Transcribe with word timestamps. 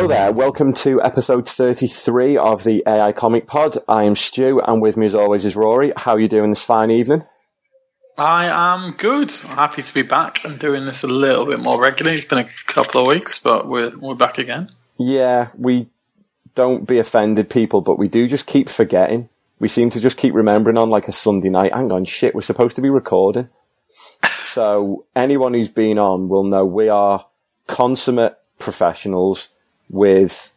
Hello 0.00 0.08
there, 0.08 0.32
welcome 0.32 0.72
to 0.72 1.02
episode 1.02 1.46
33 1.46 2.38
of 2.38 2.64
the 2.64 2.82
AI 2.86 3.12
Comic 3.12 3.46
Pod. 3.46 3.76
I 3.86 4.04
am 4.04 4.16
Stu, 4.16 4.58
and 4.58 4.80
with 4.80 4.96
me 4.96 5.04
as 5.04 5.14
always 5.14 5.44
is 5.44 5.56
Rory. 5.56 5.92
How 5.94 6.12
are 6.12 6.18
you 6.18 6.26
doing 6.26 6.48
this 6.48 6.64
fine 6.64 6.90
evening? 6.90 7.22
I 8.16 8.46
am 8.46 8.92
good. 8.92 9.30
Happy 9.30 9.82
to 9.82 9.92
be 9.92 10.00
back 10.00 10.42
and 10.42 10.58
doing 10.58 10.86
this 10.86 11.02
a 11.02 11.06
little 11.06 11.44
bit 11.44 11.60
more 11.60 11.78
regularly. 11.78 12.16
It's 12.16 12.24
been 12.24 12.38
a 12.38 12.48
couple 12.64 13.02
of 13.02 13.08
weeks, 13.08 13.36
but 13.40 13.68
we're 13.68 13.94
we're 13.94 14.14
back 14.14 14.38
again. 14.38 14.70
Yeah, 14.96 15.50
we 15.54 15.90
don't 16.54 16.86
be 16.86 16.98
offended, 16.98 17.50
people, 17.50 17.82
but 17.82 17.98
we 17.98 18.08
do 18.08 18.26
just 18.26 18.46
keep 18.46 18.70
forgetting. 18.70 19.28
We 19.58 19.68
seem 19.68 19.90
to 19.90 20.00
just 20.00 20.16
keep 20.16 20.32
remembering 20.32 20.78
on 20.78 20.88
like 20.88 21.08
a 21.08 21.12
Sunday 21.12 21.50
night. 21.50 21.74
Hang 21.74 21.92
on, 21.92 22.06
shit, 22.06 22.34
we're 22.34 22.40
supposed 22.40 22.76
to 22.76 22.82
be 22.82 22.88
recording. 22.88 23.50
so 24.44 25.04
anyone 25.14 25.52
who's 25.52 25.68
been 25.68 25.98
on 25.98 26.30
will 26.30 26.44
know 26.44 26.64
we 26.64 26.88
are 26.88 27.26
consummate 27.66 28.38
professionals 28.58 29.50
with 29.90 30.52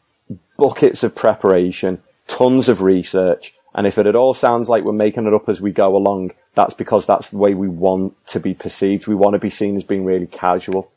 buckets 0.58 1.04
of 1.04 1.16
preparation, 1.16 2.02
tons 2.28 2.70
of 2.70 2.82
research, 2.82 3.54
and 3.76 3.88
if 3.88 3.98
it 3.98 4.06
at 4.06 4.16
all 4.16 4.34
sounds 4.34 4.70
like 4.70 4.84
we're 4.84 4.94
making 4.94 5.26
it 5.26 5.34
up 5.34 5.50
as 5.50 5.60
we 5.60 5.72
go 5.72 5.96
along, 5.96 6.32
that's 6.54 6.74
because 6.74 7.08
that's 7.08 7.32
the 7.32 7.38
way 7.38 7.54
we 7.54 7.68
want 7.68 8.16
to 8.28 8.40
be 8.40 8.54
perceived. 8.54 9.08
We 9.08 9.16
want 9.16 9.34
to 9.34 9.40
be 9.40 9.50
seen 9.50 9.76
as 9.76 9.84
being 9.84 10.06
really 10.06 10.28
casual. 10.28 10.92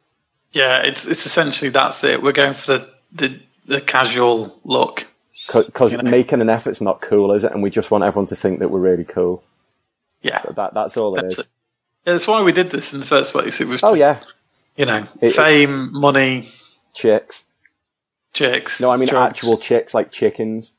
Yeah, 0.53 0.83
it's 0.85 1.07
it's 1.07 1.27
essentially 1.27 1.71
that's 1.71 2.05
it. 2.05 2.23
We're 2.23 2.33
going 2.33 2.55
for 2.55 2.79
the 2.79 2.91
the, 3.13 3.41
the 3.67 3.81
casual 3.81 4.59
look. 4.65 5.07
Because 5.53 5.93
you 5.93 5.99
know? 5.99 6.11
making 6.11 6.41
an 6.41 6.51
effort's 6.51 6.81
not 6.81 7.01
cool, 7.01 7.33
is 7.33 7.45
it? 7.45 7.53
And 7.53 7.63
we 7.63 7.71
just 7.71 7.91
want 7.91 8.05
everyone 8.05 8.27
to 8.29 8.37
think 8.37 8.59
that 8.59 8.69
we're 8.69 8.81
really 8.81 9.05
cool. 9.05 9.43
Yeah, 10.23 10.43
but 10.45 10.57
that 10.57 10.75
that's 10.75 10.97
all 10.97 11.17
it 11.17 11.23
that's 11.23 11.35
is. 11.35 11.41
It. 11.41 11.47
That's 12.05 12.29
why 12.29 12.43
we 12.43 12.53
did 12.53 12.71
this 12.71 12.93
in 12.93 13.01
the 13.01 13.07
first 13.07 13.33
place. 13.33 13.61
It 13.61 13.69
was 13.69 13.83
oh 13.83 13.95
yeah, 13.95 14.21
you 14.77 14.85
know, 14.85 15.07
it, 15.21 15.31
fame, 15.31 15.93
money, 15.93 16.47
chicks. 16.95 17.45
Chicks. 18.37 18.83
No, 18.83 18.91
I 18.91 18.99
mean 18.99 19.09
actual 19.15 19.57
chicks, 19.57 19.95
like 19.95 20.11
chickens. 20.11 20.75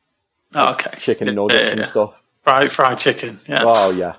Oh, 0.54 0.74
okay. 0.74 0.92
Chicken 1.00 1.34
nuggets 1.34 1.56
yeah, 1.56 1.66
yeah, 1.66 1.72
and 1.72 1.86
stuff. 1.88 2.22
Fried, 2.44 2.72
fried 2.72 3.00
chicken. 3.00 3.40
Yeah. 3.48 3.64
Oh 3.66 3.90
yeah. 3.90 4.18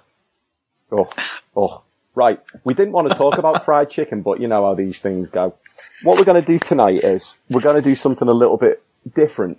Oh, 0.91 1.09
oh. 1.57 1.83
Right. 2.17 2.41
We 2.65 2.75
didn't 2.75 2.95
want 2.95 3.13
to 3.13 3.15
talk 3.17 3.39
about 3.39 3.65
fried 3.65 3.91
chicken, 3.91 4.23
but 4.23 4.41
you 4.41 4.49
know 4.49 4.65
how 4.65 4.75
these 4.75 4.99
things 4.99 5.31
go. 5.31 5.55
What 6.03 6.19
we're 6.19 6.25
going 6.25 6.43
to 6.43 6.47
do 6.47 6.59
tonight 6.59 7.05
is 7.05 7.39
we're 7.49 7.61
going 7.61 7.81
to 7.81 7.89
do 7.89 7.95
something 7.95 8.27
a 8.27 8.33
little 8.33 8.57
bit 8.57 8.83
different. 9.15 9.59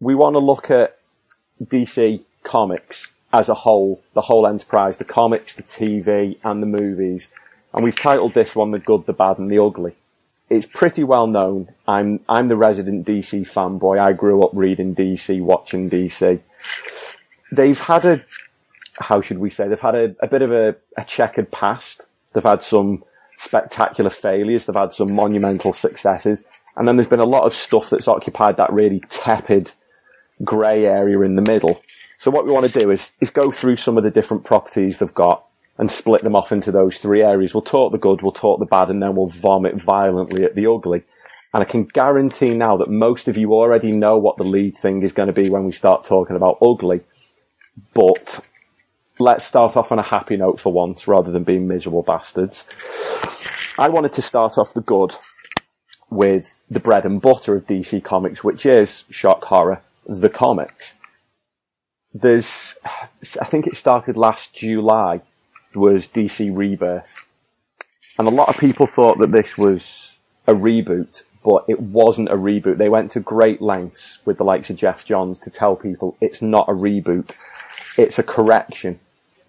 We 0.00 0.16
want 0.16 0.34
to 0.34 0.40
look 0.40 0.68
at 0.68 0.98
DC 1.62 2.22
comics 2.42 3.12
as 3.32 3.48
a 3.48 3.54
whole, 3.54 4.02
the 4.14 4.22
whole 4.22 4.48
enterprise, 4.48 4.96
the 4.96 5.04
comics, 5.04 5.54
the 5.54 5.62
TV, 5.62 6.38
and 6.42 6.60
the 6.60 6.66
movies. 6.66 7.30
And 7.72 7.84
we've 7.84 7.96
titled 7.96 8.34
this 8.34 8.56
one 8.56 8.72
The 8.72 8.80
Good, 8.80 9.06
the 9.06 9.12
Bad, 9.12 9.38
and 9.38 9.48
the 9.48 9.62
Ugly 9.62 9.94
it's 10.50 10.66
pretty 10.66 11.04
well 11.04 11.28
known. 11.28 11.72
I'm 11.86 12.20
I'm 12.28 12.48
the 12.48 12.56
resident 12.56 13.06
DC 13.06 13.42
fanboy. 13.42 14.00
I 14.00 14.12
grew 14.12 14.42
up 14.42 14.50
reading 14.52 14.94
DC, 14.94 15.40
watching 15.40 15.88
DC. 15.88 16.42
They've 17.52 17.78
had 17.78 18.04
a 18.04 18.24
how 18.98 19.20
should 19.22 19.38
we 19.38 19.48
say? 19.48 19.68
They've 19.68 19.80
had 19.80 19.94
a, 19.94 20.16
a 20.20 20.26
bit 20.26 20.42
of 20.42 20.52
a, 20.52 20.76
a 20.96 21.04
checkered 21.04 21.50
past. 21.50 22.08
They've 22.32 22.42
had 22.42 22.62
some 22.62 23.04
spectacular 23.38 24.10
failures. 24.10 24.66
They've 24.66 24.76
had 24.76 24.92
some 24.92 25.12
monumental 25.12 25.72
successes, 25.72 26.44
and 26.76 26.86
then 26.86 26.96
there's 26.96 27.08
been 27.08 27.20
a 27.20 27.24
lot 27.24 27.44
of 27.44 27.52
stuff 27.52 27.88
that's 27.88 28.08
occupied 28.08 28.56
that 28.56 28.72
really 28.72 29.00
tepid 29.08 29.72
grey 30.42 30.84
area 30.84 31.20
in 31.20 31.36
the 31.36 31.42
middle. 31.42 31.80
So 32.18 32.30
what 32.30 32.44
we 32.44 32.52
want 32.52 32.70
to 32.70 32.78
do 32.78 32.90
is 32.90 33.12
is 33.20 33.30
go 33.30 33.52
through 33.52 33.76
some 33.76 33.96
of 33.96 34.02
the 34.02 34.10
different 34.10 34.44
properties 34.44 34.98
they've 34.98 35.14
got 35.14 35.46
and 35.80 35.90
split 35.90 36.20
them 36.22 36.36
off 36.36 36.52
into 36.52 36.70
those 36.70 36.98
three 36.98 37.22
areas. 37.22 37.54
We'll 37.54 37.62
talk 37.62 37.90
the 37.90 37.96
good, 37.96 38.20
we'll 38.20 38.32
talk 38.32 38.60
the 38.60 38.66
bad, 38.66 38.90
and 38.90 39.02
then 39.02 39.16
we'll 39.16 39.28
vomit 39.28 39.80
violently 39.80 40.44
at 40.44 40.54
the 40.54 40.70
ugly. 40.70 41.04
And 41.54 41.62
I 41.62 41.64
can 41.64 41.84
guarantee 41.84 42.54
now 42.54 42.76
that 42.76 42.90
most 42.90 43.28
of 43.28 43.38
you 43.38 43.54
already 43.54 43.90
know 43.90 44.18
what 44.18 44.36
the 44.36 44.44
lead 44.44 44.76
thing 44.76 45.02
is 45.02 45.12
going 45.12 45.28
to 45.28 45.32
be 45.32 45.48
when 45.48 45.64
we 45.64 45.72
start 45.72 46.04
talking 46.04 46.36
about 46.36 46.58
ugly. 46.60 47.00
But 47.94 48.40
let's 49.18 49.42
start 49.42 49.74
off 49.74 49.90
on 49.90 49.98
a 49.98 50.02
happy 50.02 50.36
note 50.36 50.60
for 50.60 50.70
once 50.70 51.08
rather 51.08 51.32
than 51.32 51.44
being 51.44 51.66
miserable 51.66 52.02
bastards. 52.02 52.66
I 53.78 53.88
wanted 53.88 54.12
to 54.12 54.22
start 54.22 54.58
off 54.58 54.74
the 54.74 54.82
good 54.82 55.14
with 56.10 56.60
the 56.70 56.80
bread 56.80 57.06
and 57.06 57.22
butter 57.22 57.56
of 57.56 57.66
DC 57.66 58.04
Comics, 58.04 58.44
which 58.44 58.66
is 58.66 59.06
shock 59.08 59.44
horror, 59.44 59.80
the 60.06 60.28
comics. 60.28 60.96
There's, 62.12 62.76
I 63.40 63.46
think 63.46 63.66
it 63.66 63.76
started 63.76 64.18
last 64.18 64.52
July 64.52 65.22
was 65.74 66.08
DC 66.08 66.54
Rebirth. 66.54 67.26
And 68.18 68.28
a 68.28 68.30
lot 68.30 68.48
of 68.48 68.58
people 68.58 68.86
thought 68.86 69.18
that 69.18 69.32
this 69.32 69.56
was 69.56 70.18
a 70.46 70.52
reboot, 70.52 71.22
but 71.44 71.64
it 71.68 71.80
wasn't 71.80 72.28
a 72.28 72.36
reboot. 72.36 72.78
They 72.78 72.88
went 72.88 73.10
to 73.12 73.20
great 73.20 73.62
lengths 73.62 74.18
with 74.24 74.38
the 74.38 74.44
likes 74.44 74.70
of 74.70 74.76
Geoff 74.76 75.04
Johns 75.04 75.40
to 75.40 75.50
tell 75.50 75.76
people 75.76 76.16
it's 76.20 76.42
not 76.42 76.68
a 76.68 76.72
reboot. 76.72 77.34
It's 77.96 78.18
a 78.18 78.22
correction. 78.22 79.00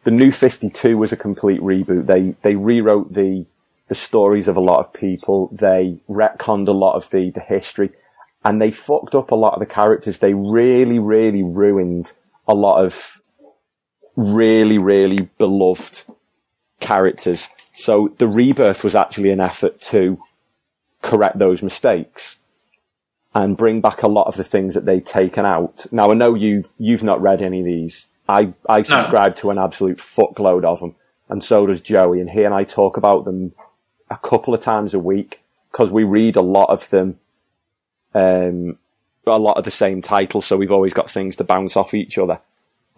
The 0.03 0.11
new 0.11 0.31
52 0.31 0.97
was 0.97 1.11
a 1.11 1.17
complete 1.17 1.61
reboot. 1.61 2.07
They, 2.07 2.35
they 2.41 2.55
rewrote 2.55 3.13
the, 3.13 3.46
the 3.87 3.96
stories 3.96 4.47
of 4.47 4.57
a 4.57 4.61
lot 4.61 4.79
of 4.79 4.93
people. 4.93 5.49
They 5.51 5.99
retconned 6.09 6.67
a 6.67 6.72
lot 6.72 6.96
of 6.96 7.09
the, 7.09 7.29
the 7.29 7.41
history 7.41 7.91
and 8.43 8.61
they 8.61 8.72
fucked 8.72 9.13
up 9.13 9.31
a 9.31 9.35
lot 9.35 9.53
of 9.53 9.59
the 9.59 9.66
characters. 9.66 10.19
They 10.19 10.34
really, 10.34 10.99
really 10.99 11.43
ruined 11.43 12.13
a 12.47 12.55
lot 12.55 12.84
of 12.84 13.21
really, 14.16 14.78
really 14.78 15.29
beloved 15.37 16.03
characters. 16.79 17.49
So 17.73 18.13
the 18.17 18.28
rebirth 18.28 18.84
was 18.84 18.96
actually 18.96 19.31
an 19.31 19.40
effort 19.40 19.81
to 19.81 20.22
correct 21.02 21.40
those 21.40 21.63
mistakes 21.63 22.37
and 23.34 23.58
bring 23.58 23.81
back 23.81 24.03
a 24.03 24.08
lot 24.08 24.28
of 24.28 24.35
the 24.35 24.43
things 24.43 24.73
that 24.73 24.85
they'd 24.85 25.05
taken 25.05 25.46
out. 25.46 25.85
Now 25.91 26.11
I 26.11 26.13
know 26.13 26.35
you've 26.35 26.72
you've 26.78 27.03
not 27.03 27.22
read 27.22 27.41
any 27.41 27.59
of 27.59 27.66
these. 27.66 28.08
I 28.28 28.53
I 28.67 28.81
subscribe 28.81 29.31
no. 29.31 29.35
to 29.35 29.52
an 29.52 29.58
absolute 29.58 29.97
fuckload 29.97 30.66
of 30.66 30.79
them, 30.79 30.96
and 31.29 31.43
so 31.43 31.66
does 31.66 31.81
Joey. 31.81 32.19
And 32.19 32.29
he 32.29 32.43
and 32.43 32.53
I 32.53 32.63
talk 32.66 32.97
about 32.97 33.25
them 33.25 33.53
a 34.09 34.17
couple 34.17 34.53
of 34.53 34.61
times 34.61 34.93
a 34.93 34.99
week 34.99 35.41
because 35.72 35.90
we 35.91 36.03
read 36.03 36.35
a 36.35 36.41
lot 36.41 36.69
of 36.69 36.90
them, 36.90 37.19
um, 38.13 38.78
a 39.25 39.40
lot 39.40 39.58
of 39.58 39.63
the 39.63 39.72
same 39.72 40.02
titles. 40.02 40.46
So 40.46 40.58
we've 40.58 40.72
always 40.72 40.93
got 40.93 41.09
things 41.09 41.37
to 41.37 41.46
bounce 41.46 41.78
off 41.78 41.93
each 41.93 42.17
other. 42.17 42.41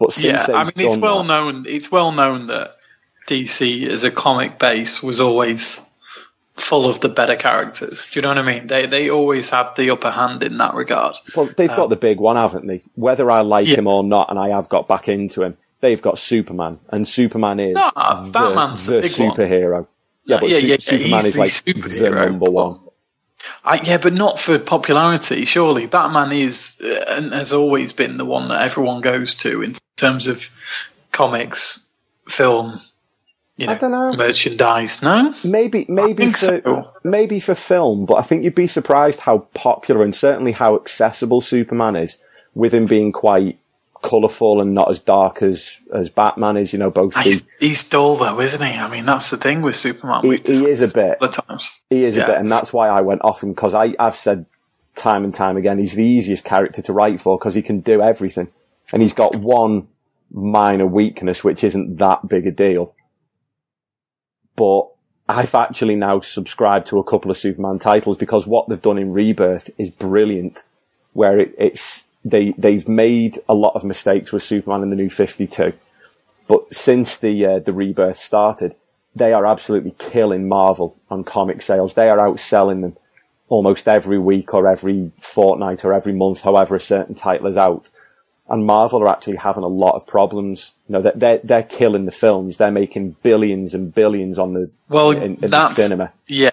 But 0.08 0.24
yeah, 0.24 0.46
I 0.50 0.64
mean, 0.66 0.74
it's 0.78 0.98
well 0.98 1.24
that- 1.24 1.28
known. 1.28 1.66
It's 1.68 1.92
well 1.92 2.12
known 2.12 2.48
that 2.48 2.72
DC 3.28 3.88
as 3.90 4.04
a 4.04 4.12
comic 4.12 4.60
base 4.60 5.02
was 5.02 5.20
always 5.20 5.90
full 6.56 6.88
of 6.88 7.00
the 7.00 7.10
better 7.10 7.36
characters. 7.36 8.08
Do 8.10 8.20
you 8.20 8.22
know 8.24 8.30
what 8.30 8.38
I 8.38 8.42
mean? 8.44 8.68
They 8.68 8.86
they 8.86 9.10
always 9.10 9.50
had 9.50 9.76
the 9.76 9.90
upper 9.92 10.12
hand 10.12 10.44
in 10.44 10.58
that 10.58 10.74
regard. 10.76 11.16
Well, 11.36 11.50
they've 11.58 11.70
got 11.70 11.90
the 11.90 11.96
big 11.96 12.20
one, 12.20 12.36
haven't 12.36 12.68
they? 12.68 12.82
Whether 12.96 13.30
I 13.32 13.42
like 13.42 13.66
Um, 13.66 13.72
Yeah. 13.72 13.78
him 13.78 13.88
or 13.88 14.04
not, 14.04 14.30
and 14.30 14.38
I 14.38 14.50
have 14.50 14.70
got 14.70 14.88
back 14.88 15.08
into 15.08 15.42
him, 15.44 15.58
they've 15.82 16.02
got 16.02 16.18
Superman, 16.20 16.80
and 16.90 17.08
Superman 17.08 17.60
is 17.60 17.76
No, 17.76 17.90
the, 17.96 18.30
Batman's 18.32 18.86
the 18.86 18.96
the 18.96 19.02
big 19.02 19.20
one. 19.20 19.32
superhero. 19.32 19.88
Yeah, 20.26 20.38
but 20.40 20.50
Yeah, 20.50 20.60
Su- 20.60 20.68
yeah, 20.68 20.72
yeah, 20.74 20.78
Superman 20.80 21.26
is 21.26 21.38
like 21.38 21.50
superhero. 21.52 22.00
the 22.20 22.26
number 22.28 22.52
one. 22.52 22.80
I, 23.66 23.82
yeah, 23.84 23.98
but 23.98 24.14
not 24.14 24.40
for 24.40 24.58
popularity. 24.58 25.44
Surely 25.44 25.86
Batman 25.88 26.32
is 26.32 26.80
uh, 26.82 27.04
and 27.10 27.34
has 27.34 27.52
always 27.52 27.92
been 27.92 28.16
the 28.18 28.24
one 28.24 28.48
that 28.50 28.62
everyone 28.62 29.02
goes 29.02 29.34
to 29.36 29.62
in 29.64 29.74
terms 29.96 30.28
of 30.28 30.50
comics, 31.12 31.90
film, 32.28 32.80
you 33.58 33.68
know, 33.68 33.74
I 33.74 33.78
dunno. 33.78 34.14
merchandise. 34.16 35.02
No, 35.04 35.34
Maybe, 35.44 35.86
maybe 35.88 36.32
for 36.32 36.38
so. 36.38 36.92
maybe 37.04 37.40
for 37.40 37.56
film, 37.56 38.06
but 38.06 38.16
I 38.16 38.22
think 38.24 38.44
you'd 38.44 38.56
be 38.56 38.68
surprised 38.68 39.22
how 39.22 39.40
popular 39.54 40.04
and 40.04 40.16
certainly 40.16 40.52
how 40.54 40.76
accessible 40.76 41.42
Superman 41.42 41.96
is, 41.96 42.18
with 42.56 42.74
him 42.74 42.86
being 42.86 43.12
quite 43.12 43.60
colourful 44.02 44.60
and 44.60 44.74
not 44.74 44.90
as 44.90 45.00
dark 45.00 45.42
as 45.42 45.80
as 45.94 46.10
Batman 46.10 46.58
is. 46.58 46.74
You 46.74 46.80
know, 46.80 46.90
both 46.90 47.16
he's, 47.18 47.46
he's 47.60 47.88
dull 47.88 48.16
though, 48.16 48.40
isn't 48.42 48.62
he? 48.62 48.74
I 48.78 48.90
mean, 48.90 49.06
that's 49.06 49.30
the 49.30 49.38
thing 49.38 49.62
with 49.62 49.76
Superman. 49.76 50.22
He- 50.24 50.42
he 50.52 50.66
is 50.70 50.82
a 50.82 50.94
bit. 50.94 51.20
times. 51.32 51.82
He 51.90 52.04
is 52.06 52.16
Yeah. 52.18 52.24
a 52.24 52.28
bit, 52.28 52.38
and 52.38 52.52
that's 52.52 52.74
why 52.74 52.90
I 52.90 53.02
went 53.02 53.22
off 53.24 53.44
him 53.44 53.52
because 53.54 53.74
I 53.76 53.96
I've 54.00 54.16
said 54.16 54.46
time 54.96 55.24
and 55.24 55.34
time 55.34 55.58
again 55.58 55.80
he's 55.80 55.94
the 55.94 56.04
easiest 56.06 56.44
character 56.46 56.80
to 56.82 56.94
write 56.94 57.20
for 57.22 57.38
because 57.38 57.56
he 57.56 57.62
can 57.62 57.80
do 57.80 58.02
everything, 58.02 58.48
and 58.94 59.02
he's 59.02 59.14
got 59.14 59.36
one 59.36 59.88
minor 60.32 60.88
weakness 60.88 61.44
which 61.44 61.64
isn't 61.64 61.98
that 61.98 62.28
big 62.30 62.48
a 62.48 62.52
deal. 62.52 62.96
But 64.56 64.88
I've 65.28 65.56
actually 65.56 65.96
now 65.96 66.22
subscribed 66.22 66.88
to 66.88 67.00
a 67.00 67.04
couple 67.04 67.32
of 67.32 67.38
Superman 67.38 67.80
titles 67.80 68.18
because 68.18 68.46
what 68.46 68.70
they've 68.70 68.82
done 68.82 69.00
in 69.00 69.12
Rebirth 69.12 69.70
is 69.78 69.90
brilliant, 69.90 70.64
where 71.14 71.40
it, 71.40 71.56
it's 71.58 72.06
they 72.24 72.54
they've 72.58 72.88
made 72.88 73.40
a 73.50 73.54
lot 73.54 73.76
of 73.76 73.84
mistakes 73.84 74.32
with 74.32 74.44
Superman 74.44 74.84
in 74.84 74.90
the 74.90 74.96
New 74.96 75.10
Fifty 75.10 75.48
Two, 75.48 75.74
but 76.48 76.74
since 76.74 77.18
the 77.18 77.46
uh, 77.46 77.60
the 77.60 77.74
Rebirth 77.74 78.18
started, 78.18 78.76
they 79.16 79.34
are 79.34 79.46
absolutely 79.46 79.96
killing 79.98 80.48
Marvel 80.48 80.96
on 81.10 81.24
comic 81.24 81.62
sales. 81.62 81.96
They 81.96 82.10
are 82.10 82.18
outselling 82.18 82.82
them 82.82 82.98
almost 83.50 83.88
every 83.88 84.20
week 84.20 84.54
or 84.54 84.68
every 84.68 85.12
fortnight 85.18 85.84
or 85.84 85.94
every 85.94 86.14
month, 86.14 86.42
however 86.42 86.76
a 86.76 86.80
certain 86.80 87.16
title 87.16 87.48
is 87.48 87.58
out. 87.58 87.90
And 88.50 88.66
Marvel 88.66 89.02
are 89.02 89.10
actually 89.10 89.38
having 89.38 89.64
a 89.64 89.68
lot 89.68 89.96
of 89.96 90.06
problems. 90.06 90.74
You 90.90 90.94
know, 90.94 91.02
they're, 91.02 91.14
they're, 91.16 91.38
they're 91.44 91.64
killing 91.64 92.06
the 92.06 92.12
films. 92.12 92.58
They're 92.58 92.72
making 92.72 93.16
billions 93.24 93.74
and 93.74 93.94
billions 93.94 94.38
on 94.38 94.54
the, 94.54 94.70
Well, 94.90 95.12
in, 95.12 95.38
in 95.42 95.50
the 95.50 95.70
cinema. 95.70 96.12
Yeah, 96.28 96.50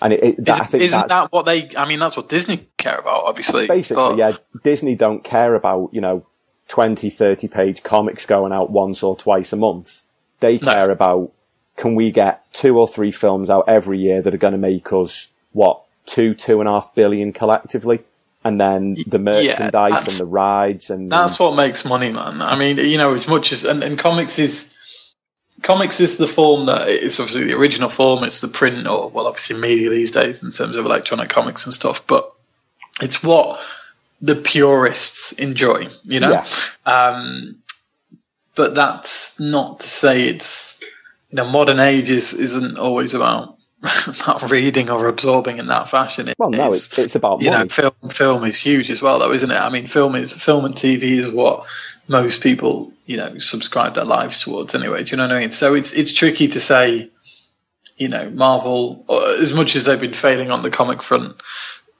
And 0.00 0.12
it, 0.12 0.22
it, 0.24 0.44
that, 0.44 0.60
I 0.60 0.64
Is, 0.64 0.70
think 0.70 0.82
isn't 0.84 1.08
that 1.08 1.32
what 1.32 1.44
they? 1.44 1.74
I 1.76 1.86
mean, 1.86 1.98
that's 1.98 2.16
what 2.16 2.28
Disney 2.28 2.66
care 2.76 2.96
about, 2.98 3.24
obviously. 3.24 3.66
basically, 3.66 4.02
but- 4.02 4.16
yeah, 4.18 4.32
Disney 4.62 4.94
don't 4.94 5.24
care 5.24 5.54
about, 5.56 5.90
you 5.92 6.00
know, 6.00 6.24
20, 6.68 7.10
30 7.10 7.48
page 7.48 7.82
comics 7.82 8.26
going 8.26 8.52
out 8.52 8.70
once 8.70 9.02
or 9.02 9.16
twice 9.16 9.52
a 9.52 9.56
month. 9.56 10.02
They 10.40 10.58
No. 10.58 10.72
care 10.72 10.90
about, 10.90 11.32
can 11.76 11.96
we 11.96 12.12
get 12.12 12.50
two 12.52 12.78
or 12.78 12.86
three 12.86 13.10
films 13.10 13.50
out 13.50 13.64
every 13.68 13.98
year 13.98 14.22
that 14.22 14.32
are 14.32 14.38
going 14.38 14.52
to 14.52 14.58
make 14.58 14.92
us, 14.92 15.28
what, 15.52 15.82
two, 16.06 16.32
two 16.34 16.60
and 16.60 16.68
a 16.68 16.72
half 16.72 16.94
billion 16.94 17.32
collectively? 17.32 18.00
And 18.44 18.60
then 18.60 18.96
the 19.06 19.18
merchandise 19.18 19.92
that's- 19.92 20.20
and 20.20 20.28
the 20.28 20.30
rides 20.30 20.90
and 20.90 21.10
That's 21.10 21.38
what 21.38 21.56
makes 21.56 21.84
money, 21.84 22.12
man. 22.12 22.42
I 22.42 22.56
mean, 22.56 22.76
you 22.76 22.98
know, 22.98 23.14
as 23.14 23.26
much 23.26 23.52
as 23.52 23.64
and, 23.64 23.82
and 23.82 23.98
comics 23.98 24.38
is 24.38 25.14
comics 25.62 26.00
is 26.00 26.18
the 26.18 26.26
form 26.26 26.66
that 26.66 26.88
it's 26.88 27.18
obviously 27.20 27.44
the 27.44 27.56
original 27.56 27.88
form. 27.88 28.22
It's 28.24 28.40
the 28.40 28.48
print 28.48 28.86
or 28.86 29.08
well, 29.08 29.26
obviously 29.26 29.58
media 29.58 29.90
these 29.90 30.10
days 30.10 30.42
in 30.42 30.50
terms 30.50 30.76
of 30.76 30.84
electronic 30.84 31.30
comics 31.30 31.64
and 31.64 31.72
stuff. 31.72 32.06
But 32.06 32.30
it's 33.00 33.22
what 33.22 33.60
the 34.20 34.36
purists 34.36 35.32
enjoy, 35.32 35.88
you 36.04 36.20
know. 36.20 36.30
Yeah. 36.30 36.46
Um, 36.84 37.56
but 38.54 38.74
that's 38.74 39.40
not 39.40 39.80
to 39.80 39.88
say 39.88 40.28
it's 40.28 40.80
you 41.30 41.36
know 41.36 41.48
modern 41.50 41.80
age 41.80 42.08
is, 42.10 42.34
isn't 42.34 42.78
always 42.78 43.14
about 43.14 43.58
about 44.22 44.50
reading 44.50 44.90
or 44.90 45.06
absorbing 45.08 45.58
in 45.58 45.66
that 45.68 45.88
fashion. 45.88 46.28
It 46.28 46.34
Well, 46.38 46.50
no, 46.50 46.72
it's, 46.72 46.98
it's 46.98 47.14
about 47.14 47.42
you 47.42 47.50
know, 47.50 47.66
film 47.68 47.92
film 48.10 48.44
is 48.44 48.60
huge 48.60 48.90
as 48.90 49.02
well, 49.02 49.18
though, 49.18 49.32
isn't 49.32 49.50
it? 49.50 49.54
I 49.60 49.68
mean, 49.70 49.86
film 49.86 50.14
is 50.14 50.32
film 50.32 50.64
and 50.64 50.74
TV 50.74 51.02
is 51.02 51.30
what 51.30 51.66
most 52.08 52.42
people, 52.42 52.92
you 53.06 53.16
know, 53.16 53.38
subscribe 53.38 53.94
their 53.94 54.04
lives 54.04 54.42
towards 54.42 54.74
anyway. 54.74 55.04
Do 55.04 55.10
you 55.12 55.16
know 55.18 55.26
what 55.28 55.36
I 55.36 55.40
mean? 55.40 55.50
So 55.50 55.74
it's 55.74 55.92
it's 55.92 56.12
tricky 56.12 56.48
to 56.48 56.60
say, 56.60 57.10
you 57.96 58.08
know, 58.08 58.30
Marvel, 58.30 59.04
as 59.40 59.52
much 59.52 59.76
as 59.76 59.84
they've 59.84 60.00
been 60.00 60.14
failing 60.14 60.50
on 60.50 60.62
the 60.62 60.70
comic 60.70 61.02
front, 61.02 61.40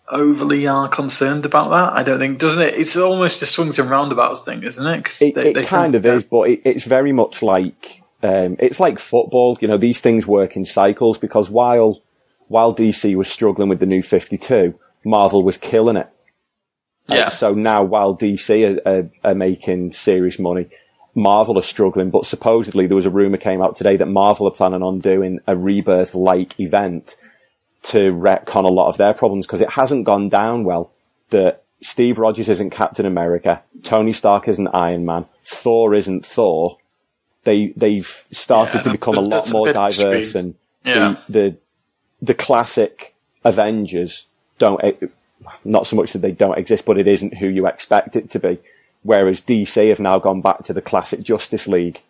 overly 0.09 0.67
are 0.67 0.89
concerned 0.89 1.47
about 1.47 1.71
that. 1.71 1.99
I 1.99 2.03
don't 2.03 2.19
think, 2.19 2.39
doesn't 2.39 2.61
it? 2.63 2.75
It's 2.75 2.97
almost 2.97 3.43
a 3.43 3.47
swings 3.47 3.79
and 3.79 3.89
roundabouts 3.91 4.45
thing, 4.45 4.63
isn't 4.63 4.87
it? 4.87 5.05
'Cause 5.05 5.23
It, 5.23 5.35
they- 5.35 5.51
it 5.51 5.55
they 5.55 5.65
kind 5.65 5.95
of 5.95 6.03
go- 6.03 6.17
is, 6.17 6.25
but 6.25 6.51
it, 6.51 6.63
it's 6.65 6.85
very 6.85 7.13
much 7.13 7.43
like 7.43 8.03
um, 8.25 8.57
it's 8.59 8.81
like 8.81 8.99
football. 8.99 9.59
You 9.61 9.69
know, 9.69 9.77
these 9.77 10.01
things 10.01 10.27
work 10.27 10.57
in 10.57 10.65
cycles 10.65 11.19
because 11.19 11.51
while 11.51 12.01
while 12.49 12.75
DC 12.75 13.15
was 13.17 13.31
struggling 13.31 13.69
with 13.69 13.81
the 13.81 13.87
new 13.87 14.03
Fifty 14.03 14.39
Two, 14.39 14.79
Marvel 15.05 15.43
was 15.43 15.59
killing 15.59 15.97
it. 15.97 16.09
Uh, 17.09 17.15
Yeah. 17.15 17.29
so 17.29 17.53
now, 17.53 17.83
while 17.85 18.17
DC 18.17 18.49
are, 18.87 18.89
are, 18.91 19.11
are 19.23 19.35
making 19.35 19.93
serious 19.93 20.39
money, 20.39 20.69
Marvel 21.15 21.59
are 21.59 21.63
struggling. 21.63 22.11
But 22.11 22.25
supposedly, 22.27 22.87
there 22.87 22.97
was 22.97 23.07
a 23.07 23.11
rumor 23.11 23.37
came 23.37 23.61
out 23.61 23.77
today 23.77 23.97
that 23.99 24.07
Marvel 24.07 24.47
are 24.49 24.53
planning 24.53 24.83
on 24.83 25.01
doing 25.01 25.41
a 25.47 25.55
rebirth-like 25.57 26.59
event 26.59 27.17
to 27.83 28.13
retcon 28.13 28.65
a 28.65 28.73
lot 28.73 28.89
of 28.89 28.97
their 28.97 29.13
problems 29.13 29.47
because 29.47 29.61
it 29.61 29.71
hasn't 29.71 30.07
gone 30.07 30.31
down 30.31 30.65
well. 30.65 30.91
That 31.31 31.63
Steve 31.83 32.19
Rogers 32.19 32.49
isn't 32.49 32.71
Captain 32.71 33.05
America, 33.05 33.63
Tony 33.83 34.13
Stark 34.13 34.49
isn't 34.49 34.69
Iron 34.69 35.05
Man, 35.05 35.27
Thor 35.45 35.95
isn't 35.95 36.25
Thor. 36.25 36.79
They 37.45 37.69
they've 37.77 38.07
started 38.31 38.79
Yeah, 38.79 38.83
to 38.83 38.91
become 38.93 39.17
a 39.17 39.21
lot 39.21 39.31
that's 39.31 39.51
a 39.51 39.55
more 39.55 39.73
diverse, 39.73 40.01
extreme. 40.35 40.45
and 40.45 40.55
Yeah. 40.85 41.17
the, 41.29 41.33
the 41.41 41.57
the 42.23 42.35
classic 42.35 43.15
Avengers 43.45 44.27
don't 44.59 44.81
not 45.65 45.87
so 45.87 45.97
much 45.97 46.13
that 46.13 46.21
they 46.23 46.33
don't 46.33 46.57
exist, 46.59 46.85
but 46.87 46.99
it 46.99 47.07
isn't 47.07 47.35
who 47.39 47.47
you 47.49 47.67
expect 47.67 48.17
it 48.17 48.31
to 48.31 48.39
be. 48.39 48.59
Whereas 49.03 49.43
DC 49.43 49.89
have 49.91 50.01
now 50.01 50.19
gone 50.19 50.41
back 50.41 50.63
to 50.65 50.73
the 50.73 50.81
classic 50.81 51.23
Justice 51.23 51.69
League. 51.69 52.01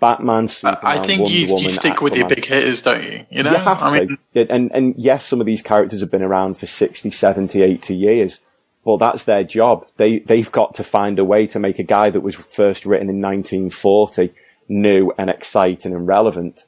Batman, 0.00 0.48
Superman, 0.48 0.80
I 0.82 0.98
think 0.98 1.22
Wonder 1.22 1.34
you, 1.34 1.46
Woman, 1.48 1.64
you 1.64 1.70
stick 1.70 2.02
with 2.02 2.14
your 2.16 2.28
big 2.28 2.44
hitters, 2.44 2.82
don't 2.82 3.02
you? 3.04 3.24
You 3.30 3.42
know, 3.44 3.52
You 3.52 3.56
have 3.56 3.82
I 3.82 4.00
to. 4.00 4.06
mean, 4.06 4.18
and, 4.50 4.70
and 4.72 4.94
yes, 4.98 5.24
some 5.24 5.40
of 5.40 5.46
these 5.46 5.62
characters 5.62 6.00
have 6.00 6.10
been 6.10 6.20
around 6.22 6.58
for 6.58 6.66
60, 6.66 7.10
70, 7.10 7.62
80 7.62 7.94
years. 7.94 8.40
Well, 8.82 8.98
that's 8.98 9.24
their 9.24 9.44
job. 9.44 9.86
They, 9.96 10.18
they've 10.18 10.50
got 10.52 10.74
to 10.74 10.84
find 10.84 11.18
a 11.18 11.24
way 11.24 11.46
to 11.46 11.58
make 11.58 11.78
a 11.78 11.82
guy 11.84 12.10
that 12.10 12.20
was 12.20 12.34
first 12.34 12.84
written 12.84 13.08
in 13.08 13.22
1940 13.22 14.34
new 14.68 15.12
and 15.18 15.30
exciting 15.30 15.94
and 15.94 16.06
relevant. 16.06 16.66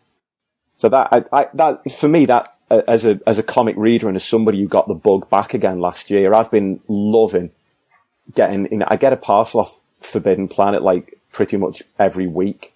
So 0.75 0.89
that, 0.89 1.09
I, 1.13 1.25
I, 1.33 1.49
that, 1.55 1.91
for 1.91 2.09
me, 2.09 2.27
that, 2.27 2.55
uh, 2.71 2.83
as 2.89 3.05
a, 3.05 3.21
as 3.27 3.39
a 3.39 3.43
comic 3.43 3.77
reader 3.77 4.09
and 4.09 4.17
as 4.17 4.25
somebody 4.25 4.61
who 4.61 4.69
got 4.69 4.89
the 4.89 4.95
bug 4.95 5.31
back 5.31 5.55
again 5.55 5.81
last 5.81 6.11
year, 6.11 6.35
I've 6.35 6.51
been 6.51 6.81
loving 6.89 7.51
getting, 8.35 8.69
you 8.71 8.79
know, 8.79 8.87
I 8.89 8.97
get 8.97 9.13
a 9.13 9.17
parcel 9.17 9.61
off 9.61 9.81
Forbidden 10.01 10.49
Planet 10.49 10.83
like 10.83 11.19
pretty 11.33 11.57
much 11.57 11.83
every 11.99 12.27
week 12.27 12.73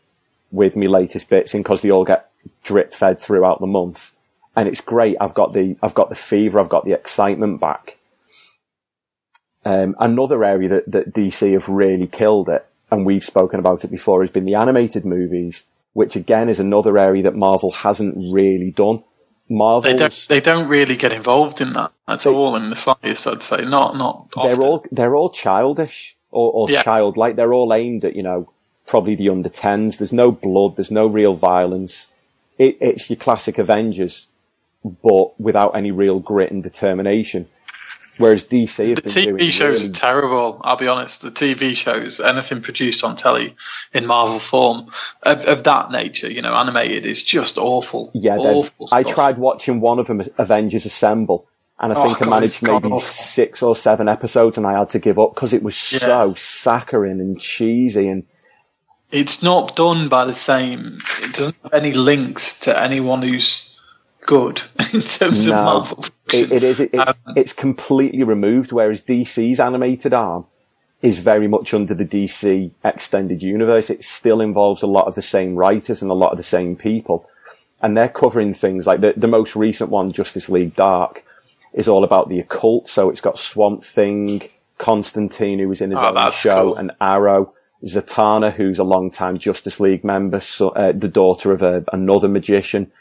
with 0.51 0.77
me 0.77 0.89
latest 0.89 1.29
bits 1.29 1.55
in 1.55 1.63
because 1.63 1.83
they 1.83 1.91
all 1.91 2.05
get 2.05 2.31
drip 2.63 2.95
fed 2.95 3.21
throughout 3.21 3.61
the 3.61 3.67
month. 3.67 4.13
And 4.57 4.69
it's 4.69 4.81
great. 4.81 5.17
I've 5.21 5.35
got 5.35 5.53
the, 5.53 5.77
I've 5.83 5.95
got 5.95 6.09
the 6.09 6.15
fever. 6.15 6.59
I've 6.61 6.69
got 6.69 6.85
the 6.85 6.93
excitement 6.93 7.61
back. 7.61 7.99
Um, 9.65 9.95
another 9.99 10.43
area 10.43 10.69
that, 10.69 10.91
that 10.91 11.15
DC 11.15 11.53
have 11.53 11.69
really 11.69 12.07
killed 12.07 12.49
it, 12.49 12.67
and 12.91 13.07
we've 13.07 13.25
spoken 13.25 13.59
about 13.61 13.85
it 13.85 13.91
before, 13.91 14.23
has 14.23 14.31
been 14.31 14.45
the 14.45 14.55
animated 14.55 15.05
movies, 15.05 15.65
which 15.93 16.17
again 16.17 16.49
is 16.49 16.61
another 16.61 16.99
area 16.99 17.23
that 17.23 17.35
Marvel 17.37 17.71
hasn't 17.71 18.15
really 18.33 18.71
done. 18.71 19.03
they 19.49 19.97
don't 19.97 20.27
they 20.29 20.41
don't 20.41 20.69
really 20.69 20.97
get 20.97 21.13
involved 21.13 21.61
in 21.61 21.73
that 21.73 21.93
at 22.07 22.27
all 22.27 22.55
in 22.57 22.71
the 22.71 22.77
slightest. 22.77 23.27
I'd 23.27 23.43
say 23.43 23.65
not 23.65 23.97
not. 23.97 24.31
they're 24.33 24.61
all, 24.61 24.85
they're 24.93 25.17
all 25.17 25.31
childish 25.31 26.17
or, 26.31 26.53
or 26.53 26.71
Yeah. 26.71 26.83
childlike. 26.83 27.37
They're 27.37 27.53
all 27.53 27.75
aimed 27.75 28.05
at, 28.05 28.15
you 28.15 28.23
know, 28.23 28.53
probably 28.87 29.17
the 29.17 29.29
under 29.29 29.49
10s. 29.49 29.99
There's 29.99 30.13
no 30.13 30.31
blood. 30.31 30.77
There's 30.77 30.91
no 30.93 31.07
real 31.07 31.35
violence. 31.35 32.09
It, 32.59 32.77
it's 32.81 33.11
your 33.11 33.17
classic 33.17 33.59
Avengers, 33.59 34.29
but 34.85 35.39
without 35.41 35.75
any 35.77 35.91
real 35.91 36.21
grit 36.21 36.53
and 36.53 36.63
determination. 36.63 37.49
Whereas 38.21 38.45
DC 38.45 38.95
The 38.97 39.03
TV 39.03 39.51
shows 39.51 39.81
really 39.83 39.91
are 39.91 39.95
terrible. 39.95 40.61
I'll 40.63 40.77
be 40.77 40.89
honest. 40.89 41.23
The 41.23 41.31
TV 41.31 41.75
shows, 41.75 42.21
anything 42.21 42.61
produced 42.61 43.03
on 43.03 43.17
telly 43.17 43.57
in 43.93 44.07
Marvel 44.07 44.39
form 44.39 44.87
of, 45.23 45.45
of 45.47 45.65
that 45.65 45.91
nature, 45.91 46.31
you 46.31 46.43
know, 46.43 46.53
animated, 46.53 47.07
is 47.07 47.25
just 47.25 47.59
awful. 47.59 48.11
Yeah, 48.15 48.37
awful. 48.37 48.89
I 48.93 49.03
tried 49.03 49.39
watching 49.39 49.81
one 49.81 49.99
of 49.99 50.07
them, 50.07 50.23
Avengers 50.39 50.87
Assemble, 50.87 51.49
and 51.79 51.93
I 51.93 51.97
Oh, 51.97 52.05
think 52.05 52.19
I 52.19 52.25
God, 52.27 52.31
managed 52.31 52.63
maybe 52.63 53.01
six 53.01 53.63
or 53.63 53.75
seven 53.75 54.09
episodes, 54.09 54.59
and 54.59 54.67
I 54.67 54.79
had 54.79 54.91
to 54.91 54.99
give 54.99 55.19
up 55.19 55.35
because 55.35 55.53
it 55.55 55.63
was 55.63 55.77
so 55.77 56.35
saccharine 56.35 57.21
and 57.21 57.41
cheesy, 57.41 58.07
and 58.07 58.25
it's 59.11 59.43
not 59.43 59.75
done 59.77 60.09
by 60.09 60.27
the 60.27 60.35
same. 60.35 60.99
It 61.23 61.35
doesn't 61.35 61.57
have 61.63 61.73
any 61.75 61.93
links 61.95 62.61
to 62.61 62.79
anyone 62.79 63.23
who's 63.23 63.77
good 64.31 64.63
in 64.95 65.01
terms 65.01 65.47
No, 65.49 65.55
of 65.59 65.65
Marvel. 65.65 66.05
It, 66.33 66.53
it 66.53 66.63
is. 66.63 66.81
It, 66.81 66.91
it's, 66.93 67.13
Um, 67.27 67.35
it's 67.37 67.53
completely 67.53 68.23
removed. 68.23 68.73
Whereas 68.73 69.03
DC's 69.03 69.61
animated 69.61 70.15
arm 70.15 70.47
is 71.03 71.19
very 71.19 71.49
much 71.49 71.75
under 71.75 71.95
the 71.95 72.05
DC 72.05 72.71
extended 72.85 73.43
universe. 73.43 73.91
It 73.91 74.05
still 74.05 74.41
involves 74.41 74.83
a 74.83 74.87
lot 74.87 75.07
of 75.09 75.15
the 75.15 75.23
same 75.23 75.57
writers 75.57 76.03
and 76.03 76.11
a 76.11 76.15
lot 76.15 76.31
of 76.33 76.37
the 76.37 76.43
same 76.57 76.77
people, 76.77 77.29
and 77.83 77.97
they're 77.97 78.09
covering 78.09 78.55
things 78.55 78.87
like 78.87 79.01
the 79.01 79.15
the 79.17 79.29
most 79.39 79.57
recent 79.57 79.91
one, 79.91 80.13
Justice 80.13 80.49
League 80.49 80.77
Dark, 80.77 81.25
is 81.73 81.89
all 81.89 82.05
about 82.05 82.29
the 82.29 82.39
occult. 82.41 82.89
So 82.89 83.11
it's 83.11 83.21
got 83.23 83.39
Swamp 83.39 83.83
Thing, 83.85 84.49
Constantine, 84.79 85.59
who 85.59 85.69
was 85.69 85.81
in 85.83 85.91
his 85.91 86.01
Oh, 86.01 86.15
own 86.17 86.33
show, 86.33 86.63
cool. 86.65 86.77
and 86.77 86.93
Arrow. 87.01 87.53
Zatanna, 87.83 88.53
who's 88.53 88.79
a 88.79 88.85
long-time 88.85 89.39
Justice 89.39 89.81
League 89.81 90.05
member, 90.05 90.39
so, 90.41 90.69
uh, 90.69 90.93
the 90.93 91.09
daughter 91.09 91.51
of 91.51 91.63
a, 91.63 91.83
another 91.95 92.29
magician 92.29 92.93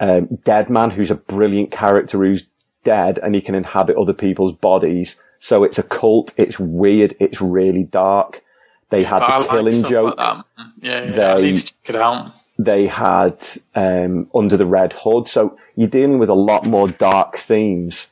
um, 0.00 0.26
Deadman, 0.44 0.90
who's 0.90 1.10
a 1.10 1.14
brilliant 1.16 1.70
character 1.70 2.18
who's 2.18 2.46
dead 2.82 3.18
and 3.22 3.34
he 3.34 3.40
can 3.40 3.54
inhabit 3.54 3.96
other 3.96 4.14
people's 4.14 4.52
bodies. 4.54 5.20
So 5.38 5.62
it's 5.64 5.78
a 5.78 5.82
cult. 5.82 6.32
It's 6.36 6.58
weird. 6.58 7.14
It's 7.20 7.40
really 7.40 7.84
dark. 7.84 8.42
They 8.90 9.04
had 9.04 9.22
I 9.22 9.38
the 9.38 9.44
like 9.44 9.50
killing 9.50 9.72
stuff 9.72 9.90
joke. 9.90 10.18
Like 10.18 10.36
that. 10.36 10.44
Yeah, 10.80 11.04
yeah. 11.04 11.32
I 11.34 11.40
They- 11.40 11.40
need 11.52 11.56
to 11.58 11.64
check 11.66 11.90
it 11.90 11.96
out. 11.96 12.32
they 12.58 12.86
had 12.88 13.36
um, 13.74 14.28
under 14.34 14.56
the 14.56 14.66
red 14.66 14.92
hood. 14.94 15.28
So 15.28 15.56
you're 15.76 15.88
dealing 15.88 16.18
with 16.18 16.28
a 16.28 16.34
lot 16.34 16.66
more 16.66 16.88
dark 16.88 17.36
themes, 17.36 18.08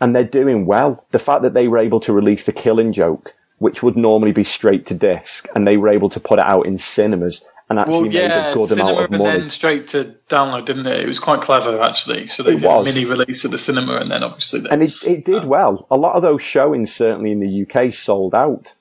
and 0.00 0.14
they're 0.14 0.24
doing 0.24 0.66
well. 0.66 1.04
The 1.10 1.18
fact 1.18 1.42
that 1.42 1.54
they 1.54 1.68
were 1.68 1.78
able 1.78 2.00
to 2.00 2.12
release 2.12 2.44
the 2.44 2.52
Killing 2.52 2.92
Joke, 2.92 3.34
which 3.58 3.82
would 3.82 3.96
normally 3.96 4.32
be 4.32 4.44
straight 4.44 4.86
to 4.86 4.94
disc, 4.94 5.48
and 5.54 5.66
they 5.66 5.76
were 5.76 5.88
able 5.88 6.08
to 6.10 6.20
put 6.20 6.38
it 6.38 6.44
out 6.46 6.66
in 6.66 6.78
cinemas 6.78 7.44
and 7.68 7.78
actually 7.78 7.92
Well, 7.92 8.02
made 8.02 8.12
yeah, 8.12 8.50
a 8.50 8.54
good 8.54 8.68
cinema 8.68 8.90
amount 8.90 9.04
of 9.04 9.10
and 9.12 9.22
money. 9.22 9.38
then 9.40 9.50
straight 9.50 9.88
to 9.88 10.14
download, 10.28 10.66
didn't 10.66 10.86
it? 10.86 11.00
It 11.00 11.08
was 11.08 11.18
quite 11.18 11.40
clever, 11.40 11.80
actually. 11.82 12.26
So 12.26 12.42
they 12.42 12.52
It 12.52 12.60
did 12.60 12.66
was. 12.68 12.88
a 12.88 12.92
mini 12.92 13.04
release 13.06 13.44
of 13.44 13.50
the 13.50 13.58
cinema, 13.58 13.96
and 13.96 14.10
then 14.10 14.22
obviously, 14.22 14.60
they, 14.60 14.68
and 14.70 14.82
it, 14.82 15.02
it 15.04 15.24
did 15.24 15.44
well. 15.46 15.86
A 15.90 15.96
lot 15.96 16.14
of 16.14 16.22
those 16.22 16.42
showings, 16.42 16.94
certainly 16.94 17.32
in 17.32 17.40
the 17.40 17.62
UK, 17.66 17.92
sold 17.92 18.34
out. 18.34 18.74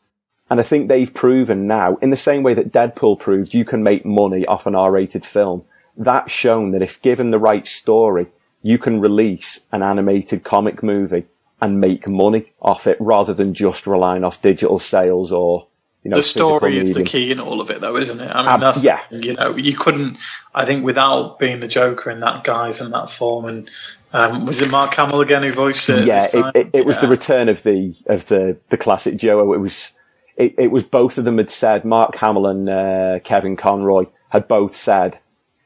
And 0.49 0.59
I 0.59 0.63
think 0.63 0.87
they've 0.87 1.11
proven 1.13 1.65
now, 1.67 1.95
in 2.01 2.09
the 2.09 2.15
same 2.15 2.43
way 2.43 2.53
that 2.53 2.71
Deadpool 2.71 3.19
proved 3.19 3.53
you 3.53 3.65
can 3.65 3.81
make 3.81 4.05
money 4.05 4.45
off 4.45 4.67
an 4.67 4.75
R-rated 4.75 5.25
film, 5.25 5.63
that's 5.97 6.31
shown 6.31 6.71
that 6.71 6.81
if 6.81 7.01
given 7.01 7.31
the 7.31 7.39
right 7.39 7.65
story, 7.65 8.27
you 8.61 8.77
can 8.77 8.99
release 8.99 9.61
an 9.71 9.81
animated 9.81 10.43
comic 10.43 10.83
movie 10.83 11.25
and 11.61 11.79
make 11.79 12.07
money 12.07 12.51
off 12.61 12.87
it 12.87 12.97
rather 12.99 13.33
than 13.33 13.53
just 13.53 13.87
relying 13.87 14.23
off 14.23 14.41
digital 14.41 14.79
sales 14.79 15.31
or, 15.31 15.67
you 16.03 16.09
know, 16.11 16.15
the 16.17 16.23
story 16.23 16.77
is 16.77 16.93
the 16.93 17.03
key 17.03 17.31
in 17.31 17.39
all 17.39 17.61
of 17.61 17.69
it, 17.71 17.79
though, 17.81 17.95
isn't 17.97 18.19
it? 18.19 18.29
I 18.29 18.41
mean, 18.41 18.47
Um, 18.49 18.59
that's 18.59 18.83
yeah. 18.83 19.01
you 19.09 19.33
know, 19.33 19.55
you 19.55 19.75
couldn't. 19.77 20.17
I 20.53 20.65
think 20.65 20.83
without 20.83 21.39
being 21.39 21.59
the 21.59 21.67
Joker 21.67 22.09
in 22.09 22.19
that 22.21 22.43
guise 22.43 22.81
and 22.81 22.93
that 22.93 23.09
form, 23.09 23.45
and 23.45 23.69
um, 24.11 24.45
was 24.45 24.61
it 24.61 24.69
Mark 24.69 24.93
Hamill 24.95 25.21
again 25.21 25.43
who 25.43 25.51
voiced 25.51 25.89
it? 25.89 26.05
yeah, 26.05 26.27
it, 26.33 26.55
it, 26.55 26.69
it 26.73 26.85
was 26.85 26.99
the 26.99 27.07
return 27.07 27.49
of 27.49 27.63
the 27.63 27.95
of 28.07 28.27
the 28.27 28.57
the 28.69 28.77
classic 28.77 29.17
Joe. 29.17 29.53
It 29.53 29.59
was 29.59 29.93
it, 30.35 30.55
it 30.57 30.71
was 30.71 30.83
both 30.83 31.17
of 31.17 31.25
them 31.25 31.37
had 31.37 31.49
said 31.49 31.85
Mark 31.85 32.15
Hamill 32.15 32.47
and 32.47 32.69
uh, 32.69 33.19
Kevin 33.23 33.55
Conroy 33.55 34.05
had 34.29 34.47
both 34.47 34.75
said 34.75 35.19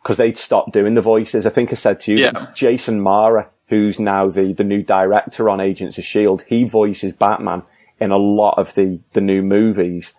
because 0.03 0.17
they'd 0.17 0.37
stopped 0.37 0.71
doing 0.71 0.93
the 0.93 1.01
voices. 1.01 1.45
I 1.47 1.49
think 1.49 1.71
I 1.71 1.75
said 1.75 1.99
to 2.01 2.11
you, 2.13 2.19
Yeah. 2.19 2.51
Jason 2.55 3.01
Mara, 3.01 3.49
who's 3.69 3.99
now 3.99 4.29
the 4.29 4.53
the 4.53 4.63
new 4.63 4.83
director 4.83 5.49
on 5.49 5.59
Agents 5.59 5.97
of 5.97 6.03
Shield, 6.03 6.43
he 6.47 6.63
voices 6.63 7.11
Batman 7.13 7.63
in 7.99 8.11
a 8.11 8.17
lot 8.17 8.57
of 8.59 8.75
the 8.75 8.99
the 9.13 9.21
new 9.21 9.41
movies. 9.41 10.13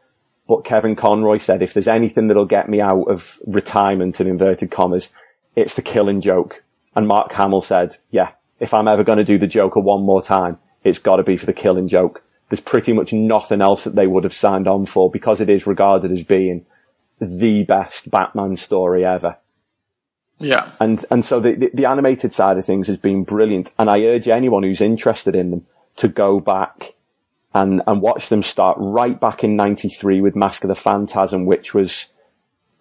But 0.49 0.64
Kevin 0.64 0.97
Conroy 0.97 1.38
said, 1.38 1.62
if 1.62 1.75
there's 1.75 1.87
anything 1.87 2.26
that'll 2.26 2.47
get 2.47 2.69
me 2.69 2.81
out 2.81 3.05
of 3.05 3.38
retirement 3.47 4.21
in 4.21 4.26
inverted 4.26 4.71
commas, 4.71 5.11
it's 5.55 5.75
the 5.75 5.83
killing 5.83 6.23
joke. 6.23 6.64
And 6.97 7.07
Mark 7.07 7.31
Hamill 7.33 7.61
said, 7.61 7.99
yeah, 8.11 8.33
if 8.59 8.73
I'm 8.73 8.88
ever 8.88 9.05
going 9.05 9.19
to 9.19 9.25
do 9.25 9.38
the 9.38 9.47
Joker 9.47 9.78
one 9.78 10.02
more 10.02 10.23
time, 10.23 10.59
it's 10.83 10.99
got 10.99 11.17
to 11.17 11.23
be 11.23 11.37
for 11.37 11.47
the 11.47 11.52
killing 11.52 11.87
joke. 11.87 12.25
There's 12.49 12.61
pretty 12.61 12.95
much 12.95 13.12
nothing 13.12 13.61
else 13.61 13.85
that 13.85 13.95
they 13.95 14.07
would 14.07 14.25
have 14.25 14.33
signed 14.33 14.67
on 14.67 14.87
for 14.87 15.11
because 15.11 15.43
it 15.43 15.50
is 15.50 15.67
regarded 15.67 16.11
as 16.11 16.25
being 16.25 16.64
the 17.21 17.64
best 17.64 18.11
Batman 18.11 18.57
story 18.57 19.05
ever. 19.05 19.37
yeah. 20.38 20.71
And, 20.81 21.05
and 21.11 21.25
so 21.25 21.40
the, 21.40 21.55
the, 21.57 21.71
the 21.75 21.85
animated 21.85 22.33
side 22.33 22.57
of 22.57 22.64
things 22.64 22.87
has 22.87 22.97
been 22.97 23.25
brilliant. 23.25 23.73
And 23.78 23.90
I 23.90 24.02
urge 24.05 24.28
anyone 24.28 24.62
who's 24.62 24.81
interested 24.81 25.35
in 25.35 25.50
them 25.50 25.67
to 25.97 26.09
go 26.09 26.40
back 26.40 26.95
and, 27.59 27.83
and 27.88 28.00
watch 28.00 28.29
them 28.29 28.43
start 28.43 28.77
right 28.79 29.19
back 29.19 29.43
in 29.43 29.57
93 29.57 30.21
with 30.21 30.37
Mask 30.37 30.62
of 30.62 30.69
the 30.69 30.77
Phantasm, 30.77 31.45
which 31.45 31.75
was 31.75 32.09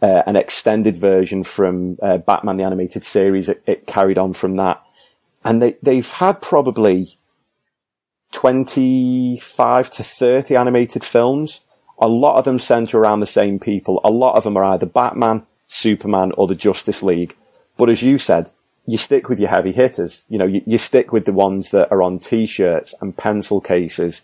uh, 0.04 0.22
an 0.28 0.36
extended 0.36 0.96
version 0.96 1.44
from 1.44 1.98
uh, 2.02 2.18
Batman 2.18 2.58
the 2.58 2.64
Animated 2.64 3.04
Series. 3.04 3.50
It, 3.50 3.64
it 3.66 3.88
carried 3.88 4.20
on 4.20 4.34
from 4.34 4.56
that. 4.58 4.84
And 5.44 5.62
they, 5.62 5.78
they've 5.82 6.10
had 6.10 6.42
probably 6.42 7.18
25 8.34 9.92
to 9.92 10.04
30 10.04 10.56
animated 10.56 11.04
films. 11.04 11.62
A 11.98 12.08
lot 12.08 12.38
of 12.38 12.46
them 12.46 12.60
center 12.60 13.00
around 13.00 13.22
the 13.22 13.26
same 13.26 13.58
people. 13.58 14.00
A 14.04 14.12
lot 14.12 14.36
of 14.36 14.44
them 14.44 14.58
are 14.58 14.64
either 14.64 14.86
Batman, 14.86 15.48
Superman, 15.68 16.34
or 16.38 16.46
the 16.46 16.54
Justice 16.54 17.02
League. 17.02 17.36
But 17.78 17.90
as 17.90 18.04
you 18.04 18.20
said, 18.20 18.52
you 18.86 18.98
stick 18.98 19.28
with 19.28 19.40
your 19.40 19.50
heavy 19.50 19.72
hitters. 19.72 20.24
You 20.30 20.38
know, 20.38 20.46
you, 20.46 20.62
you 20.68 20.78
stick 20.78 21.12
with 21.12 21.26
the 21.26 21.34
ones 21.34 21.72
that 21.72 21.92
are 21.92 22.04
on 22.04 22.20
t-shirts 22.20 22.94
and 23.02 23.18
pencil 23.18 23.60
cases. 23.60 24.22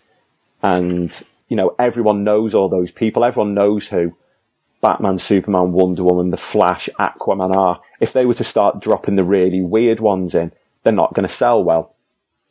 And, 0.64 1.22
you 1.48 1.56
know, 1.56 1.74
everyone 1.78 2.24
knows 2.24 2.54
all 2.54 2.68
those 2.68 2.90
people. 2.90 3.24
Everyone 3.24 3.54
knows 3.54 3.88
who 3.88 4.16
Batman, 4.80 5.18
Superman, 5.18 5.72
Wonder 5.72 6.02
Woman, 6.02 6.30
The 6.30 6.36
Flash, 6.36 6.88
Aquaman 6.98 7.54
are. 7.54 7.80
If 8.00 8.12
they 8.12 8.24
were 8.26 8.34
to 8.34 8.44
start 8.44 8.80
dropping 8.80 9.16
the 9.16 9.24
really 9.24 9.60
weird 9.60 10.00
ones 10.00 10.34
in, 10.34 10.52
they're 10.82 10.92
not 10.92 11.14
going 11.14 11.26
to 11.28 11.32
sell 11.32 11.62
well. 11.62 11.94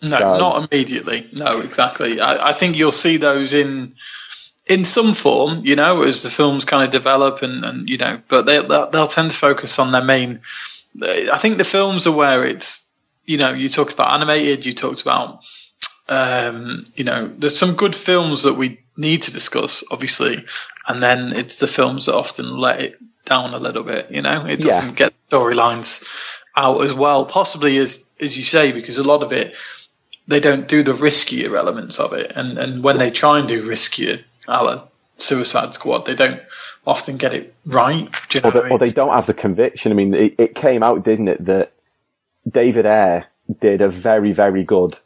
No, 0.02 0.18
So- 0.20 0.38
not 0.38 0.72
immediately. 0.72 1.28
No, 1.32 1.62
exactly. 1.62 2.20
I, 2.22 2.50
I 2.50 2.54
think 2.54 2.78
you'll 2.78 2.92
see 2.92 3.18
those 3.18 3.54
in 3.54 3.96
in 4.66 4.86
some 4.86 5.14
form, 5.14 5.66
you 5.66 5.76
know, 5.76 6.04
as 6.04 6.24
the 6.24 6.30
films 6.30 6.64
kind 6.64 6.84
of 6.86 6.90
develop, 6.92 7.42
and, 7.42 7.66
and 7.66 7.90
you 7.90 7.98
know, 7.98 8.22
but 8.30 8.46
they 8.46 8.60
they'll, 8.60 8.90
they'll 8.90 9.06
tend 9.06 9.32
to 9.32 9.36
focus 9.38 9.78
on 9.78 9.92
their 9.92 10.04
main. 10.04 10.40
I 11.02 11.38
think 11.38 11.58
the 11.58 11.64
films 11.66 12.08
are 12.08 12.14
where 12.16 12.46
it's, 12.46 12.94
you 13.26 13.38
know, 13.38 13.52
you 13.54 13.68
talked 13.68 13.94
about 13.94 14.14
animated, 14.14 14.66
you 14.66 14.74
talked 14.74 15.02
about, 15.02 15.44
um, 16.10 16.84
you 16.96 17.04
know, 17.04 17.28
there's 17.28 17.58
some 17.58 17.76
good 17.76 17.96
films 17.96 18.44
that 18.44 18.56
we 18.56 18.80
need 18.98 19.24
to 19.24 19.34
discuss, 19.34 19.84
obviously, 19.90 20.46
and 20.88 21.02
then 21.02 21.34
it's 21.34 21.56
the 21.60 21.68
films 21.68 22.06
that 22.06 22.16
often 22.16 22.58
let 22.58 22.82
it 22.82 23.00
down 23.26 23.54
a 23.54 23.58
little 23.58 23.84
bit. 23.84 24.12
You 24.12 24.22
know, 24.22 24.46
it 24.46 24.60
doesn't 24.60 24.96
get 24.96 25.14
storylines 25.30 26.06
out 26.56 26.82
as 26.82 26.94
well, 26.94 27.26
possibly 27.26 27.78
as 27.78 28.08
as 28.20 28.38
you 28.38 28.44
say, 28.44 28.72
because 28.72 28.98
a 28.98 29.04
lot 29.04 29.24
of 29.24 29.32
it 29.32 29.56
they 30.28 30.40
don't 30.40 30.68
do 30.68 30.84
the 30.84 30.94
riskier 30.94 31.58
elements 31.58 32.00
of 32.00 32.14
it, 32.14 32.34
and 32.36 32.58
and 32.58 32.84
when 32.84 32.98
they 32.98 33.12
try 33.12 33.40
and 33.40 33.48
do 33.48 33.68
riskier, 33.68 34.24
a 34.48 34.64
la 34.64 34.84
Suicide 35.18 35.74
Squad, 35.74 36.06
they 36.06 36.16
don't 36.16 36.42
often 36.86 37.18
get 37.18 37.34
it 37.34 37.54
right. 37.66 38.10
You 38.34 38.42
know 38.42 38.50
or, 38.50 38.52
the, 38.52 38.70
or 38.70 38.80
they 38.80 38.90
don't 38.90 39.14
have 39.14 39.26
the 39.26 39.34
conviction. 39.34 39.92
I 39.92 39.96
mean, 39.96 40.14
it, 40.14 40.36
it 40.38 40.56
came 40.56 40.84
out, 40.84 41.04
didn't 41.04 41.28
it, 41.30 41.46
that 41.46 41.72
David 42.50 42.86
Ayer 42.86 43.28
did 43.60 43.82
a 43.82 43.90
very, 43.90 44.32
very 44.32 44.64
good 44.64 44.98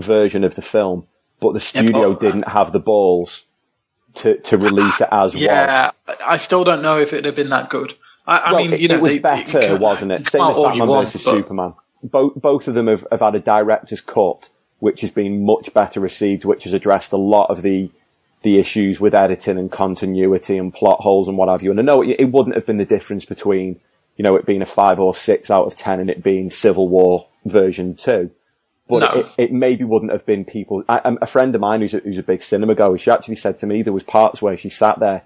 version 0.00 0.44
of 0.44 0.54
the 0.54 0.62
film, 0.62 1.06
but 1.40 1.52
the 1.54 1.60
studio 1.60 2.14
but- 2.14 2.26
uh, 2.26 2.30
didn't 2.30 2.48
have 2.48 2.72
the 2.72 2.80
balls 2.80 3.44
to, 4.14 4.38
to 4.38 4.58
release 4.58 5.00
it 5.00 5.08
as 5.12 5.34
was. 5.34 5.42
Yeah, 5.42 5.92
I 6.26 6.36
still 6.36 6.64
don't 6.64 6.82
know 6.82 6.98
if 6.98 7.12
it'd 7.12 7.24
have 7.26 7.36
been 7.36 7.50
that 7.50 7.70
good. 7.70 7.94
I, 8.26 8.36
I 8.38 8.52
Well, 8.52 8.62
mean, 8.62 8.72
it, 8.74 8.80
you 8.80 8.88
know, 8.88 8.96
it 8.96 9.02
was 9.02 9.12
they, 9.12 9.18
better, 9.20 9.76
wasn't 9.76 10.12
it? 10.12 10.26
Same 10.26 10.42
as 10.42 10.56
Batman 10.56 10.88
want, 10.88 11.06
versus 11.08 11.24
but- 11.24 11.30
Superman. 11.30 11.74
Both 12.02 12.34
both 12.36 12.66
of 12.66 12.74
them 12.74 12.86
have, 12.86 13.06
have 13.10 13.20
had 13.20 13.34
a 13.34 13.40
director's 13.40 14.00
cut, 14.00 14.48
which 14.78 15.02
has 15.02 15.10
been 15.10 15.44
much 15.44 15.72
better 15.74 16.00
received, 16.00 16.46
which 16.46 16.64
has 16.64 16.72
addressed 16.72 17.12
a 17.12 17.18
lot 17.18 17.50
of 17.50 17.60
the 17.62 17.90
the 18.42 18.58
issues 18.58 18.98
with 18.98 19.14
editing 19.14 19.58
and 19.58 19.70
continuity 19.70 20.56
and 20.56 20.72
plot 20.72 21.00
holes 21.00 21.28
and 21.28 21.36
what 21.36 21.50
have 21.50 21.62
you. 21.62 21.70
And 21.70 21.78
I 21.78 21.82
know 21.82 22.00
it, 22.02 22.16
it 22.18 22.32
wouldn't 22.32 22.54
have 22.54 22.64
been 22.64 22.78
the 22.78 22.86
difference 22.86 23.26
between 23.26 23.78
you 24.16 24.22
know 24.24 24.34
it 24.36 24.46
being 24.46 24.62
a 24.62 24.66
five 24.66 24.98
or 24.98 25.14
six 25.14 25.50
out 25.50 25.66
of 25.66 25.76
ten 25.76 26.00
and 26.00 26.08
it 26.08 26.22
being 26.22 26.48
Civil 26.48 26.88
War 26.88 27.26
version 27.44 27.94
two. 27.96 28.30
But 28.90 29.14
No. 29.14 29.20
it, 29.20 29.34
it 29.38 29.52
maybe 29.52 29.84
wouldn't 29.84 30.12
have 30.12 30.26
been 30.26 30.44
people. 30.44 30.82
I, 30.88 30.98
um, 30.98 31.18
a 31.22 31.26
friend 31.26 31.54
of 31.54 31.60
mine 31.60 31.80
who's 31.80 31.94
a, 31.94 31.98
who's 31.98 32.18
a 32.18 32.22
big 32.22 32.42
cinema 32.42 32.74
goer, 32.74 32.98
she 32.98 33.10
actually 33.10 33.36
said 33.36 33.58
to 33.58 33.66
me 33.66 33.82
there 33.82 33.92
was 33.92 34.02
parts 34.02 34.42
where 34.42 34.56
she 34.56 34.68
sat 34.68 34.98
there 34.98 35.22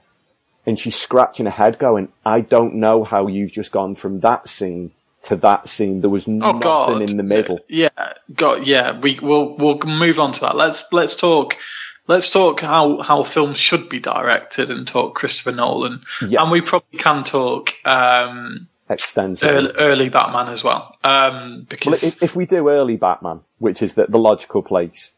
and 0.67 0.79
she's 0.79 0.97
scratching 0.97 1.47
her 1.47 1.53
head 1.53 1.79
going, 1.79 2.09
I 2.25 2.41
don't 2.41 2.75
know 2.77 3.05
how 3.05 3.27
you've 3.27 3.53
just 3.53 3.73
gone 3.73 3.95
from 3.95 4.21
that 4.21 4.49
scene 4.49 4.93
to 5.25 5.37
that 5.37 5.69
scene. 5.69 6.01
There 6.01 6.11
was 6.11 6.29
Oh 6.29 6.33
nothing 6.33 6.61
God! 6.61 7.03
in 7.03 7.17
the 7.17 7.23
middle. 7.23 7.61
Yeah, 7.69 7.89
God, 8.35 8.67
yeah. 8.67 8.99
We 8.99 9.19
we'll 9.21 9.57
we'll 9.57 9.79
move 9.87 10.19
on 10.21 10.33
to 10.33 10.41
that. 10.43 10.57
Let's 10.57 10.87
let's 10.93 11.17
talk. 11.17 11.57
Let's 12.07 12.29
talk 12.29 12.61
how, 12.61 13.01
how 13.01 13.23
films 13.23 13.57
should 13.59 13.89
be 13.89 13.99
directed 13.99 14.71
and 14.71 14.87
talk 14.87 15.15
Christopher 15.15 15.53
Nolan. 15.53 16.03
Yeah. 16.21 16.43
And 16.43 16.51
we 16.53 16.61
probably 16.61 16.99
can 16.99 17.25
talk 17.25 17.73
um, 17.87 18.69
Extensive. 18.89 19.49
early, 19.51 19.71
early 19.79 20.09
Batman 20.11 20.49
as 20.49 20.63
well. 20.63 20.97
Um, 21.03 21.33
Well, 21.33 21.59
because 21.69 22.03
if, 22.05 22.23
if 22.23 22.37
we 22.37 22.45
do 22.47 22.69
early 22.69 22.97
Batman, 22.97 23.41
which 23.59 23.83
is 23.83 23.95
the, 23.95 24.07
the 24.07 24.19
logical 24.19 24.63
place, 24.63 25.13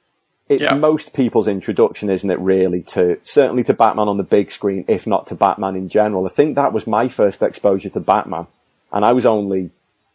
it's 0.48 0.62
Yeah. 0.62 0.74
most 0.74 1.12
people's 1.14 1.48
introduction, 1.48 2.08
isn't 2.08 2.30
it? 2.30 2.38
Really, 2.38 2.82
to 2.82 3.18
certainly 3.24 3.64
to 3.64 3.74
Batman 3.74 4.06
on 4.08 4.16
the 4.18 4.22
big 4.22 4.52
screen, 4.52 4.84
if 4.86 5.06
not 5.06 5.26
to 5.28 5.34
Batman 5.34 5.74
in 5.74 5.88
general. 5.88 6.24
I 6.26 6.28
think 6.28 6.54
that 6.54 6.72
was 6.72 6.86
my 6.86 7.08
first 7.08 7.42
exposure 7.42 7.88
to 7.90 8.00
Batman, 8.00 8.46
and 8.92 9.04
I 9.04 9.12
was 9.12 9.26
only, 9.26 9.70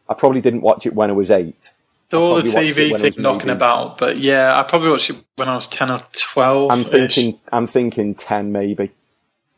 I 0.08 0.14
probably 0.14 0.40
didn't 0.40 0.62
watch 0.62 0.86
it 0.86 0.94
when 0.96 1.10
I 1.10 1.14
was 1.14 1.30
eight. 1.30 1.74
All 2.14 2.36
the 2.36 2.42
probably 2.42 2.92
watched 2.92 3.06
it 3.06 3.14
TV 3.14 3.14
thing 3.16 3.24
knocking 3.24 3.50
about, 3.50 3.98
but 3.98 4.18
yeah, 4.18 4.58
I 4.58 4.64
probably 4.64 4.90
watched 4.92 5.10
it 5.10 5.18
when 5.36 5.50
I 5.50 5.56
was 5.56 5.68
ten 5.68 5.92
or 5.92 6.02
twelve. 6.14 6.72
I'm 6.72 6.84
thinking, 6.86 7.38
I'm 7.52 7.68
thinking 7.68 8.16
ten 8.16 8.54
maybe, 8.54 8.92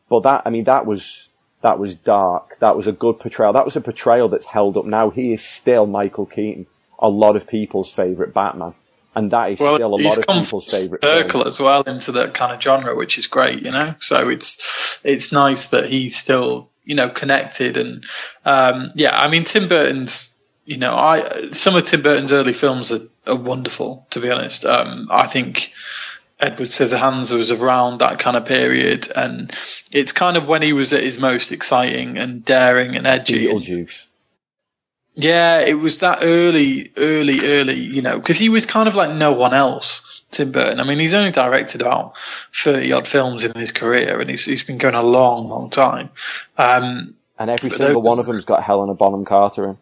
but 0.08 0.20
that, 0.24 0.42
I 0.46 0.50
mean, 0.50 0.64
that 0.64 0.86
was 0.86 1.28
that 1.64 1.78
was 1.78 1.94
dark. 1.94 2.58
That 2.58 2.76
was 2.76 2.86
a 2.86 2.92
good 2.92 3.18
portrayal. 3.18 3.54
That 3.54 3.64
was 3.64 3.74
a 3.74 3.80
portrayal 3.80 4.28
that's 4.28 4.44
held 4.44 4.76
up 4.76 4.84
now. 4.84 5.08
He 5.08 5.32
is 5.32 5.42
still 5.42 5.86
Michael 5.86 6.26
Keaton, 6.26 6.66
a 6.98 7.08
lot 7.08 7.36
of 7.36 7.48
people's 7.48 7.90
favorite 7.90 8.34
Batman, 8.34 8.74
and 9.14 9.30
that 9.30 9.52
is 9.52 9.60
well, 9.60 9.76
still 9.76 9.94
a 9.94 9.96
lot 9.96 10.18
of 10.18 10.26
people's 10.26 10.50
full 10.50 10.60
favorite. 10.60 11.02
circle 11.02 11.40
film. 11.40 11.46
as 11.46 11.58
well 11.58 11.82
into 11.84 12.12
that 12.12 12.34
kind 12.34 12.52
of 12.52 12.62
genre, 12.62 12.94
which 12.94 13.16
is 13.16 13.28
great, 13.28 13.62
you 13.62 13.70
know. 13.70 13.94
So 13.98 14.28
it's 14.28 15.00
it's 15.04 15.32
nice 15.32 15.70
that 15.70 15.86
he's 15.86 16.18
still 16.18 16.68
you 16.84 16.96
know 16.96 17.08
connected 17.08 17.78
and 17.78 18.04
um, 18.44 18.90
yeah. 18.94 19.16
I 19.16 19.30
mean, 19.30 19.44
Tim 19.44 19.66
Burton's 19.66 20.38
you 20.66 20.76
know 20.76 20.94
I 20.94 21.48
some 21.52 21.76
of 21.76 21.84
Tim 21.84 22.02
Burton's 22.02 22.32
early 22.32 22.52
films 22.52 22.92
are, 22.92 23.08
are 23.26 23.36
wonderful. 23.36 24.06
To 24.10 24.20
be 24.20 24.30
honest, 24.30 24.66
um, 24.66 25.08
I 25.10 25.28
think. 25.28 25.72
Edward 26.44 26.66
Scissorhands 26.66 27.36
was 27.36 27.50
around 27.50 27.98
that 28.00 28.18
kind 28.18 28.36
of 28.36 28.44
period, 28.46 29.08
and 29.14 29.52
it's 29.92 30.12
kind 30.12 30.36
of 30.36 30.46
when 30.46 30.62
he 30.62 30.72
was 30.72 30.92
at 30.92 31.02
his 31.02 31.18
most 31.18 31.52
exciting 31.52 32.18
and 32.18 32.44
daring 32.44 32.96
and 32.96 33.06
edgy. 33.06 33.46
Beetlejuice. 33.46 34.06
yeah, 35.14 35.60
it 35.60 35.74
was 35.74 36.00
that 36.00 36.18
early, 36.22 36.90
early, 36.96 37.40
early, 37.44 37.74
you 37.78 38.02
know, 38.02 38.18
because 38.18 38.38
he 38.38 38.48
was 38.48 38.66
kind 38.66 38.88
of 38.88 38.94
like 38.96 39.14
no 39.16 39.32
one 39.32 39.54
else, 39.54 40.24
Tim 40.32 40.50
Burton. 40.52 40.80
I 40.80 40.84
mean, 40.84 40.98
he's 40.98 41.14
only 41.14 41.30
directed 41.30 41.80
about 41.82 42.14
30 42.52 42.92
odd 42.92 43.06
films 43.06 43.44
in 43.44 43.54
his 43.54 43.70
career 43.70 44.20
and 44.20 44.28
he's, 44.28 44.44
he's 44.44 44.64
been 44.64 44.78
going 44.78 44.94
a 44.96 45.02
long, 45.02 45.48
long 45.48 45.70
time. 45.70 46.10
Um, 46.58 47.14
And 47.38 47.48
every 47.50 47.70
single 47.70 48.02
those- 48.02 48.08
one 48.08 48.18
of 48.18 48.26
them's 48.26 48.44
got 48.44 48.62
Helena 48.64 48.94
Bonham 48.94 49.24
Carter 49.24 49.68
in. 49.70 49.78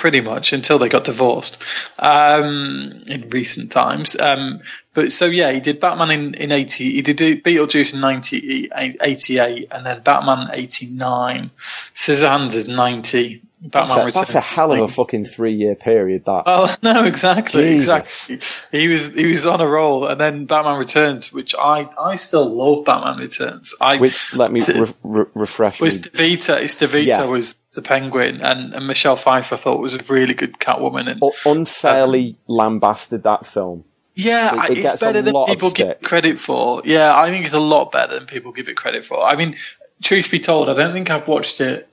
Pretty 0.00 0.22
much 0.22 0.54
until 0.54 0.78
they 0.78 0.88
got 0.88 1.04
divorced 1.04 1.62
um, 1.98 2.90
in 3.06 3.28
recent 3.28 3.70
times. 3.70 4.18
Um, 4.18 4.60
but 4.94 5.12
so 5.12 5.26
yeah, 5.26 5.52
he 5.52 5.60
did 5.60 5.78
Batman 5.78 6.10
in, 6.10 6.34
in 6.34 6.52
80, 6.52 6.90
he 6.90 7.02
did 7.02 7.44
Beetlejuice 7.44 7.92
in 7.92 8.00
90, 8.00 8.70
88, 8.74 9.68
and 9.70 9.84
then 9.84 10.00
Batman 10.00 10.48
89. 10.54 11.50
Scissorhands 11.94 12.56
is 12.56 12.66
90. 12.66 13.42
Batman 13.62 13.88
That's 13.88 13.92
a, 13.92 14.04
Returns 14.06 14.14
that's 14.32 14.34
a 14.34 14.40
hell 14.40 14.72
of 14.72 14.78
a 14.80 14.88
fucking 14.88 15.26
three 15.26 15.52
year 15.54 15.74
period. 15.74 16.24
That 16.24 16.44
Oh 16.46 16.74
no, 16.82 17.04
exactly, 17.04 17.62
Jesus. 17.68 18.30
exactly. 18.30 18.80
He 18.80 18.88
was 18.88 19.14
he 19.14 19.26
was 19.26 19.44
on 19.46 19.60
a 19.60 19.66
roll, 19.66 20.06
and 20.06 20.18
then 20.18 20.46
Batman 20.46 20.78
Returns, 20.78 21.30
which 21.32 21.54
I 21.54 21.86
I 21.98 22.16
still 22.16 22.48
love 22.48 22.86
Batman 22.86 23.18
Returns. 23.18 23.74
I 23.80 23.98
which 23.98 24.34
let 24.34 24.50
me 24.50 24.62
re- 24.62 24.92
re- 25.02 25.24
refresh 25.34 25.78
me. 25.80 25.84
was 25.84 25.98
DeVito. 25.98 26.58
It's 26.58 26.76
DeVito 26.76 27.04
Yeah. 27.04 27.24
was 27.24 27.54
the 27.74 27.82
Penguin, 27.82 28.40
and, 28.40 28.72
and 28.74 28.86
Michelle 28.86 29.14
Pfeiffer 29.16 29.56
thought 29.58 29.78
was 29.78 29.94
a 29.94 30.12
really 30.12 30.34
good 30.34 30.54
Catwoman. 30.54 31.08
And 31.10 31.22
unfairly 31.44 32.30
um, 32.48 32.56
lambasted 32.56 33.24
that 33.24 33.44
film. 33.46 33.84
yeah, 34.14 34.64
it- 34.64 34.78
it 34.78 34.84
it's 34.86 35.00
better 35.02 35.20
than 35.22 35.34
people 35.46 35.70
give 35.70 36.00
credit 36.00 36.38
for. 36.38 36.80
Yeah, 36.86 37.14
I 37.14 37.28
think 37.30 37.44
it's 37.44 37.54
a 37.54 37.60
lot 37.60 37.92
better 37.92 38.14
than 38.18 38.26
people 38.26 38.52
give 38.52 38.68
it 38.70 38.76
credit 38.76 39.04
for. 39.04 39.22
I 39.22 39.36
mean, 39.36 39.54
truth 40.02 40.30
be 40.30 40.40
told, 40.40 40.68
I 40.70 40.74
don't 40.74 40.92
think 40.94 41.10
I've 41.10 41.28
watched 41.28 41.60
it 41.60 41.86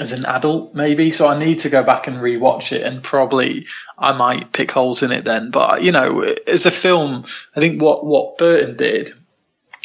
as 0.00 0.12
an 0.12 0.24
adult, 0.26 0.74
maybe. 0.74 1.10
So 1.10 1.26
I 1.26 1.38
need 1.38 1.60
to 1.60 1.70
go 1.70 1.82
back 1.82 2.06
and 2.06 2.18
rewatch 2.18 2.72
it, 2.72 2.82
and 2.82 3.02
probably 3.02 3.66
I 3.98 4.12
might 4.12 4.52
pick 4.52 4.70
holes 4.70 5.02
in 5.02 5.12
it 5.12 5.24
then. 5.24 5.50
But 5.50 5.82
you 5.82 5.92
know, 5.92 6.22
as 6.46 6.66
a 6.66 6.70
film, 6.70 7.24
I 7.56 7.60
think 7.60 7.82
what 7.82 8.04
what 8.04 8.38
Burton 8.38 8.76
did 8.76 9.12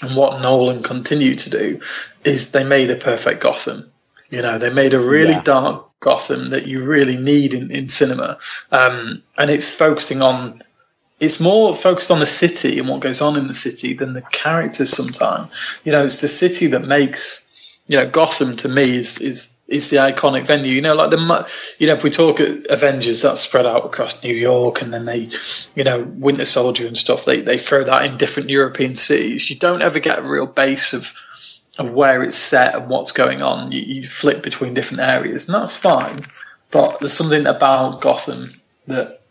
and 0.02 0.16
what 0.16 0.42
Nolan 0.42 0.84
continued 0.84 1.40
to 1.40 1.50
do 1.50 1.82
is 2.24 2.52
they 2.52 2.64
made 2.64 2.92
a 2.92 2.96
perfect 2.96 3.42
Gotham. 3.42 3.92
You 4.30 4.42
know, 4.42 4.58
they 4.58 4.72
made 4.72 4.94
a 4.94 5.00
really 5.00 5.34
Yeah. 5.34 5.44
dark 5.44 6.00
Gotham 6.00 6.46
that 6.46 6.66
you 6.68 6.84
really 6.86 7.18
need 7.18 7.54
in, 7.54 7.72
in 7.72 7.88
cinema. 7.88 8.38
Um, 8.72 9.24
and 9.38 9.50
it's 9.52 9.74
focusing 9.74 10.22
on, 10.22 10.64
it's 11.20 11.40
more 11.40 11.74
focused 11.74 12.12
on 12.12 12.20
the 12.20 12.26
city 12.26 12.80
and 12.80 12.90
what 12.90 13.00
goes 13.00 13.22
on 13.22 13.38
in 13.38 13.48
the 13.48 13.54
city 13.54 13.94
than 13.94 14.14
the 14.14 14.24
characters 14.24 14.90
sometimes. 14.90 15.80
You 15.86 15.92
know, 15.92 16.06
it's 16.06 16.20
the 16.22 16.28
city 16.28 16.68
that 16.68 16.84
makes, 16.84 17.48
you 17.88 17.98
know, 17.98 18.10
Gotham 18.10 18.56
to 18.58 18.68
me 18.68 18.98
is, 18.98 19.22
is, 19.22 19.60
is 19.68 19.90
the 19.90 19.98
iconic 19.98 20.46
venue. 20.46 20.74
You 20.74 20.82
know, 20.82 20.96
like 20.96 21.10
the, 21.10 21.50
you 21.80 21.88
know, 21.88 21.96
if 21.96 22.04
we 22.04 22.10
talk 22.10 22.40
at 22.40 22.66
Avengers, 22.68 23.22
that's 23.22 23.42
spread 23.42 23.66
out 23.66 23.86
across 23.86 24.24
New 24.24 24.36
York 24.36 24.82
and 24.82 24.94
then 24.94 25.06
they, 25.06 25.30
you 25.76 25.84
know, 25.84 26.02
Winter 26.02 26.46
Soldier 26.46 26.88
and 26.88 26.98
stuff, 26.98 27.26
they, 27.26 27.42
they 27.42 27.58
throw 27.58 27.84
that 27.84 28.06
in 28.06 28.18
different 28.18 28.50
European 28.50 28.96
cities. 28.96 29.50
You 29.50 29.58
don't 29.58 29.82
ever 29.82 30.00
get 30.00 30.20
a 30.20 30.30
real 30.30 30.48
base 30.48 30.94
of, 30.94 31.14
of 31.80 31.92
where 31.92 32.22
it's 32.24 32.38
set 32.38 32.76
and 32.76 32.90
what's 32.90 33.14
going 33.14 33.42
on. 33.42 33.72
You, 33.72 33.82
you 33.82 34.08
flip 34.08 34.44
between 34.44 34.74
different 34.74 35.04
areas, 35.04 35.48
and 35.48 35.56
that's 35.56 35.78
fine. 35.78 36.20
But 36.70 37.00
there's 37.00 37.14
something 37.14 37.46
about 37.46 38.02
Gotham 38.02 38.50
that 38.88 39.23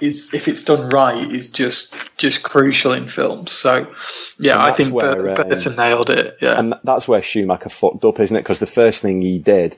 is, 0.00 0.32
if 0.34 0.48
it's 0.48 0.62
done 0.64 0.88
right, 0.88 1.30
is 1.30 1.50
just 1.50 1.94
just 2.16 2.42
crucial 2.42 2.92
in 2.92 3.06
films. 3.06 3.52
So, 3.52 3.92
yeah, 4.38 4.62
I 4.62 4.72
think 4.72 4.92
where, 4.92 5.14
Bur- 5.14 5.28
um, 5.30 5.48
Burton 5.48 5.76
nailed 5.76 6.10
it. 6.10 6.36
Yeah, 6.40 6.58
And 6.58 6.74
that's 6.82 7.06
where 7.06 7.22
Schumacher 7.22 7.68
fucked 7.68 8.04
up, 8.04 8.20
isn't 8.20 8.36
it? 8.36 8.40
Because 8.40 8.58
the 8.58 8.66
first 8.66 9.02
thing 9.02 9.20
he 9.20 9.38
did, 9.38 9.76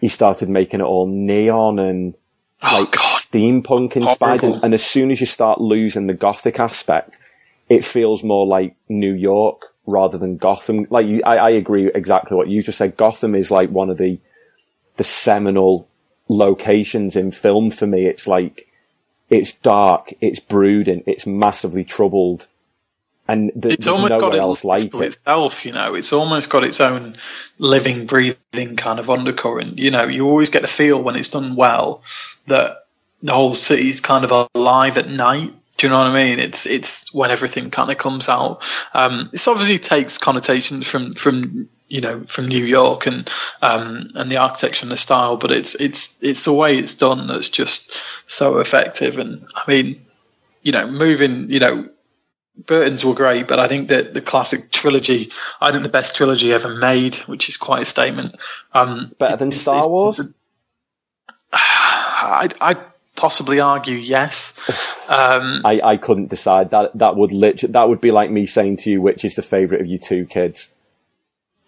he 0.00 0.08
started 0.08 0.48
making 0.48 0.80
it 0.80 0.84
all 0.84 1.06
neon 1.06 1.78
and 1.78 2.14
oh 2.62 2.78
like 2.80 2.92
god, 2.92 3.00
steampunk 3.02 3.96
inspired. 3.96 4.44
And, 4.44 4.64
and 4.64 4.74
as 4.74 4.84
soon 4.84 5.10
as 5.10 5.20
you 5.20 5.26
start 5.26 5.60
losing 5.60 6.06
the 6.06 6.14
gothic 6.14 6.58
aspect, 6.58 7.18
it 7.68 7.84
feels 7.84 8.24
more 8.24 8.46
like 8.46 8.76
New 8.88 9.12
York 9.12 9.66
rather 9.86 10.18
than 10.18 10.36
Gotham. 10.36 10.86
Like 10.90 11.06
you, 11.06 11.22
I, 11.24 11.36
I 11.36 11.50
agree 11.50 11.90
exactly 11.94 12.36
what 12.36 12.48
you 12.48 12.62
just 12.62 12.78
said. 12.78 12.96
Gotham 12.96 13.34
is 13.34 13.50
like 13.50 13.70
one 13.70 13.90
of 13.90 13.98
the 13.98 14.18
the 14.96 15.04
seminal 15.04 15.88
locations 16.28 17.16
in 17.16 17.30
film 17.30 17.70
for 17.70 17.86
me. 17.86 18.06
It's 18.06 18.26
like 18.26 18.66
it's 19.30 19.52
dark, 19.54 20.12
it's 20.20 20.40
brooding, 20.40 21.04
it's 21.06 21.26
massively 21.26 21.84
troubled, 21.84 22.48
and 23.28 23.52
th- 23.60 23.74
it's 23.74 23.86
almost 23.86 24.10
got 24.10 24.20
nowhere 24.20 24.40
else 24.40 24.64
like 24.64 24.92
it. 24.92 24.94
itself. 24.94 25.64
You 25.64 25.72
know, 25.72 25.94
it's 25.94 26.12
almost 26.12 26.50
got 26.50 26.64
its 26.64 26.80
own 26.80 27.16
living, 27.58 28.06
breathing 28.06 28.76
kind 28.76 28.98
of 28.98 29.08
undercurrent. 29.08 29.78
You 29.78 29.92
know, 29.92 30.04
you 30.04 30.26
always 30.26 30.50
get 30.50 30.62
the 30.62 30.68
feel 30.68 31.00
when 31.00 31.14
it's 31.14 31.28
done 31.28 31.54
well 31.54 32.02
that 32.46 32.86
the 33.22 33.32
whole 33.32 33.54
city's 33.54 34.00
kind 34.00 34.24
of 34.24 34.48
alive 34.54 34.98
at 34.98 35.08
night. 35.08 35.54
Do 35.76 35.86
you 35.86 35.90
know 35.92 35.98
what 35.98 36.08
I 36.08 36.14
mean? 36.14 36.40
It's 36.40 36.66
it's 36.66 37.14
when 37.14 37.30
everything 37.30 37.70
kind 37.70 37.90
of 37.90 37.98
comes 37.98 38.28
out. 38.28 38.64
Um, 38.92 39.28
this 39.30 39.46
obviously 39.46 39.78
takes 39.78 40.18
connotations 40.18 40.86
from 40.88 41.12
from 41.12 41.68
you 41.90 42.00
know 42.00 42.24
from 42.26 42.46
New 42.48 42.64
York 42.64 43.06
and 43.06 43.28
um, 43.60 44.12
and 44.14 44.30
the 44.30 44.38
architecture 44.38 44.84
and 44.84 44.92
the 44.92 44.96
style, 44.96 45.36
but 45.36 45.50
it's 45.50 45.74
it's 45.74 46.22
it's 46.22 46.44
the 46.46 46.52
way 46.54 46.78
it's 46.78 46.94
done 46.96 47.26
that's 47.26 47.50
just 47.50 47.92
so 48.30 48.58
effective. 48.58 49.18
And 49.18 49.46
I 49.54 49.62
mean, 49.68 50.06
you 50.62 50.72
know, 50.72 50.86
moving, 50.90 51.50
you 51.50 51.60
know, 51.60 51.88
Burton's 52.66 53.04
were 53.04 53.14
great, 53.14 53.48
but 53.48 53.58
I 53.58 53.68
think 53.68 53.88
that 53.88 54.14
the 54.14 54.20
classic 54.22 54.70
trilogy, 54.70 55.30
I 55.60 55.72
think 55.72 55.82
the 55.84 55.90
best 55.90 56.16
trilogy 56.16 56.52
ever 56.52 56.74
made, 56.76 57.16
which 57.26 57.48
is 57.48 57.56
quite 57.56 57.82
a 57.82 57.86
statement. 57.86 58.34
Um, 58.72 59.12
Better 59.18 59.36
than 59.36 59.48
it's- 59.48 59.62
Star 59.62 59.76
it's- 59.76 59.88
Wars? 59.88 60.34
I'd, 61.52 62.54
I'd 62.60 62.78
possibly 63.16 63.60
argue 63.60 63.96
yes. 63.96 64.56
Um, 65.10 65.62
I, 65.64 65.80
I 65.82 65.96
couldn't 65.96 66.28
decide. 66.30 66.70
That 66.70 66.96
that 66.96 67.16
would 67.16 67.32
lit- 67.32 67.72
that 67.72 67.88
would 67.88 68.00
be 68.00 68.12
like 68.12 68.30
me 68.30 68.46
saying 68.46 68.76
to 68.76 68.90
you 68.92 69.02
which 69.02 69.24
is 69.24 69.34
the 69.34 69.42
favourite 69.42 69.80
of 69.80 69.88
you 69.88 69.98
two 69.98 70.24
kids. 70.24 70.68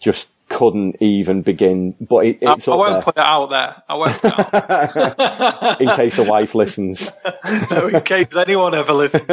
Just 0.03 0.29
couldn't 0.49 1.01
even 1.01 1.41
begin. 1.41 1.95
But 1.99 2.27
it, 2.27 2.39
it's 2.43 2.69
I 2.69 2.73
up 2.73 2.79
won't 2.79 2.93
there 2.93 3.03
put 3.03 3.17
it 3.17 3.25
out 3.25 3.47
there. 3.47 3.83
I 3.89 3.95
won't 3.95 4.13
put 4.21 4.39
out 4.39 5.81
in 5.81 5.89
case 5.97 6.17
the 6.17 6.25
wife 6.29 6.55
listens. 6.55 7.11
there, 7.71 7.89
in 7.89 8.01
case 8.03 8.37
anyone 8.37 8.75
ever 8.75 8.93
listens. 8.93 9.25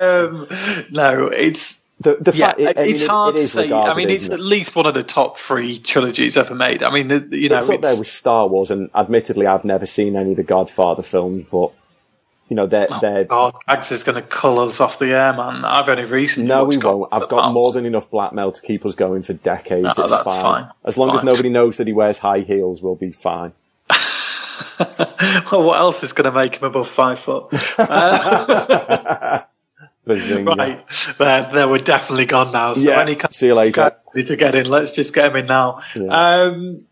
Um, 0.00 0.48
no, 0.90 1.26
it's 1.26 1.86
The, 2.00 2.16
the 2.20 2.32
yeah, 2.34 2.46
fact, 2.46 2.60
it, 2.60 2.78
I 2.78 2.80
mean, 2.82 2.90
it's 2.94 3.02
it- 3.02 3.08
hard 3.10 3.34
it 3.34 3.38
to 3.38 3.42
is 3.44 3.52
say. 3.52 3.72
I 3.72 3.94
mean, 3.94 4.08
it's 4.08 4.30
at 4.30 4.40
least 4.40 4.74
one 4.76 4.86
of 4.86 4.94
the 4.94 5.02
top 5.02 5.36
three 5.36 5.78
trilogies 5.80 6.36
ever 6.38 6.54
made. 6.54 6.82
I 6.82 6.90
mean, 6.94 7.08
the, 7.08 7.28
you 7.36 7.48
know, 7.50 7.56
it's 7.58 7.68
up 7.68 7.82
there 7.82 7.90
it's- 7.90 7.98
with 7.98 8.08
Star 8.08 8.46
Wars, 8.46 8.70
and 8.70 8.88
admittedly, 8.94 9.46
I've 9.46 9.64
never 9.64 9.84
seen 9.84 10.16
any 10.16 10.30
of 10.30 10.36
the 10.38 10.44
Godfather 10.44 11.02
films, 11.02 11.44
but 11.50 11.72
you 12.48 12.56
know 12.56 12.66
they're 12.66 12.88
they're. 13.00 13.24
God, 13.24 13.54
Ags 13.68 13.92
is 13.92 14.04
going 14.04 14.16
to 14.16 14.22
cull 14.22 14.60
us 14.60 14.80
off 14.80 14.98
the 14.98 15.06
air, 15.12 15.32
man. 15.32 15.64
I've 15.64 15.88
only 15.88 16.04
recently. 16.04 16.48
no, 16.48 16.64
we 16.64 16.78
won't. 16.78 17.08
I've 17.12 17.28
got 17.28 17.52
more 17.52 17.72
than 17.72 17.86
enough 17.86 18.10
blackmail 18.10 18.52
to 18.52 18.62
keep 18.62 18.84
us 18.86 18.94
going 18.94 19.22
for 19.22 19.32
decades. 19.34 19.84
No, 19.84 19.90
it's 19.90 20.10
that's 20.10 20.24
fine. 20.24 20.64
fine. 20.64 20.68
As 20.84 20.96
long 20.98 21.16
as 21.16 21.22
nobody 21.24 21.48
knows 21.50 21.76
that 21.78 21.86
he 21.86 21.92
wears 21.92 22.18
high 22.18 22.40
heels, 22.40 22.82
we'll 22.82 22.94
be 22.94 23.12
fine. 23.12 23.52
well, 24.78 25.62
what 25.64 25.78
else 25.78 26.02
is 26.02 26.12
going 26.12 26.24
to 26.30 26.32
make 26.36 26.56
him 26.56 26.64
above 26.64 26.88
five 26.88 27.18
foot? 27.18 27.52
Right, 30.08 30.82
there, 31.18 31.50
there, 31.52 31.68
we're 31.68 31.78
definitely 31.78 32.24
gone 32.24 32.50
now. 32.50 32.72
So 32.72 32.88
Yeah. 32.88 33.00
any 33.02 33.14
kind 33.14 33.32
See 33.34 33.48
you 33.48 33.54
later. 33.54 33.96
need 34.14 34.28
to 34.28 34.36
get 34.36 34.54
in. 34.54 34.66
Let's 34.66 34.92
just 34.94 35.14
get 35.14 35.30
him 35.30 35.36
in 35.36 35.44
now. 35.46 35.80
Yeah. 35.94 36.06
Um, 36.06 36.86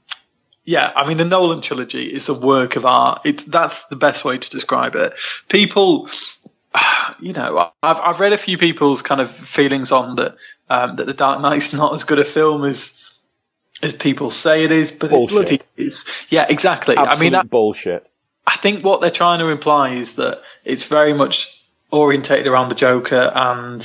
yeah, 0.67 0.93
I 0.95 1.07
mean 1.09 1.17
the 1.17 1.25
Nolan 1.25 1.61
trilogy 1.61 2.13
is 2.13 2.29
a 2.29 2.35
work 2.35 2.75
of 2.75 2.85
art. 2.85 3.23
It's 3.25 3.45
that's 3.45 3.85
the 3.85 3.97
best 3.97 4.25
way 4.25 4.37
to 4.37 4.51
describe 4.51 4.97
it. 4.97 5.15
People, 5.49 6.11
you 7.21 7.33
know, 7.33 7.71
I've 7.83 8.01
I've 8.01 8.21
read 8.21 8.33
a 8.33 8.39
few 8.39 8.59
people's 8.59 9.03
kind 9.03 9.21
of 9.21 9.31
feelings 9.31 9.93
on 9.93 10.17
that 10.17 10.37
um, 10.69 10.97
that 10.97 11.07
the 11.07 11.15
Dark 11.15 11.41
Knight's 11.41 11.73
not 11.73 11.95
as 11.95 12.03
good 12.03 12.19
a 12.19 12.25
film 12.25 12.65
as 12.65 13.19
as 13.83 13.93
people 13.93 14.33
say 14.33 14.65
it 14.65 14.73
is, 14.73 14.91
but 14.91 15.11
Bullshit. 15.11 15.37
it 15.53 15.67
bloody 15.77 15.87
is. 15.87 16.27
Yeah, 16.31 16.47
exactly. 16.49 16.97
Absolute 16.97 17.17
I 17.17 17.21
mean, 17.21 17.35
I, 17.37 17.43
bullshit. 17.43 18.11
I 18.45 18.57
think 18.57 18.85
what 18.85 19.01
they're 19.01 19.11
trying 19.11 19.39
to 19.39 19.49
imply 19.49 19.91
is 19.91 20.17
that 20.17 20.43
it's 20.65 20.87
very 20.87 21.13
much 21.13 21.63
orientated 21.93 22.49
around 22.49 22.71
the 22.71 22.75
Joker, 22.75 23.31
and 23.35 23.83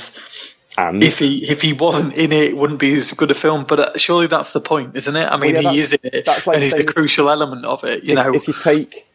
And 0.78 1.02
if 1.02 1.18
he 1.18 1.38
if 1.50 1.60
he 1.60 1.72
wasn't 1.72 2.16
in 2.16 2.32
it, 2.32 2.50
it 2.50 2.56
wouldn't 2.56 2.80
be 2.80 2.94
as 2.94 3.12
good 3.12 3.30
a 3.30 3.34
film. 3.34 3.64
But 3.64 3.78
uh, 3.80 3.98
surely 3.98 4.26
that's 4.26 4.52
the 4.52 4.60
point, 4.60 4.96
isn't 4.96 5.14
it? 5.14 5.26
I 5.26 5.36
mean, 5.36 5.54
yeah, 5.54 5.70
he 5.70 5.80
is 5.80 5.92
in 5.92 6.00
it, 6.04 6.26
like 6.26 6.46
and 6.46 6.62
he's 6.62 6.74
the 6.74 6.84
crucial 6.84 7.28
element 7.28 7.64
of 7.64 7.84
it. 7.84 8.04
You 8.04 8.12
if, 8.12 8.16
know, 8.16 8.34
if 8.34 8.48
you 8.48 8.54
take 8.54 9.06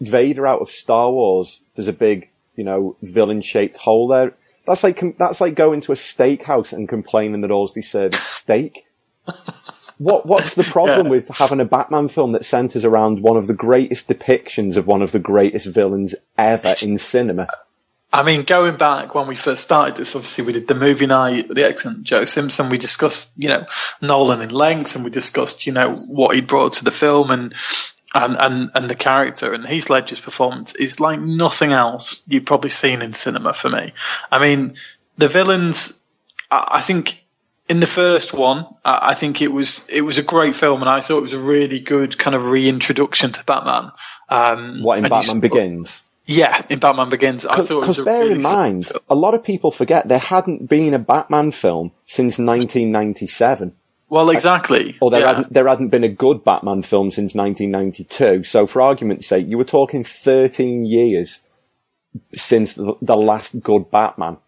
Vader 0.00 0.46
out 0.46 0.60
of 0.60 0.70
Star 0.70 1.10
Wars, 1.10 1.60
there's 1.74 1.88
a 1.88 1.92
big, 1.92 2.30
you 2.56 2.64
know, 2.64 2.96
villain-shaped 3.02 3.76
hole 3.76 4.08
there. 4.08 4.34
That's 4.66 4.82
like 4.82 5.16
that's 5.18 5.40
like 5.40 5.54
going 5.54 5.82
to 5.82 5.92
a 5.92 5.96
steakhouse 5.96 6.72
and 6.72 6.88
complaining 6.88 7.42
that 7.42 7.50
all 7.50 7.66
they 7.68 7.82
serve 7.82 8.14
is 8.14 8.20
steak. 8.20 8.86
What 9.98 10.26
what's 10.26 10.54
the 10.54 10.64
problem 10.64 11.06
Yeah. 11.06 11.10
with 11.10 11.28
having 11.28 11.60
a 11.60 11.64
Batman 11.64 12.08
film 12.08 12.32
that 12.32 12.44
centers 12.44 12.84
around 12.84 13.20
one 13.20 13.36
of 13.36 13.46
the 13.46 13.54
greatest 13.54 14.08
depictions 14.08 14.76
of 14.76 14.88
one 14.88 15.02
of 15.02 15.12
the 15.12 15.20
greatest 15.20 15.66
villains 15.66 16.16
ever 16.36 16.74
in 16.82 16.98
cinema? 16.98 17.46
I 18.14 18.22
mean, 18.22 18.44
going 18.44 18.76
back 18.76 19.12
when 19.16 19.26
we 19.26 19.34
first 19.34 19.64
started 19.64 19.96
this, 19.96 20.14
obviously 20.14 20.44
we 20.44 20.52
did 20.52 20.68
the 20.68 20.76
movie 20.76 21.06
night, 21.06 21.48
the 21.48 21.66
excellent 21.66 22.04
Joe 22.04 22.24
Simpson. 22.24 22.70
We 22.70 22.78
discussed, 22.78 23.34
you 23.36 23.48
know, 23.48 23.66
Nolan 24.00 24.40
in 24.40 24.50
length, 24.50 24.94
and 24.94 25.04
we 25.04 25.10
discussed, 25.10 25.66
you 25.66 25.72
know, 25.72 25.96
what 25.96 26.36
he 26.36 26.40
brought 26.40 26.74
to 26.74 26.84
the 26.84 26.92
film 26.92 27.32
and 27.32 27.52
and 28.14 28.36
and, 28.38 28.70
and 28.72 28.88
the 28.88 28.94
character. 28.94 29.52
And 29.52 29.66
Heath 29.66 29.90
Ledger's 29.90 30.20
performance 30.20 30.76
is 30.76 31.00
like 31.00 31.18
nothing 31.18 31.72
else 31.72 32.22
you've 32.28 32.44
probably 32.44 32.70
seen 32.70 33.02
in 33.02 33.14
cinema 33.14 33.52
for 33.52 33.68
me. 33.68 33.92
I 34.30 34.38
mean, 34.38 34.76
the 35.18 35.26
villains. 35.26 36.06
I, 36.52 36.68
I 36.74 36.80
think 36.82 37.20
in 37.68 37.80
the 37.80 37.86
first 37.86 38.32
one, 38.32 38.64
I, 38.84 39.14
think 39.14 39.42
it 39.42 39.48
was 39.48 39.88
it 39.88 40.02
was 40.02 40.18
a 40.18 40.22
great 40.22 40.54
film, 40.54 40.82
and 40.82 40.88
I 40.88 41.00
thought 41.00 41.18
it 41.18 41.22
was 41.22 41.32
a 41.32 41.38
really 41.40 41.80
good 41.80 42.16
kind 42.16 42.36
of 42.36 42.48
reintroduction 42.52 43.32
to 43.32 43.42
Batman. 43.44 43.90
Um, 44.28 44.82
What 44.82 44.98
in 44.98 45.02
Batman 45.02 45.22
saw- 45.24 45.40
Begins? 45.40 46.03
Yeah, 46.26 46.64
in 46.70 46.78
Batman 46.78 47.10
Begins, 47.10 47.44
I 47.44 47.60
thought 47.60 47.80
Because 47.80 47.98
bear 48.02 48.20
really 48.22 48.36
in 48.36 48.42
mind, 48.42 48.86
film. 48.86 49.00
a 49.10 49.14
lot 49.14 49.34
of 49.34 49.44
people 49.44 49.70
forget 49.70 50.08
there 50.08 50.18
hadn't 50.18 50.68
been 50.68 50.94
a 50.94 50.98
Batman 50.98 51.50
film 51.50 51.92
since 52.06 52.38
1997. 52.38 53.74
Well, 54.08 54.30
exactly. 54.30 54.96
Or 55.00 55.10
there 55.10 55.20
yeah. 55.20 55.34
hadn't 55.34 55.52
there 55.52 55.68
hadn't 55.68 55.88
been 55.88 56.04
a 56.04 56.08
good 56.08 56.44
Batman 56.44 56.82
film 56.82 57.10
since 57.10 57.34
1992. 57.34 58.44
So, 58.44 58.66
for 58.66 58.80
argument's 58.80 59.26
sake, 59.26 59.46
you 59.48 59.58
were 59.58 59.64
talking 59.64 60.04
13 60.04 60.84
years 60.86 61.40
since 62.32 62.74
the, 62.74 62.94
the 63.02 63.16
last 63.16 63.60
good 63.60 63.90
Batman. 63.90 64.38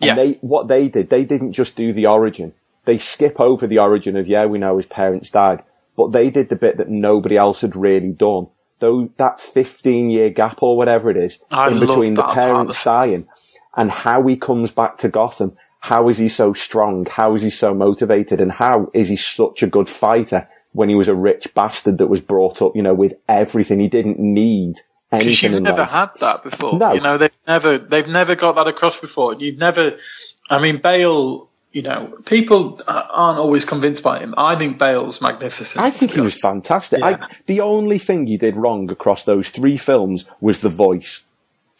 And 0.00 0.08
Yeah. 0.08 0.14
they 0.14 0.32
what 0.40 0.68
they 0.68 0.88
did, 0.88 1.10
they 1.10 1.24
didn't 1.24 1.52
just 1.52 1.74
do 1.74 1.92
the 1.92 2.06
origin. 2.06 2.52
They 2.84 2.98
skip 2.98 3.40
over 3.40 3.66
the 3.66 3.78
origin 3.78 4.16
of 4.16 4.28
yeah, 4.28 4.44
we 4.46 4.58
know 4.58 4.76
his 4.76 4.86
parents 4.86 5.30
died, 5.30 5.62
but 5.96 6.12
they 6.12 6.28
did 6.30 6.48
the 6.48 6.56
bit 6.56 6.76
that 6.76 6.90
nobody 6.90 7.36
else 7.36 7.62
had 7.62 7.74
really 7.74 8.12
done. 8.12 8.48
Though 8.80 9.10
that 9.16 9.40
15 9.40 10.10
year 10.10 10.30
gap 10.30 10.62
or 10.62 10.76
whatever 10.76 11.10
it 11.10 11.16
is 11.16 11.38
I 11.50 11.70
in 11.70 11.80
between 11.80 12.14
the 12.14 12.24
parents 12.24 12.82
part. 12.82 13.08
dying 13.08 13.28
and 13.76 13.90
how 13.90 14.26
he 14.26 14.36
comes 14.36 14.72
back 14.72 14.98
to 14.98 15.08
Gotham. 15.08 15.56
How 15.80 16.08
is 16.08 16.18
he 16.18 16.28
so 16.28 16.52
strong? 16.52 17.06
How 17.06 17.34
is 17.34 17.42
he 17.42 17.50
so 17.50 17.74
motivated? 17.74 18.40
And 18.40 18.50
how 18.50 18.90
is 18.94 19.08
he 19.08 19.16
such 19.16 19.62
a 19.62 19.66
good 19.66 19.88
fighter 19.88 20.48
when 20.72 20.88
he 20.88 20.94
was 20.94 21.08
a 21.08 21.14
rich 21.14 21.52
bastard 21.54 21.98
that 21.98 22.06
was 22.06 22.20
brought 22.20 22.62
up, 22.62 22.74
you 22.74 22.82
know, 22.82 22.94
with 22.94 23.14
everything 23.28 23.80
he 23.80 23.88
didn't 23.88 24.18
need 24.18 24.76
because 25.10 25.42
you've 25.42 25.60
never 25.60 25.82
life? 25.82 25.90
had 25.90 26.10
that 26.20 26.42
before. 26.42 26.78
No. 26.78 26.92
You 26.94 27.00
know, 27.00 27.18
they've 27.18 27.30
never 27.46 27.78
they've 27.78 28.08
never 28.08 28.34
got 28.34 28.56
that 28.56 28.66
across 28.66 28.98
before. 28.98 29.34
You've 29.34 29.58
never. 29.58 29.96
I 30.48 30.60
mean, 30.60 30.80
Bale. 30.80 31.48
You 31.74 31.82
know, 31.82 32.06
people 32.24 32.80
aren't 32.86 33.40
always 33.40 33.64
convinced 33.64 34.04
by 34.04 34.20
him. 34.20 34.32
I 34.38 34.54
think 34.54 34.78
Bale's 34.78 35.20
magnificent. 35.20 35.84
I 35.84 35.90
think 35.90 36.12
he 36.12 36.20
was 36.20 36.40
fantastic. 36.40 37.00
Yeah. 37.00 37.18
I, 37.20 37.36
the 37.46 37.62
only 37.62 37.98
thing 37.98 38.28
he 38.28 38.36
did 38.36 38.56
wrong 38.56 38.88
across 38.92 39.24
those 39.24 39.50
three 39.50 39.76
films 39.76 40.24
was 40.40 40.60
the 40.60 40.68
voice. 40.68 41.24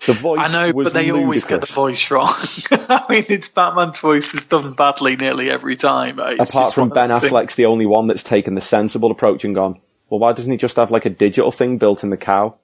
The 0.05 0.13
voice 0.13 0.41
I 0.43 0.49
know, 0.51 0.73
but 0.73 0.93
they 0.93 1.13
always 1.13 1.45
get 1.45 1.61
the 1.61 1.73
voice 1.73 2.11
wrong. 2.11 2.27
I 2.89 3.07
mean, 3.09 3.23
it's 3.29 3.49
Batman's 3.49 4.01
voice 4.01 4.35
is 4.35 4.47
done 4.47 4.73
badly 4.73 5.15
nearly 5.15 5.49
every 5.49 5.77
time. 5.77 6.19
It's 6.19 6.51
Apart 6.51 6.75
from 6.75 6.89
Ben 6.89 7.11
things. 7.11 7.31
Affleck's 7.31 7.55
the 7.55 7.67
only 7.67 7.87
one 7.87 8.09
that's 8.09 8.25
taken 8.25 8.57
the 8.57 8.61
sensible 8.61 9.13
approach 9.13 9.45
and 9.45 9.55
gone, 9.55 9.81
well, 10.11 10.19
why 10.19 10.33
doesn't 10.33 10.51
he 10.51 10.59
just 10.59 10.75
have 10.75 10.91
like 10.91 11.07
a 11.07 11.11
digital 11.11 11.53
thing 11.53 11.79
built 11.79 12.03
in 12.03 12.11
the 12.11 12.17
cow? 12.17 12.57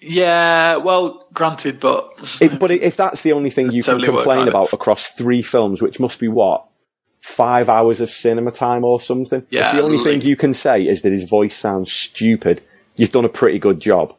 Yeah, 0.00 0.76
well, 0.76 1.26
granted, 1.34 1.80
but 1.80 2.38
It, 2.40 2.58
but 2.58 2.70
if 2.70 2.96
that's 2.96 3.22
the 3.22 3.32
only 3.32 3.50
thing 3.50 3.66
you 3.72 3.82
can 3.82 3.94
Totally 4.00 4.08
complain 4.08 4.48
about 4.48 4.72
across 4.72 5.08
three 5.12 5.42
films, 5.42 5.82
which 5.82 6.00
must 6.00 6.18
be 6.18 6.28
what 6.28 6.64
five 7.20 7.68
hours 7.68 8.00
of 8.00 8.10
cinema 8.10 8.52
time 8.52 8.84
or 8.84 9.00
something, 9.00 9.46
Yeah, 9.50 9.68
if 9.70 9.76
the 9.76 9.82
only 9.82 9.98
at 9.98 10.04
thing 10.04 10.22
you 10.22 10.36
can 10.36 10.54
say 10.54 10.86
is 10.86 11.02
that 11.02 11.12
his 11.12 11.28
voice 11.28 11.56
sounds 11.56 11.92
stupid, 11.92 12.62
you've 12.96 13.12
done 13.12 13.24
a 13.26 13.28
pretty 13.28 13.58
good 13.58 13.80
job. 13.80 14.14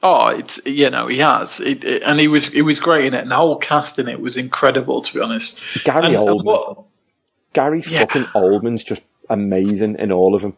Oh, 0.00 0.28
it's 0.28 0.64
you 0.64 0.90
know 0.90 1.08
he 1.08 1.18
has, 1.18 1.58
it, 1.58 1.84
it- 1.84 2.02
and 2.04 2.20
he 2.20 2.28
was 2.28 2.46
he 2.46 2.62
was 2.62 2.78
great 2.78 3.06
in 3.06 3.14
it, 3.14 3.22
and 3.22 3.30
the 3.32 3.36
whole 3.36 3.56
cast 3.56 3.98
in 3.98 4.08
it 4.08 4.20
was 4.20 4.36
incredible, 4.36 5.02
to 5.02 5.12
be 5.14 5.20
honest. 5.20 5.82
Gary 5.84 6.06
And- 6.06 6.14
and 6.14 6.28
Oldman, 6.28 6.44
what- 6.44 6.82
Gary 7.52 7.82
Yeah. 7.88 8.00
fucking 8.00 8.24
Oldman's 8.26 8.84
just 8.84 9.02
amazing 9.28 9.96
in 9.98 10.12
all 10.12 10.36
of 10.36 10.42
them. 10.42 10.56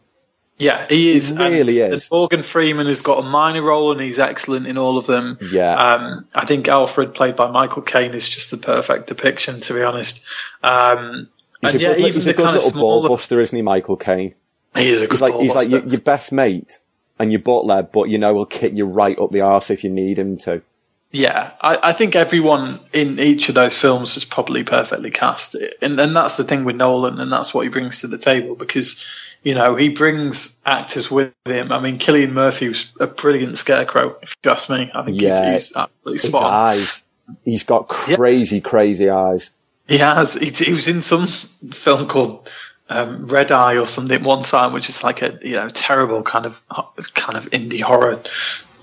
Yeah, 0.61 0.85
he 0.87 1.17
is. 1.17 1.29
He 1.29 1.37
really 1.37 1.81
and, 1.81 1.95
is. 1.95 2.03
And 2.03 2.11
Morgan 2.11 2.43
Freeman 2.43 2.85
has 2.85 3.01
got 3.01 3.23
a 3.23 3.27
minor 3.27 3.63
role, 3.63 3.91
and 3.91 3.99
he's 3.99 4.19
excellent 4.19 4.67
in 4.67 4.77
all 4.77 4.97
of 4.97 5.07
them. 5.07 5.39
Yeah. 5.51 5.73
Um, 5.73 6.27
I 6.35 6.45
think 6.45 6.67
Alfred, 6.67 7.15
played 7.15 7.35
by 7.35 7.49
Michael 7.49 7.81
Caine, 7.81 8.13
is 8.13 8.29
just 8.29 8.51
the 8.51 8.57
perfect 8.57 9.07
depiction, 9.07 9.61
to 9.61 9.73
be 9.73 9.81
honest. 9.81 10.23
Um, 10.63 11.29
He's 11.61 11.73
and 11.73 11.81
a 11.81 11.83
yeah, 11.83 11.93
good, 11.93 11.99
even 11.99 12.13
he's 12.13 12.25
the 12.25 12.31
a 12.31 12.33
good 12.33 12.47
of 12.47 12.53
little 12.53 12.71
smaller, 12.71 13.07
ball 13.07 13.17
buster, 13.17 13.39
isn't 13.39 13.55
he, 13.55 13.61
Michael 13.61 13.97
Caine? 13.97 14.33
he 14.75 14.89
is 14.89 15.01
a 15.01 15.07
good 15.07 15.13
He's 15.13 15.21
like 15.21 15.33
he's 15.35 15.53
like 15.53 15.69
your, 15.69 15.81
your 15.81 16.01
best 16.01 16.31
mate 16.31 16.79
and 17.19 17.31
your 17.31 17.41
butler, 17.41 17.83
but 17.83 18.09
you 18.09 18.17
know 18.17 18.33
he'll 18.33 18.45
kick 18.45 18.73
you 18.73 18.85
right 18.85 19.17
up 19.19 19.31
the 19.31 19.41
arse 19.41 19.69
if 19.69 19.83
you 19.83 19.89
need 19.89 20.17
him 20.17 20.37
to. 20.39 20.61
Yeah, 21.11 21.51
I, 21.61 21.89
I 21.89 21.93
think 21.93 22.15
everyone 22.15 22.79
in 22.93 23.19
each 23.19 23.49
of 23.49 23.55
those 23.55 23.77
films 23.77 24.15
is 24.15 24.25
probably 24.25 24.63
perfectly 24.63 25.11
cast, 25.11 25.55
and 25.81 25.99
and 25.99 26.15
that's 26.15 26.37
the 26.37 26.45
thing 26.45 26.63
with 26.63 26.77
Nolan, 26.77 27.19
and 27.19 27.31
that's 27.31 27.53
what 27.53 27.61
he 27.61 27.69
brings 27.69 28.01
to 28.01 28.07
the 28.07 28.17
table 28.17 28.55
because 28.55 29.05
you 29.43 29.55
know 29.55 29.75
he 29.75 29.89
brings 29.89 30.59
actors 30.65 31.09
with 31.09 31.33
him. 31.45 31.71
I 31.71 31.79
mean, 31.79 31.97
Cillian 31.99 32.31
Murphy 32.31 32.69
was 32.69 32.91
a 32.99 33.07
brilliant 33.07 33.57
scarecrow, 33.57 34.11
if 34.21 34.35
you 34.43 34.51
ask 34.51 34.69
me. 34.69 34.91
I 34.93 35.03
think 35.03 35.21
Yeah. 35.21 35.51
he's, 35.53 35.69
he's 35.69 35.77
absolutely 35.77 36.13
His 36.13 36.21
spot 36.23 36.43
on. 36.43 36.53
eyes, 36.53 37.03
he's 37.43 37.63
got 37.63 37.87
crazy, 37.87 38.61
crazy 38.61 39.09
eyes. 39.09 39.51
He 39.87 39.97
has. 39.97 40.35
He, 40.35 40.51
he 40.65 40.73
was 40.73 40.87
in 40.87 41.01
some 41.01 41.25
film 41.25 42.07
called 42.07 42.49
um, 42.87 43.25
Red 43.25 43.51
Eye 43.51 43.77
or 43.77 43.87
something 43.87 44.23
one 44.23 44.43
time, 44.43 44.73
which 44.73 44.89
is 44.89 45.03
like 45.03 45.21
a 45.21 45.37
you 45.41 45.55
know 45.55 45.69
terrible 45.69 46.23
kind 46.23 46.45
of 46.45 46.61
kind 47.13 47.37
of 47.37 47.49
indie 47.49 47.81
horror 47.81 48.21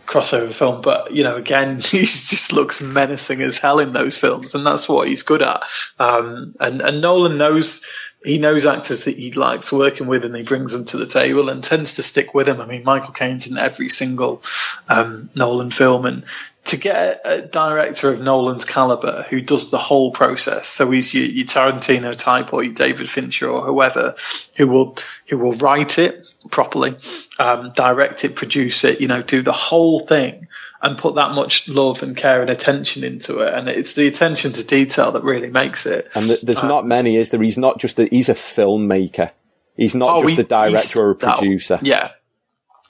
crossover 0.06 0.52
film. 0.52 0.80
But 0.82 1.12
you 1.12 1.22
know, 1.22 1.36
again, 1.36 1.76
he 1.80 2.00
just 2.00 2.52
looks 2.52 2.80
menacing 2.80 3.40
as 3.42 3.58
hell 3.58 3.78
in 3.78 3.92
those 3.92 4.16
films, 4.16 4.54
and 4.54 4.66
that's 4.66 4.88
what 4.88 5.08
he's 5.08 5.22
good 5.22 5.40
at. 5.42 5.62
Um, 5.98 6.54
and 6.60 6.80
and 6.82 7.00
Nolan 7.00 7.38
knows 7.38 7.86
he 8.24 8.38
knows 8.38 8.66
actors 8.66 9.04
that 9.04 9.16
he 9.16 9.30
likes 9.32 9.70
working 9.72 10.06
with, 10.06 10.24
and 10.24 10.34
he 10.34 10.42
brings 10.42 10.72
them 10.72 10.84
to 10.86 10.96
the 10.96 11.06
table 11.06 11.48
and 11.48 11.62
tends 11.62 11.94
to 11.94 12.02
stick 12.02 12.34
with 12.34 12.46
them. 12.46 12.60
I 12.60 12.66
mean, 12.66 12.84
Michael 12.84 13.12
Caine's 13.12 13.46
in 13.46 13.58
every 13.58 13.88
single 13.88 14.42
um, 14.88 15.30
Nolan 15.34 15.70
film, 15.70 16.04
and 16.04 16.24
to 16.68 16.76
get 16.76 17.20
a, 17.24 17.42
director 17.42 18.08
of 18.10 18.20
Nolan's 18.20 18.64
caliber 18.64 19.24
who 19.28 19.40
does 19.40 19.70
the 19.70 19.78
whole 19.78 20.10
process, 20.12 20.66
so 20.68 20.90
he's 20.90 21.12
your, 21.12 21.24
your 21.24 21.46
Tarantino 21.46 22.16
type 22.18 22.52
or 22.52 22.62
your 22.64 22.72
David 22.74 23.08
Fincher 23.10 23.48
or 23.48 23.62
whoever, 23.64 24.14
who 24.56 24.68
will 24.68 24.96
who 25.28 25.38
will 25.38 25.52
write 25.54 25.98
it 25.98 26.26
properly, 26.50 26.96
um, 27.38 27.72
direct 27.74 28.24
it, 28.24 28.36
produce 28.36 28.84
it, 28.84 29.00
you 29.00 29.08
know, 29.08 29.22
do 29.22 29.42
the 29.42 29.52
whole 29.52 30.00
thing, 30.00 30.46
and 30.82 30.96
put 30.96 31.16
that 31.16 31.32
much 31.32 31.68
love 31.68 32.02
and 32.02 32.16
care 32.16 32.40
and 32.40 32.50
attention 32.50 33.04
into 33.04 33.40
it. 33.40 33.52
And 33.52 33.68
it's 33.68 33.94
the 33.94 34.06
attention 34.08 34.52
to 34.52 34.66
detail 34.66 35.12
that 35.12 35.24
really 35.24 35.50
makes 35.50 35.86
it. 35.86 36.06
And 36.14 36.26
th- 36.26 36.38
Uh, 36.42 36.46
there's 36.46 36.62
not 36.62 36.86
many, 36.86 37.16
is 37.16 37.30
there? 37.30 37.42
He's 37.42 37.58
not 37.58 37.78
just 37.78 37.98
a, 37.98 38.06
he's 38.06 38.28
a 38.28 38.34
filmmaker. 38.34 39.30
He's 39.76 39.94
not 39.94 40.16
Oh, 40.16 40.22
just 40.22 40.34
he- 40.36 40.40
a 40.40 40.44
director 40.44 41.02
or 41.02 41.10
a 41.12 41.16
that- 41.18 41.38
producer. 41.38 41.78
Yeah, 41.82 42.10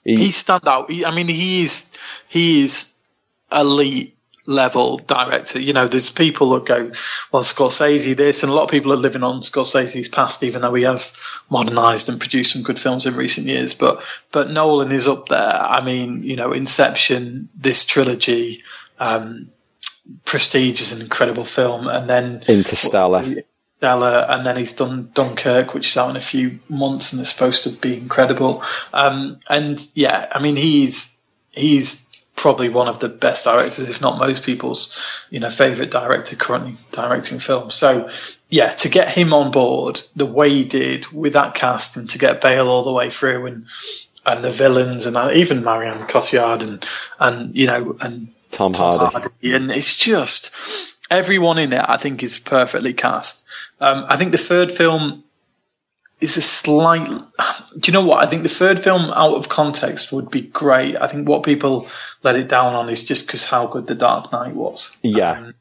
He- 0.05 0.17
he's 0.17 0.37
stand 0.37 0.67
out. 0.69 0.91
He, 0.91 1.05
I 1.05 1.15
mean, 1.15 1.29
he 1.29 1.63
is 1.63 1.93
he 2.29 2.65
is 2.65 2.95
elite 3.53 4.17
level 4.49 4.97
director. 4.97 5.61
You 5.61 5.75
know, 5.75 5.87
there's 5.87 6.11
people 6.11 6.51
that 6.51 6.65
go, 6.65 6.91
well, 7.31 7.43
Scorsese 7.43 8.17
this, 8.17 8.43
and 8.43 8.51
a 8.51 8.55
lot 8.55 8.65
of 8.65 8.71
people 8.71 8.93
are 8.93 8.97
living 8.97 9.23
on 9.23 9.41
Scorsese's 9.41 10.09
past, 10.09 10.43
even 10.43 10.63
though 10.63 10.75
he 10.75 10.85
has 10.85 11.21
modernised 11.51 12.09
and 12.09 12.19
produced 12.19 12.55
some 12.55 12.63
good 12.63 12.79
films 12.79 13.07
in 13.07 13.15
recent 13.15 13.47
years. 13.47 13.75
But 13.75 14.03
but 14.33 14.51
Nolan 14.51 14.91
is 14.91 15.07
up 15.07 15.29
there. 15.29 15.55
I 15.55 15.85
mean, 15.85 16.23
you 16.23 16.37
know, 16.37 16.53
Inception, 16.53 17.51
this 17.55 17.85
trilogy. 17.85 18.65
Um, 18.99 19.51
Prestige 20.25 20.81
is 20.81 20.93
an 20.93 21.03
incredible 21.03 21.45
film, 21.45 21.87
and 21.87 22.09
then 22.09 22.43
Interstellar. 22.49 23.23
Interstellar, 23.23 24.27
and 24.31 24.47
then 24.47 24.57
he's 24.57 24.73
done 24.73 25.11
Dunkirk, 25.13 25.75
which 25.75 25.89
is 25.89 25.97
out 25.99 26.09
in 26.11 26.17
a 26.17 26.21
few 26.21 26.61
months 26.71 27.13
and 27.13 27.21
is 27.21 27.29
supposed 27.29 27.65
to 27.65 27.71
be 27.71 27.99
incredible. 27.99 28.63
Um, 28.95 29.41
and 29.51 29.87
yeah, 29.95 30.27
I 30.33 30.43
mean 30.43 30.57
he's 30.57 31.21
he's 31.51 32.08
probably 32.39 32.69
one 32.69 32.89
of 32.89 33.01
the 33.01 33.09
best 33.09 33.45
directors, 33.45 33.89
if 33.89 34.01
not 34.01 34.19
most 34.19 34.45
people's, 34.45 35.27
you 35.29 35.41
know, 35.41 35.51
favorite 35.51 35.91
director 35.91 36.37
currently 36.37 36.77
directing 36.93 37.41
films. 37.41 37.75
So, 37.75 38.09
yeah, 38.49 38.71
to 38.71 38.89
get 38.89 39.11
him 39.11 39.35
on 39.35 39.51
board 39.51 40.01
the 40.15 40.25
way 40.25 40.49
he 40.51 40.65
did 40.65 41.09
with 41.09 41.33
that 41.35 41.55
cast, 41.55 41.97
and 41.97 42.09
to 42.11 42.19
get 42.19 42.41
Bale 42.41 42.69
all 42.69 42.85
the 42.85 42.93
way 42.93 43.11
through, 43.11 43.47
and 43.47 43.67
and 44.25 44.45
the 44.45 44.51
villains, 44.51 45.07
and 45.07 45.37
even 45.37 45.65
Marion 45.65 45.99
Cotillard, 45.99 46.63
and 46.63 46.87
and 47.19 47.57
you 47.57 47.67
know, 47.67 47.97
and 48.01 48.29
Tom, 48.51 48.73
Tom 48.73 48.99
Hardy. 48.99 49.13
Hardy, 49.13 49.55
and 49.55 49.71
it's 49.71 49.97
just 49.97 50.55
everyone 51.11 51.59
in 51.59 51.73
it. 51.73 51.85
I 51.87 51.97
think 51.97 52.23
is 52.23 52.39
perfectly 52.39 52.95
cast. 52.95 53.45
Um, 53.81 54.07
I 54.09 54.17
think 54.17 54.33
the 54.33 54.39
third 54.39 54.71
film 54.71 55.25
is 56.21 56.37
a 56.37 56.43
slight. 56.43 57.09
Do 57.09 57.81
you 57.85 57.93
know 57.93 58.05
what? 58.05 58.25
I 58.25 58.29
think 58.29 58.43
the 58.43 58.49
third 58.49 58.81
film 58.81 59.11
out 59.11 59.35
of 59.35 59.49
context 59.49 60.13
would 60.13 60.31
be 60.31 60.43
great. 60.43 60.97
I 60.97 61.07
think 61.07 61.29
what 61.29 61.45
people 61.45 61.87
let 62.23 62.37
it 62.37 62.49
down 62.49 62.75
on 62.75 62.89
is 62.89 63.05
just 63.05 63.27
because 63.27 63.45
how 63.45 63.67
good 63.67 63.87
The 63.87 63.95
Dark 63.95 64.33
Knight 64.33 64.55
was. 64.55 64.97
Yeah. 65.03 65.33
Um, 65.33 65.55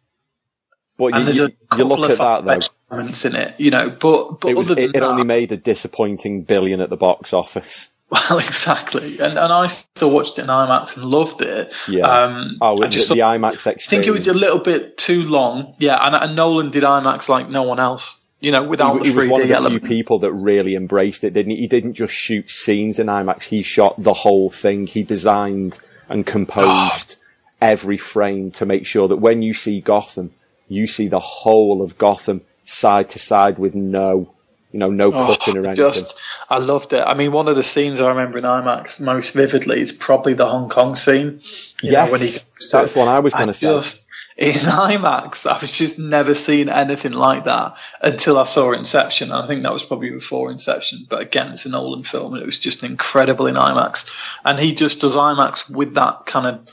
but 0.97 1.13
and 1.13 1.19
you, 1.19 1.25
there's 1.25 1.39
a 1.39 1.77
you 1.77 1.83
look 1.83 2.09
at 2.09 2.17
that 2.17 2.45
though. 2.45 2.95
Moments 2.95 3.25
in 3.25 3.35
it, 3.35 3.59
you 3.59 3.69
know, 3.69 3.89
but 3.89 4.39
but 4.39 4.49
it, 4.49 4.57
was, 4.57 4.71
it, 4.71 4.79
it 4.79 4.93
that, 4.93 5.03
only 5.03 5.25
made 5.25 5.51
a 5.51 5.57
disappointing 5.57 6.43
billion 6.43 6.79
at 6.81 6.89
the 6.89 6.97
box 6.97 7.33
office. 7.33 7.89
Well, 8.09 8.39
exactly, 8.39 9.19
and 9.19 9.37
and 9.37 9.51
I 9.51 9.67
still 9.67 10.11
watched 10.11 10.39
it 10.39 10.43
in 10.43 10.47
IMAX 10.47 10.95
and 10.95 11.05
loved 11.05 11.41
it. 11.41 11.73
Yeah. 11.89 12.05
Um, 12.05 12.57
oh, 12.61 12.81
I 12.81 12.87
just 12.87 13.09
the, 13.09 13.15
the 13.15 13.19
IMAX 13.19 13.55
experience. 13.55 13.87
I 13.87 13.89
think 13.89 14.07
it 14.07 14.11
was 14.11 14.29
a 14.29 14.33
little 14.33 14.59
bit 14.59 14.97
too 14.97 15.23
long. 15.23 15.73
Yeah, 15.77 15.97
and, 16.01 16.15
and 16.15 16.33
Nolan 16.33 16.71
did 16.71 16.83
IMAX 16.83 17.27
like 17.27 17.49
no 17.49 17.63
one 17.63 17.81
else 17.81 18.25
you 18.39 18.51
know, 18.51 18.63
without 18.63 19.05
he, 19.05 19.09
the 19.09 19.09
3D 19.09 19.11
he 19.11 19.17
was 19.17 19.29
one 19.29 19.41
of 19.41 19.47
the 19.47 19.53
element. 19.55 19.81
few 19.81 19.89
people 19.89 20.19
that 20.19 20.31
really 20.31 20.75
embraced 20.75 21.23
it, 21.23 21.33
didn't 21.33 21.51
he? 21.51 21.57
He 21.57 21.67
didn't 21.67 21.93
just 21.93 22.13
shoot 22.13 22.49
scenes 22.49 22.99
in 22.99 23.07
IMAX; 23.07 23.43
he 23.43 23.63
shot 23.63 23.95
the 23.97 24.13
whole 24.13 24.49
thing. 24.49 24.87
He 24.87 25.03
designed 25.03 25.79
and 26.07 26.25
composed 26.25 27.17
ah. 27.19 27.25
every 27.61 27.97
frame 27.97 28.51
to 28.51 28.65
make 28.65 28.85
sure 28.85 29.07
that 29.07 29.17
when 29.17 29.41
you 29.41 29.53
see 29.53 29.81
Gotham, 29.81 30.31
you 30.67 30.87
see 30.87 31.07
the 31.07 31.19
whole 31.19 31.81
of 31.81 31.97
Gotham 31.97 32.41
side 32.63 33.09
to 33.09 33.19
side 33.19 33.57
with 33.57 33.73
no, 33.73 34.33
you 34.71 34.79
know, 34.79 34.91
no 34.91 35.07
oh, 35.07 35.25
cutting 35.25 35.57
or 35.57 35.65
anything. 35.65 35.75
Just, 35.75 36.19
I 36.49 36.59
loved 36.59 36.93
it. 36.93 37.01
I 37.01 37.15
mean, 37.15 37.31
one 37.31 37.47
of 37.47 37.55
the 37.55 37.63
scenes 37.63 37.99
I 37.99 38.09
remember 38.09 38.37
in 38.37 38.43
IMAX 38.43 39.01
most 39.01 39.33
vividly 39.33 39.79
is 39.79 39.91
probably 39.91 40.33
the 40.33 40.45
Hong 40.45 40.69
Kong 40.69 40.95
scene. 40.95 41.41
Yeah, 41.81 42.09
when 42.09 42.21
he 42.21 42.37
that's 42.71 42.95
what 42.95 43.07
I 43.07 43.19
was 43.19 43.33
going 43.33 43.47
to 43.47 43.53
say. 43.53 44.06
In 44.37 44.53
IMAX. 44.53 45.49
I've 45.49 45.61
just 45.61 45.97
never 45.97 46.35
seen 46.35 46.69
anything 46.69 47.13
like 47.13 47.45
that 47.45 47.77
until 48.01 48.37
I 48.37 48.43
saw 48.43 48.71
Inception. 48.71 49.31
I 49.31 49.47
think 49.47 49.63
that 49.63 49.73
was 49.73 49.83
probably 49.83 50.11
before 50.11 50.51
Inception. 50.51 51.07
But 51.09 51.21
again, 51.21 51.51
it's 51.51 51.65
an 51.65 51.71
Nolan 51.71 52.03
film 52.03 52.33
and 52.33 52.43
it 52.43 52.45
was 52.45 52.59
just 52.59 52.83
incredible 52.83 53.47
in 53.47 53.55
IMAX. 53.55 54.37
And 54.45 54.59
he 54.59 54.75
just 54.75 55.01
does 55.01 55.15
IMAX 55.15 55.69
with 55.69 55.95
that 55.95 56.27
kind 56.27 56.45
of 56.45 56.69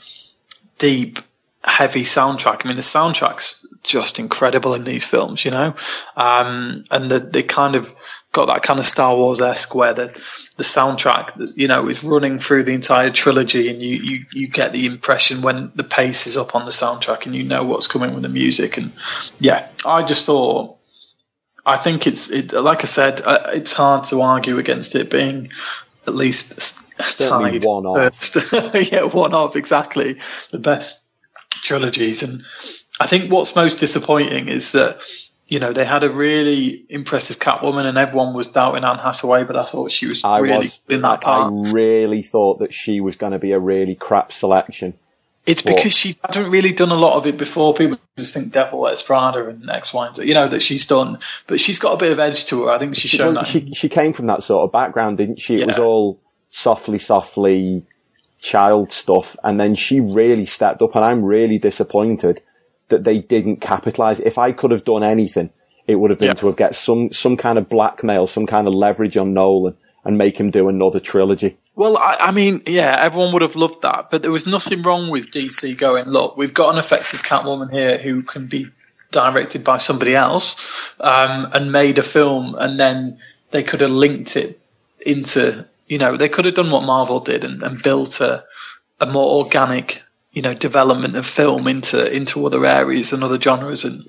deep, 0.77 1.19
heavy 1.63 2.03
soundtrack. 2.03 2.61
I 2.63 2.67
mean, 2.67 2.75
the 2.75 2.83
soundtrack's 2.83 3.65
just 3.81 4.19
incredible 4.19 4.75
in 4.75 4.83
these 4.83 5.07
films, 5.07 5.43
you 5.43 5.51
know? 5.51 5.75
Um, 6.15 6.85
and 6.91 7.09
the, 7.09 7.19
they 7.19 7.41
kind 7.41 7.75
of 7.75 7.93
got 8.31 8.45
that 8.47 8.61
kind 8.61 8.79
of 8.79 8.85
Star 8.85 9.15
Wars 9.15 9.41
esque 9.41 9.73
where 9.73 9.93
the, 9.93 10.44
the 10.57 10.63
soundtrack, 10.63 11.33
that 11.35 11.57
you 11.57 11.67
know, 11.67 11.87
is 11.89 12.03
running 12.03 12.39
through 12.39 12.63
the 12.63 12.73
entire 12.73 13.09
trilogy 13.09 13.69
and 13.69 13.81
you, 13.81 13.95
you, 13.95 14.25
you 14.31 14.47
get 14.47 14.71
the 14.71 14.85
impression 14.85 15.41
when 15.41 15.71
the 15.75 15.83
pace 15.83 16.27
is 16.27 16.37
up 16.37 16.55
on 16.55 16.65
the 16.65 16.71
soundtrack 16.71 17.25
and 17.25 17.35
you 17.35 17.43
know 17.43 17.63
what's 17.63 17.87
coming 17.87 18.13
with 18.13 18.23
the 18.23 18.29
music. 18.29 18.77
And 18.77 18.93
yeah, 19.39 19.67
I 19.85 20.03
just 20.03 20.25
thought, 20.25 20.77
I 21.65 21.77
think 21.77 22.07
it's, 22.07 22.29
it, 22.31 22.53
like 22.53 22.83
I 22.83 22.87
said, 22.87 23.21
uh, 23.21 23.49
it's 23.53 23.73
hard 23.73 24.05
to 24.05 24.21
argue 24.21 24.57
against 24.57 24.95
it 24.95 25.09
being 25.09 25.49
at 26.07 26.15
least 26.15 26.81
Certainly 26.99 27.59
tied. 27.59 27.65
One 27.65 27.85
off. 27.85 28.35
yeah, 28.91 29.03
one 29.03 29.33
off, 29.33 29.55
exactly. 29.55 30.19
The 30.51 30.59
best 30.59 31.03
trilogies. 31.51 32.23
And 32.23 32.43
I 32.99 33.07
think 33.07 33.31
what's 33.31 33.55
most 33.55 33.79
disappointing 33.79 34.47
is 34.47 34.71
that 34.71 35.01
you 35.47 35.59
know 35.59 35.73
they 35.73 35.85
had 35.85 36.03
a 36.03 36.09
really 36.09 36.85
impressive 36.89 37.39
Catwoman, 37.39 37.85
and 37.85 37.97
everyone 37.97 38.33
was 38.33 38.51
doubting 38.51 38.83
Anne 38.83 38.99
Hathaway, 38.99 39.43
but 39.43 39.55
I 39.55 39.65
thought 39.65 39.91
she 39.91 40.07
was 40.07 40.23
I 40.23 40.39
really 40.39 40.57
was, 40.57 40.81
in 40.89 41.01
that 41.01 41.21
part. 41.21 41.53
I 41.53 41.71
really 41.71 42.23
thought 42.23 42.59
that 42.59 42.73
she 42.73 43.01
was 43.01 43.15
going 43.15 43.33
to 43.33 43.39
be 43.39 43.51
a 43.51 43.59
really 43.59 43.95
crap 43.95 44.31
selection. 44.31 44.95
It's 45.45 45.61
but, 45.61 45.75
because 45.75 45.93
she 45.93 46.17
hadn't 46.23 46.49
really 46.49 46.73
done 46.73 46.89
a 46.89 46.95
lot 46.95 47.17
of 47.17 47.27
it 47.27 47.37
before. 47.37 47.75
People 47.75 47.99
just 48.17 48.33
think 48.33 48.51
Devil 48.51 48.79
Wears 48.79 49.03
Prada 49.03 49.47
and 49.47 49.69
X, 49.69 49.93
Y, 49.93 50.07
and 50.07 50.15
Z, 50.15 50.27
you 50.27 50.33
know, 50.33 50.47
that 50.47 50.61
she's 50.61 50.87
done. 50.87 51.19
But 51.45 51.59
she's 51.59 51.77
got 51.77 51.93
a 51.93 51.97
bit 51.97 52.11
of 52.11 52.19
edge 52.19 52.45
to 52.45 52.63
her. 52.63 52.71
I 52.71 52.79
think 52.79 52.95
she's 52.95 53.11
she, 53.11 53.17
shown 53.17 53.35
well, 53.35 53.43
that. 53.43 53.49
She, 53.49 53.71
she 53.73 53.87
came 53.87 54.13
from 54.13 54.25
that 54.27 54.41
sort 54.41 54.63
of 54.63 54.71
background, 54.71 55.19
didn't 55.19 55.39
she? 55.39 55.55
It 55.55 55.59
yeah. 55.59 55.65
was 55.67 55.77
all 55.77 56.19
softly, 56.49 56.97
softly 56.97 57.83
child 58.39 58.91
stuff. 58.91 59.35
And 59.43 59.59
then 59.59 59.75
she 59.75 59.99
really 59.99 60.45
stepped 60.45 60.81
up 60.81 60.95
and 60.95 61.05
I'm 61.05 61.23
really 61.23 61.59
disappointed 61.59 62.41
that 62.89 63.03
they 63.03 63.19
didn't 63.19 63.57
capitalize. 63.57 64.19
If 64.19 64.37
I 64.37 64.51
could 64.51 64.71
have 64.71 64.83
done 64.83 65.03
anything, 65.03 65.49
it 65.87 65.95
would 65.95 66.11
have 66.11 66.19
been 66.19 66.35
to 66.35 66.47
have 66.47 66.55
get 66.55 66.75
some, 66.75 67.11
some 67.11 67.37
kind 67.37 67.57
of 67.57 67.69
blackmail, 67.69 68.27
some 68.27 68.45
kind 68.45 68.67
of 68.67 68.73
leverage 68.73 69.17
on 69.17 69.33
Nolan 69.33 69.75
and 70.03 70.17
make 70.17 70.39
him 70.39 70.51
do 70.51 70.69
another 70.69 70.99
trilogy. 70.99 71.57
Well, 71.75 71.97
I, 71.97 72.17
I, 72.19 72.31
mean, 72.31 72.61
yeah, 72.67 72.95
everyone 72.99 73.33
would 73.33 73.41
have 73.41 73.55
loved 73.55 73.81
that, 73.81 74.09
but 74.11 74.21
there 74.21 74.31
was 74.31 74.47
nothing 74.47 74.83
wrong 74.83 75.09
with 75.09 75.31
DC 75.31 75.77
going, 75.77 76.05
look, 76.05 76.37
we've 76.37 76.53
got 76.53 76.71
an 76.71 76.79
effective 76.79 77.23
Catwoman 77.23 77.71
here 77.71 77.97
who 77.97 78.21
can 78.21 78.47
be 78.47 78.67
directed 79.11 79.63
by 79.63 79.77
somebody 79.77 80.15
else, 80.15 80.93
um, 80.99 81.47
and 81.53 81.71
made 81.71 81.97
a 81.97 82.03
film, 82.03 82.55
and 82.55 82.79
then 82.79 83.17
they 83.51 83.63
could 83.63 83.81
have 83.81 83.89
linked 83.89 84.37
it 84.37 84.59
into, 85.05 85.67
you 85.87 85.97
know, 85.97 86.17
they 86.17 86.29
could 86.29 86.45
have 86.45 86.53
done 86.53 86.71
what 86.71 86.83
Marvel 86.83 87.19
did 87.19 87.43
and, 87.43 87.63
and 87.63 87.81
built 87.81 88.21
a, 88.21 88.45
a 88.99 89.05
more 89.05 89.43
organic 89.43 90.01
you 90.35 90.41
know 90.41 90.53
development 90.53 91.15
of 91.15 91.25
film 91.25 91.67
into 91.67 92.13
into 92.13 92.45
other 92.45 92.63
areas 92.65 93.13
and 93.13 93.23
other 93.23 93.39
genres 93.39 93.85
and 93.85 94.05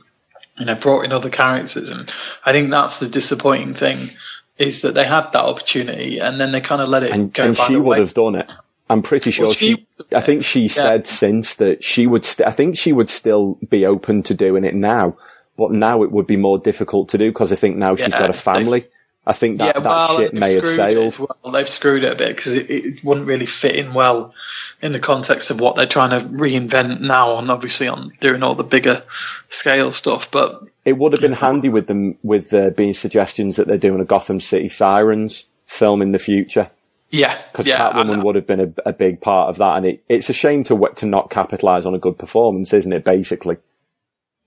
you 0.59 0.67
know 0.67 0.75
brought 0.75 1.05
in 1.05 1.12
other 1.12 1.31
characters 1.31 1.91
and 1.91 2.12
I 2.45 2.53
think 2.53 2.71
that's 2.71 2.99
the 2.99 3.09
disappointing 3.09 3.73
thing 3.75 4.11
is 4.59 4.83
that 4.83 4.95
they 4.95 5.05
had 5.05 5.31
that 5.33 5.45
opportunity 5.45 6.19
and 6.19 6.39
then 6.39 6.53
they 6.53 6.61
kind 6.61 6.83
of 6.83 6.89
let 6.89 7.05
it 7.05 7.12
and, 7.12 7.33
go 7.33 7.45
and 7.45 7.57
she 7.57 7.77
would 7.77 7.87
way. 7.87 7.99
have 8.01 8.12
done 8.12 8.35
it 8.35 8.53
I'm 8.91 9.03
pretty 9.03 9.31
sure 9.31 9.47
well, 9.47 9.53
she, 9.53 9.75
she, 9.75 9.87
I 10.15 10.21
think 10.21 10.45
she 10.45 10.62
yeah. 10.62 10.69
said 10.69 11.07
since 11.07 11.55
that 11.57 11.83
she 11.83 12.07
would 12.07 12.25
st- 12.25 12.47
I 12.47 12.51
think 12.51 12.77
she 12.77 12.93
would 12.93 13.09
still 13.09 13.59
be 13.69 13.87
open 13.87 14.23
to 14.25 14.35
doing 14.35 14.65
it 14.65 14.75
now 14.75 15.17
but 15.57 15.71
now 15.71 16.03
it 16.03 16.11
would 16.11 16.27
be 16.27 16.37
more 16.37 16.59
difficult 16.59 17.09
to 17.11 17.19
do 17.19 17.31
because 17.31 17.53
I 17.53 17.57
think 17.57 17.77
now 17.77 17.91
yeah, 17.91 18.07
she's 18.07 18.15
got 18.15 18.31
a 18.31 18.35
family 18.35 18.89
I 19.27 19.33
think 19.33 19.59
that, 19.59 19.77
yeah, 19.77 19.83
well, 19.83 20.09
that 20.09 20.17
ship 20.17 20.33
may 20.33 20.55
have 20.55 20.67
sailed. 20.67 21.19
Well. 21.19 21.53
They've 21.53 21.69
screwed 21.69 22.05
it 22.05 22.12
a 22.12 22.17
bit 22.17 22.37
because 22.37 22.55
it, 22.55 22.71
it, 22.71 23.05
wouldn't 23.05 23.27
really 23.27 23.47
fit 23.47 23.75
in 23.75 23.93
well 23.93 24.33
in 24.81 24.93
the 24.93 25.01
context 25.01 25.51
of 25.51 25.61
what 25.61 25.75
they're 25.75 25.87
trying 25.87 26.11
to 26.11 26.25
reinvent 26.25 27.01
now, 27.01 27.39
and 27.39 27.51
obviously 27.51 27.89
on 27.89 28.12
doing 28.21 28.45
all 28.45 28.55
the 28.55 28.62
bigger 28.62 29.03
scale 29.49 29.91
stuff. 29.91 30.31
But 30.31 30.62
it 30.85 30.97
would 30.97 31.12
have 31.12 31.21
been 31.21 31.33
handy 31.33 31.69
with 31.69 31.89
them 31.89 32.17
with 32.23 32.51
there 32.51 32.71
being 32.71 32.93
suggestions 32.93 33.57
that 33.57 33.67
they're 33.67 33.79
doing 33.79 34.01
a 34.01 34.05
Gotham 34.05 34.39
City 34.39 34.69
Sirens 34.69 35.47
film 35.67 36.03
in 36.03 36.12
the 36.12 36.21
future. 36.21 36.71
Yeah, 37.11 37.37
because 37.51 37.67
yeah, 37.67 37.79
Catwoman 37.79 38.23
would 38.23 38.37
have 38.37 38.47
been 38.47 38.61
a, 38.61 38.91
a, 38.91 38.93
big 38.93 39.21
part 39.21 39.49
of 39.49 39.59
that, 39.59 39.77
and 39.77 39.87
it, 39.87 40.05
it's 40.09 40.29
a 40.29 40.33
shame 40.33 40.62
to 40.65 40.89
to 40.97 41.07
not 41.07 41.31
capitalize 41.31 41.87
on 41.87 41.95
a 41.95 41.99
good 41.99 42.19
performance, 42.19 42.73
isn't 42.73 42.93
it? 42.93 43.05
Basically. 43.05 43.57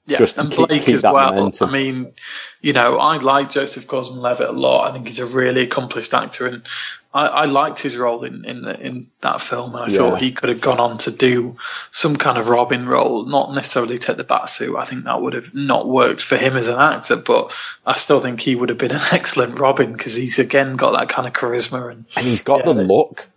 Yeah, 0.10 0.17
Just 0.17 0.39
and 0.39 0.52
keep, 0.52 0.67
Blake 0.67 0.86
keep 0.86 0.95
as 0.95 1.04
well. 1.04 1.34
Momentum. 1.34 1.69
I 1.69 1.72
mean, 1.72 2.13
you 2.62 2.74
know, 2.74 2.98
I 2.98 3.17
like 3.17 3.52
Joseph 3.52 3.88
Gordon-Levitt 3.88 4.50
a 4.50 4.52
lot. 4.52 4.89
I 4.89 4.91
think 4.91 5.08
he's 5.08 5.19
a 5.19 5.26
really 5.28 5.62
accomplished 5.62 6.15
actor, 6.15 6.48
and 6.48 6.67
I, 7.13 7.28
I 7.28 7.45
liked 7.45 7.80
his 7.80 7.95
role 7.95 8.24
in 8.24 8.43
in, 8.43 8.63
the, 8.63 8.80
in 8.80 9.12
that 9.22 9.39
film. 9.39 9.76
And 9.76 9.84
I 9.84 9.88
yeah. 9.88 9.98
thought 9.98 10.19
he 10.19 10.32
could 10.32 10.50
have 10.50 10.62
gone 10.62 10.80
on 10.80 10.98
to 11.00 11.12
do 11.12 11.58
some 11.91 12.15
kind 12.15 12.39
of 12.39 12.50
Robin 12.50 12.88
role, 12.88 13.24
not 13.26 13.54
necessarily 13.54 14.00
take 14.00 14.17
the 14.17 14.24
bat 14.24 14.50
suit. 14.50 14.76
I 14.76 14.84
think 14.84 15.04
that 15.04 15.22
would 15.22 15.34
have 15.34 15.54
not 15.54 15.88
worked 15.88 16.22
for 16.22 16.38
him 16.38 16.58
as 16.58 16.67
an 16.69 16.80
actor, 16.80 17.15
but 17.15 17.56
I 17.86 17.95
still 17.95 18.19
think 18.19 18.41
he 18.41 18.56
would 18.56 18.69
have 18.69 18.80
been 18.80 18.91
an 18.93 19.02
excellent 19.12 19.60
Robin 19.60 19.93
because 19.93 20.15
he's 20.15 20.39
again 20.39 20.76
got 20.76 20.98
that 20.98 21.10
kind 21.10 21.28
of 21.28 21.34
charisma 21.34 21.91
and 21.91 22.06
and 22.15 22.26
he's 22.26 22.41
got 22.41 22.65
yeah, 22.65 22.74
the 22.74 22.84
look. 22.84 23.28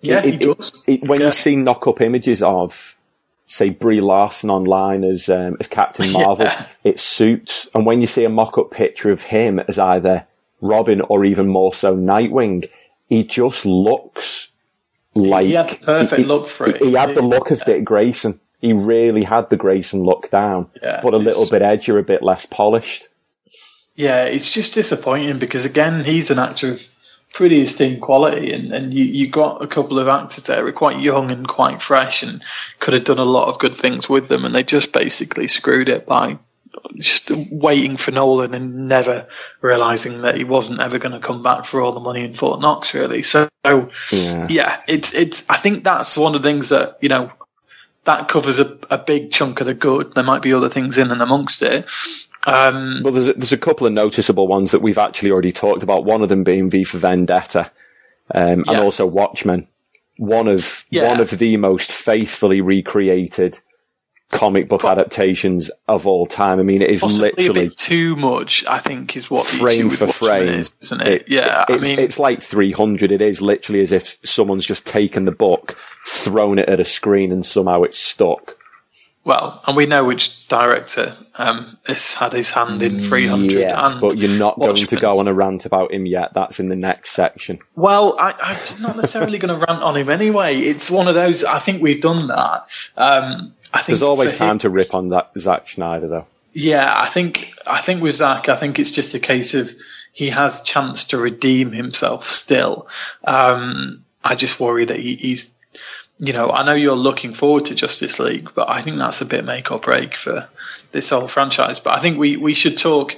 Yeah, 0.00 0.24
it, 0.24 0.32
he 0.32 0.38
does. 0.38 0.84
It, 0.88 1.02
when 1.04 1.20
yeah. 1.20 1.26
you 1.26 1.32
see 1.32 1.54
knock 1.54 1.86
up 1.86 2.00
images 2.00 2.42
of 2.42 2.95
say 3.46 3.70
Brie 3.70 4.00
Larson 4.00 4.50
online 4.50 5.04
as 5.04 5.28
um, 5.28 5.56
as 5.60 5.68
Captain 5.68 6.12
Marvel, 6.12 6.46
yeah. 6.46 6.66
it 6.84 7.00
suits. 7.00 7.68
And 7.74 7.86
when 7.86 8.00
you 8.00 8.06
see 8.06 8.24
a 8.24 8.28
mock-up 8.28 8.70
picture 8.70 9.10
of 9.10 9.22
him 9.22 9.58
as 9.60 9.78
either 9.78 10.26
Robin 10.60 11.00
or 11.02 11.24
even 11.24 11.48
more 11.48 11.72
so 11.72 11.96
Nightwing, 11.96 12.68
he 13.08 13.24
just 13.24 13.64
looks 13.64 14.50
like 15.14 15.46
he 15.46 15.52
had 15.52 15.70
the 15.70 15.76
perfect 15.76 16.20
he, 16.20 16.26
look 16.26 16.48
for 16.48 16.68
it. 16.68 16.78
He, 16.78 16.88
he 16.90 16.92
had 16.94 17.14
the 17.14 17.22
look 17.22 17.50
of 17.50 17.64
Dick 17.64 17.84
Grayson. 17.84 18.40
He 18.60 18.72
really 18.72 19.24
had 19.24 19.50
the 19.50 19.56
Grayson 19.56 20.02
look 20.02 20.30
down, 20.30 20.70
yeah, 20.82 21.00
but 21.02 21.14
a 21.14 21.18
little 21.18 21.48
bit 21.48 21.62
edgier, 21.62 22.00
a 22.00 22.02
bit 22.02 22.22
less 22.22 22.46
polished. 22.46 23.08
Yeah, 23.94 24.24
it's 24.24 24.52
just 24.52 24.74
disappointing 24.74 25.38
because 25.38 25.64
again, 25.64 26.04
he's 26.04 26.30
an 26.30 26.38
actor 26.38 26.72
of 26.72 26.95
pretty 27.32 27.60
esteemed 27.60 28.00
quality, 28.00 28.52
and, 28.52 28.72
and 28.72 28.94
you, 28.94 29.04
you 29.04 29.28
got 29.28 29.62
a 29.62 29.66
couple 29.66 29.98
of 29.98 30.08
actors 30.08 30.46
there 30.46 30.62
who 30.62 30.68
are 30.68 30.72
quite 30.72 31.00
young 31.00 31.30
and 31.30 31.46
quite 31.46 31.82
fresh, 31.82 32.22
and 32.22 32.44
could 32.80 32.94
have 32.94 33.04
done 33.04 33.18
a 33.18 33.24
lot 33.24 33.48
of 33.48 33.58
good 33.58 33.74
things 33.74 34.08
with 34.08 34.28
them, 34.28 34.44
and 34.44 34.54
they 34.54 34.62
just 34.62 34.92
basically 34.92 35.46
screwed 35.46 35.88
it 35.88 36.06
by 36.06 36.38
just 36.96 37.30
waiting 37.50 37.96
for 37.96 38.10
Nolan 38.10 38.54
and 38.54 38.88
never 38.88 39.28
realizing 39.60 40.22
that 40.22 40.36
he 40.36 40.44
wasn't 40.44 40.80
ever 40.80 40.98
going 40.98 41.12
to 41.12 41.26
come 41.26 41.42
back 41.42 41.64
for 41.64 41.80
all 41.80 41.92
the 41.92 42.00
money 42.00 42.24
in 42.24 42.34
Fort 42.34 42.60
Knox, 42.60 42.94
really. 42.94 43.22
So, 43.22 43.48
yeah, 44.12 44.46
yeah 44.48 44.82
it's 44.88 45.14
it's. 45.14 45.48
I 45.50 45.56
think 45.56 45.84
that's 45.84 46.16
one 46.16 46.34
of 46.34 46.42
the 46.42 46.48
things 46.48 46.70
that 46.70 46.98
you 47.00 47.08
know 47.08 47.32
that 48.04 48.28
covers 48.28 48.58
a, 48.58 48.78
a 48.88 48.98
big 48.98 49.32
chunk 49.32 49.60
of 49.60 49.66
the 49.66 49.74
good. 49.74 50.14
There 50.14 50.24
might 50.24 50.42
be 50.42 50.54
other 50.54 50.68
things 50.68 50.96
in 50.96 51.10
and 51.10 51.20
amongst 51.20 51.62
it. 51.62 51.88
Um, 52.46 53.02
Well, 53.02 53.12
there's 53.12 53.28
a, 53.28 53.32
there's 53.34 53.52
a 53.52 53.58
couple 53.58 53.86
of 53.86 53.92
noticeable 53.92 54.46
ones 54.46 54.70
that 54.70 54.82
we've 54.82 54.98
actually 54.98 55.30
already 55.30 55.52
talked 55.52 55.82
about. 55.82 56.04
One 56.04 56.22
of 56.22 56.28
them 56.28 56.44
being 56.44 56.70
V 56.70 56.84
for 56.84 56.98
Vendetta, 56.98 57.70
um, 58.34 58.60
and 58.60 58.66
Yeah. 58.66 58.80
also 58.80 59.06
Watchmen. 59.06 59.66
One 60.18 60.48
of 60.48 60.86
Yeah. 60.90 61.08
one 61.08 61.20
of 61.20 61.30
the 61.30 61.56
most 61.56 61.92
faithfully 61.92 62.60
recreated 62.60 63.60
comic 64.32 64.68
book 64.68 64.84
adaptations 64.84 65.70
of 65.86 66.06
all 66.06 66.26
time. 66.26 66.58
I 66.58 66.64
mean, 66.64 66.82
it 66.82 66.90
is 66.90 67.02
literally 67.20 67.70
too 67.70 68.16
much. 68.16 68.64
I 68.66 68.78
think 68.78 69.16
is 69.16 69.30
what 69.30 69.46
frame 69.46 69.88
for 69.90 70.08
frame, 70.08 70.48
is, 70.48 70.72
isn't 70.82 71.02
it? 71.02 71.24
yeah, 71.28 71.64
I 71.68 71.74
it's, 71.74 71.82
mean, 71.86 71.98
it's 72.00 72.18
like 72.18 72.42
300. 72.42 73.12
It 73.12 73.22
is 73.22 73.40
literally 73.40 73.82
as 73.82 73.92
if 73.92 74.18
someone's 74.24 74.66
just 74.66 74.84
taken 74.84 75.26
the 75.26 75.30
book, 75.32 75.78
thrown 76.06 76.58
it 76.58 76.68
at 76.68 76.80
a 76.80 76.84
screen, 76.84 77.30
and 77.30 77.46
somehow 77.46 77.82
it's 77.84 77.98
stuck. 77.98 78.56
Well, 79.26 79.60
and 79.66 79.76
we 79.76 79.86
know 79.86 80.04
which 80.04 80.46
director 80.46 81.12
um, 81.34 81.66
has 81.84 82.14
had 82.14 82.32
his 82.32 82.52
hand 82.52 82.80
in 82.80 83.00
300. 83.00 83.50
Yes, 83.50 83.92
and 83.92 84.00
but 84.00 84.16
you're 84.16 84.38
not 84.38 84.56
going 84.56 84.76
to 84.76 84.96
go 84.96 85.18
on 85.18 85.26
a 85.26 85.34
rant 85.34 85.66
about 85.66 85.92
him 85.92 86.06
yet. 86.06 86.32
That's 86.32 86.60
in 86.60 86.68
the 86.68 86.76
next 86.76 87.10
section. 87.10 87.58
Well, 87.74 88.14
I, 88.20 88.34
I'm 88.40 88.82
not 88.82 88.94
necessarily 88.94 89.38
going 89.38 89.58
to 89.58 89.66
rant 89.66 89.82
on 89.82 89.96
him 89.96 90.10
anyway. 90.10 90.58
It's 90.58 90.88
one 90.88 91.08
of 91.08 91.16
those. 91.16 91.42
I 91.42 91.58
think 91.58 91.82
we've 91.82 92.00
done 92.00 92.28
that. 92.28 92.70
Um, 92.96 93.52
I 93.74 93.78
think 93.78 93.86
There's 93.86 94.02
always 94.04 94.32
time 94.32 94.60
to 94.60 94.70
rip 94.70 94.94
on 94.94 95.08
that 95.08 95.32
Zack 95.36 95.68
Snyder, 95.70 96.06
though. 96.06 96.26
Yeah, 96.52 96.88
I 96.96 97.06
think 97.06 97.52
I 97.66 97.80
think 97.80 98.02
with 98.02 98.14
Zach, 98.14 98.48
I 98.48 98.54
think 98.54 98.78
it's 98.78 98.92
just 98.92 99.12
a 99.14 99.18
case 99.18 99.54
of 99.54 99.68
he 100.12 100.28
has 100.28 100.62
chance 100.62 101.06
to 101.06 101.18
redeem 101.18 101.72
himself 101.72 102.22
still. 102.22 102.86
Um, 103.24 103.96
I 104.22 104.36
just 104.36 104.60
worry 104.60 104.84
that 104.84 104.98
he, 104.98 105.16
he's, 105.16 105.52
you 106.18 106.32
know, 106.32 106.50
I 106.50 106.64
know 106.64 106.72
you're 106.72 106.96
looking 106.96 107.34
forward 107.34 107.66
to 107.66 107.74
Justice 107.74 108.18
League, 108.18 108.50
but 108.54 108.70
I 108.70 108.80
think 108.80 108.98
that's 108.98 109.20
a 109.20 109.26
bit 109.26 109.44
make 109.44 109.70
or 109.70 109.78
break 109.78 110.14
for 110.14 110.48
this 110.92 111.10
whole 111.10 111.28
franchise. 111.28 111.78
But 111.78 111.96
I 111.96 112.00
think 112.00 112.18
we 112.18 112.36
we 112.36 112.54
should 112.54 112.78
talk. 112.78 113.14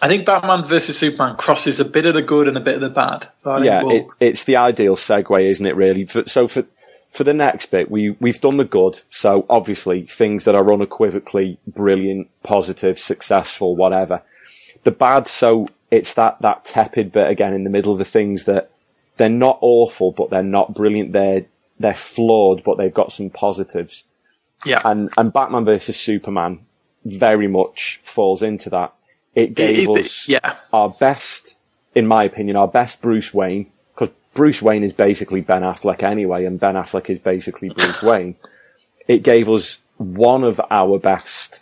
I 0.00 0.08
think 0.08 0.26
Batman 0.26 0.64
versus 0.64 0.98
Superman 0.98 1.36
crosses 1.36 1.80
a 1.80 1.84
bit 1.84 2.06
of 2.06 2.14
the 2.14 2.22
good 2.22 2.46
and 2.46 2.56
a 2.56 2.60
bit 2.60 2.76
of 2.76 2.82
the 2.82 2.90
bad. 2.90 3.26
So 3.38 3.50
I 3.50 3.56
think 3.56 3.66
yeah, 3.66 3.82
we'll, 3.82 3.96
it, 3.96 4.06
it's 4.20 4.44
the 4.44 4.56
ideal 4.56 4.94
segue, 4.94 5.50
isn't 5.50 5.66
it? 5.66 5.74
Really. 5.74 6.04
For, 6.06 6.28
so 6.28 6.46
for 6.46 6.64
for 7.10 7.24
the 7.24 7.34
next 7.34 7.66
bit, 7.66 7.90
we 7.90 8.10
we've 8.20 8.40
done 8.40 8.58
the 8.58 8.64
good. 8.64 9.00
So 9.10 9.44
obviously, 9.50 10.02
things 10.02 10.44
that 10.44 10.54
are 10.54 10.72
unequivocally 10.72 11.58
brilliant, 11.66 12.28
positive, 12.44 12.98
successful, 12.98 13.74
whatever. 13.74 14.22
The 14.84 14.92
bad, 14.92 15.26
so 15.26 15.66
it's 15.90 16.14
that 16.14 16.40
that 16.42 16.64
tepid 16.64 17.10
bit 17.10 17.28
again 17.28 17.54
in 17.54 17.64
the 17.64 17.70
middle 17.70 17.92
of 17.92 17.98
the 17.98 18.04
things 18.04 18.44
that 18.44 18.70
they're 19.16 19.28
not 19.28 19.58
awful, 19.62 20.12
but 20.12 20.30
they're 20.30 20.44
not 20.44 20.74
brilliant. 20.74 21.12
They're 21.12 21.46
they're 21.78 21.94
flawed, 21.94 22.62
but 22.64 22.78
they've 22.78 22.92
got 22.94 23.12
some 23.12 23.30
positives. 23.30 24.04
yeah, 24.64 24.80
And 24.84 25.10
and 25.16 25.32
Batman 25.32 25.64
versus 25.64 25.96
Superman 25.98 26.60
very 27.04 27.46
much 27.48 28.00
falls 28.02 28.42
into 28.42 28.70
that. 28.70 28.92
It 29.34 29.54
gave 29.54 29.88
it- 29.88 29.98
us 29.98 30.28
yeah. 30.28 30.56
our 30.72 30.90
best, 30.90 31.56
in 31.94 32.06
my 32.06 32.24
opinion, 32.24 32.56
our 32.56 32.68
best 32.68 33.02
Bruce 33.02 33.32
Wayne, 33.34 33.70
because 33.94 34.12
Bruce 34.34 34.62
Wayne 34.62 34.82
is 34.82 34.92
basically 34.92 35.40
Ben 35.42 35.62
Affleck 35.62 36.02
anyway, 36.02 36.44
and 36.46 36.58
Ben 36.58 36.74
Affleck 36.74 37.10
is 37.10 37.18
basically 37.18 37.68
Bruce 37.68 38.02
Wayne. 38.10 38.36
It 39.06 39.22
gave 39.22 39.48
us 39.50 39.78
one 39.98 40.42
of 40.44 40.60
our 40.70 40.98
best 40.98 41.60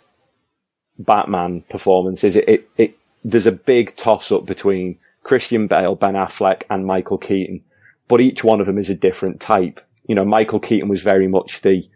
Batman 0.97 1.61
performances. 1.69 2.35
It, 2.35 2.47
it, 2.47 2.69
it 2.77 2.97
there's 3.23 3.47
a 3.47 3.51
big 3.51 3.95
toss 3.95 4.31
up 4.31 4.45
between 4.45 4.97
Christian 5.23 5.67
Bale, 5.67 5.95
Ben 5.95 6.13
Affleck, 6.13 6.63
and 6.69 6.85
Michael 6.85 7.17
Keaton, 7.17 7.61
but 8.07 8.21
each 8.21 8.43
one 8.43 8.59
of 8.59 8.65
them 8.67 8.77
is 8.77 8.89
a 8.89 8.95
different 8.95 9.39
type. 9.41 9.81
You 10.07 10.15
know, 10.15 10.25
Michael 10.25 10.59
Keaton 10.59 10.89
was 10.89 11.01
very 11.01 11.27
much 11.27 11.61
the 11.61 11.87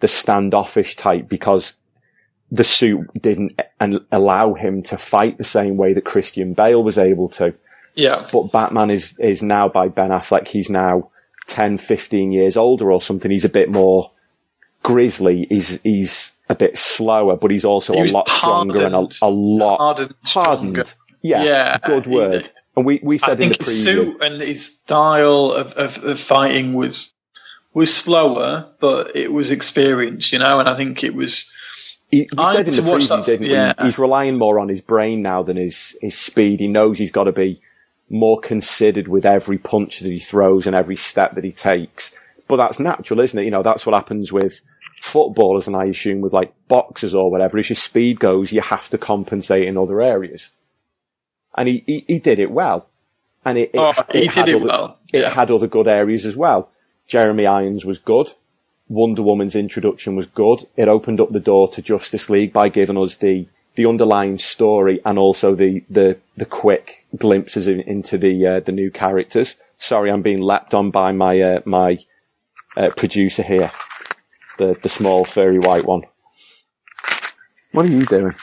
the 0.00 0.08
standoffish 0.08 0.96
type 0.96 1.28
because 1.28 1.74
the 2.50 2.64
suit 2.64 3.08
didn't 3.20 3.58
and 3.80 4.00
allow 4.12 4.54
him 4.54 4.82
to 4.84 4.96
fight 4.96 5.38
the 5.38 5.44
same 5.44 5.76
way 5.76 5.94
that 5.94 6.04
Christian 6.04 6.52
Bale 6.52 6.82
was 6.82 6.98
able 6.98 7.28
to. 7.30 7.54
yeah. 7.94 8.28
But 8.32 8.52
Batman 8.52 8.90
is, 8.90 9.18
is 9.18 9.42
now 9.42 9.68
by 9.68 9.88
Ben 9.88 10.10
Affleck, 10.10 10.48
he's 10.48 10.70
now 10.70 11.10
10, 11.48 11.78
15 11.78 12.32
years 12.32 12.56
older 12.56 12.92
or 12.92 13.00
something. 13.00 13.30
He's 13.30 13.44
a 13.44 13.48
bit 13.50 13.68
more 13.70 14.12
grisly. 14.82 15.46
He's, 15.48 15.80
he's 15.82 16.34
a 16.48 16.54
bit 16.54 16.78
slower, 16.78 17.36
but 17.36 17.50
he's 17.50 17.64
also 17.64 17.94
He 17.94 18.00
a 18.00 18.12
lot 18.12 18.28
stronger 18.28 18.84
and 18.84 18.94
a, 18.94 19.08
a 19.22 19.28
lot 19.28 19.78
Hardened, 19.78 20.14
stronger. 20.24 20.84
Yeah, 21.22 21.42
Yeah, 21.42 21.78
good 21.84 22.06
word. 22.06 22.48
And 22.76 22.86
we, 22.86 23.00
we 23.02 23.16
I 23.16 23.28
said 23.28 23.40
in 23.40 23.48
the 23.48 23.54
think 23.54 23.58
his 23.58 23.68
preview. 23.68 23.82
suit 23.82 24.22
and 24.22 24.40
his 24.40 24.78
style 24.78 25.50
of, 25.52 25.72
of, 25.72 26.04
of 26.04 26.20
fighting 26.20 26.74
was 26.74 27.12
was 27.76 27.94
slower, 27.94 28.72
but 28.80 29.14
it 29.14 29.30
was 29.30 29.50
experience, 29.50 30.32
you 30.32 30.38
know. 30.38 30.60
And 30.60 30.68
I 30.68 30.76
think 30.76 31.04
it 31.04 31.14
was 31.14 31.52
He, 32.10 32.20
he 32.20 32.28
I 32.38 32.54
said 32.54 32.68
in 32.68 32.72
to 32.74 32.80
the 32.80 32.90
preview, 32.90 33.08
that- 33.08 33.26
didn't 33.26 33.46
yeah. 33.50 33.74
he? 33.78 33.84
He's 33.84 33.98
relying 33.98 34.38
more 34.38 34.58
on 34.58 34.68
his 34.68 34.80
brain 34.80 35.20
now 35.20 35.42
than 35.42 35.58
his, 35.58 35.94
his 36.00 36.18
speed. 36.18 36.60
He 36.60 36.68
knows 36.68 36.98
he's 36.98 37.10
got 37.10 37.24
to 37.24 37.32
be 37.32 37.60
more 38.08 38.40
considered 38.40 39.08
with 39.08 39.26
every 39.26 39.58
punch 39.58 40.00
that 40.00 40.08
he 40.10 40.18
throws 40.18 40.66
and 40.66 40.74
every 40.74 40.96
step 40.96 41.34
that 41.34 41.44
he 41.44 41.52
takes. 41.52 42.12
But 42.48 42.56
that's 42.56 42.78
natural, 42.78 43.20
isn't 43.20 43.38
it? 43.38 43.44
You 43.44 43.50
know, 43.50 43.62
that's 43.62 43.84
what 43.84 43.94
happens 43.94 44.32
with 44.32 44.62
footballers 44.94 45.66
and 45.66 45.76
I 45.76 45.84
assume 45.84 46.22
with 46.22 46.32
like 46.32 46.54
boxers 46.68 47.14
or 47.14 47.30
whatever. 47.30 47.58
As 47.58 47.68
your 47.68 47.76
speed 47.76 48.20
goes, 48.20 48.52
you 48.52 48.62
have 48.62 48.88
to 48.88 48.96
compensate 48.98 49.68
in 49.68 49.76
other 49.76 50.00
areas. 50.00 50.50
And 51.58 51.68
he, 51.68 51.84
he, 51.86 52.04
he 52.06 52.18
did 52.20 52.38
it 52.38 52.50
well. 52.50 52.88
And 53.44 53.58
it, 53.58 53.70
it, 53.74 53.78
Oh, 53.80 53.92
he 54.12 54.26
had 54.26 54.46
did 54.46 54.54
it 54.54 54.56
other, 54.62 54.66
well, 54.66 54.98
It 55.12 55.26
had 55.28 55.50
other 55.50 55.66
good 55.66 55.88
areas 55.88 56.24
as 56.24 56.36
well. 56.36 56.70
Jeremy 57.06 57.46
Irons 57.46 57.84
was 57.84 57.98
good. 57.98 58.32
Wonder 58.88 59.22
Woman's 59.22 59.56
introduction 59.56 60.16
was 60.16 60.26
good. 60.26 60.66
It 60.76 60.88
opened 60.88 61.20
up 61.20 61.30
the 61.30 61.40
door 61.40 61.68
to 61.68 61.82
Justice 61.82 62.30
League 62.30 62.52
by 62.52 62.68
giving 62.68 62.98
us 62.98 63.16
the 63.16 63.46
the 63.74 63.86
underlying 63.86 64.38
story 64.38 65.00
and 65.04 65.18
also 65.18 65.54
the 65.54 65.84
the, 65.90 66.18
the 66.36 66.46
quick 66.46 67.06
glimpses 67.16 67.68
in, 67.68 67.80
into 67.80 68.16
the 68.16 68.46
uh, 68.46 68.60
the 68.60 68.72
new 68.72 68.90
characters. 68.90 69.56
Sorry, 69.76 70.10
I'm 70.10 70.22
being 70.22 70.40
lapped 70.40 70.72
on 70.74 70.90
by 70.90 71.12
my 71.12 71.40
uh, 71.40 71.60
my 71.64 71.98
uh, 72.76 72.90
producer 72.96 73.42
here, 73.42 73.70
the 74.58 74.78
the 74.82 74.88
small 74.88 75.24
furry 75.24 75.58
white 75.58 75.84
one. 75.84 76.02
What 77.72 77.86
are 77.86 77.90
you 77.90 78.06
doing? 78.06 78.34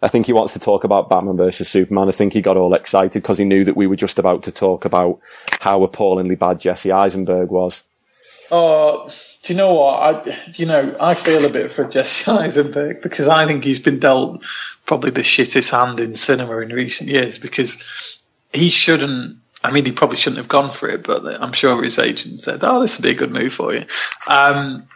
I 0.00 0.08
think 0.08 0.26
he 0.26 0.32
wants 0.32 0.52
to 0.52 0.60
talk 0.60 0.84
about 0.84 1.08
Batman 1.08 1.36
versus 1.36 1.68
Superman. 1.68 2.08
I 2.08 2.12
think 2.12 2.32
he 2.32 2.40
got 2.40 2.56
all 2.56 2.74
excited 2.74 3.20
because 3.20 3.38
he 3.38 3.44
knew 3.44 3.64
that 3.64 3.76
we 3.76 3.86
were 3.86 3.96
just 3.96 4.18
about 4.18 4.44
to 4.44 4.52
talk 4.52 4.84
about 4.84 5.18
how 5.60 5.82
appallingly 5.82 6.36
bad 6.36 6.60
Jesse 6.60 6.92
Eisenberg 6.92 7.50
was. 7.50 7.82
Oh, 8.50 9.10
do 9.42 9.52
you 9.52 9.56
know 9.56 9.74
what? 9.74 10.26
I, 10.26 10.38
you 10.54 10.66
know, 10.66 10.96
I 10.98 11.14
feel 11.14 11.44
a 11.44 11.52
bit 11.52 11.70
for 11.70 11.84
Jesse 11.88 12.30
Eisenberg 12.30 13.02
because 13.02 13.28
I 13.28 13.46
think 13.46 13.64
he's 13.64 13.80
been 13.80 13.98
dealt 13.98 14.44
probably 14.86 15.10
the 15.10 15.22
shittest 15.22 15.70
hand 15.70 16.00
in 16.00 16.16
cinema 16.16 16.58
in 16.58 16.70
recent 16.70 17.10
years 17.10 17.38
because 17.38 18.20
he 18.52 18.70
shouldn't. 18.70 19.38
I 19.62 19.72
mean, 19.72 19.84
he 19.84 19.90
probably 19.90 20.16
shouldn't 20.16 20.38
have 20.38 20.48
gone 20.48 20.70
for 20.70 20.88
it, 20.88 21.02
but 21.02 21.42
I'm 21.42 21.52
sure 21.52 21.82
his 21.82 21.98
agent 21.98 22.42
said, 22.42 22.60
"Oh, 22.62 22.80
this 22.80 22.96
would 22.96 23.02
be 23.02 23.10
a 23.10 23.14
good 23.14 23.32
move 23.32 23.52
for 23.52 23.74
you." 23.74 23.84
Um, 24.28 24.86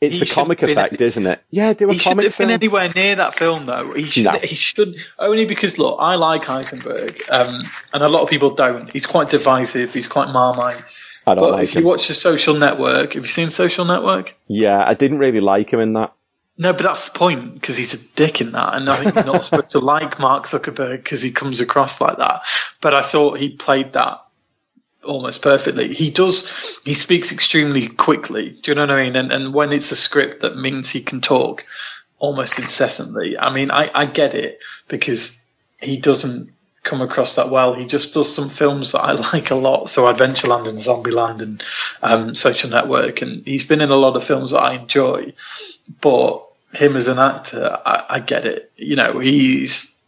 It's 0.00 0.14
He 0.16 0.20
the 0.20 0.26
comic 0.32 0.62
effect, 0.62 0.98
isn't 1.00 1.26
it? 1.26 1.42
Yeah, 1.50 1.74
do 1.74 1.88
a 1.90 1.92
he 1.92 1.98
shouldn't 1.98 2.18
comic 2.20 2.32
have 2.32 2.38
been 2.38 2.50
anywhere 2.50 2.90
near 2.94 3.16
that 3.16 3.34
film, 3.34 3.66
though. 3.66 3.92
He 3.92 4.04
should. 4.04 4.24
No. 4.24 4.32
He 4.32 4.54
should 4.54 4.96
only 5.18 5.44
because 5.44 5.78
look, 5.78 5.98
I 6.00 6.14
like 6.14 6.48
Eisenberg, 6.48 7.20
um, 7.30 7.60
and 7.92 8.02
a 8.02 8.08
lot 8.08 8.22
of 8.22 8.30
people 8.30 8.54
don't. 8.54 8.90
He's 8.90 9.06
quite 9.06 9.28
divisive. 9.30 9.92
He's 9.92 10.08
quite 10.08 10.30
marmite. 10.32 10.82
I 11.26 11.34
don't 11.34 11.44
But 11.44 11.50
like 11.52 11.62
if 11.64 11.76
him. 11.76 11.82
you 11.82 11.88
watch 11.88 12.08
the 12.08 12.14
Social 12.14 12.54
Network, 12.54 13.12
have 13.12 13.22
you 13.24 13.28
seen 13.28 13.50
Social 13.50 13.84
Network? 13.84 14.36
yeah, 14.48 14.82
I 14.84 14.94
didn't 14.94 15.18
really 15.18 15.40
like 15.40 15.70
him 15.70 15.80
in 15.80 15.92
that. 15.92 16.14
No, 16.56 16.72
but 16.72 16.82
that's 16.82 17.10
the 17.10 17.18
point 17.18 17.54
because 17.54 17.76
he's 17.76 17.94
a 17.94 18.08
dick 18.16 18.40
in 18.40 18.52
that, 18.52 18.74
and 18.74 18.88
I 18.88 18.96
think 18.96 19.14
you're 19.14 19.24
not 19.24 19.44
supposed 19.44 19.70
to 19.70 19.78
like 19.80 20.18
Mark 20.18 20.44
Zuckerberg 20.44 20.96
because 20.96 21.20
he 21.22 21.30
comes 21.30 21.60
across 21.60 22.00
like 22.00 22.16
that. 22.18 22.42
But 22.80 22.94
I 22.94 23.02
thought 23.02 23.38
he 23.38 23.50
played 23.50 23.92
that 23.94 24.20
almost 25.04 25.42
perfectly. 25.42 25.92
He 25.94 26.10
does. 26.10 26.78
He 26.84 26.94
speaks 26.94 27.32
extremely 27.32 27.88
quickly. 27.88 28.50
Do 28.50 28.70
you 28.70 28.74
know 28.74 28.82
what 28.82 28.90
I 28.90 29.04
mean? 29.04 29.16
And 29.16 29.32
and 29.32 29.54
when 29.54 29.72
it's 29.72 29.92
a 29.92 29.96
script 29.96 30.42
that 30.42 30.56
means 30.56 30.90
he 30.90 31.02
can 31.02 31.20
talk 31.20 31.64
almost 32.18 32.58
incessantly. 32.58 33.38
I 33.38 33.52
mean, 33.52 33.70
I 33.70 33.90
I 33.94 34.06
get 34.06 34.34
it 34.34 34.60
because 34.88 35.44
he 35.80 35.98
doesn't 35.98 36.52
come 36.82 37.02
across 37.02 37.36
that 37.36 37.50
well. 37.50 37.74
He 37.74 37.86
just 37.86 38.14
does 38.14 38.34
some 38.34 38.48
films 38.48 38.92
that 38.92 39.00
I 39.00 39.12
like 39.32 39.50
a 39.50 39.54
lot. 39.54 39.88
So 39.90 40.04
Adventureland 40.04 40.68
and 40.68 40.78
Zombieland 40.78 41.42
and 41.42 41.64
um, 42.02 42.34
Social 42.34 42.70
Network, 42.70 43.22
and 43.22 43.44
he's 43.44 43.66
been 43.66 43.80
in 43.80 43.90
a 43.90 43.96
lot 43.96 44.16
of 44.16 44.24
films 44.24 44.52
that 44.52 44.62
I 44.62 44.74
enjoy. 44.74 45.32
But 46.00 46.42
him 46.72 46.96
as 46.96 47.08
an 47.08 47.18
actor, 47.18 47.78
I, 47.84 48.04
I 48.08 48.20
get 48.20 48.46
it. 48.46 48.72
You 48.76 48.96
know, 48.96 49.18
he's 49.18 50.02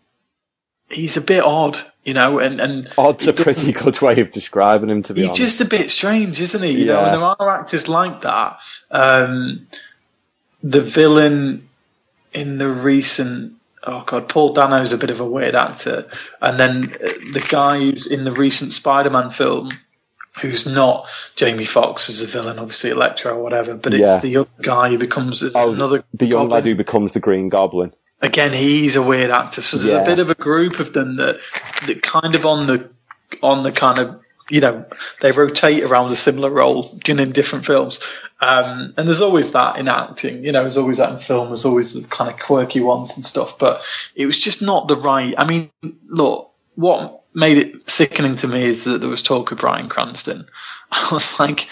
he's 0.88 1.16
a 1.16 1.22
bit 1.22 1.42
odd. 1.42 1.78
You 2.04 2.14
know, 2.14 2.40
and 2.40 2.60
and 2.60 2.92
Odd's 2.98 3.28
a 3.28 3.32
pretty 3.32 3.70
good 3.72 4.00
way 4.02 4.18
of 4.20 4.30
describing 4.32 4.90
him, 4.90 5.04
to 5.04 5.14
be 5.14 5.20
He's 5.20 5.30
honest. 5.30 5.40
just 5.42 5.60
a 5.60 5.64
bit 5.66 5.88
strange, 5.90 6.40
isn't 6.40 6.62
he? 6.62 6.80
You 6.80 6.86
know, 6.86 7.04
and 7.04 7.14
there 7.14 7.24
are 7.24 7.50
actors 7.60 7.88
like 7.88 8.22
that. 8.22 8.58
Um, 8.90 9.68
the 10.64 10.80
villain 10.80 11.68
in 12.32 12.58
the 12.58 12.68
recent, 12.70 13.54
oh 13.84 14.02
god, 14.04 14.28
Paul 14.28 14.52
Dano's 14.52 14.92
a 14.92 14.98
bit 14.98 15.10
of 15.10 15.20
a 15.20 15.24
weird 15.26 15.54
actor, 15.54 16.08
and 16.40 16.58
then 16.58 16.84
uh, 16.84 16.96
the 17.32 17.46
guy 17.48 17.78
who's 17.78 18.08
in 18.08 18.24
the 18.24 18.32
recent 18.32 18.72
Spider-Man 18.72 19.30
film, 19.30 19.68
who's 20.40 20.66
not 20.66 21.08
Jamie 21.36 21.64
Foxx 21.66 22.08
as 22.08 22.22
a 22.22 22.26
villain, 22.26 22.58
obviously 22.58 22.90
Electro 22.90 23.36
or 23.36 23.42
whatever, 23.44 23.74
but 23.74 23.94
it's 23.94 24.00
Yeah. 24.00 24.18
the 24.20 24.36
other 24.38 24.48
guy 24.60 24.88
who 24.90 24.98
becomes 24.98 25.44
Oh, 25.54 25.72
another 25.72 26.02
the 26.14 26.26
young 26.26 26.44
goblin. 26.48 26.50
lad 26.50 26.64
who 26.64 26.74
becomes 26.74 27.12
the 27.12 27.20
Green 27.20 27.48
Goblin. 27.48 27.92
Again 28.22 28.52
he's 28.52 28.96
a 28.96 29.02
weird 29.02 29.30
actor 29.30 29.60
so 29.60 29.76
there's 29.76 29.90
Yeah. 29.90 30.02
a 30.02 30.06
bit 30.06 30.18
of 30.20 30.30
a 30.30 30.34
group 30.34 30.78
of 30.80 30.92
them 30.92 31.14
that 31.14 31.40
that 31.86 32.02
kind 32.02 32.34
of 32.34 32.46
on 32.46 32.66
the 32.66 32.88
on 33.42 33.64
the 33.64 33.72
kind 33.72 33.98
of 33.98 34.20
you 34.48 34.60
know 34.60 34.84
they 35.20 35.32
rotate 35.32 35.82
around 35.82 36.10
a 36.10 36.16
similar 36.16 36.50
role 36.50 36.98
know, 37.08 37.22
in 37.22 37.32
different 37.32 37.64
films 37.66 38.00
um, 38.40 38.94
and 38.96 39.08
there's 39.08 39.22
always 39.22 39.52
that 39.52 39.78
in 39.78 39.88
acting 39.88 40.44
you 40.44 40.52
know 40.52 40.62
there's 40.62 40.76
always 40.76 40.98
that 40.98 41.10
in 41.10 41.18
film 41.18 41.48
there's 41.48 41.64
always 41.64 41.94
the 41.94 42.06
kind 42.08 42.30
of 42.30 42.38
quirky 42.38 42.80
ones 42.80 43.16
and 43.16 43.24
stuff 43.24 43.58
but 43.58 43.82
it 44.14 44.26
was 44.26 44.38
just 44.38 44.62
not 44.62 44.88
the 44.88 44.96
right 44.96 45.34
i 45.38 45.44
mean 45.44 45.70
look 46.08 46.50
what 46.74 47.22
made 47.34 47.58
it 47.58 47.90
sickening 47.90 48.36
to 48.36 48.48
me 48.48 48.64
is 48.64 48.84
that 48.84 49.00
there 49.00 49.08
was 49.08 49.22
talk 49.22 49.52
of 49.52 49.58
Bryan 49.58 49.88
Cranston. 49.88 50.46
I 50.90 51.08
was 51.12 51.38
like, 51.40 51.68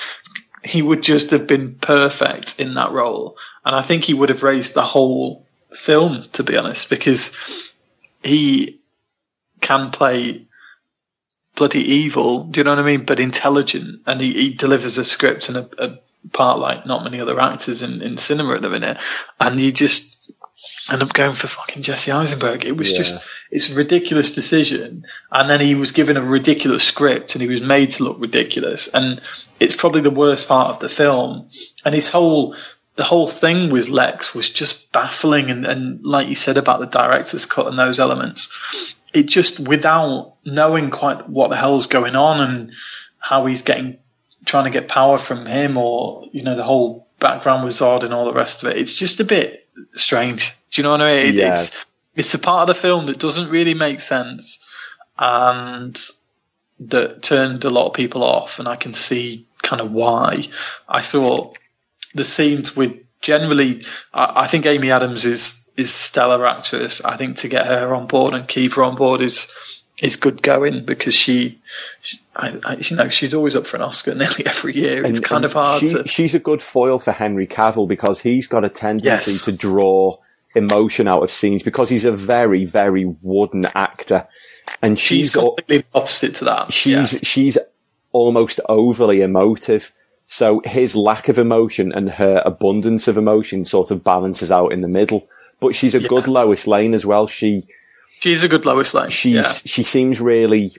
he 0.64 0.82
would 0.82 1.02
just 1.02 1.30
have 1.30 1.46
been 1.46 1.74
perfect 1.74 2.60
in 2.60 2.74
that 2.74 2.92
role. 2.92 3.36
And 3.64 3.74
I 3.74 3.82
think 3.82 4.04
he 4.04 4.14
would 4.14 4.28
have 4.28 4.42
raised 4.42 4.74
the 4.74 4.84
whole 4.84 5.46
film, 5.74 6.22
to 6.32 6.42
be 6.42 6.56
honest, 6.56 6.90
because 6.90 7.72
he 8.22 8.80
can 9.60 9.90
play 9.90 10.46
bloody 11.56 11.80
evil, 11.80 12.44
do 12.44 12.60
you 12.60 12.64
know 12.64 12.70
what 12.70 12.78
I 12.78 12.86
mean? 12.86 13.04
But 13.04 13.20
intelligent. 13.20 14.02
And 14.06 14.20
he, 14.20 14.32
he 14.32 14.54
delivers 14.54 14.98
a 14.98 15.04
script 15.04 15.48
and 15.48 15.58
a, 15.58 15.84
a 15.84 15.98
part 16.32 16.58
like 16.58 16.86
not 16.86 17.04
many 17.04 17.20
other 17.20 17.38
actors 17.40 17.82
in, 17.82 18.02
in 18.02 18.16
cinema 18.16 18.54
at 18.54 18.62
the 18.62 18.70
minute. 18.70 18.98
And 19.38 19.60
you 19.60 19.72
just 19.72 20.32
end 20.92 21.02
up 21.02 21.12
going 21.12 21.32
for 21.32 21.46
fucking 21.46 21.82
Jesse 21.82 22.12
Eisenberg. 22.12 22.64
It 22.64 22.76
was 22.76 22.90
Yeah. 22.92 22.98
just, 22.98 23.26
it's 23.50 23.70
a 23.72 23.76
ridiculous 23.76 24.34
decision. 24.34 25.04
And 25.32 25.48
then 25.50 25.60
he 25.60 25.74
was 25.74 25.92
given 25.92 26.16
a 26.16 26.22
ridiculous 26.22 26.84
script 26.84 27.34
and 27.34 27.42
he 27.42 27.48
was 27.48 27.62
made 27.62 27.90
to 27.92 28.04
look 28.04 28.20
ridiculous. 28.20 28.88
And 28.88 29.20
it's 29.58 29.76
probably 29.76 30.02
the 30.02 30.10
worst 30.10 30.48
part 30.48 30.70
of 30.70 30.78
the 30.80 30.88
film. 30.88 31.48
And 31.84 31.94
his 31.94 32.08
whole, 32.08 32.54
the 32.96 33.04
whole 33.04 33.28
thing 33.28 33.70
with 33.70 33.88
Lex 33.88 34.34
was 34.34 34.50
just 34.50 34.92
baffling. 34.92 35.50
And, 35.50 35.64
and 35.66 36.04
like 36.06 36.28
you 36.28 36.34
said 36.34 36.56
about 36.56 36.80
the 36.80 36.86
director's 36.86 37.46
cut 37.46 37.66
and 37.66 37.78
those 37.78 37.98
elements, 38.00 38.94
it 39.14 39.24
just 39.24 39.66
without 39.68 40.34
knowing 40.44 40.90
quite 40.90 41.28
what 41.28 41.48
the 41.50 41.56
hell's 41.56 41.86
going 41.86 42.16
on 42.16 42.40
and 42.40 42.72
how 43.18 43.46
he's 43.46 43.62
getting, 43.62 43.98
trying 44.44 44.64
to 44.64 44.70
get 44.70 44.88
power 44.88 45.18
from 45.18 45.46
him 45.46 45.76
or, 45.76 46.26
you 46.32 46.42
know, 46.42 46.56
the 46.56 46.62
whole 46.64 47.06
background 47.18 47.64
with 47.64 47.74
Zod 47.74 48.02
and 48.02 48.12
all 48.14 48.24
the 48.26 48.32
rest 48.32 48.62
of 48.62 48.70
it. 48.70 48.76
It's 48.76 48.94
just 48.94 49.20
a 49.20 49.24
bit 49.24 49.64
strange. 49.92 50.54
Do 50.70 50.80
you 50.80 50.82
know 50.84 50.90
what 50.92 51.02
I 51.02 51.14
mean? 51.16 51.26
It- 51.28 51.34
Yeah. 51.36 51.52
It's, 51.54 51.86
it's 52.16 52.34
a 52.34 52.38
part 52.38 52.62
of 52.68 52.74
the 52.74 52.80
film 52.80 53.06
that 53.06 53.18
doesn't 53.18 53.50
really 53.50 53.74
make 53.74 54.00
sense 54.00 54.66
and 55.18 55.98
that 56.80 57.22
turned 57.22 57.64
a 57.64 57.70
lot 57.70 57.86
of 57.88 57.94
people 57.94 58.24
off. 58.24 58.58
And 58.58 58.66
I 58.68 58.76
can 58.76 58.94
see 58.94 59.46
kind 59.62 59.80
of 59.80 59.92
why. 59.92 60.46
I 60.88 61.02
thought 61.02 61.58
the 62.14 62.24
scenes 62.24 62.76
with 62.76 62.96
generally, 63.20 63.82
I, 64.12 64.42
I 64.42 64.46
think 64.46 64.66
Amy 64.66 64.90
Adams 64.90 65.24
is 65.24 65.70
is 65.76 65.92
stellar 65.92 66.44
actress. 66.46 67.02
I 67.04 67.16
think 67.16 67.38
to 67.38 67.48
get 67.48 67.66
her 67.66 67.94
on 67.94 68.06
board 68.06 68.34
and 68.34 68.46
keep 68.46 68.74
her 68.74 68.84
on 68.84 68.96
board 68.96 69.20
is 69.20 69.52
is 70.02 70.16
good 70.16 70.42
going 70.42 70.84
because 70.86 71.14
she, 71.14 71.58
she 72.00 72.18
I, 72.34 72.58
I, 72.64 72.76
you 72.76 72.96
know, 72.96 73.08
she's 73.10 73.34
always 73.34 73.54
up 73.54 73.66
for 73.66 73.76
an 73.76 73.82
Oscar 73.82 74.14
nearly 74.14 74.46
every 74.46 74.74
year. 74.74 75.04
it's 75.04 75.18
And- 75.18 75.28
kind 75.28 75.44
and 75.44 75.44
of 75.44 75.52
hard 75.52 75.80
she- 75.82 75.92
to. 75.92 76.08
She's 76.08 76.34
a 76.34 76.38
good 76.38 76.62
foil 76.62 76.98
for 76.98 77.12
Henry 77.12 77.46
Cavill 77.46 77.86
because 77.86 78.20
he's 78.20 78.46
got 78.46 78.64
a 78.64 78.70
tendency 78.70 79.08
Yes. 79.32 79.42
to 79.42 79.52
draw 79.52 80.16
emotion 80.54 81.06
out 81.06 81.22
of 81.22 81.30
scenes 81.30 81.62
because 81.62 81.90
he's 81.90 82.04
a 82.06 82.12
very, 82.12 82.64
very 82.64 83.04
wooden 83.04 83.64
actor. 83.74 84.26
And 84.82 84.98
she's 84.98 85.26
she's, 85.26 85.30
completely 85.30 85.84
opposite 85.94 86.36
to 86.36 86.44
that. 86.46 86.72
she's 86.72 87.12
yeah. 87.12 87.18
she's 87.22 87.58
almost 88.12 88.58
overly 88.68 89.20
emotive. 89.20 89.92
So 90.32 90.62
his 90.64 90.94
lack 90.94 91.28
of 91.28 91.40
emotion 91.40 91.90
and 91.90 92.08
her 92.08 92.40
abundance 92.46 93.08
of 93.08 93.16
emotion 93.16 93.64
sort 93.64 93.90
of 93.90 94.04
balances 94.04 94.52
out 94.52 94.72
in 94.72 94.80
the 94.80 94.86
middle. 94.86 95.26
But 95.58 95.74
she's 95.74 95.96
a 95.96 96.08
good 96.08 96.28
Lois 96.28 96.68
Lane 96.68 96.94
as 96.94 97.04
well. 97.04 97.26
She 97.26 97.66
she's 98.20 98.44
a 98.44 98.48
good 98.48 98.64
Lois 98.64 98.94
Lane. 98.94 99.10
she's 99.10 99.34
yeah. 99.34 99.52
she 99.64 99.82
seems 99.82 100.20
really 100.20 100.76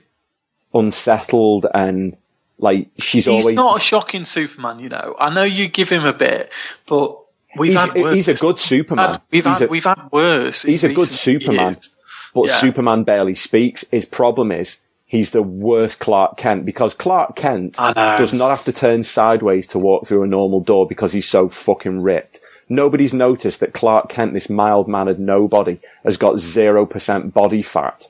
unsettled 0.72 1.66
and 1.74 2.16
like 2.56 2.88
she's 2.98 3.26
He's 3.26 3.44
always 3.44 3.54
not 3.54 3.76
a 3.76 3.80
shocking 3.80 4.24
Superman, 4.24 4.78
you 4.78 4.88
know. 4.88 5.14
I 5.20 5.34
know 5.34 5.44
you 5.44 5.68
give 5.68 5.90
him 5.90 6.06
a 6.06 6.14
bit, 6.14 6.50
but 6.86 7.20
we've 7.54 7.72
he's, 7.72 7.80
had 7.80 7.94
worse. 7.94 8.14
he's 8.14 8.28
a 8.28 8.34
good 8.34 8.56
Superman. 8.56 9.10
Had- 9.10 9.22
we've 9.30 9.44
had 9.44 9.62
a, 9.62 9.66
we've 9.66 9.84
had 9.84 10.08
worse. 10.10 10.62
he's 10.62 10.82
a 10.82 10.94
good 10.94 11.08
Superman. 11.08 11.74
years. 11.74 11.98
but 12.32 12.48
yeah. 12.48 12.54
Superman 12.54 13.04
barely 13.04 13.34
speaks. 13.34 13.84
His 13.90 14.06
problem 14.06 14.50
is 14.50 14.78
he's 15.12 15.30
the 15.30 15.42
worst 15.42 15.98
Clark 15.98 16.38
Kent 16.38 16.64
because 16.64 16.94
Clark 16.94 17.36
Kent 17.36 17.76
does 17.76 18.32
not 18.32 18.48
have 18.48 18.64
to 18.64 18.72
turn 18.72 19.02
sideways 19.02 19.66
to 19.68 19.78
walk 19.78 20.06
through 20.06 20.22
a 20.22 20.26
normal 20.26 20.62
door 20.62 20.88
because 20.88 21.12
he's 21.12 21.28
so 21.28 21.50
fucking 21.50 22.00
ripped. 22.00 22.40
Nobody's 22.70 23.12
noticed 23.12 23.60
that 23.60 23.74
Clark 23.74 24.08
Kent, 24.08 24.32
this 24.32 24.48
mild 24.48 24.88
mannered 24.88 25.20
nobody, 25.20 25.78
has 26.02 26.16
got 26.16 26.36
0% 26.36 27.32
body 27.34 27.60
fat. 27.60 28.06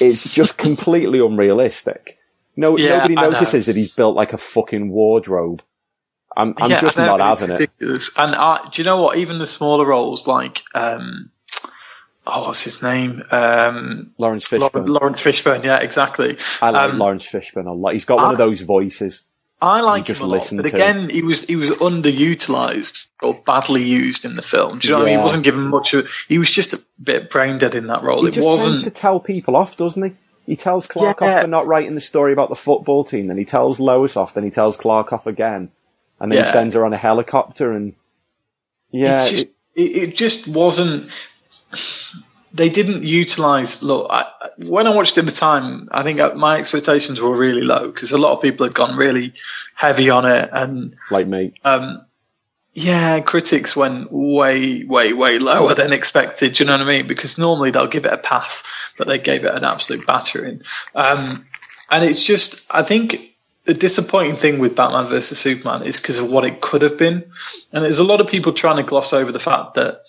It's 0.00 0.32
just 0.32 0.56
completely 0.66 1.18
unrealistic. 1.18 2.16
No, 2.56 2.78
Yeah, 2.78 2.98
nobody 2.98 3.16
notices 3.16 3.66
that 3.66 3.74
he's 3.74 3.92
built 3.92 4.14
like 4.14 4.32
a 4.32 4.38
fucking 4.38 4.90
wardrobe. 4.90 5.62
I'm, 6.36 6.54
I'm 6.58 6.70
Yeah, 6.70 6.80
just 6.80 6.96
not 6.96 7.18
having 7.18 7.56
it. 7.56 7.70
And 8.16 8.70
do 8.70 8.82
you 8.82 8.84
know 8.84 9.02
what? 9.02 9.18
Even 9.18 9.40
the 9.40 9.48
smaller 9.48 9.84
roles, 9.84 10.28
like 10.28 10.62
um, 10.76 11.32
oh, 12.26 12.46
what's 12.46 12.62
his 12.62 12.82
name? 12.82 13.22
Um, 13.30 14.12
Laurence 14.18 14.48
Fishburne. 14.48 14.88
Laurence 14.88 15.20
Fishburne. 15.22 15.64
Yeah, 15.64 15.78
exactly. 15.80 16.36
I 16.62 16.70
like 16.70 16.92
Um, 16.92 16.98
Laurence 16.98 17.26
Fishburne 17.26 17.66
a 17.66 17.72
lot. 17.72 17.92
He's 17.92 18.04
got 18.04 18.18
one 18.18 18.32
of 18.32 18.38
those 18.38 18.60
voices. 18.62 19.24
I 19.62 19.80
like 19.80 20.08
him 20.08 20.20
a 20.20 20.26
lot, 20.26 20.50
but 20.54 20.66
again, 20.66 21.08
he 21.08 21.22
was 21.22 21.44
he 21.44 21.56
was 21.56 21.70
underutilized 21.70 23.06
or 23.22 23.34
badly 23.46 23.82
used 23.82 24.24
in 24.26 24.34
the 24.34 24.42
film. 24.42 24.78
Do 24.78 24.88
you 24.88 24.92
know 24.94 24.98
what 25.00 25.06
I 25.06 25.10
mean? 25.10 25.18
He 25.18 25.22
wasn't 25.22 25.44
given 25.44 25.68
much. 25.68 25.94
Of, 25.94 26.10
he 26.28 26.38
was 26.38 26.50
just 26.50 26.74
a 26.74 26.82
bit 27.02 27.30
brain 27.30 27.56
dead 27.58 27.74
in 27.74 27.86
that 27.86 28.02
role. 28.02 28.22
He 28.22 28.28
it 28.28 28.32
just 28.34 28.46
tends 28.46 28.62
wasn't. 28.62 28.84
to 28.84 28.90
tell 28.90 29.20
people 29.20 29.56
off, 29.56 29.76
doesn't 29.76 30.02
he? 30.02 30.12
He 30.44 30.56
tells 30.56 30.86
Clark 30.86 31.20
Yeah. 31.22 31.36
off 31.36 31.42
for 31.42 31.46
not 31.48 31.66
writing 31.66 31.94
the 31.94 32.00
story 32.02 32.34
about 32.34 32.50
the 32.50 32.56
football 32.56 33.04
team, 33.04 33.28
then 33.28 33.38
he 33.38 33.46
tells 33.46 33.80
Lois 33.80 34.16
off, 34.16 34.34
then 34.34 34.44
he 34.44 34.50
tells 34.50 34.76
Clark 34.76 35.12
off 35.14 35.26
again, 35.26 35.70
and 36.20 36.30
then 36.30 36.44
he 36.44 36.50
sends 36.50 36.74
her 36.74 36.84
on 36.84 36.92
a 36.92 36.98
helicopter, 36.98 37.72
and 37.72 37.94
yeah, 38.90 39.26
just 39.28 39.46
it, 39.74 39.80
it 39.80 40.16
just 40.16 40.46
wasn't. 40.48 41.10
They 42.52 42.68
didn't 42.68 43.02
utilize. 43.02 43.82
Look, 43.82 44.06
I, 44.10 44.26
when 44.64 44.86
I 44.86 44.94
watched 44.94 45.18
it 45.18 45.20
at 45.20 45.26
the 45.26 45.32
time, 45.32 45.88
I 45.90 46.04
think 46.04 46.36
my 46.36 46.58
expectations 46.58 47.20
were 47.20 47.36
really 47.36 47.62
low 47.62 47.90
because 47.90 48.12
a 48.12 48.18
lot 48.18 48.32
of 48.36 48.42
people 48.42 48.66
had 48.66 48.74
gone 48.74 48.96
really 48.96 49.32
heavy 49.74 50.10
on 50.10 50.24
it, 50.24 50.48
and 50.52 50.94
like 51.10 51.26
me. 51.26 51.54
um, 51.64 52.06
yeah, 52.74 53.20
critics 53.20 53.76
went 53.76 54.10
way, 54.10 54.84
way, 54.84 55.12
way 55.12 55.38
lower 55.38 55.74
than 55.74 55.92
expected. 55.92 56.54
Do 56.54 56.64
you 56.64 56.66
know 56.66 56.76
what 56.76 56.86
I 56.86 56.90
mean? 56.90 57.06
Because 57.06 57.38
normally 57.38 57.70
they'll 57.70 57.86
give 57.86 58.04
it 58.04 58.12
a 58.12 58.18
pass, 58.18 58.92
but 58.98 59.06
they 59.06 59.18
gave 59.18 59.44
it 59.44 59.54
an 59.54 59.64
absolute 59.64 60.04
battering. 60.04 60.62
Um, 60.94 61.46
and 61.88 62.04
it's 62.04 62.24
just, 62.24 62.66
I 62.68 62.82
think 62.82 63.30
the 63.64 63.74
disappointing 63.74 64.34
thing 64.34 64.58
with 64.58 64.74
Batman 64.74 65.06
versus 65.06 65.38
Superman 65.38 65.82
is 65.82 66.00
because 66.00 66.18
of 66.18 66.28
what 66.28 66.44
it 66.44 66.60
could 66.60 66.82
have 66.82 66.98
been. 66.98 67.30
And 67.72 67.84
there's 67.84 68.00
a 68.00 68.04
lot 68.04 68.20
of 68.20 68.26
people 68.26 68.52
trying 68.52 68.78
to 68.78 68.82
gloss 68.82 69.12
over 69.12 69.30
the 69.30 69.38
fact 69.38 69.74
that, 69.74 70.02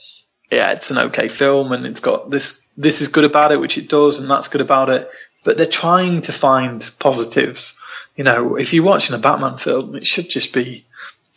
yeah, 0.51 0.71
it's 0.71 0.91
an 0.91 0.99
okay 0.99 1.27
film 1.27 1.71
and 1.71 1.85
it's 1.85 1.99
got 1.99 2.29
this, 2.29 2.67
this 2.77 3.01
is 3.01 3.07
good 3.07 3.23
about 3.23 3.51
it, 3.51 3.59
which 3.59 3.77
it 3.77 3.89
does, 3.89 4.19
and 4.19 4.29
that's 4.29 4.47
good 4.47 4.61
about 4.61 4.89
it. 4.89 5.09
But 5.43 5.57
they're 5.57 5.65
trying 5.65 6.21
to 6.21 6.31
find 6.31 6.87
positives. 6.99 7.79
You 8.15 8.23
know, 8.23 8.55
if 8.55 8.73
you're 8.73 8.83
watching 8.83 9.15
a 9.15 9.19
Batman 9.19 9.57
film, 9.57 9.95
it 9.95 10.07
should 10.07 10.29
just 10.29 10.53
be, 10.53 10.85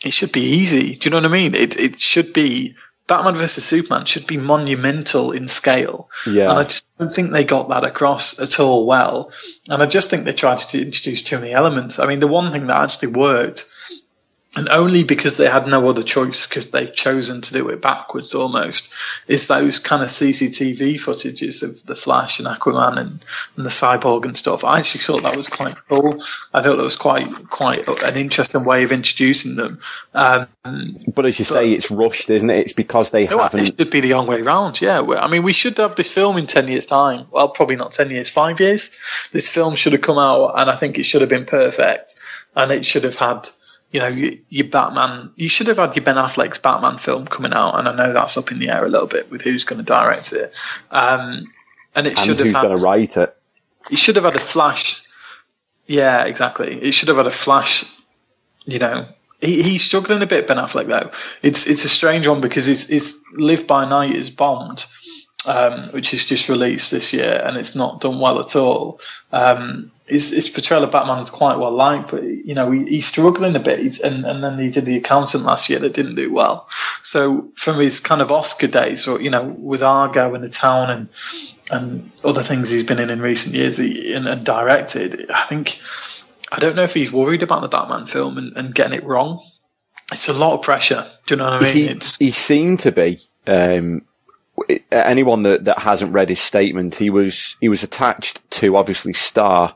it 0.03 0.13
should 0.13 0.31
be 0.31 0.41
easy. 0.41 0.95
Do 0.95 1.07
you 1.07 1.11
know 1.11 1.17
what 1.17 1.25
I 1.25 1.33
mean? 1.33 1.55
It 1.55 1.77
it 1.77 1.99
should 1.99 2.33
be 2.33 2.75
Batman 3.09 3.33
versus 3.33 3.65
Superman 3.65 4.05
should 4.05 4.27
be 4.27 4.37
monumental 4.37 5.31
in 5.31 5.47
scale. 5.47 6.09
Yeah. 6.27 6.51
And 6.51 6.59
I 6.59 6.63
just 6.65 6.85
don't 6.99 7.09
think 7.09 7.31
they 7.31 7.43
got 7.43 7.69
that 7.69 7.83
across 7.83 8.39
at 8.39 8.59
all 8.59 8.85
well. 8.85 9.31
And 9.67 9.81
I 9.81 9.87
just 9.87 10.11
think 10.11 10.23
they 10.23 10.33
tried 10.33 10.59
to 10.59 10.81
introduce 10.81 11.23
too 11.23 11.39
many 11.39 11.51
elements. 11.51 11.97
I 11.97 12.05
mean, 12.05 12.19
the 12.19 12.27
one 12.27 12.51
thing 12.51 12.67
that 12.67 12.77
actually 12.77 13.13
worked, 13.13 13.65
and 14.59 14.67
only 14.69 15.05
because 15.05 15.37
they 15.37 15.47
had 15.49 15.67
no 15.67 15.87
other 15.89 16.03
choice 16.03 16.45
because 16.47 16.69
they've 16.69 16.93
chosen 16.93 17.39
to 17.39 17.53
do 17.53 17.69
it 17.69 17.81
backwards 17.81 18.35
almost, 18.35 18.93
is 19.25 19.47
those 19.47 19.79
kind 19.79 20.03
of 20.03 20.09
CCTV 20.09 20.95
footages 20.95 21.63
of 21.63 21.85
the 21.85 21.95
Flash 21.95 22.39
and 22.39 22.47
Aquaman 22.47 22.97
and, 22.97 23.25
and 23.55 23.65
the 23.65 23.69
Cyborg 23.69 24.25
and 24.25 24.37
stuff. 24.37 24.65
I 24.65 24.79
actually 24.79 24.99
thought 25.01 25.23
that 25.23 25.37
was 25.37 25.47
quite 25.47 25.75
cool. 25.87 26.21
I 26.53 26.61
thought 26.61 26.75
that 26.75 26.83
was 26.83 26.97
quite 26.97 27.29
quite 27.49 27.87
an 28.03 28.17
interesting 28.17 28.65
way 28.65 28.83
of 28.83 28.91
introducing 28.91 29.55
them. 29.55 29.79
Um, 30.13 30.47
But 31.15 31.25
as 31.25 31.39
you 31.39 31.45
say, 31.45 31.71
it's 31.71 31.89
rushed, 31.89 32.29
isn't 32.29 32.49
it? 32.49 32.59
It's 32.59 32.73
because 32.73 33.11
they 33.11 33.27
no, 33.27 33.39
it 33.39 33.43
haven't. 33.43 33.65
should 33.77 33.89
be 33.91 34.01
the 34.01 34.11
wrong 34.11 34.27
way 34.27 34.41
round. 34.41 34.81
Yeah, 34.81 35.01
I 35.01 35.29
mean, 35.29 35.43
we 35.43 35.53
should 35.53 35.77
have 35.77 35.95
this 35.95 36.13
film 36.13 36.37
in 36.37 36.47
ten 36.47 36.67
years' 36.67 36.85
time. 36.85 37.27
Well, 37.31 37.47
probably 37.49 37.77
not 37.77 37.93
ten 37.93 38.09
years, 38.09 38.29
five 38.29 38.59
years. 38.59 38.99
This 39.31 39.47
film 39.47 39.75
should 39.75 39.93
have 39.93 40.01
come 40.01 40.17
out, 40.17 40.59
and 40.59 40.69
I 40.69 40.75
think 40.75 40.99
it 40.99 41.03
should 41.03 41.21
have 41.21 41.29
been 41.29 41.45
perfect, 41.45 42.15
and 42.55 42.71
it 42.73 42.85
should 42.85 43.05
have 43.05 43.15
had. 43.15 43.47
You 43.91 43.99
know, 44.01 44.07
your, 44.07 44.33
your 44.49 44.67
Batman. 44.67 45.31
You 45.35 45.49
should 45.49 45.67
have 45.67 45.77
had 45.77 45.95
your 45.95 46.05
Ben 46.05 46.15
Affleck's 46.15 46.59
Batman 46.59 46.97
film 46.97 47.25
coming 47.25 47.53
out, 47.53 47.79
and 47.79 47.87
I 47.87 47.95
know 47.95 48.13
that's 48.13 48.37
up 48.37 48.51
in 48.51 48.59
the 48.59 48.69
air 48.69 48.85
a 48.85 48.89
little 48.89 49.07
bit 49.07 49.31
with 49.31 49.41
who's 49.41 49.63
going 49.63 49.79
to 49.79 49.85
direct 49.85 50.31
it. 50.33 50.53
Um, 50.91 51.51
and 51.95 52.07
it 52.07 52.11
and 52.11 52.19
should 52.19 52.37
who's 52.37 52.53
have 52.53 52.63
going 52.63 52.77
to 52.77 52.83
write 52.83 53.17
it? 53.17 53.35
You 53.89 53.97
should 53.97 54.15
have 54.17 54.25
had 54.25 54.35
a 54.35 54.39
Flash 54.39 55.01
Yeah, 55.87 56.25
exactly. 56.25 56.73
It 56.75 56.91
should 56.93 57.07
have 57.07 57.17
had 57.17 57.25
a 57.25 57.31
flash. 57.31 57.83
You 58.65 58.77
know, 58.77 59.07
he, 59.41 59.63
he's 59.63 59.83
struggling 59.83 60.21
a 60.21 60.27
bit, 60.27 60.45
Ben 60.45 60.57
Affleck 60.57 60.85
though. 60.85 61.11
It's 61.41 61.65
it's 61.65 61.83
a 61.83 61.89
strange 61.89 62.27
one 62.27 62.41
because 62.41 62.65
his, 62.65 62.87
his 62.87 63.23
Live 63.33 63.65
by 63.65 63.89
Night 63.89 64.15
is 64.15 64.29
bombed, 64.29 64.85
um, 65.49 65.81
which 65.89 66.13
is 66.13 66.25
just 66.25 66.47
released 66.47 66.91
this 66.91 67.11
year, 67.11 67.41
and 67.43 67.57
it's 67.57 67.75
not 67.75 68.01
done 68.01 68.19
well 68.19 68.39
at 68.39 68.55
all. 68.55 69.01
Um, 69.31 69.91
his, 70.05 70.29
his 70.29 70.47
portrayal 70.47 70.83
of 70.83 70.91
Batman 70.91 71.19
is 71.19 71.31
quite 71.31 71.57
well 71.57 71.71
liked, 71.71 72.11
but 72.11 72.23
you 72.23 72.53
know 72.53 72.69
he, 72.69 72.85
he's 72.85 73.07
struggling 73.07 73.55
a 73.55 73.59
bit, 73.59 73.79
he's, 73.79 73.99
and 73.99 74.25
and 74.25 74.43
then 74.43 74.59
he 74.59 74.69
did 74.69 74.85
the 74.85 74.97
Accountant 74.97 75.43
last 75.43 75.69
year 75.69 75.79
that 75.79 75.93
didn't 75.93 76.15
do 76.15 76.31
well. 76.31 76.69
So 77.01 77.49
from 77.55 77.79
his 77.79 77.99
kind 77.99 78.21
of 78.21 78.31
Oscar 78.31 78.67
days, 78.67 79.07
or 79.07 79.19
you 79.19 79.31
know, 79.31 79.43
with 79.43 79.81
Argo 79.81 80.35
in 80.35 80.41
the 80.41 80.49
town 80.49 80.91
and 80.91 81.09
and 81.71 82.11
other 82.23 82.43
things 82.43 82.69
he's 82.69 82.83
been 82.83 82.99
in 82.99 83.09
in 83.09 83.19
recent 83.19 83.55
years 83.55 83.77
he, 83.77 84.13
and, 84.13 84.27
and 84.27 84.45
directed, 84.45 85.31
I 85.31 85.43
think 85.43 85.79
I 86.51 86.59
don't 86.59 86.75
know 86.75 86.83
if 86.83 86.93
he's 86.93 87.11
worried 87.11 87.41
about 87.41 87.63
the 87.63 87.69
Batman 87.69 88.05
film 88.05 88.37
and, 88.37 88.55
and 88.55 88.75
getting 88.75 88.99
it 88.99 89.03
wrong. 89.03 89.39
It's 90.11 90.27
a 90.27 90.33
lot 90.33 90.53
of 90.53 90.61
pressure. 90.61 91.05
Do 91.25 91.33
you 91.33 91.37
know 91.39 91.45
what 91.45 91.63
I 91.63 91.65
mean? 91.65 91.75
He, 91.75 91.85
it's 91.87 92.17
he 92.17 92.31
seemed 92.31 92.81
to 92.81 92.91
be. 92.91 93.17
Um, 93.47 94.03
anyone 94.91 95.43
that, 95.43 95.65
that 95.65 95.79
hasn't 95.79 96.13
read 96.13 96.29
his 96.29 96.39
statement, 96.39 96.95
he 96.95 97.09
was 97.09 97.57
he 97.61 97.69
was 97.69 97.83
attached 97.83 98.49
to 98.51 98.75
obviously 98.75 99.13
star, 99.13 99.75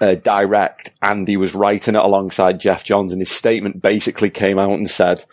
uh, 0.00 0.14
direct, 0.14 0.92
and 1.00 1.26
he 1.26 1.36
was 1.36 1.54
writing 1.54 1.94
it 1.94 2.02
alongside 2.02 2.60
Geoff 2.60 2.84
Johns. 2.84 3.12
And 3.12 3.20
his 3.20 3.30
statement 3.30 3.82
basically 3.82 4.30
came 4.30 4.58
out 4.58 4.72
and 4.72 4.90
said, 4.90 5.24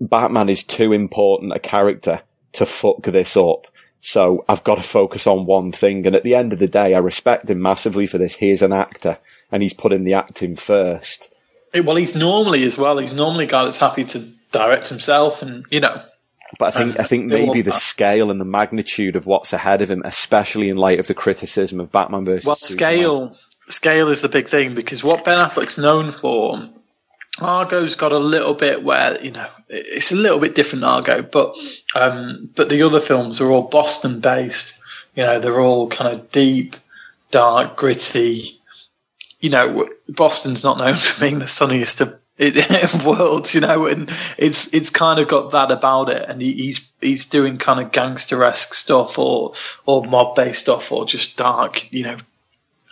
"Batman 0.00 0.48
is 0.48 0.62
too 0.62 0.92
important 0.92 1.52
a 1.54 1.58
character 1.58 2.22
to 2.52 2.66
fuck 2.66 3.02
this 3.02 3.36
up." 3.36 3.66
So 4.00 4.44
I've 4.48 4.64
got 4.64 4.76
to 4.76 4.82
focus 4.82 5.26
on 5.26 5.44
one 5.46 5.72
thing. 5.72 6.06
And 6.06 6.16
at 6.16 6.22
the 6.22 6.34
end 6.34 6.52
of 6.52 6.58
the 6.58 6.66
day, 6.66 6.94
I 6.94 6.98
respect 6.98 7.50
him 7.50 7.60
massively 7.60 8.06
for 8.06 8.18
this. 8.18 8.36
He 8.36 8.50
is 8.50 8.62
an 8.62 8.72
actor 8.72 9.18
and 9.52 9.62
he's 9.62 9.74
putting 9.74 10.04
the 10.04 10.14
acting 10.14 10.56
first. 10.56 11.32
well, 11.74 11.96
he's 11.96 12.14
normally 12.14 12.64
as 12.64 12.78
well. 12.78 12.98
He's 12.98 13.12
normally 13.12 13.44
a 13.44 13.48
guy 13.48 13.64
that's 13.64 13.76
happy 13.76 14.04
to 14.04 14.20
direct 14.52 14.88
himself, 14.88 15.42
and 15.42 15.64
you 15.70 15.80
know. 15.80 16.00
But 16.58 16.74
I 16.74 16.78
think 16.78 17.00
I 17.00 17.04
think 17.04 17.26
maybe 17.26 17.62
the 17.62 17.72
scale 17.72 18.30
and 18.30 18.40
the 18.40 18.44
magnitude 18.44 19.16
of 19.16 19.26
what's 19.26 19.52
ahead 19.52 19.82
of 19.82 19.90
him, 19.90 20.02
especially 20.04 20.68
in 20.68 20.76
light 20.76 20.98
of 20.98 21.06
the 21.06 21.14
criticism 21.14 21.80
of 21.80 21.92
Batman 21.92 22.24
versus 22.24 22.46
well, 22.46 22.56
Superman. 22.56 22.96
scale 22.96 23.36
scale 23.68 24.08
is 24.08 24.22
the 24.22 24.28
big 24.28 24.48
thing 24.48 24.74
because 24.74 25.04
what 25.04 25.24
Ben 25.24 25.38
Affleck's 25.38 25.78
known 25.78 26.10
for, 26.10 26.60
Argo's 27.40 27.94
got 27.94 28.12
a 28.12 28.18
little 28.18 28.54
bit 28.54 28.82
where 28.82 29.22
you 29.22 29.30
know 29.30 29.46
it's 29.68 30.12
a 30.12 30.16
little 30.16 30.40
bit 30.40 30.54
different 30.54 30.84
Argo, 30.84 31.22
but 31.22 31.56
um, 31.94 32.50
but 32.54 32.68
the 32.68 32.82
other 32.82 33.00
films 33.00 33.40
are 33.40 33.50
all 33.50 33.62
Boston 33.62 34.20
based. 34.20 34.78
You 35.14 35.24
know, 35.24 35.40
they're 35.40 35.60
all 35.60 35.88
kind 35.88 36.14
of 36.14 36.30
deep, 36.30 36.76
dark, 37.30 37.76
gritty 37.76 38.60
you 39.40 39.48
know, 39.48 39.88
Boston's 40.08 40.62
not 40.62 40.78
known 40.78 40.94
for 40.96 41.20
being 41.20 41.38
the 41.38 41.48
sunniest 41.48 42.00
of 42.00 42.19
worlds, 43.04 43.54
you 43.54 43.60
know, 43.60 43.86
and 43.86 44.10
it's 44.38 44.72
it's 44.74 44.90
kind 44.90 45.20
of 45.20 45.28
got 45.28 45.52
that 45.52 45.70
about 45.70 46.08
it, 46.08 46.24
and 46.28 46.40
he, 46.40 46.52
he's 46.52 46.92
he's 47.00 47.26
doing 47.26 47.58
kind 47.58 47.80
of 47.80 47.92
gangster-esque 47.92 48.74
stuff 48.74 49.18
or 49.18 49.52
or 49.86 50.04
mob-based 50.04 50.62
stuff 50.62 50.90
or 50.90 51.04
just 51.04 51.36
dark, 51.36 51.92
you 51.92 52.04
know, 52.04 52.16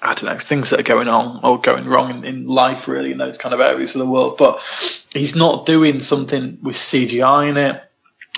I 0.00 0.14
don't 0.14 0.26
know 0.26 0.38
things 0.38 0.70
that 0.70 0.80
are 0.80 0.84
going 0.84 1.08
on 1.08 1.40
or 1.42 1.60
going 1.60 1.86
wrong 1.86 2.10
in, 2.10 2.24
in 2.24 2.46
life 2.46 2.86
really 2.86 3.10
in 3.10 3.18
those 3.18 3.38
kind 3.38 3.52
of 3.54 3.60
areas 3.60 3.94
of 3.94 4.00
the 4.00 4.10
world, 4.10 4.36
but 4.38 4.60
he's 5.12 5.34
not 5.34 5.66
doing 5.66 6.00
something 6.00 6.58
with 6.62 6.76
CGI 6.76 7.48
in 7.50 7.56
it. 7.56 7.82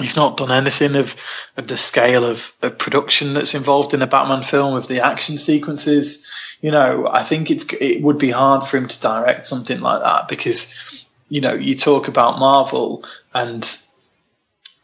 He's 0.01 0.17
not 0.17 0.39
done 0.39 0.51
anything 0.51 0.97
of, 0.97 1.15
of 1.59 1.67
the 1.67 1.77
scale 1.77 2.25
of, 2.25 2.53
of, 2.63 2.79
production 2.79 3.35
that's 3.35 3.55
involved 3.55 3.93
in 3.93 4.01
a 4.01 4.07
Batman 4.07 4.43
film 4.43 4.73
with 4.73 4.89
the 4.89 5.05
action 5.05 5.37
sequences. 5.37 6.57
You 6.63 6.71
know, 6.71 7.07
I 7.07 7.23
think 7.23 7.51
it's 7.51 7.67
it 7.75 8.03
would 8.03 8.17
be 8.17 8.31
hard 8.31 8.65
for 8.65 8.79
him 8.79 8.89
to 8.89 9.01
direct 9.01 9.45
something 9.45 9.81
like 9.81 10.03
that 10.03 10.29
because 10.29 10.90
you 11.31 11.41
know 11.41 11.55
you 11.55 11.75
talk 11.75 12.09
about 12.09 12.39
Marvel 12.39 13.05
and 13.33 13.65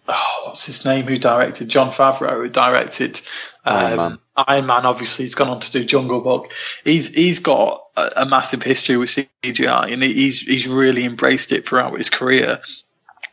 oh, 0.08 0.42
what's 0.46 0.64
his 0.64 0.86
name 0.86 1.04
who 1.04 1.18
directed 1.18 1.68
Jon 1.68 1.90
Favreau 1.90 2.42
who 2.42 2.48
directed 2.48 3.20
um, 3.66 3.76
Iron, 3.76 3.96
Man. 3.96 4.18
Iron 4.36 4.66
Man. 4.66 4.86
Obviously, 4.86 5.24
he's 5.24 5.34
gone 5.34 5.48
on 5.48 5.60
to 5.60 5.72
do 5.72 5.84
Jungle 5.84 6.20
Book. 6.20 6.52
He's 6.84 7.12
he's 7.12 7.40
got 7.40 7.82
a, 7.96 8.22
a 8.22 8.26
massive 8.26 8.62
history 8.62 8.96
with 8.96 9.10
CGI 9.10 9.92
and 9.92 10.02
he's 10.02 10.40
he's 10.40 10.68
really 10.68 11.04
embraced 11.04 11.52
it 11.52 11.66
throughout 11.66 11.98
his 11.98 12.08
career. 12.08 12.60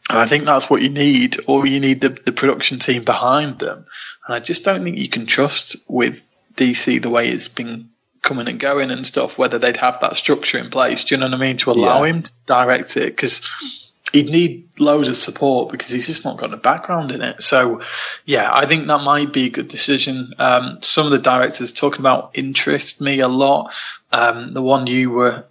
And 0.09 0.19
I 0.19 0.25
think 0.25 0.43
that's 0.43 0.69
what 0.69 0.81
you 0.81 0.89
need, 0.89 1.37
or 1.47 1.65
you 1.65 1.79
need 1.79 2.01
the, 2.01 2.09
the 2.09 2.33
production 2.33 2.77
team 2.77 3.05
behind 3.05 3.59
them. 3.59 3.85
And 4.25 4.35
I 4.35 4.39
just 4.41 4.65
don't 4.65 4.83
think 4.83 4.97
you 4.97 5.07
can 5.07 5.25
trust 5.25 5.77
with 5.87 6.21
DC 6.55 7.01
the 7.01 7.09
way 7.09 7.29
it's 7.29 7.47
been 7.47 7.89
coming 8.23 8.47
and 8.47 8.59
going 8.59 8.89
and 8.89 9.05
stuff, 9.05 9.37
whether 9.37 9.59
they'd 9.59 9.77
have 9.77 9.99
that 9.99 10.15
structure 10.15 10.57
in 10.57 10.71
place. 10.71 11.03
Do 11.03 11.15
you 11.15 11.19
know 11.19 11.27
what 11.27 11.35
I 11.35 11.37
mean? 11.37 11.57
To 11.57 11.71
allow 11.71 12.03
yeah. 12.03 12.13
him 12.13 12.23
to 12.23 12.31
direct 12.47 12.97
it, 12.97 13.15
because 13.15 13.91
he'd 14.11 14.29
need 14.29 14.79
loads 14.79 15.07
of 15.07 15.15
support 15.15 15.71
because 15.71 15.89
he's 15.89 16.07
just 16.07 16.23
not 16.23 16.37
got 16.37 16.53
a 16.53 16.57
background 16.57 17.11
in 17.11 17.21
it. 17.21 17.43
So, 17.43 17.81
yeah, 18.25 18.49
I 18.51 18.65
think 18.65 18.87
that 18.87 19.03
might 19.03 19.33
be 19.33 19.47
a 19.47 19.49
good 19.49 19.67
decision. 19.67 20.33
Um, 20.39 20.77
some 20.81 21.05
of 21.05 21.11
the 21.11 21.19
directors 21.19 21.73
talking 21.73 21.99
about 21.99 22.31
interest 22.33 23.01
me 23.01 23.19
a 23.19 23.27
lot. 23.27 23.73
Um, 24.11 24.53
the 24.53 24.61
one 24.61 24.87
you 24.87 25.11
were 25.11 25.45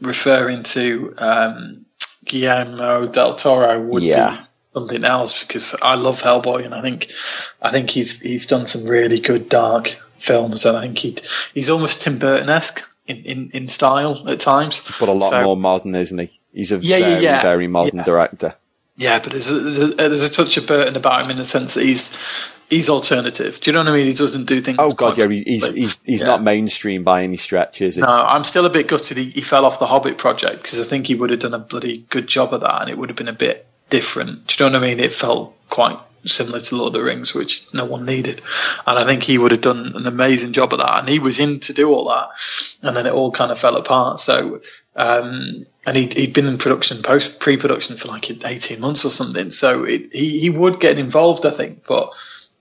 referring 0.00 0.64
to, 0.64 1.14
um, 1.18 1.86
Guillermo 2.24 3.06
del 3.06 3.36
Toro 3.36 3.80
would 3.80 4.02
yeah. 4.02 4.36
be 4.36 4.42
something 4.74 5.04
else 5.04 5.42
because 5.42 5.74
I 5.80 5.96
love 5.96 6.22
Hellboy 6.22 6.64
and 6.64 6.74
I 6.74 6.80
think 6.80 7.10
I 7.60 7.70
think 7.70 7.90
he's 7.90 8.20
he's 8.20 8.46
done 8.46 8.66
some 8.66 8.86
really 8.86 9.20
good 9.20 9.48
dark 9.48 9.96
films 10.22 10.64
and 10.64 10.76
I 10.76 10.82
think 10.82 10.98
he 10.98 11.16
he's 11.52 11.68
almost 11.68 12.02
Tim 12.02 12.18
Burton 12.18 12.48
esque 12.48 12.88
in, 13.06 13.18
in, 13.24 13.50
in 13.52 13.68
style 13.68 14.28
at 14.28 14.40
times, 14.40 14.82
but 15.00 15.08
a 15.08 15.12
lot 15.12 15.30
so, 15.30 15.42
more 15.42 15.56
modern, 15.56 15.94
isn't 15.94 16.18
he? 16.18 16.40
He's 16.52 16.72
a 16.72 16.78
yeah, 16.78 16.98
very 16.98 17.22
yeah, 17.22 17.42
very 17.42 17.66
modern 17.66 17.98
yeah. 17.98 18.04
director. 18.04 18.54
Yeah, 18.96 19.18
but 19.20 19.32
there's 19.32 19.50
a, 19.50 19.54
there's 19.54 19.78
a, 19.78 19.86
there's 19.86 20.30
a 20.30 20.32
touch 20.32 20.56
of 20.58 20.66
Burton 20.66 20.96
about 20.96 21.22
him 21.22 21.30
in 21.30 21.36
the 21.36 21.44
sense 21.44 21.74
that 21.74 21.82
he's 21.82 22.50
he's 22.70 22.88
alternative. 22.88 23.58
Do 23.60 23.70
you 23.70 23.72
know 23.72 23.80
what 23.80 23.88
I 23.88 23.96
mean? 23.96 24.06
He 24.06 24.12
doesn't 24.12 24.44
do 24.44 24.60
things. 24.60 24.78
Oh 24.80 24.92
god, 24.92 25.18
yeah, 25.18 25.28
he's 25.28 25.68
he's 25.68 26.00
he's 26.04 26.20
yeah. 26.20 26.26
not 26.26 26.42
mainstream 26.42 27.02
by 27.02 27.22
any 27.24 27.36
stretch, 27.36 27.82
is 27.82 27.96
he? 27.96 28.00
No, 28.02 28.08
I'm 28.08 28.44
still 28.44 28.66
a 28.66 28.70
bit 28.70 28.86
gutted. 28.86 29.16
He, 29.16 29.30
he 29.30 29.40
fell 29.40 29.64
off 29.64 29.78
the 29.78 29.86
Hobbit 29.86 30.18
project 30.18 30.62
because 30.62 30.80
I 30.80 30.84
think 30.84 31.06
he 31.06 31.14
would 31.14 31.30
have 31.30 31.40
done 31.40 31.54
a 31.54 31.58
bloody 31.58 31.98
good 31.98 32.28
job 32.28 32.54
of 32.54 32.60
that, 32.60 32.82
and 32.82 32.90
it 32.90 32.98
would 32.98 33.08
have 33.08 33.16
been 33.16 33.28
a 33.28 33.32
bit 33.32 33.66
different. 33.90 34.46
Do 34.46 34.64
you 34.64 34.70
know 34.70 34.78
what 34.78 34.84
I 34.84 34.88
mean? 34.88 35.00
It 35.00 35.12
felt 35.12 35.56
quite 35.68 35.98
similar 36.24 36.60
to 36.60 36.76
Lord 36.76 36.88
of 36.88 36.92
the 36.94 37.02
Rings, 37.02 37.34
which 37.34 37.72
no 37.74 37.84
one 37.84 38.04
needed, 38.04 38.40
and 38.86 38.98
I 38.98 39.04
think 39.04 39.22
he 39.22 39.38
would 39.38 39.52
have 39.52 39.60
done 39.60 39.92
an 39.96 40.06
amazing 40.06 40.52
job 40.52 40.72
of 40.72 40.78
that. 40.80 41.00
And 41.00 41.08
he 41.08 41.18
was 41.18 41.40
in 41.40 41.60
to 41.60 41.72
do 41.72 41.90
all 41.92 42.08
that, 42.08 42.30
and 42.82 42.96
then 42.96 43.06
it 43.06 43.12
all 43.12 43.30
kind 43.30 43.52
of 43.52 43.58
fell 43.58 43.76
apart. 43.76 44.20
So 44.20 44.60
um, 44.94 45.66
and 45.86 45.96
he'd, 45.96 46.14
he'd 46.14 46.34
been 46.34 46.46
in 46.46 46.58
production, 46.58 47.02
post 47.02 47.40
pre 47.40 47.56
production 47.56 47.96
for 47.96 48.08
like 48.08 48.30
18 48.44 48.80
months 48.80 49.04
or 49.04 49.10
something. 49.10 49.50
So 49.50 49.84
it, 49.84 50.12
he, 50.12 50.38
he 50.38 50.50
would 50.50 50.80
get 50.80 50.98
involved, 50.98 51.46
I 51.46 51.50
think, 51.50 51.86
but 51.86 52.12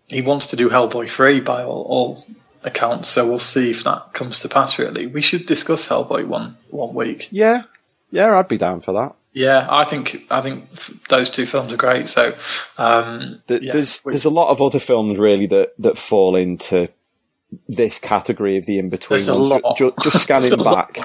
he 0.08 0.22
wants 0.22 0.48
to 0.48 0.56
do 0.56 0.70
Hellboy 0.70 1.10
3 1.10 1.42
by 1.42 1.64
all, 1.64 1.84
all 1.84 2.24
accounts. 2.64 3.10
So 3.10 3.28
we'll 3.28 3.40
see 3.40 3.72
if 3.72 3.84
that 3.84 4.14
comes 4.14 4.40
to 4.40 4.50
pass, 4.50 4.80
really. 4.80 5.08
We 5.08 5.22
should 5.22 5.46
discuss 5.46 5.88
Hellboy 5.88 6.26
one, 6.26 6.58
one 6.70 6.94
week. 6.94 7.28
Yeah. 7.32 7.64
Yeah, 8.12 8.38
I'd 8.38 8.48
be 8.48 8.58
down 8.58 8.82
for 8.82 8.94
that. 8.94 9.16
Yeah, 9.34 9.66
I 9.70 9.86
think 9.86 10.26
I 10.30 10.42
think 10.42 10.70
those 11.08 11.30
two 11.30 11.46
films 11.46 11.72
are 11.72 11.78
great. 11.78 12.10
So 12.10 12.36
um, 12.78 13.42
the, 13.48 13.64
yeah. 13.64 13.74
there's 13.74 14.02
there's 14.02 14.26
a 14.26 14.30
lot 14.30 14.50
of 14.50 14.62
other 14.62 14.80
films 14.80 15.18
really 15.18 15.48
that, 15.48 15.74
that 15.80 15.98
fall 15.98 16.36
into 16.36 16.90
this 17.68 17.98
category 17.98 18.58
of 18.58 18.66
the 18.66 18.78
in 18.78 18.90
between. 18.90 19.20
Just, 19.20 20.04
just 20.04 20.22
scanning 20.22 20.58
back, 20.62 21.00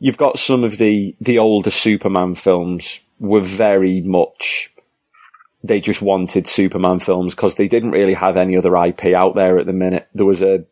you've 0.00 0.16
got 0.16 0.38
some 0.38 0.64
of 0.64 0.78
the 0.78 1.14
the 1.20 1.38
older 1.38 1.70
Superman 1.70 2.34
films 2.34 3.00
were 3.20 3.40
very 3.40 4.00
much 4.00 4.72
they 5.62 5.80
just 5.80 6.02
wanted 6.02 6.46
Superman 6.46 7.00
films 7.00 7.34
because 7.34 7.54
they 7.54 7.68
didn't 7.68 7.90
really 7.90 8.14
have 8.14 8.36
any 8.36 8.56
other 8.56 8.74
IP 8.76 9.06
out 9.06 9.34
there 9.34 9.58
at 9.58 9.66
the 9.66 9.72
minute. 9.72 10.08
There 10.14 10.26
was 10.26 10.42
a 10.42 10.64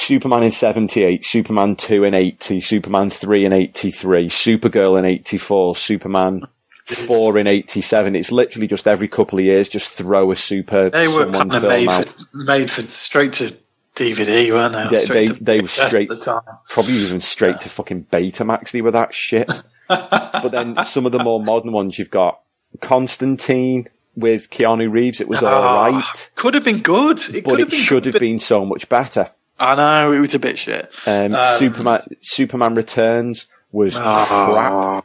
Superman 0.00 0.44
in 0.44 0.50
78, 0.50 1.26
Superman 1.26 1.76
2 1.76 2.04
in 2.04 2.14
80, 2.14 2.58
Superman 2.60 3.10
3 3.10 3.44
in 3.44 3.52
83, 3.52 4.28
Supergirl 4.28 4.98
in 4.98 5.04
84, 5.04 5.76
Superman 5.76 6.40
4 6.86 7.38
in 7.38 7.46
87. 7.46 8.16
It's 8.16 8.32
literally 8.32 8.66
just 8.66 8.88
every 8.88 9.08
couple 9.08 9.38
of 9.38 9.44
years 9.44 9.68
just 9.68 9.92
throw 9.92 10.30
a 10.30 10.36
super 10.36 10.88
They 10.88 11.06
were 11.06 11.30
kind 11.30 11.52
of 11.52 11.62
made 11.64 11.92
for, 11.92 12.04
made 12.32 12.70
for 12.70 12.80
straight 12.88 13.34
to 13.34 13.54
DVD, 13.94 14.50
weren't 14.50 14.90
they? 14.90 15.04
they, 15.04 15.26
they, 15.26 15.38
they 15.38 15.60
were 15.60 15.68
straight, 15.68 16.08
the 16.08 16.42
probably 16.70 16.94
even 16.94 17.20
straight 17.20 17.56
yeah. 17.56 17.58
to 17.58 17.68
fucking 17.68 18.06
Betamax. 18.06 18.70
They 18.70 18.80
were 18.80 18.92
that 18.92 19.14
shit. 19.14 19.50
but 19.88 20.48
then 20.48 20.82
some 20.82 21.04
of 21.04 21.12
the 21.12 21.22
more 21.22 21.42
modern 21.42 21.72
ones, 21.72 21.98
you've 21.98 22.10
got 22.10 22.40
Constantine 22.80 23.86
with 24.16 24.48
Keanu 24.48 24.90
Reeves. 24.90 25.20
It 25.20 25.28
was 25.28 25.42
oh, 25.42 25.46
all 25.46 25.62
ah, 25.62 25.88
right. 25.88 26.30
Could 26.36 26.54
have 26.54 26.64
been 26.64 26.80
good, 26.80 27.20
it 27.34 27.44
but 27.44 27.60
it 27.60 27.70
should 27.70 28.06
have 28.06 28.18
been 28.18 28.38
so 28.38 28.64
much 28.64 28.88
better. 28.88 29.32
I 29.60 29.74
know 29.76 30.12
it 30.12 30.20
was 30.20 30.34
a 30.34 30.38
bit 30.38 30.58
shit. 30.58 30.92
Um, 31.06 31.34
um, 31.34 31.58
Superman, 31.58 32.02
Superman 32.20 32.74
Returns 32.74 33.46
was 33.72 33.96
Ah, 33.96 34.24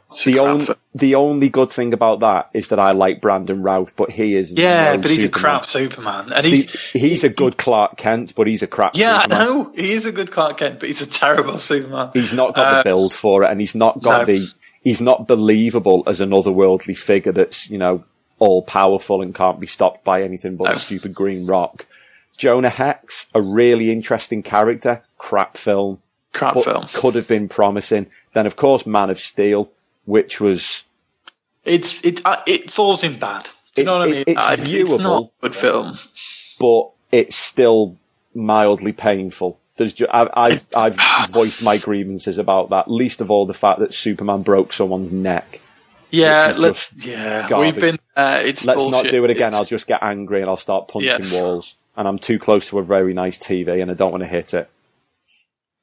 The, 0.24 0.32
crap 0.34 0.44
on, 0.70 0.76
the 0.94 1.14
only 1.14 1.48
good 1.48 1.70
thing 1.70 1.92
about 1.92 2.18
that 2.20 2.50
is 2.52 2.68
that 2.68 2.80
I 2.80 2.90
like 2.92 3.20
Brandon 3.20 3.62
Routh, 3.62 3.94
but 3.94 4.10
he 4.10 4.34
is 4.34 4.50
Yeah, 4.50 4.96
no 4.96 5.02
but 5.02 5.10
he's 5.12 5.22
Superman. 5.22 5.28
a 5.28 5.40
crap 5.40 5.66
Superman, 5.66 6.32
and 6.32 6.44
See, 6.44 6.50
he's 6.56 6.90
he's 6.90 7.24
a 7.24 7.28
good 7.28 7.56
Clark 7.58 7.96
Kent, 7.96 8.34
but 8.34 8.48
he's 8.48 8.62
a 8.64 8.66
crap. 8.66 8.96
Yeah, 8.96 9.22
Superman. 9.22 9.40
I 9.40 9.44
know 9.44 9.72
he 9.74 9.92
is 9.92 10.06
a 10.06 10.10
good 10.12 10.32
Clark 10.32 10.56
Kent, 10.56 10.80
but 10.80 10.88
he's 10.88 11.00
a 11.02 11.08
terrible 11.10 11.58
Superman. 11.58 12.10
He's 12.14 12.32
not 12.32 12.54
got 12.56 12.66
Uh, 12.66 12.78
the 12.78 12.84
build 12.84 13.12
for 13.14 13.44
it, 13.44 13.50
and 13.50 13.60
he's 13.60 13.74
not 13.76 14.02
got 14.02 14.26
no. 14.26 14.34
the. 14.34 14.54
He's 14.82 15.00
not 15.00 15.26
believable 15.28 16.02
as 16.06 16.20
an 16.20 16.30
otherworldly 16.30 16.96
figure 16.96 17.32
that's 17.32 17.70
you 17.70 17.78
know 17.78 18.02
all 18.38 18.62
powerful 18.62 19.22
and 19.22 19.34
can't 19.34 19.58
be 19.60 19.66
stopped 19.66 20.04
by 20.04 20.22
anything 20.22 20.56
but 20.56 20.64
No. 20.68 20.72
a 20.72 20.76
stupid 20.76 21.14
green 21.14 21.46
rock. 21.46 21.86
Jonah 22.36 22.68
Hex, 22.70 23.26
a 23.34 23.40
really 23.42 23.90
interesting 23.90 24.42
character, 24.42 25.02
crap 25.18 25.56
film, 25.56 26.00
crap 26.32 26.54
film. 26.54 26.84
could 26.92 27.14
have 27.14 27.26
been 27.28 27.48
promising. 27.48 28.06
Then 28.34 28.46
of 28.46 28.56
course 28.56 28.86
Man 28.86 29.10
of 29.10 29.18
Steel, 29.18 29.70
which 30.04 30.40
was 30.40 30.84
It's 31.64 32.04
it 32.04 32.20
uh, 32.24 32.42
it 32.46 32.70
falls 32.70 33.02
in 33.04 33.18
bad. 33.18 33.48
Do 33.74 33.82
you 33.82 33.82
It- 33.82 33.86
know 33.86 33.98
what 33.98 34.08
I 34.08 34.10
mean? 34.10 34.24
it's 34.26 34.42
Uh, 34.42 34.56
viewable. 34.56 35.00
not 35.02 35.22
a 35.24 35.30
good 35.42 35.54
film. 35.56 35.92
but 36.60 36.90
it's 37.12 37.36
still 37.36 37.96
mildly 38.34 38.92
painful. 38.92 39.58
There's 39.76 39.94
I've, 40.10 40.28
I've, 40.32 40.66
I've 40.74 40.96
voiced 41.30 41.62
my 41.62 41.76
grievances 41.76 42.38
about 42.38 42.70
that. 42.70 42.90
Least 42.90 43.20
of 43.20 43.30
all 43.30 43.44
the 43.46 43.52
fact 43.54 43.80
that 43.80 43.92
Superman 43.92 44.40
broke 44.42 44.72
someone's 44.72 45.12
neck. 45.12 45.60
Yeah, 46.10 46.54
let's. 46.56 47.04
Yeah, 47.06 47.46
garbage. 47.48 47.74
we've 47.74 47.80
been. 47.80 47.98
Uh, 48.16 48.38
it's 48.40 48.64
Let's 48.64 48.78
bullshit. 48.80 49.04
not 49.04 49.10
do 49.10 49.24
it 49.24 49.30
again. 49.30 49.48
It's- 49.48 49.60
I'll 49.60 49.66
just 49.66 49.86
get 49.86 50.02
angry 50.02 50.40
and 50.40 50.48
I'll 50.48 50.56
start 50.56 50.88
punching 50.88 51.08
Yes. 51.10 51.42
walls. 51.42 51.74
And 51.96 52.06
I'm 52.06 52.18
too 52.18 52.38
close 52.38 52.68
to 52.68 52.78
a 52.78 52.82
very 52.84 53.14
nice 53.14 53.38
TV 53.38 53.80
and 53.80 53.90
I 53.90 53.94
don't 53.94 54.10
want 54.10 54.22
to 54.22 54.28
hit 54.28 54.52
it. 54.54 54.70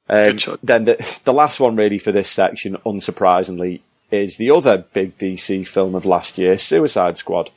Um, 0.08 0.38
then 0.62 0.84
the, 0.84 1.18
the 1.24 1.32
last 1.32 1.60
one 1.60 1.76
really 1.76 1.98
for 1.98 2.12
this 2.12 2.28
section, 2.28 2.76
unsurprisingly, 2.84 3.80
is 4.10 4.36
the 4.36 4.50
other 4.50 4.78
big 4.92 5.16
DC 5.18 5.66
film 5.66 5.94
of 5.94 6.04
last 6.04 6.38
year, 6.38 6.58
Suicide 6.58 7.16
Squad. 7.16 7.50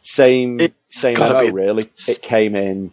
Same, 0.00 0.60
It's 0.60 0.74
same 0.90 1.18
MO 1.18 1.38
be- 1.38 1.52
really. 1.52 1.90
It 2.08 2.22
came 2.22 2.56
in 2.56 2.90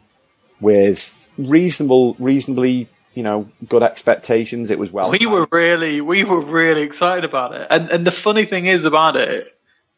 with 0.59 1.27
reasonable, 1.37 2.15
reasonably, 2.19 2.87
you 3.13 3.23
know, 3.23 3.49
good 3.67 3.83
expectations. 3.83 4.69
It 4.69 4.77
was 4.77 4.91
well. 4.91 5.11
we 5.11 5.25
were 5.25 5.47
really, 5.51 6.01
we 6.01 6.23
were 6.23 6.41
really 6.41 6.83
excited 6.83 7.23
about 7.23 7.53
it, 7.53 7.67
and 7.69 7.89
and 7.89 8.05
the 8.05 8.11
funny 8.11 8.43
thing 8.43 8.65
is 8.65 8.85
about 8.85 9.15
it, 9.15 9.45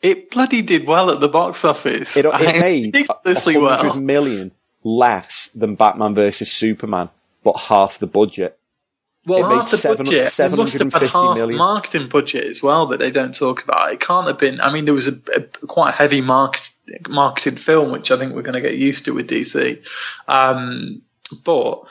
it 0.02 0.32
bloody 0.32 0.62
did 0.62 0.86
well 0.86 1.12
at 1.12 1.20
the 1.20 1.28
box 1.28 1.66
office. 1.66 2.16
It, 2.16 2.26
it 2.26 2.34
made 2.62 2.86
ridiculously 2.96 3.58
well. 3.58 4.00
million 4.00 4.52
less 4.84 5.50
than 5.54 5.76
Batman 5.76 6.16
versus 6.16 6.52
Superman, 6.52 7.10
but 7.44 7.58
half 7.60 8.00
the 8.00 8.08
budget. 8.08 8.58
Well, 9.26 9.46
it 9.46 9.50
made 9.50 9.56
half 9.56 9.72
the 9.72 9.78
seven- 9.78 10.06
budget. 10.06 10.40
It 10.40 10.56
must 10.56 10.74
have 10.80 10.92
been 10.92 11.10
half 11.10 11.36
million. 11.38 11.58
marketing 11.58 12.08
budget 12.08 12.46
as 12.46 12.64
well 12.64 12.88
that 12.88 13.00
they 13.00 13.12
don't 13.12 13.34
talk 13.34 13.64
about. 13.64 13.92
It 13.92 14.00
can't 14.00 14.28
have 14.28 14.38
been. 14.38 14.62
I 14.62 14.72
mean, 14.72 14.86
there 14.86 14.94
was 14.94 15.08
a, 15.08 15.20
a 15.36 15.42
quite 15.68 15.90
a 15.90 15.98
heavy 15.98 16.22
market, 16.22 16.72
marketed 17.08 17.60
film, 17.60 17.92
which 17.92 18.12
I 18.12 18.18
think 18.18 18.34
we're 18.34 18.42
going 18.44 18.62
to 18.62 18.68
get 18.68 18.78
used 18.78 19.06
to 19.06 19.14
with 19.14 19.30
DC. 19.30 19.86
Um, 20.28 21.02
but 21.46 21.84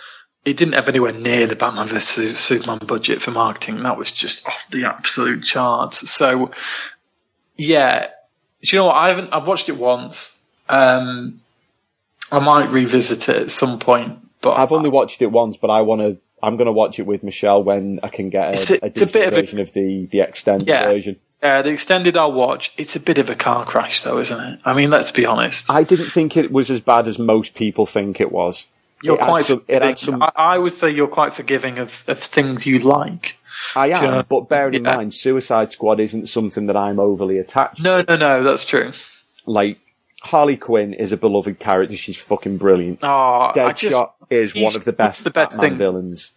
it 0.45 0.57
didn't 0.57 0.75
have 0.75 0.89
anywhere 0.89 1.13
near 1.13 1.47
the 1.47 1.55
Batman 1.57 1.87
vs 1.87 2.39
Superman 2.39 2.79
budget 2.79 3.21
for 3.21 3.31
marketing. 3.31 3.83
That 3.83 3.99
was 3.99 4.11
just 4.11 4.47
off 4.47 4.69
the 4.71 4.87
absolute 4.87 5.45
charts. 5.45 6.11
So, 6.11 6.51
yeah, 7.57 8.07
do 8.63 8.77
you 8.77 8.79
know 8.81 8.87
what? 8.87 8.97
I 8.97 9.09
haven't. 9.11 9.33
I've 9.35 9.47
watched 9.47 9.69
it 9.69 9.77
once. 9.77 10.43
Um, 10.69 11.41
I 12.33 12.39
might 12.41 12.71
revisit 12.71 13.29
it 13.29 13.37
at 13.43 13.51
some 13.51 13.79
point. 13.79 14.19
But 14.41 14.55
I've 14.57 14.73
only 14.73 14.89
watched 14.91 15.21
it 15.23 15.31
once, 15.33 15.57
but 15.57 15.71
I 15.71 15.81
want 15.83 16.01
to. 16.03 16.17
I'm 16.41 16.57
going 16.57 16.67
to 16.67 16.73
watch 16.73 17.01
it 17.01 17.07
with 17.07 17.25
Michelle 17.25 17.65
when 17.65 17.99
I 18.05 18.09
can 18.09 18.31
get 18.31 18.43
a, 18.43 18.47
a- 18.47 18.51
a 18.51 18.53
it's 18.53 18.71
a 18.71 18.91
decent 18.91 19.13
bit 19.13 19.27
of 19.29 19.33
a- 19.33 19.41
version 19.41 19.59
of 19.59 19.73
the 19.73 20.07
the 20.11 20.21
extended 20.21 20.69
Yeah. 20.69 20.85
version. 20.85 21.17
Yeah, 21.43 21.63
the 21.63 21.71
extended 21.71 22.17
I'll 22.17 22.33
watch. 22.33 22.73
It's 22.77 22.97
a 22.97 23.01
bit 23.01 23.19
of 23.19 23.31
a 23.31 23.35
car 23.37 23.65
crash, 23.65 24.03
though, 24.03 24.19
isn't 24.19 24.41
it? 24.41 24.61
I 24.65 24.75
mean, 24.75 24.91
let's 24.91 25.11
be 25.13 25.25
honest. 25.27 25.71
I 25.71 25.83
didn't 25.85 26.11
think 26.11 26.37
it 26.37 26.51
was 26.53 26.69
as 26.71 26.81
bad 26.81 27.07
as 27.07 27.19
most 27.19 27.55
people 27.55 27.87
think 27.87 28.21
it 28.21 28.31
was. 28.33 28.67
You're 29.03 29.15
it 29.17 29.21
quite. 29.21 29.45
some- 29.45 29.63
some- 29.97 30.23
I, 30.23 30.31
I 30.37 30.59
would 30.59 30.73
say 30.73 30.91
you're 30.91 31.07
quite 31.07 31.35
forgiving 31.35 31.79
of, 31.79 32.03
of 32.09 32.19
things 32.19 32.67
you 32.67 32.81
like. 32.81 33.39
I 33.77 33.91
am, 33.91 34.03
Yeah. 34.05 34.23
but 34.29 34.49
bearing 34.49 34.75
in 34.75 34.83
mind, 34.83 35.15
Suicide 35.15 35.71
Squad 35.71 36.01
isn't 36.01 36.29
something 36.29 36.67
that 36.67 36.77
I'm 36.77 36.99
overly 36.99 37.39
attached. 37.39 37.79
To. 37.79 37.83
No, 37.85 38.05
no, 38.09 38.17
no. 38.17 38.43
That's 38.43 38.65
true. 38.65 38.91
Like 39.47 39.79
Harley 40.23 40.57
Quinn 40.57 40.95
is 40.95 41.13
a 41.13 41.17
beloved 41.17 41.59
character; 41.59 41.97
she's 41.97 42.21
fucking 42.21 42.57
brilliant. 42.59 43.01
Oh, 43.03 43.53
Deadshot 43.55 44.13
is 44.31 44.55
one 44.55 44.75
of 44.77 44.85
the 44.85 44.93
best, 44.93 45.25
the 45.25 45.31
best 45.31 45.57
Batman 45.57 45.71
thing. 45.71 45.79
villains. 45.79 46.33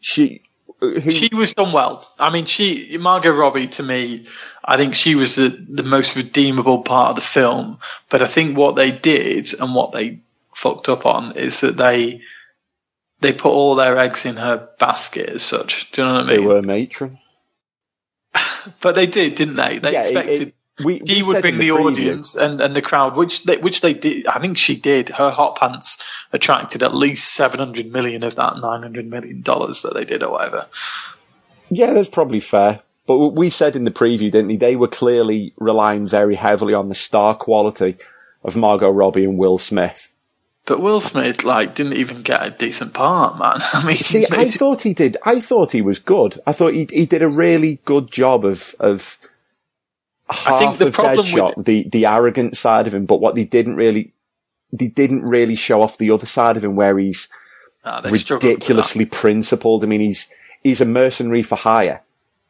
She, 0.00 0.42
uh, 0.82 0.86
who, 1.00 1.10
She 1.10 1.34
was 1.34 1.54
done 1.54 1.72
well. 1.72 2.06
I 2.18 2.30
mean, 2.30 2.44
she 2.44 2.96
Margot 2.98 3.30
Robbie 3.32 3.68
to 3.68 3.82
me, 3.82 4.26
I 4.64 4.76
think 4.76 4.94
she 4.94 5.14
was 5.14 5.34
the 5.36 5.48
the 5.48 5.82
most 5.82 6.14
redeemable 6.16 6.82
part 6.82 7.10
of 7.10 7.16
the 7.16 7.22
film. 7.22 7.78
But 8.10 8.22
I 8.22 8.26
think 8.26 8.56
what 8.56 8.76
they 8.76 8.90
did 8.92 9.48
and 9.60 9.74
what 9.74 9.92
they 9.92 10.20
fucked 10.54 10.88
up 10.88 11.06
on 11.06 11.36
is 11.36 11.62
that 11.62 11.76
they 11.76 12.20
they 13.20 13.32
put 13.32 13.50
all 13.50 13.74
their 13.74 13.98
eggs 13.98 14.26
in 14.26 14.36
her 14.36 14.68
basket 14.78 15.30
as 15.30 15.42
such. 15.42 15.90
Do 15.90 16.02
you 16.02 16.06
know 16.08 16.14
what 16.14 16.24
I 16.24 16.26
mean? 16.28 16.40
they 16.40 16.46
were 16.46 16.62
matron. 16.62 17.18
But 18.82 18.94
they 18.94 19.06
did, 19.06 19.34
didn't 19.36 19.56
they? 19.56 19.78
They 19.78 19.92
Yeah, 19.92 20.00
it- 20.00 20.04
expected 20.06 20.48
it- 20.48 20.54
we, 20.84 21.02
she 21.04 21.22
we 21.22 21.28
would 21.28 21.42
bring 21.42 21.54
in 21.54 21.60
the, 21.60 21.72
audience 21.72 22.34
and, 22.34 22.60
and 22.60 22.74
the 22.74 22.82
crowd, 22.82 23.16
which 23.16 23.44
they, 23.44 23.56
which 23.58 23.80
they 23.80 23.94
did. 23.94 24.26
I 24.26 24.40
think 24.40 24.56
she 24.58 24.76
did. 24.76 25.08
Her 25.08 25.30
hot 25.30 25.58
pants 25.58 26.04
attracted 26.32 26.82
at 26.82 26.94
least 26.94 27.32
seven 27.32 27.58
hundred 27.58 27.92
million 27.92 28.24
of 28.24 28.36
that 28.36 28.56
nine 28.60 28.82
hundred 28.82 29.08
million 29.08 29.42
dollars 29.42 29.82
that 29.82 29.94
they 29.94 30.04
did, 30.04 30.22
or 30.22 30.32
whatever. 30.32 30.66
Yeah, 31.70 31.92
that's 31.92 32.08
probably 32.08 32.40
fair. 32.40 32.80
But 33.06 33.18
we 33.30 33.48
said 33.48 33.74
in 33.74 33.84
the 33.84 33.90
preview, 33.90 34.30
didn't 34.30 34.48
we? 34.48 34.56
They 34.56 34.76
were 34.76 34.88
clearly 34.88 35.54
relying 35.56 36.06
very 36.06 36.34
heavily 36.34 36.74
on 36.74 36.88
the 36.88 36.94
star 36.94 37.34
quality 37.34 37.96
of 38.44 38.56
Margot 38.56 38.90
Robbie 38.90 39.24
and 39.24 39.38
Will 39.38 39.58
Smith. 39.58 40.12
But 40.66 40.82
Will 40.82 41.00
Smith 41.00 41.44
like 41.44 41.74
didn't 41.74 41.94
even 41.94 42.20
get 42.20 42.46
a 42.46 42.50
decent 42.50 42.92
part, 42.92 43.38
man. 43.38 43.54
I 43.72 43.86
mean, 43.86 43.96
See, 43.96 44.26
I 44.30 44.50
thought 44.50 44.82
he 44.82 44.92
did. 44.92 45.16
I 45.24 45.40
thought 45.40 45.72
he 45.72 45.80
was 45.80 45.98
good. 45.98 46.38
I 46.46 46.52
thought 46.52 46.74
he 46.74 46.86
he 46.90 47.06
did 47.06 47.22
a 47.22 47.28
really 47.28 47.80
good 47.86 48.12
job 48.12 48.44
of 48.44 48.74
of 48.78 49.18
half 50.30 50.46
I 50.54 50.58
think 50.58 50.78
the 50.78 50.86
of 50.88 50.94
problem 50.94 51.26
Deadshot, 51.26 51.56
with- 51.56 51.66
the 51.66 51.88
the 51.88 52.06
arrogant 52.06 52.56
side 52.56 52.86
of 52.86 52.94
him, 52.94 53.06
but 53.06 53.20
what 53.20 53.34
they 53.34 53.44
didn't 53.44 53.76
really 53.76 54.12
they 54.72 54.88
didn't 54.88 55.22
really 55.22 55.54
show 55.54 55.80
off 55.82 55.96
the 55.98 56.10
other 56.10 56.26
side 56.26 56.56
of 56.56 56.64
him, 56.64 56.76
where 56.76 56.98
he's 56.98 57.28
Nah, 57.84 58.00
they 58.02 58.12
struggled 58.14 58.58
with 58.58 58.66
that. 58.66 58.68
ridiculously 58.68 59.04
principled. 59.06 59.84
I 59.84 59.86
mean, 59.86 60.00
he's 60.00 60.28
he's 60.62 60.80
a 60.80 60.84
mercenary 60.84 61.42
for 61.42 61.56
hire, 61.56 62.02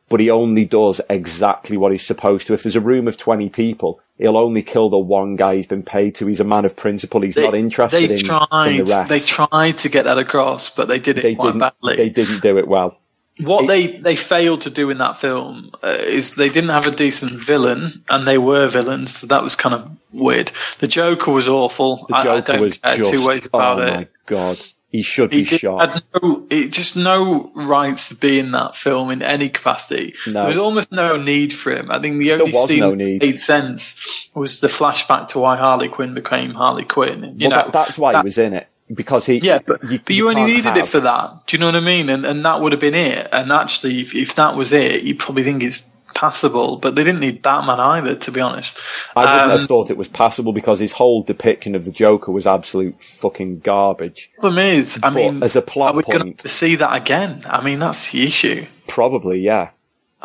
but 0.08 0.18
he 0.20 0.30
only 0.30 0.64
does 0.64 1.00
exactly 1.08 1.76
what 1.76 1.92
he's 1.92 2.04
supposed 2.06 2.46
to. 2.48 2.54
If 2.54 2.62
there's 2.64 2.74
a 2.76 2.80
room 2.80 3.06
of 3.06 3.16
twenty 3.18 3.48
people, 3.48 4.00
he'll 4.16 4.36
only 4.38 4.62
kill 4.62 4.88
the 4.88 4.98
one 4.98 5.36
guy 5.36 5.56
he's 5.56 5.66
been 5.66 5.82
paid 5.84 6.14
to. 6.16 6.26
He's 6.26 6.40
a 6.40 6.44
man 6.44 6.64
of 6.64 6.74
principle. 6.74 7.20
He's 7.20 7.36
They, 7.36 7.44
not 7.44 7.54
interested 7.54 8.08
they 8.10 8.14
in, 8.14 8.18
tried. 8.20 8.68
in 8.72 8.76
the 8.78 8.92
rest. 8.92 9.08
They 9.08 9.20
tried 9.20 9.78
to 9.78 9.88
get 9.88 10.04
that 10.06 10.18
across, 10.18 10.70
but 10.70 10.88
they 10.88 10.98
did 10.98 11.18
it 11.18 11.22
They 11.22 11.34
quite 11.36 11.58
badly. 11.58 11.96
They 11.96 12.08
didn't 12.10 12.40
do 12.42 12.58
it 12.58 12.66
well. 12.66 12.98
What 13.40 13.66
they, 13.68 13.86
they 13.86 14.16
failed 14.16 14.62
to 14.62 14.70
do 14.70 14.90
in 14.90 14.98
that 14.98 15.18
film 15.20 15.70
uh, 15.82 15.88
is 15.88 16.34
they 16.34 16.48
didn't 16.48 16.70
have 16.70 16.86
a 16.86 16.90
decent 16.90 17.32
villain, 17.32 18.04
and 18.08 18.26
they 18.26 18.38
were 18.38 18.66
villains, 18.66 19.16
so 19.18 19.26
that 19.28 19.42
was 19.42 19.54
kind 19.56 19.74
of 19.74 19.90
weird. 20.12 20.50
The 20.80 20.88
Joker 20.88 21.30
was 21.30 21.48
awful. 21.48 22.04
The 22.08 22.14
I- 22.16 22.18
I, 22.18 22.24
Joker 22.24 22.52
don't 22.52 22.60
was 22.62 22.78
just. 22.78 23.12
two 23.12 23.26
ways 23.26 23.48
oh 23.52 23.58
about 23.58 23.78
my 23.78 23.98
it. 24.00 24.08
god, 24.26 24.58
he 24.90 25.02
should 25.02 25.32
He 25.32 25.42
be 25.42 25.48
did, 25.50 25.60
shot. 25.60 25.94
had 25.94 26.02
no, 26.20 26.46
it 26.50 26.72
just 26.72 26.96
no 26.96 27.52
rights 27.54 28.08
to 28.08 28.16
be 28.16 28.38
in 28.40 28.52
that 28.52 28.74
film 28.74 29.10
in 29.10 29.22
any 29.22 29.50
capacity. 29.50 30.14
No. 30.26 30.32
There 30.32 30.46
was 30.46 30.56
almost 30.58 30.90
no 30.90 31.16
need 31.16 31.52
for 31.52 31.70
him. 31.70 31.90
I 31.90 31.98
think 32.00 32.18
the 32.18 32.32
only 32.32 32.50
scene 32.52 32.80
no 32.80 32.90
that 32.90 32.96
made 32.96 33.38
sense 33.38 34.30
was 34.34 34.60
the 34.60 34.68
flashback 34.68 35.28
to 35.28 35.38
why 35.40 35.56
Harley 35.58 35.88
Quinn 35.90 36.14
became 36.14 36.54
Harley 36.54 36.84
Quinn. 36.84 37.22
You 37.36 37.48
well, 37.48 37.50
know, 37.50 37.56
that, 37.66 37.72
that's 37.72 37.98
why 37.98 38.12
that- 38.12 38.22
he 38.22 38.24
was 38.24 38.38
in 38.38 38.54
it 38.54 38.66
because 38.92 39.26
he. 39.26 39.38
yeah, 39.38 39.58
but 39.64 39.84
you, 39.84 39.98
but 39.98 40.10
you, 40.14 40.28
only 40.28 40.42
can't 40.42 40.64
needed 40.66 40.76
it 40.78 40.88
for 40.88 41.00
that. 41.00 41.46
Do 41.46 41.56
you 41.56 41.60
know 41.60 41.66
what 41.66 41.76
I 41.76 41.80
mean? 41.80 42.08
And 42.10 42.24
and 42.24 42.44
that 42.44 42.60
would 42.60 42.72
have 42.72 42.80
been 42.80 42.94
it. 42.94 43.28
And 43.32 43.52
actually, 43.52 44.00
if, 44.00 44.14
if 44.14 44.34
that 44.36 44.56
was 44.56 44.72
it, 44.72 45.02
you 45.02 45.14
probably 45.14 45.42
think 45.44 45.62
it's 45.62 45.84
passable. 46.14 46.76
But 46.78 46.94
they 46.96 47.04
didn't 47.04 47.20
need 47.20 47.42
Batman 47.42 47.78
either, 47.78 48.16
to 48.16 48.32
be 48.32 48.40
honest. 48.40 48.78
I 49.14 49.20
wouldn't 49.20 49.52
Um, 49.52 49.58
have 49.60 49.68
thought 49.68 49.90
it 49.90 49.96
was 49.96 50.08
passable 50.08 50.52
because 50.52 50.80
his 50.80 50.92
whole 50.92 51.22
depiction 51.22 51.74
of 51.74 51.84
the 51.84 51.92
Joker 51.92 52.32
was 52.32 52.46
absolute 52.46 53.00
fucking 53.00 53.60
garbage. 53.60 54.30
problem 54.38 54.58
is, 54.64 54.98
I 55.02 55.10
But 55.10 55.14
mean, 55.14 55.42
as 55.42 55.54
a 55.54 55.62
plot 55.62 55.94
are 55.96 56.02
point- 56.02 56.38
to 56.38 56.48
see 56.48 56.76
that 56.76 56.96
again? 56.96 57.42
I 57.48 57.62
mean, 57.62 57.78
that's 57.78 58.10
the 58.10 58.24
issue. 58.26 58.66
Probably, 58.88 59.40
yeah. 59.40 59.70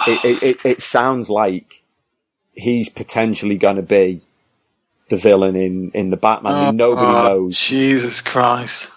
it, 0.08 0.26
it, 0.26 0.44
it, 0.44 0.66
it 0.66 0.82
sounds 0.82 1.30
like 1.30 1.84
he's 2.54 2.90
potentially 2.90 3.58
going 3.58 3.76
to 3.76 3.82
be 3.84 4.22
the 5.16 5.22
villain 5.22 5.56
in, 5.56 5.92
in 5.94 6.10
the 6.10 6.18
Batman. 6.18 6.54
I 6.54 6.66
mean, 6.68 6.78
nobody 6.78 7.06
Oh, 7.08 7.24
knows. 7.30 7.60
Jesus 7.60 8.22
Christ! 8.22 8.90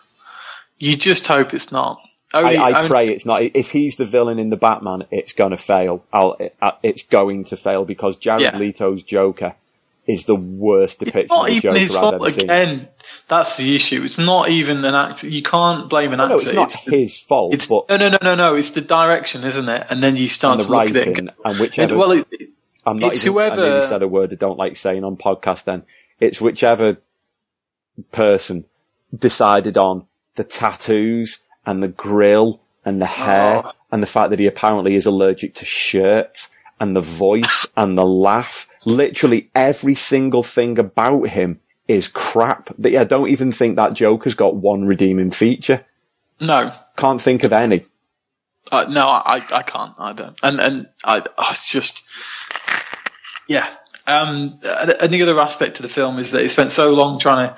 You 0.79 0.97
just 0.97 1.27
hope 1.27 1.55
it's 1.55 1.73
not. 1.73 2.01
Only, 2.35 2.57
I, 2.57 2.71
I 2.71 2.77
only- 2.79 2.89
pray 2.89 3.07
it's 3.09 3.25
not. 3.27 3.43
If 3.43 3.71
he's 3.71 3.97
the 3.97 4.05
villain 4.05 4.39
in 4.39 4.51
the 4.51 4.57
Batman, 4.57 5.05
it's 5.11 5.33
going 5.33 5.53
to 5.53 5.57
fail. 5.57 6.05
I'll, 6.12 6.37
uh, 6.61 6.73
it's 6.83 7.03
going 7.05 7.45
to 7.45 7.57
fail 7.57 7.85
because 7.85 8.17
Jared 8.17 8.43
Yeah. 8.43 8.57
Leto's 8.59 9.03
Joker 9.03 9.55
is 10.07 10.25
the 10.25 10.35
worst 10.37 10.99
depiction 11.01 11.29
not 11.37 11.49
of 11.49 11.55
the 11.55 11.61
Joker 11.61 11.79
his 11.79 11.97
I've 11.97 12.14
ever 12.14 12.31
seen. 12.31 12.45
again. 12.45 12.89
That's 13.29 13.57
the 13.57 13.75
issue. 13.75 14.03
It's 14.05 14.19
not 14.19 14.49
even 14.51 14.85
an 14.85 14.95
actor. 14.95 15.29
You 15.29 15.43
can't 15.43 15.89
blame 15.89 16.12
an 16.12 16.19
No, 16.19 16.25
actor. 16.37 16.53
no, 16.53 16.62
it's 16.64 16.77
not 16.87 16.95
his 16.95 17.19
fault, 17.21 17.55
It's 17.55 17.67
but 17.69 17.89
no, 17.89 17.97
no, 17.97 18.09
no, 18.11 18.19
no, 18.23 18.35
no. 18.35 18.55
It's 18.55 18.71
the 18.71 18.83
direction, 18.83 19.43
isn't 19.45 19.69
it? 19.69 19.87
And 19.91 20.03
then 20.03 20.17
you 20.17 20.29
start 20.29 20.59
and 20.59 20.61
the 20.61 20.64
to 20.67 20.71
look 20.73 20.91
at 20.91 20.97
it. 20.97 21.07
writing 21.07 21.19
And, 21.19 21.31
and 21.45 21.57
whichever. 21.59 21.91
and, 21.93 21.99
well, 21.99 22.12
it, 22.12 22.27
I'm 22.85 22.99
not 22.99 23.12
it's 23.12 23.25
even, 23.27 23.39
I 23.39 23.45
whoever- 23.49 23.62
nearly 23.69 23.87
said 23.87 24.03
a 24.03 24.09
word 24.09 24.33
I 24.33 24.37
don't 24.37 24.59
like 24.59 24.77
saying 24.77 25.03
on 25.05 25.17
podcast. 25.17 25.64
Then 25.64 25.83
it's 26.21 26.41
whichever 26.41 26.99
person 28.12 28.64
decided 29.17 29.77
on 29.77 30.07
the 30.35 30.45
tattoos 30.45 31.39
and 31.64 31.83
the 31.83 31.89
grill 31.89 32.61
and 32.85 33.01
the 33.01 33.07
hair 33.07 33.62
Oh. 33.64 33.73
and 33.91 34.03
the 34.03 34.07
fact 34.07 34.31
that 34.31 34.39
he 34.39 34.47
apparently 34.47 34.95
is 34.95 35.07
allergic 35.07 35.55
to 35.57 35.64
shirts 35.64 36.51
and 36.79 36.95
the 36.95 37.01
voice 37.01 37.67
and 37.77 37.97
the 37.97 38.05
laugh. 38.07 38.69
Literally 38.85 39.51
every 39.55 39.95
single 39.95 40.43
thing 40.43 40.79
about 40.79 41.29
him 41.31 41.61
is 41.89 42.07
crap. 42.09 42.71
That 42.79 42.91
yeah, 42.93 43.01
I 43.01 43.05
don't 43.05 43.29
even 43.31 43.51
think 43.53 43.77
that 43.77 43.95
Joker's 43.95 44.35
got 44.35 44.57
one 44.57 44.87
redeeming 44.87 45.31
feature. 45.31 45.85
no, 46.41 46.71
Can't 46.97 47.21
think 47.21 47.43
of 47.45 47.53
any. 47.53 47.83
Uh, 48.71 48.85
no, 48.89 49.07
I, 49.09 49.37
I 49.53 49.62
can't. 49.62 49.93
I 49.99 50.12
don't. 50.12 50.39
And 50.43 50.61
and 50.61 50.89
I, 51.05 51.23
I 51.39 51.57
just, 51.64 52.05
yeah. 53.49 53.73
Um, 54.07 54.61
and 54.63 55.13
the 55.13 55.23
other 55.23 55.41
aspect 55.41 55.77
to 55.77 55.83
the 55.83 55.89
film 55.89 56.19
is 56.19 56.31
that 56.33 56.43
it 56.43 56.51
spent 56.51 56.71
so 56.73 56.95
long 56.95 57.19
trying 57.19 57.49
to 57.51 57.57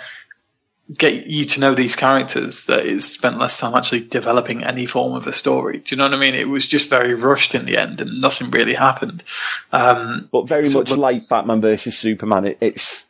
get 0.98 1.26
you 1.26 1.44
to 1.44 1.60
know 1.60 1.74
these 1.74 1.96
characters 1.96 2.64
that 2.66 2.80
it 2.86 3.00
spent 3.02 3.38
less 3.38 3.60
time 3.60 3.74
actually 3.74 4.06
developing 4.06 4.64
any 4.64 4.86
form 4.86 5.12
of 5.14 5.26
a 5.26 5.32
story. 5.32 5.80
Do 5.80 5.94
you 5.94 5.98
know 5.98 6.04
what 6.04 6.14
I 6.14 6.18
mean? 6.18 6.34
It 6.34 6.48
was 6.48 6.66
just 6.66 6.88
very 6.88 7.12
rushed 7.14 7.54
in 7.54 7.66
the 7.66 7.76
end, 7.76 8.00
and 8.00 8.20
nothing 8.22 8.50
really 8.50 8.72
happened. 8.72 9.22
Um, 9.70 10.28
But 10.32 10.48
very 10.48 10.68
So 10.70 10.78
much 10.78 10.90
look- 10.90 10.98
like 10.98 11.28
Batman 11.28 11.60
versus 11.60 11.98
Superman, 11.98 12.46
it, 12.46 12.58
it's 12.62 13.04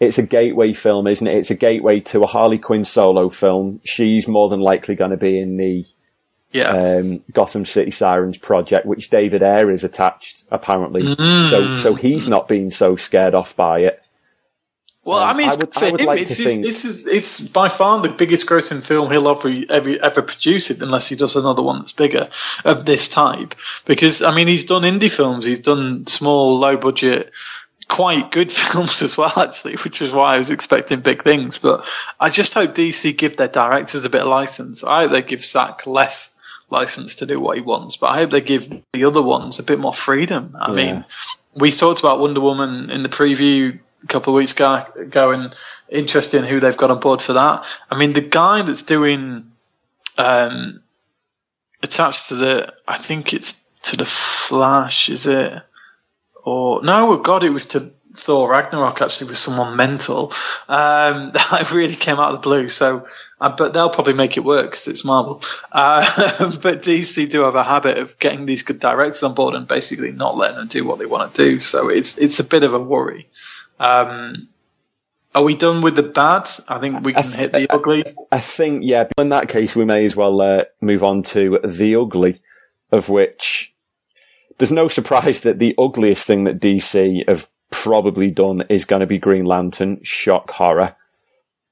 it's 0.00 0.18
a 0.18 0.22
gateway 0.22 0.72
film, 0.74 1.06
isn't 1.06 1.26
it? 1.26 1.36
It's 1.36 1.50
a 1.50 1.54
gateway 1.54 2.00
to 2.00 2.22
a 2.22 2.26
Harley 2.26 2.58
Quinn 2.58 2.84
solo 2.84 3.28
film. 3.30 3.80
She's 3.84 4.28
more 4.28 4.48
than 4.48 4.60
likely 4.60 4.94
going 4.94 5.10
to 5.10 5.16
be 5.16 5.38
in 5.38 5.56
the 5.56 5.84
yeah. 6.52 6.68
um, 6.70 7.22
Gotham 7.32 7.64
City 7.64 7.90
Sirens 7.90 8.38
project, 8.38 8.86
which 8.86 9.10
David 9.10 9.42
Ayer 9.42 9.70
is 9.70 9.84
attached 9.84 10.44
apparently. 10.50 11.02
So 11.02 11.76
so 11.76 11.94
he's 11.94 12.28
not 12.28 12.48
being 12.48 12.70
so 12.70 12.96
scared 12.96 13.34
off 13.34 13.54
by 13.56 13.80
it. 13.80 14.02
Well, 15.04 15.20
Um, 15.20 15.28
I 15.28 15.34
mean, 15.34 15.46
I 15.46 15.48
it's 15.50 15.58
would- 15.58 15.72
for 15.74 15.84
I 15.84 15.88
him, 15.90 15.96
like 16.06 16.20
it's, 16.22 16.36
his- 16.36 16.46
think- 16.46 16.66
it's, 16.66 16.82
his- 16.82 17.06
it's 17.06 17.40
by 17.40 17.68
far 17.68 18.02
the 18.02 18.08
biggest 18.08 18.44
grossing 18.48 18.82
film 18.82 19.10
he'll 19.12 19.28
ever, 19.30 19.54
ever, 19.70 19.96
ever 20.02 20.22
produce 20.22 20.70
it, 20.70 20.82
unless 20.82 21.08
he 21.08 21.14
does 21.14 21.36
another 21.36 21.62
one 21.62 21.78
that's 21.78 21.92
bigger 21.92 22.28
of 22.64 22.84
this 22.84 23.08
type. 23.08 23.54
Because, 23.84 24.22
I 24.22 24.34
mean, 24.34 24.48
he's 24.48 24.64
done 24.64 24.82
indie 24.82 25.08
films, 25.10 25.44
he's 25.46 25.60
done 25.60 26.08
small, 26.08 26.58
low 26.58 26.76
budget, 26.76 27.30
quite 27.88 28.32
good 28.32 28.50
films 28.64 29.00
as 29.02 29.16
well, 29.16 29.32
actually, 29.36 29.76
which 29.76 30.02
is 30.02 30.12
why 30.12 30.34
I 30.34 30.38
was 30.38 30.50
expecting 30.50 30.98
big 31.02 31.22
things. 31.22 31.58
But 31.60 31.86
I 32.18 32.28
just 32.28 32.54
hope 32.54 32.74
DC 32.74 33.16
give 33.16 33.36
their 33.36 33.46
directors 33.46 34.06
a 34.06 34.10
bit 34.10 34.22
of 34.22 34.26
license. 34.28 34.82
I 34.82 35.02
hope 35.02 35.12
they 35.12 35.22
give 35.22 35.44
Zack 35.44 35.86
less 35.86 36.34
license 36.70 37.16
to 37.16 37.26
do 37.26 37.38
what 37.40 37.56
he 37.56 37.62
wants, 37.62 37.96
but 37.96 38.10
I 38.10 38.16
hope 38.16 38.30
they 38.30 38.40
give 38.40 38.68
the 38.92 39.04
other 39.04 39.22
ones 39.22 39.58
a 39.58 39.62
bit 39.62 39.78
more 39.78 39.94
freedom. 39.94 40.56
I 40.60 40.70
Yeah. 40.70 40.74
mean, 40.74 41.04
we 41.54 41.70
talked 41.70 42.00
about 42.00 42.18
Wonder 42.18 42.40
Woman 42.40 42.90
in 42.90 43.02
the 43.02 43.08
preview 43.08 43.78
a 44.02 44.06
couple 44.06 44.32
of 44.34 44.36
weeks 44.36 44.52
ago, 44.52 45.30
and 45.30 45.54
interesting 45.88 46.44
who 46.44 46.60
they've 46.60 46.76
got 46.76 46.90
on 46.90 47.00
board 47.00 47.22
for 47.22 47.34
that. 47.34 47.64
I 47.90 47.96
mean, 47.96 48.12
the 48.12 48.20
guy 48.20 48.62
that's 48.62 48.82
doing 48.82 49.52
um, 50.18 50.82
attached 51.82 52.28
to 52.28 52.34
the, 52.34 52.74
I 52.86 52.96
think 52.96 53.32
it's 53.32 53.60
to 53.82 53.96
the 53.96 54.04
Flash, 54.04 55.08
is 55.08 55.26
it? 55.26 55.52
Or 56.44 56.82
no, 56.82 57.12
oh 57.12 57.16
God, 57.18 57.44
it 57.44 57.50
was 57.50 57.66
to 57.66 57.92
Thor 58.16 58.50
Ragnarok. 58.50 59.02
Actually, 59.02 59.28
with 59.28 59.38
someone 59.38 59.76
mental. 59.76 60.32
Um, 60.68 61.30
that 61.34 61.72
really 61.72 61.94
came 61.94 62.18
out 62.18 62.28
of 62.28 62.34
the 62.34 62.40
blue. 62.40 62.68
So, 62.68 63.06
uh, 63.40 63.54
but 63.56 63.72
they'll 63.72 63.90
probably 63.90 64.14
make 64.14 64.36
it 64.36 64.44
work 64.44 64.70
because 64.70 64.88
it's 64.88 65.04
Marvel. 65.04 65.42
Uh, 65.70 66.04
but 66.62 66.82
DC 66.82 67.30
do 67.30 67.42
have 67.42 67.54
a 67.54 67.64
habit 67.64 67.98
of 67.98 68.18
getting 68.18 68.46
these 68.46 68.62
good 68.62 68.80
directors 68.80 69.22
on 69.22 69.34
board 69.34 69.54
and 69.54 69.68
basically 69.68 70.12
not 70.12 70.36
letting 70.36 70.56
them 70.56 70.68
do 70.68 70.84
what 70.84 70.98
they 70.98 71.06
want 71.06 71.34
to 71.34 71.44
do. 71.44 71.60
So 71.60 71.88
it's 71.88 72.18
it's 72.18 72.40
a 72.40 72.44
bit 72.44 72.64
of 72.64 72.74
a 72.74 72.80
worry. 72.80 73.28
Um, 73.78 74.48
are 75.34 75.44
we 75.44 75.54
done 75.54 75.82
with 75.82 75.96
the 75.96 76.02
bad? 76.02 76.48
I 76.66 76.78
think 76.78 77.04
we 77.04 77.12
can 77.12 77.30
hit 77.30 77.52
the 77.52 77.70
ugly. 77.70 78.04
I 78.32 78.40
think, 78.40 78.84
yeah, 78.84 79.06
in 79.18 79.28
that 79.28 79.50
case, 79.50 79.76
we 79.76 79.84
may 79.84 80.06
as 80.06 80.16
well 80.16 80.40
uh, 80.40 80.64
move 80.80 81.04
on 81.04 81.22
to 81.24 81.58
the 81.62 81.96
ugly, 81.96 82.40
of 82.90 83.10
which 83.10 83.74
there's 84.56 84.70
no 84.70 84.88
surprise 84.88 85.40
that 85.40 85.58
the 85.58 85.74
ugliest 85.78 86.26
thing 86.26 86.44
that 86.44 86.58
DC 86.58 87.28
have 87.28 87.50
probably 87.82 88.30
done 88.30 88.62
is 88.68 88.84
going 88.84 89.00
to 89.00 89.06
be 89.06 89.18
Green 89.18 89.44
Lantern, 89.44 90.02
shock 90.02 90.50
horror. 90.50 90.96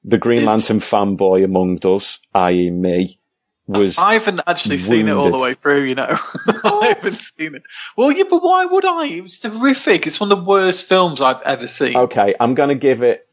The 0.04 0.18
Green 0.18 0.42
It's- 0.42 0.70
Lantern 0.70 0.80
fanboy 0.80 1.44
among 1.44 1.84
us, 1.84 2.20
i.e. 2.34 2.70
me, 2.70 3.18
was 3.66 3.96
I 3.98 4.14
haven't 4.14 4.42
actually 4.46 4.76
seen 4.78 5.08
it 5.08 5.12
all 5.12 5.30
the 5.30 5.38
way 5.38 5.54
through, 5.54 5.84
you 5.84 5.94
know. 5.94 6.08
I 6.64 6.94
haven't 6.96 7.14
seen 7.14 7.54
it. 7.54 7.62
Well, 7.96 8.12
yeah, 8.12 8.24
but 8.28 8.42
why 8.42 8.66
would 8.66 8.84
I? 8.84 9.06
It 9.06 9.22
was 9.22 9.42
horrific. 9.42 10.06
It's 10.06 10.20
one 10.20 10.30
of 10.30 10.38
the 10.38 10.44
worst 10.44 10.86
films 10.86 11.22
I've 11.22 11.42
ever 11.42 11.66
seen. 11.66 11.96
Okay, 11.96 12.34
I'm 12.38 12.54
going 12.54 12.68
to 12.68 12.74
give 12.74 13.02
it 13.02 13.26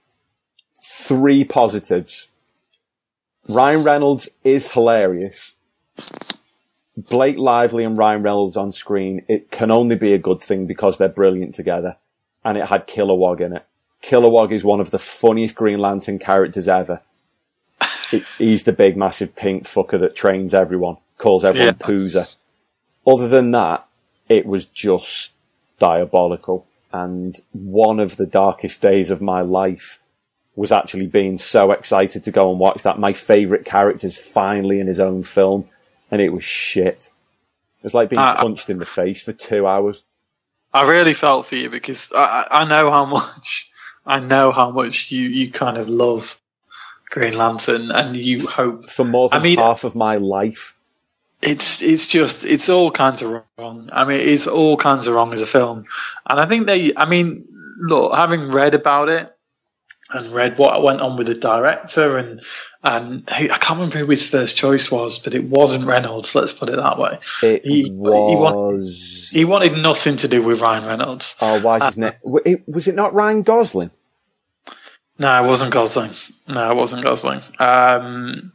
three 0.82 1.44
positives. 1.44 2.30
Ryan 3.50 3.84
Reynolds 3.84 4.30
is 4.44 4.72
hilarious. 4.72 5.56
Blake 6.96 7.38
Lively 7.38 7.84
and 7.84 7.98
Ryan 7.98 8.24
Reynolds 8.24 8.56
on 8.56 8.72
screen, 8.72 9.26
it 9.28 9.52
can 9.52 9.72
only 9.72 9.96
be 9.96 10.14
a 10.14 10.18
good 10.18 10.42
thing 10.42 10.68
because 10.68 10.98
they're 10.98 11.10
brilliant 11.10 11.56
together. 11.56 11.98
And 12.44 12.58
it 12.58 12.68
had 12.68 12.88
Kilowog 12.88 13.42
in 13.42 13.56
it. 13.56 13.66
Kilowog 14.04 14.52
is 14.52 14.64
one 14.64 14.80
of 14.80 14.92
the 14.92 14.98
funniest 15.00 15.54
Green 15.56 15.80
Lantern 15.80 16.18
characters 16.20 16.68
ever. 16.68 17.02
He's 18.38 18.64
the 18.64 18.72
big, 18.74 18.98
massive 18.98 19.36
pink 19.36 19.64
fucker 19.64 20.00
that 20.00 20.16
trains 20.16 20.54
everyone, 20.54 20.98
calls 21.18 21.46
everyone 21.46 21.78
Yeah. 21.80 21.86
Poozer. 21.88 22.38
Other 23.06 23.28
than 23.28 23.52
that, 23.52 23.86
it 24.28 24.46
was 24.46 24.66
just 24.66 25.32
diabolical. 25.80 26.66
And 26.94 27.40
one 27.54 28.00
of 28.00 28.18
the 28.18 28.26
darkest 28.26 28.82
days 28.82 29.12
of 29.12 29.22
my 29.22 29.42
life 29.42 30.00
was 30.56 30.72
actually 30.72 31.08
being 31.08 31.38
so 31.38 31.72
excited 31.72 32.24
to 32.26 32.32
go 32.32 32.50
and 32.52 32.60
watch 32.60 32.84
that. 32.84 33.00
My 33.00 33.14
favourite 33.14 33.64
character's 33.66 34.18
finally 34.18 34.80
in 34.80 34.88
his 34.88 35.00
own 35.00 35.24
film, 35.24 35.70
and 36.12 36.22
it 36.22 36.30
was 36.34 36.44
shit. 36.44 37.10
It 37.80 37.84
was 37.84 37.94
like 37.94 38.10
being 38.10 38.20
Uh, 38.20 38.36
punched 38.36 38.70
in 38.70 38.80
the 38.80 38.86
face 38.86 39.24
for 39.24 39.32
two 39.32 39.66
hours. 39.66 40.04
I 40.74 40.90
really 40.90 41.14
felt 41.14 41.46
for 41.46 41.56
you 41.56 41.70
because 41.70 42.12
I, 42.16 42.48
I 42.50 42.66
know 42.68 42.90
how 42.92 43.06
much 43.06 43.70
I 44.06 44.20
know 44.20 44.52
how 44.52 44.72
much 44.72 45.12
you, 45.12 45.28
you 45.30 45.52
kind 45.52 45.78
of 45.78 45.88
love 45.90 46.40
Green 47.10 47.38
Lantern, 47.38 47.92
and 47.92 48.16
you 48.16 48.48
hope 48.48 48.90
For 48.90 49.04
more 49.06 49.30
than 49.30 49.40
I 49.40 49.44
mean- 49.44 49.58
half 49.60 49.84
of 49.84 49.96
my 49.96 50.16
life. 50.18 50.76
it's 51.42 51.82
it's 51.82 52.08
just 52.08 52.46
it's 52.46 52.70
all 52.70 52.90
kinds 52.92 53.22
of 53.22 53.44
wrong. 53.58 53.90
I 53.92 54.06
mean, 54.06 54.22
it's 54.22 54.48
all 54.48 54.78
kinds 54.78 55.08
of 55.08 55.14
wrong 55.16 55.34
as 55.34 55.42
a 55.42 55.46
film, 55.48 55.86
and 56.30 56.40
I 56.40 56.46
think 56.46 56.68
they. 56.68 56.96
I 56.96 57.06
mean, 57.06 57.48
look, 57.80 58.16
having 58.16 58.50
read 58.52 58.74
about 58.76 59.10
it 59.10 59.36
and 60.14 60.28
read 60.34 60.58
what 60.58 60.82
went 60.84 61.02
on 61.02 61.18
with 61.18 61.28
the 61.28 61.36
director 61.36 62.18
and 62.18 62.40
and 62.84 63.30
who, 63.30 63.46
I 63.52 63.58
can't 63.60 63.80
remember 63.80 64.00
who 64.00 64.08
his 64.08 64.28
first 64.28 64.58
choice 64.58 64.90
was, 64.92 65.20
but 65.20 65.36
it 65.36 65.44
wasn't 65.44 65.86
Reynolds. 65.86 66.34
Let's 66.34 66.52
put 66.54 66.70
it 66.70 66.78
that 66.78 66.98
way. 66.98 67.20
It 67.44 67.64
He- 67.64 67.84
he 67.84 67.92
was. 67.92 69.30
He 69.32 69.46
wanted 69.46 69.74
nothing 69.84 70.18
to 70.18 70.28
do 70.28 70.42
with 70.42 70.62
Ryan 70.62 70.88
Reynolds. 70.88 71.36
oh, 71.42 71.60
why 71.62 71.78
is 71.88 71.98
Uh, 72.00 72.12
it- 72.46 72.68
Was 72.68 72.88
it 72.88 72.96
not 72.96 73.14
Ryan 73.14 73.44
Gosling? 73.44 73.92
No, 75.20 75.44
it 75.44 75.48
wasn't 75.48 75.72
Gosling. 75.72 76.10
No, 76.48 76.72
it 76.72 76.76
wasn't 76.76 77.04
Gosling. 77.04 77.42
Um, 77.60 78.52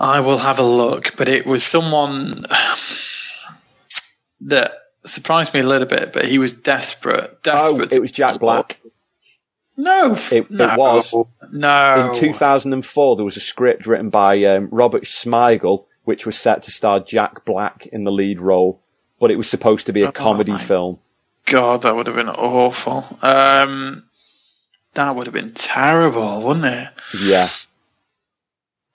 I 0.00 0.20
will 0.20 0.38
have 0.38 0.58
a 0.58 0.62
look, 0.64 1.14
but 1.16 1.28
it 1.28 1.44
was 1.46 1.62
someone 1.62 2.44
that 4.42 4.72
surprised 5.04 5.52
me 5.54 5.60
a 5.60 5.66
little 5.66 5.86
bit. 5.86 6.12
But 6.12 6.24
he 6.24 6.38
was 6.38 6.54
desperate. 6.54 7.38
Oh, 7.46 7.78
Desperate. 7.78 7.92
it 7.92 8.00
was 8.00 8.12
Jack 8.12 8.40
Black. 8.40 8.80
No, 9.82 10.12
It- 10.30 10.46
it 10.50 10.76
was. 10.78 11.12
No, 11.52 12.10
In 12.12 12.18
2004, 12.20 13.16
there 13.16 13.24
was 13.24 13.36
a 13.36 13.40
script 13.40 13.86
written 13.86 14.10
by 14.10 14.42
um, 14.44 14.68
Robert 14.70 15.04
Smigel, 15.04 15.84
which 16.04 16.24
was 16.26 16.36
set 16.38 16.62
to 16.64 16.70
star 16.70 17.00
Jack 17.00 17.44
Black 17.44 17.86
in 17.86 18.04
the 18.04 18.12
lead 18.12 18.40
role, 18.40 18.80
but 19.18 19.30
it 19.30 19.36
was 19.36 19.48
supposed 19.48 19.86
to 19.86 19.92
be 19.92 20.02
a 20.02 20.08
Oh, 20.08 20.12
comedy 20.12 20.56
film. 20.56 20.98
God, 21.46 21.82
that 21.82 21.94
would 21.96 22.06
have 22.06 22.16
been 22.16 22.28
awful. 22.28 23.04
Um, 23.22 24.04
that 24.94 25.16
would 25.16 25.26
have 25.26 25.34
been 25.34 25.52
terrible, 25.54 26.40
wouldn't 26.42 26.66
it? 26.66 26.88
Yeah. 27.20 27.48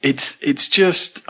It's 0.02 0.42
it's 0.44 0.68
just 0.68 1.28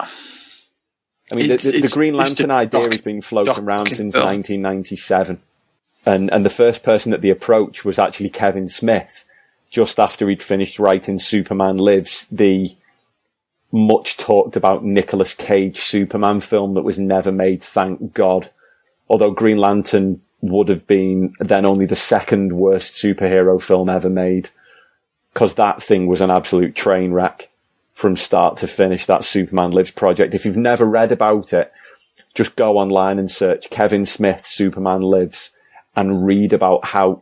I 1.31 1.35
mean, 1.35 1.47
the, 1.49 1.57
the, 1.57 1.81
the 1.81 1.91
Green 1.93 2.15
Lantern 2.15 2.51
idea 2.51 2.81
shock- 2.83 2.91
has 2.91 3.01
been 3.01 3.21
floating 3.21 3.63
around 3.63 3.87
since 3.87 4.13
film. 4.13 4.25
1997. 4.25 5.41
And, 6.05 6.31
and 6.31 6.45
the 6.45 6.49
first 6.49 6.83
person 6.83 7.11
that 7.11 7.21
they 7.21 7.29
approached 7.29 7.83
was 7.83 7.99
actually 7.99 8.29
Kevin 8.29 8.69
Smith, 8.69 9.25
just 9.69 9.99
after 9.99 10.29
he'd 10.29 10.41
finished 10.41 10.79
writing 10.79 11.19
Superman 11.19 11.77
Lives, 11.77 12.27
the 12.31 12.75
much 13.71 14.15
talked 14.17 14.55
about 14.55 14.85
Nicolas 14.85 15.33
Cage 15.33 15.79
Superman 15.79 16.39
film 16.39 16.73
that 16.75 16.83
was 16.83 16.97
never 16.97 17.31
made, 17.31 17.61
thank 17.61 18.13
God. 18.13 18.49
Although 19.09 19.31
Green 19.31 19.57
Lantern 19.57 20.21
would 20.41 20.69
have 20.69 20.87
been 20.87 21.33
then 21.39 21.65
only 21.65 21.85
the 21.85 21.95
second 21.95 22.53
worst 22.53 22.93
superhero 22.93 23.61
film 23.61 23.89
ever 23.89 24.09
made. 24.09 24.49
because 25.37 25.53
that 25.53 25.83
thing 25.83 26.07
was 26.07 26.19
an 26.19 26.31
absolute 26.31 26.73
train 26.73 27.11
wreck 27.11 27.47
from 27.93 28.15
start 28.15 28.57
to 28.57 28.65
finish. 28.65 29.05
That 29.05 29.23
Superman 29.23 29.69
Lives 29.69 29.91
project. 29.91 30.33
If 30.33 30.45
you've 30.45 30.57
never 30.57 30.83
read 30.83 31.11
about 31.11 31.53
it, 31.53 31.71
just 32.33 32.55
go 32.55 32.79
online 32.79 33.19
and 33.19 33.29
search 33.29 33.69
Kevin 33.69 34.03
Smith 34.03 34.43
Superman 34.47 35.01
Lives 35.01 35.51
and 35.95 36.25
read 36.25 36.53
about 36.53 36.85
how 36.85 37.21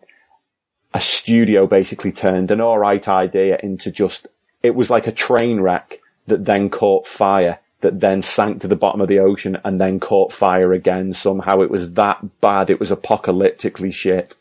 a 0.95 0.99
studio 1.01 1.67
basically 1.67 2.13
turned 2.13 2.49
an 2.51 2.61
alright 2.61 3.09
idea 3.09 3.59
into 3.61 3.91
just, 3.91 4.27
it 4.63 4.73
was 4.75 4.89
like 4.89 5.07
a 5.07 5.11
train 5.11 5.59
wreck 5.59 5.99
that 6.27 6.45
then 6.45 6.69
caught 6.69 7.05
fire, 7.05 7.59
that 7.81 7.99
then 7.99 8.21
sank 8.21 8.61
to 8.61 8.67
the 8.69 8.77
bottom 8.77 9.01
of 9.01 9.09
the 9.09 9.19
ocean 9.19 9.57
and 9.65 9.79
then 9.79 9.99
caught 9.99 10.31
fire 10.31 10.71
again. 10.71 11.11
Somehow 11.11 11.59
it 11.59 11.69
was 11.69 11.95
that 11.95 12.39
bad. 12.39 12.69
It 12.69 12.79
was 12.79 12.91
apocalyptically 12.91 13.93
shit. 13.93 14.37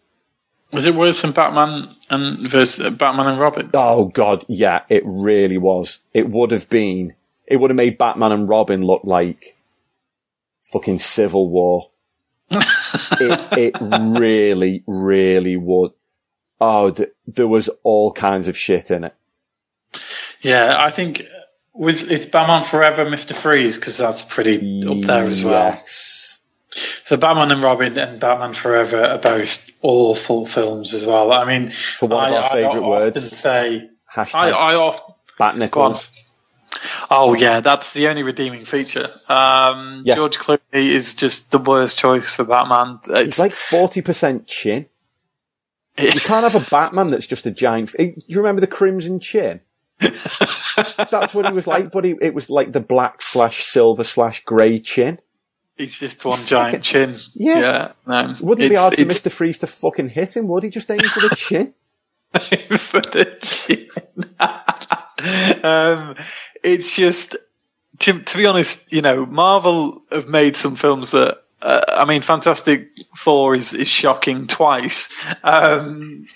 Was 0.72 0.86
it 0.86 0.94
worse 0.94 1.22
than 1.22 1.32
Batman 1.32 1.92
and 2.08 2.38
versus 2.38 2.86
uh, 2.86 2.90
Batman 2.90 3.26
and 3.26 3.40
Robin? 3.40 3.70
Oh 3.74 4.04
god, 4.04 4.44
yeah, 4.48 4.84
it 4.88 5.02
really 5.04 5.58
was. 5.58 5.98
It 6.12 6.28
would 6.28 6.52
have 6.52 6.68
been, 6.68 7.14
it 7.48 7.56
would 7.56 7.70
have 7.70 7.76
made 7.76 7.98
Batman 7.98 8.30
and 8.30 8.48
Robin 8.48 8.80
look 8.80 9.02
like 9.02 9.56
fucking 10.72 11.00
Civil 11.00 11.48
War. 11.48 11.90
it, 12.50 13.58
it 13.58 13.76
really, 13.80 14.84
really 14.86 15.56
would. 15.56 15.90
Oh, 16.66 16.90
th- 16.90 17.10
there 17.26 17.46
was 17.48 17.68
all 17.82 18.12
kinds 18.12 18.48
of 18.48 18.56
shit 18.56 18.90
in 18.90 19.04
it. 19.04 19.14
Yeah, 20.40 20.74
I 20.78 20.90
think 20.90 21.22
with 21.72 22.10
it's 22.10 22.26
Batman 22.26 22.64
Forever, 22.64 23.08
Mister 23.10 23.34
Freeze, 23.34 23.76
because 23.78 23.98
that's 23.98 24.22
pretty 24.22 24.82
up 24.86 25.02
there 25.02 25.24
as 25.24 25.44
well. 25.44 25.74
Yes. 25.74 26.38
So 27.04 27.16
Batman 27.16 27.52
and 27.52 27.62
Robin 27.62 27.96
and 27.98 28.18
Batman 28.18 28.54
Forever 28.54 29.04
are 29.04 29.18
both 29.18 29.70
awful 29.82 30.46
films 30.46 30.94
as 30.94 31.04
well. 31.06 31.32
I 31.32 31.44
mean, 31.44 31.70
For 31.70 32.08
one 32.08 32.28
of 32.28 32.34
I, 32.34 32.36
our 32.38 32.50
favourite 32.50 32.88
words. 32.88 33.16
often 33.16 33.22
say 33.22 33.90
Hashtag 34.14 34.34
I, 34.34 34.50
I 34.50 34.74
often 34.76 35.14
Bat 35.38 35.56
nipples. 35.58 36.10
Oh 37.10 37.34
yeah, 37.34 37.60
that's 37.60 37.92
the 37.92 38.08
only 38.08 38.22
redeeming 38.22 38.64
feature. 38.64 39.06
Um, 39.28 40.02
Yeah. 40.04 40.14
George 40.16 40.38
Clooney 40.38 40.58
is 40.72 41.14
just 41.14 41.50
the 41.52 41.58
worst 41.58 41.98
choice 41.98 42.34
for 42.34 42.44
Batman. 42.44 42.98
It's 43.08 43.38
It's 43.38 43.38
like 43.38 43.52
40% 43.52 44.46
chin. 44.46 44.86
You 45.98 46.20
can't 46.20 46.50
have 46.50 46.54
a 46.56 46.70
Batman 46.70 47.08
that's 47.08 47.26
just 47.26 47.46
a 47.46 47.50
giant. 47.50 47.94
eh, 47.98 48.12
You 48.26 48.38
remember 48.38 48.60
the 48.60 48.66
Crimson 48.66 49.20
Chin? 49.20 49.60
That's 50.00 51.32
what 51.34 51.46
he 51.46 51.52
was 51.52 51.68
like, 51.68 51.92
but 51.92 52.04
he, 52.04 52.16
it 52.20 52.34
was 52.34 52.50
like 52.50 52.72
the 52.72 52.80
black 52.80 53.22
slash 53.22 53.62
silver 53.64 54.02
slash 54.02 54.44
grey 54.44 54.80
chin. 54.80 55.20
He's 55.76 55.98
just 56.00 56.24
one 56.24 56.38
giant 56.46 56.82
chin. 56.82 57.14
Yeah. 57.34 57.60
yeah. 57.60 57.92
No, 58.06 58.34
Wouldn't 58.40 58.66
it 58.66 58.70
be 58.70 58.74
hard 58.76 58.94
for 58.94 59.02
Mr. 59.02 59.30
Freeze 59.30 59.58
to 59.58 59.68
fucking 59.68 60.08
hit 60.08 60.36
him, 60.36 60.48
would 60.48 60.64
he? 60.64 60.70
Just 60.70 60.90
aim 60.90 60.98
for 60.98 61.20
the 61.28 61.34
chin? 61.36 61.74
for 62.78 63.00
the 63.00 63.38
chin. 63.40 63.88
um, 65.64 66.16
it's 66.64 66.96
just, 66.96 67.36
to, 68.00 68.20
to 68.20 68.36
be 68.36 68.46
honest, 68.46 68.92
you 68.92 69.02
know, 69.02 69.24
Marvel 69.26 70.02
have 70.10 70.28
made 70.28 70.56
some 70.56 70.74
films 70.76 71.12
that, 71.12 71.43
uh, 71.64 71.80
I 71.88 72.04
mean, 72.04 72.22
Fantastic 72.22 72.90
Four 73.16 73.54
is, 73.54 73.72
is 73.72 73.88
shocking 73.88 74.46
twice. 74.46 75.08
Um, 75.42 76.26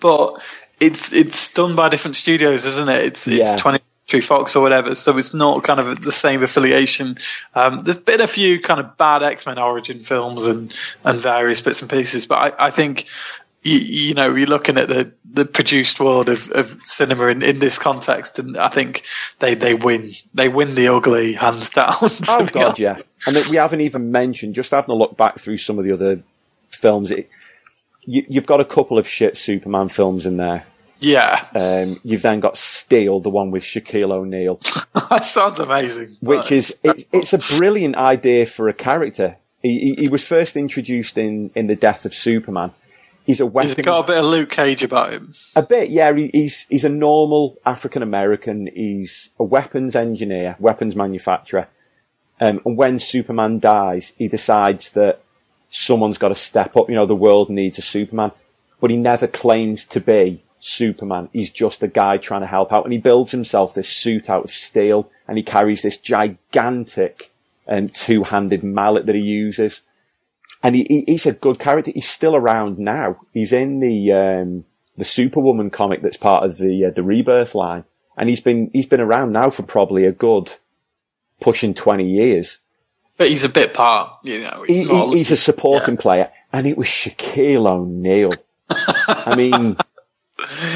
but 0.00 0.40
it's, 0.80 1.12
it's 1.12 1.52
done 1.52 1.74
by 1.74 1.88
different 1.88 2.16
studios, 2.16 2.64
isn't 2.64 2.88
it? 2.88 3.04
It's, 3.04 3.26
Yeah. 3.26 3.52
it's 3.52 3.60
20 3.60 3.80
Century 4.08 4.20
Fox 4.22 4.56
or 4.56 4.62
whatever, 4.62 4.94
so 4.94 5.18
it's 5.18 5.34
not 5.34 5.64
kind 5.64 5.80
of 5.80 6.00
the 6.00 6.12
same 6.12 6.42
affiliation. 6.42 7.18
Um, 7.54 7.80
there's 7.80 7.98
been 7.98 8.22
a 8.22 8.26
few 8.26 8.58
kind 8.58 8.80
of 8.80 8.96
bad 8.96 9.22
X 9.22 9.44
Men 9.44 9.58
origin 9.58 10.00
films 10.00 10.46
and, 10.46 10.74
and 11.04 11.18
various 11.18 11.60
bits 11.60 11.82
and 11.82 11.90
pieces, 11.90 12.24
but 12.24 12.36
I, 12.38 12.68
I 12.68 12.70
think 12.70 13.04
you, 13.68 13.78
you 14.08 14.14
know 14.14 14.34
you're 14.34 14.46
looking 14.46 14.78
at 14.78 14.88
the, 14.88 15.12
the 15.30 15.44
produced 15.44 16.00
world 16.00 16.28
of, 16.28 16.50
of 16.52 16.80
cinema 16.84 17.26
in, 17.26 17.42
in 17.42 17.58
this 17.58 17.78
context, 17.78 18.38
and 18.38 18.56
I 18.56 18.68
think 18.68 19.04
they, 19.38 19.54
they 19.54 19.74
win 19.74 20.10
they 20.34 20.48
win 20.48 20.74
the 20.74 20.88
ugly 20.88 21.34
hands 21.34 21.70
down. 21.70 21.92
Oh 22.28 22.46
god, 22.46 22.56
honest. 22.56 22.78
yeah. 22.78 22.96
And 23.26 23.36
we 23.50 23.56
haven't 23.56 23.80
even 23.80 24.10
mentioned. 24.12 24.54
Just 24.54 24.70
having 24.70 24.90
a 24.90 24.98
look 24.98 25.16
back 25.16 25.38
through 25.38 25.58
some 25.58 25.78
of 25.78 25.84
the 25.84 25.92
other 25.92 26.22
films, 26.70 27.10
it, 27.10 27.28
you, 28.02 28.24
you've 28.28 28.46
got 28.46 28.60
a 28.60 28.64
couple 28.64 28.98
of 28.98 29.06
shit 29.08 29.36
Superman 29.36 29.88
films 29.88 30.26
in 30.26 30.36
there. 30.36 30.64
yeah, 31.00 31.46
Um, 31.54 32.00
you've 32.04 32.22
then 32.22 32.40
got 32.40 32.56
Steel, 32.56 33.20
the 33.20 33.30
one 33.30 33.50
with 33.50 33.62
Shaquille 33.62 34.10
O'Neal, 34.12 34.56
that 35.10 35.24
sounds 35.24 35.58
amazing. 35.58 36.16
which 36.20 36.50
is 36.52 36.76
it's, 36.82 37.04
it's 37.12 37.32
a 37.32 37.38
brilliant 37.58 37.96
idea 37.96 38.46
for 38.46 38.68
a 38.68 38.72
character. 38.74 39.36
He, 39.62 39.94
he, 39.96 40.02
he 40.02 40.08
was 40.08 40.26
first 40.26 40.56
introduced 40.56 41.18
in 41.18 41.50
in 41.54 41.66
the 41.66 41.76
Death 41.76 42.04
of 42.04 42.14
Superman. 42.14 42.72
He's 43.28 43.40
a 43.40 43.44
he's 43.44 43.52
weapons 43.52 43.74
got 43.74 44.04
a 44.04 44.06
bit 44.06 44.16
of 44.16 44.24
Luke 44.24 44.48
Cage 44.48 44.82
about 44.82 45.12
him. 45.12 45.34
A 45.54 45.62
bit, 45.62 45.90
yeah. 45.90 46.14
He, 46.14 46.30
he's 46.32 46.66
he's 46.70 46.84
a 46.84 46.88
normal 46.88 47.58
African 47.66 48.02
American. 48.02 48.70
He's 48.74 49.28
a 49.38 49.44
weapons 49.44 49.94
engineer, 49.94 50.56
weapons 50.58 50.96
manufacturer. 50.96 51.68
Um, 52.40 52.62
and 52.64 52.78
when 52.78 52.98
Superman 52.98 53.58
dies, 53.58 54.14
he 54.16 54.28
decides 54.28 54.92
that 54.92 55.20
someone's 55.68 56.16
got 56.16 56.28
to 56.28 56.34
step 56.34 56.74
up. 56.74 56.88
You 56.88 56.94
know, 56.94 57.04
the 57.04 57.14
world 57.14 57.50
needs 57.50 57.76
a 57.76 57.82
Superman, 57.82 58.32
but 58.80 58.88
he 58.88 58.96
never 58.96 59.26
claims 59.26 59.84
to 59.84 60.00
be 60.00 60.42
Superman. 60.58 61.28
He's 61.34 61.50
just 61.50 61.82
a 61.82 61.88
guy 61.88 62.16
trying 62.16 62.40
to 62.40 62.46
help 62.46 62.72
out, 62.72 62.84
and 62.84 62.94
he 62.94 62.98
builds 62.98 63.32
himself 63.32 63.74
this 63.74 63.90
suit 63.90 64.30
out 64.30 64.44
of 64.44 64.50
steel, 64.50 65.10
and 65.26 65.36
he 65.36 65.42
carries 65.42 65.82
this 65.82 65.98
gigantic 65.98 67.30
um, 67.68 67.90
two-handed 67.90 68.64
mallet 68.64 69.04
that 69.04 69.14
he 69.14 69.20
uses. 69.20 69.82
And 70.68 70.76
he, 70.76 70.84
he, 70.90 71.04
he's 71.06 71.24
a 71.24 71.32
good 71.32 71.58
character. 71.58 71.92
He's 71.94 72.06
still 72.06 72.36
around 72.36 72.78
now. 72.78 73.16
He's 73.32 73.54
in 73.54 73.80
the 73.80 74.12
um, 74.12 74.66
the 74.98 75.04
Superwoman 75.04 75.70
comic 75.70 76.02
that's 76.02 76.18
part 76.18 76.44
of 76.44 76.58
the 76.58 76.84
uh, 76.84 76.90
the 76.90 77.02
Rebirth 77.02 77.54
line, 77.54 77.84
and 78.18 78.28
he's 78.28 78.40
been 78.42 78.68
he's 78.74 78.84
been 78.84 79.00
around 79.00 79.32
now 79.32 79.48
for 79.48 79.62
probably 79.62 80.04
a 80.04 80.12
good 80.12 80.52
pushing 81.40 81.72
twenty 81.72 82.06
years. 82.10 82.58
But 83.16 83.30
he's 83.30 83.46
a 83.46 83.48
bit 83.48 83.72
part, 83.72 84.12
you 84.24 84.42
know. 84.42 84.62
He's, 84.66 84.86
he- 84.90 85.16
he's 85.16 85.30
a 85.30 85.38
supporting 85.38 85.96
player, 85.96 86.30
and 86.52 86.66
it 86.66 86.76
was 86.76 86.86
Shaquille 86.86 87.66
O'Neal. 87.66 88.32
I 88.68 89.34
mean, 89.36 89.76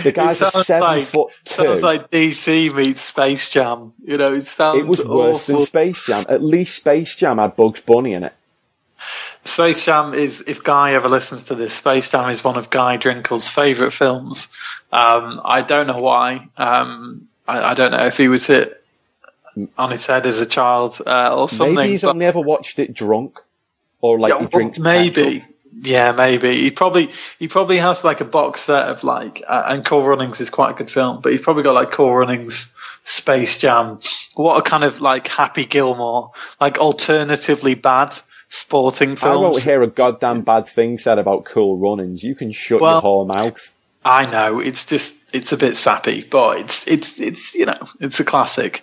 the 0.04 0.12
guy's 0.14 0.40
a 0.40 0.50
seven 0.52 0.80
like- 0.88 1.04
foot 1.04 1.32
two. 1.44 1.64
Sounds 1.64 1.82
like 1.82 2.10
DC 2.10 2.74
meets 2.74 3.02
Space 3.02 3.50
Jam. 3.50 3.92
You 4.02 4.16
know, 4.16 4.32
it 4.32 4.42
sounds 4.42 4.78
it 4.78 4.86
was 4.86 5.04
worse 5.04 5.46
than 5.48 5.60
Space 5.60 6.06
Jam. 6.06 6.24
At 6.30 6.42
least 6.42 6.76
Space 6.76 7.14
Jam 7.14 7.36
had 7.36 7.56
Bugs 7.56 7.80
Bunny 7.80 8.14
in 8.14 8.24
it. 8.24 8.32
Space 9.44 9.84
Jam 9.84 10.14
is, 10.14 10.44
if 10.46 10.62
Guy 10.62 10.92
ever 10.94 11.08
listens 11.08 11.44
to 11.44 11.54
this, 11.54 11.74
Space 11.74 12.10
Jam 12.10 12.30
is 12.30 12.44
one 12.44 12.56
of 12.56 12.70
Guy 12.70 12.96
Drinkle's 12.96 13.48
favourite 13.48 13.92
films. 13.92 14.48
Um, 14.92 15.40
I 15.44 15.62
don't 15.62 15.86
know 15.88 16.00
why. 16.00 16.48
Um, 16.56 17.26
I, 17.46 17.60
I 17.70 17.74
don't 17.74 17.90
know 17.90 18.06
if 18.06 18.16
he 18.16 18.28
was 18.28 18.46
hit 18.46 18.84
on 19.76 19.90
his 19.90 20.06
head 20.06 20.26
as 20.26 20.38
a 20.38 20.46
child 20.46 20.98
uh, 21.04 21.34
or 21.36 21.48
something. 21.48 21.74
Maybe 21.74 21.90
he's 21.90 22.02
but- 22.02 22.12
only 22.12 22.26
ever 22.26 22.40
watched 22.40 22.78
it 22.78 22.94
drunk, 22.94 23.40
or 24.00 24.18
like 24.20 24.32
Yeah, 24.32 24.40
he 24.40 24.46
drinks. 24.46 24.78
maybe. 24.78 25.22
petrol. 25.40 25.48
Yeah, 25.84 26.12
maybe 26.12 26.54
he 26.54 26.70
probably 26.70 27.08
he 27.38 27.48
probably 27.48 27.78
has 27.78 28.04
like 28.04 28.20
a 28.20 28.26
box 28.26 28.60
set 28.60 28.90
of 28.90 29.04
like, 29.04 29.42
uh, 29.48 29.64
and 29.68 29.82
Cool 29.84 30.02
Runnings 30.02 30.38
is 30.40 30.50
quite 30.50 30.72
a 30.72 30.74
good 30.74 30.90
film, 30.90 31.20
but 31.22 31.32
he's 31.32 31.40
probably 31.40 31.62
got 31.62 31.72
like 31.74 31.90
Cool 31.92 32.14
Runnings, 32.14 32.76
Space 33.04 33.56
Jam. 33.56 33.98
What 34.34 34.58
a 34.58 34.62
kind 34.62 34.84
of 34.84 35.00
like 35.00 35.26
Happy 35.28 35.64
Gilmore, 35.64 36.32
like 36.60 36.76
alternatively 36.78 37.74
bad 37.74 38.16
sporting 38.52 39.16
films. 39.16 39.22
I 39.24 39.34
won't 39.36 39.62
hear 39.62 39.82
a 39.82 39.86
goddamn 39.86 40.42
bad 40.42 40.66
thing 40.66 40.98
said 40.98 41.18
about 41.18 41.46
Cool 41.46 41.78
Runnings. 41.78 42.22
You 42.22 42.34
can 42.34 42.52
shut 42.52 42.80
Well- 42.80 42.92
your 42.92 43.00
whole 43.00 43.24
mouth. 43.24 43.72
I 44.04 44.28
know 44.28 44.58
it's 44.58 44.86
just 44.86 45.32
it's 45.32 45.52
a 45.52 45.56
bit 45.56 45.76
sappy, 45.76 46.22
but 46.28 46.58
it's 46.58 46.88
it's 46.88 47.20
it's 47.20 47.54
you 47.54 47.66
know 47.66 47.78
it's 48.00 48.18
a 48.18 48.24
classic. 48.24 48.82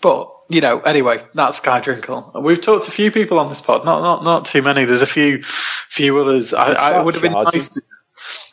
But 0.00 0.32
you 0.48 0.60
know, 0.60 0.80
anyway, 0.80 1.22
that's 1.32 1.60
Guy 1.60 1.80
Drinkle. 1.80 2.42
We've 2.42 2.60
talked 2.60 2.86
to 2.86 2.90
a 2.90 2.92
few 2.92 3.12
people 3.12 3.38
on 3.38 3.50
this 3.50 3.60
pod, 3.60 3.84
not 3.84 4.00
not 4.00 4.24
not 4.24 4.44
too 4.46 4.62
many. 4.62 4.84
There's 4.84 5.02
a 5.02 5.06
few 5.06 5.44
few 5.44 6.18
others. 6.18 6.52
I, 6.54 6.72
I 6.72 7.02
would 7.02 7.14
have 7.14 7.22
been 7.22 7.32
nice. 7.32 7.68
To, 7.68 7.82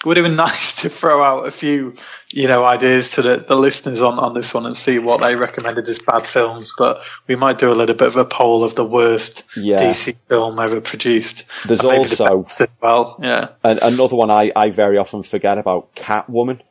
would 0.06 0.18
have 0.18 0.26
been 0.26 0.36
nice 0.48 0.82
to 0.82 0.90
throw 0.90 1.24
out 1.24 1.48
a 1.48 1.52
few, 1.52 1.96
you 2.30 2.48
know, 2.48 2.66
ideas 2.66 3.12
to 3.12 3.22
the, 3.22 3.38
the 3.38 3.56
listeners 3.56 4.02
on, 4.02 4.20
on 4.20 4.34
this 4.34 4.54
one 4.54 4.66
and 4.66 4.76
see 4.78 5.00
what 5.00 5.20
they 5.22 5.36
recommended 5.36 5.88
as 5.88 6.00
bad 6.00 6.26
films. 6.26 6.74
But 6.78 7.02
we 7.28 7.36
might 7.36 7.58
do 7.58 7.72
a 7.72 7.74
little 7.74 7.96
bit 7.96 8.08
of 8.08 8.16
a 8.18 8.26
poll 8.26 8.64
of 8.64 8.76
the 8.76 8.86
worst 8.86 9.44
Yeah. 9.58 9.78
DC 9.78 10.16
film 10.28 10.60
ever 10.60 10.82
produced. 10.82 11.44
There's 11.68 11.82
maybe 11.84 12.06
the 12.06 12.30
also- 12.30 12.68
well, 12.82 13.20
yeah. 13.22 13.50
And 13.64 13.80
another 13.82 14.16
one 14.16 14.30
I, 14.32 14.52
I 14.56 14.70
very 14.72 14.98
often 14.98 15.24
forget 15.24 15.58
about, 15.58 15.96
Catwoman. 15.96 16.62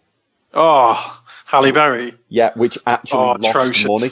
Oh, 0.53 1.21
Halle 1.49 1.73
Berry. 1.73 2.15
Yeah, 2.29 2.53
which 2.55 2.79
actually 2.87 3.19
Oh, 3.19 3.33
lost 3.33 3.49
atrocious. 3.49 3.89
money. 3.89 4.09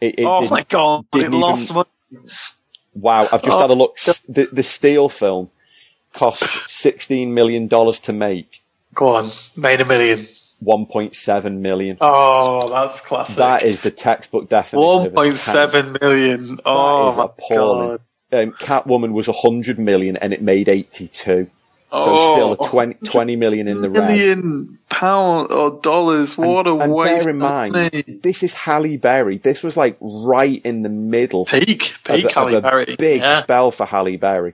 It, 0.00 0.18
it 0.20 0.24
oh 0.24 0.46
my 0.50 0.62
god, 0.68 1.06
it 1.14 1.30
lost 1.30 1.64
even- 1.70 1.74
money. 1.76 1.88
Wow, 2.94 3.28
I've 3.32 3.42
just 3.42 3.56
Oh. 3.56 3.60
had 3.60 3.70
a 3.70 3.74
look. 3.74 3.96
The, 4.28 4.48
the 4.52 4.62
Steel 4.62 5.08
film 5.08 5.50
cost 6.18 6.42
$16 6.42 7.32
million 7.32 7.68
to 7.68 8.12
make, 8.12 8.62
Go 8.94 9.08
on, 9.08 9.26
made 9.56 9.80
a 9.80 9.84
million. 9.84 10.18
1.7 10.64 11.58
million. 11.60 11.96
Oh, 12.00 12.66
that's 12.68 13.00
classic. 13.00 13.36
That 13.36 13.62
is 13.62 13.80
the 13.82 13.90
textbook 13.92 14.48
definition. 14.48 14.86
one 14.86 15.06
of 15.06 15.12
a 15.12 15.14
point 15.14 15.30
tank. 15.36 15.40
seven 15.40 15.96
million. 16.00 16.58
Oh 16.64 17.04
That 17.04 17.10
is 17.10 17.16
my 17.18 17.24
appalling. 17.24 17.98
god. 18.30 18.42
Um, 18.42 18.52
Catwoman 18.52 19.12
was 19.12 19.28
100 19.28 19.78
million 19.78 20.16
and 20.16 20.32
it 20.32 20.42
made 20.42 20.68
82. 20.68 21.44
So 21.44 21.48
Oh. 21.90 22.34
still 22.34 22.52
a 22.52 22.68
20, 22.68 22.94
20 23.08 23.36
million 23.36 23.68
in 23.68 23.80
the 23.80 23.88
red. 23.88 24.08
Million 24.10 24.78
pound 24.90 25.50
or 25.52 25.80
dollars. 25.80 26.36
What 26.36 26.66
a 26.66 26.74
and 26.76 26.92
waste 26.92 27.24
bear 27.24 27.30
in 27.34 27.36
of 27.42 27.48
mind, 27.50 27.72
money. 27.72 28.02
this 28.22 28.42
is 28.42 28.52
Halle 28.52 28.98
Berry. 28.98 29.38
This 29.38 29.62
was 29.62 29.76
like 29.76 29.96
right 30.00 30.60
in 30.64 30.82
the 30.82 30.90
middle 30.90 31.46
Peak, 31.46 31.92
of, 31.92 32.04
peak 32.04 32.24
of 32.26 32.32
Halle 32.32 32.54
a 32.56 32.60
Berry. 32.60 32.96
big 32.98 33.22
yeah. 33.22 33.38
spell 33.38 33.70
for 33.70 33.86
Halle 33.86 34.16
Berry. 34.16 34.52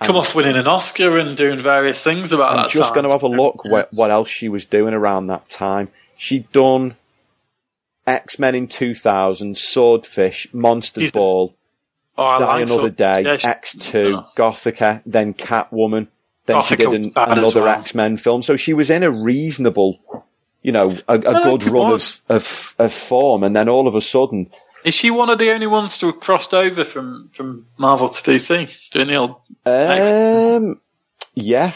Come 0.00 0.16
off 0.16 0.34
winning 0.34 0.56
an 0.56 0.66
Oscar 0.66 1.16
and 1.18 1.36
doing 1.36 1.60
various 1.60 2.02
things 2.02 2.32
about 2.32 2.50
that 2.52 2.54
show. 2.54 2.56
I'm 2.56 2.62
that. 2.62 2.70
just 2.70 2.88
time. 2.88 2.94
going 2.94 3.04
to 3.04 3.10
have 3.10 3.22
a 3.22 3.28
look 3.28 3.64
what, 3.64 3.88
what 3.92 4.10
else 4.10 4.28
she 4.28 4.48
was 4.48 4.66
doing 4.66 4.94
around 4.94 5.28
that 5.28 5.48
time. 5.48 5.88
She'd 6.16 6.50
done 6.52 6.96
X 8.06 8.38
Men 8.38 8.54
in 8.54 8.66
2000, 8.68 9.56
Swordfish, 9.56 10.48
Monsters 10.52 11.02
She's- 11.04 11.12
Ball, 11.12 11.54
Oh, 12.18 12.36
Die 12.38 12.44
like 12.44 12.62
Another 12.66 12.80
Sword- 12.82 12.96
Day, 12.96 13.22
Yeah, 13.24 13.36
she- 13.36 13.46
X2, 13.48 14.14
Oh. 14.18 14.26
Gothika, 14.36 15.00
then 15.06 15.32
Catwoman. 15.34 16.08
Then 16.46 16.62
she 16.64 16.76
did 16.76 16.92
an, 16.92 17.12
another 17.16 17.62
well. 17.62 17.78
X 17.78 17.94
Men 17.94 18.16
film. 18.16 18.42
So 18.42 18.56
she 18.56 18.74
was 18.74 18.90
in 18.90 19.02
a 19.04 19.10
reasonable, 19.10 20.00
you 20.62 20.72
know, 20.72 20.98
a 21.08 21.16
good 21.18 21.64
run 21.64 21.92
of, 21.92 22.20
of, 22.28 22.74
of 22.78 22.92
form. 22.92 23.44
And 23.44 23.54
then 23.56 23.68
all 23.68 23.86
of 23.88 23.94
a 23.94 24.00
sudden, 24.00 24.50
Is 24.84 24.94
she 24.94 25.10
one 25.10 25.30
of 25.30 25.38
the 25.38 25.50
only 25.52 25.66
ones 25.66 25.98
to 25.98 26.06
have 26.06 26.20
crossed 26.20 26.54
over 26.54 26.84
from, 26.84 27.30
from 27.32 27.66
Marvel 27.78 28.08
to 28.08 28.30
DC? 28.30 28.90
Doing 28.90 29.06
the 29.08 29.16
old 29.16 29.36
um, 29.64 30.80
yeah, 31.34 31.72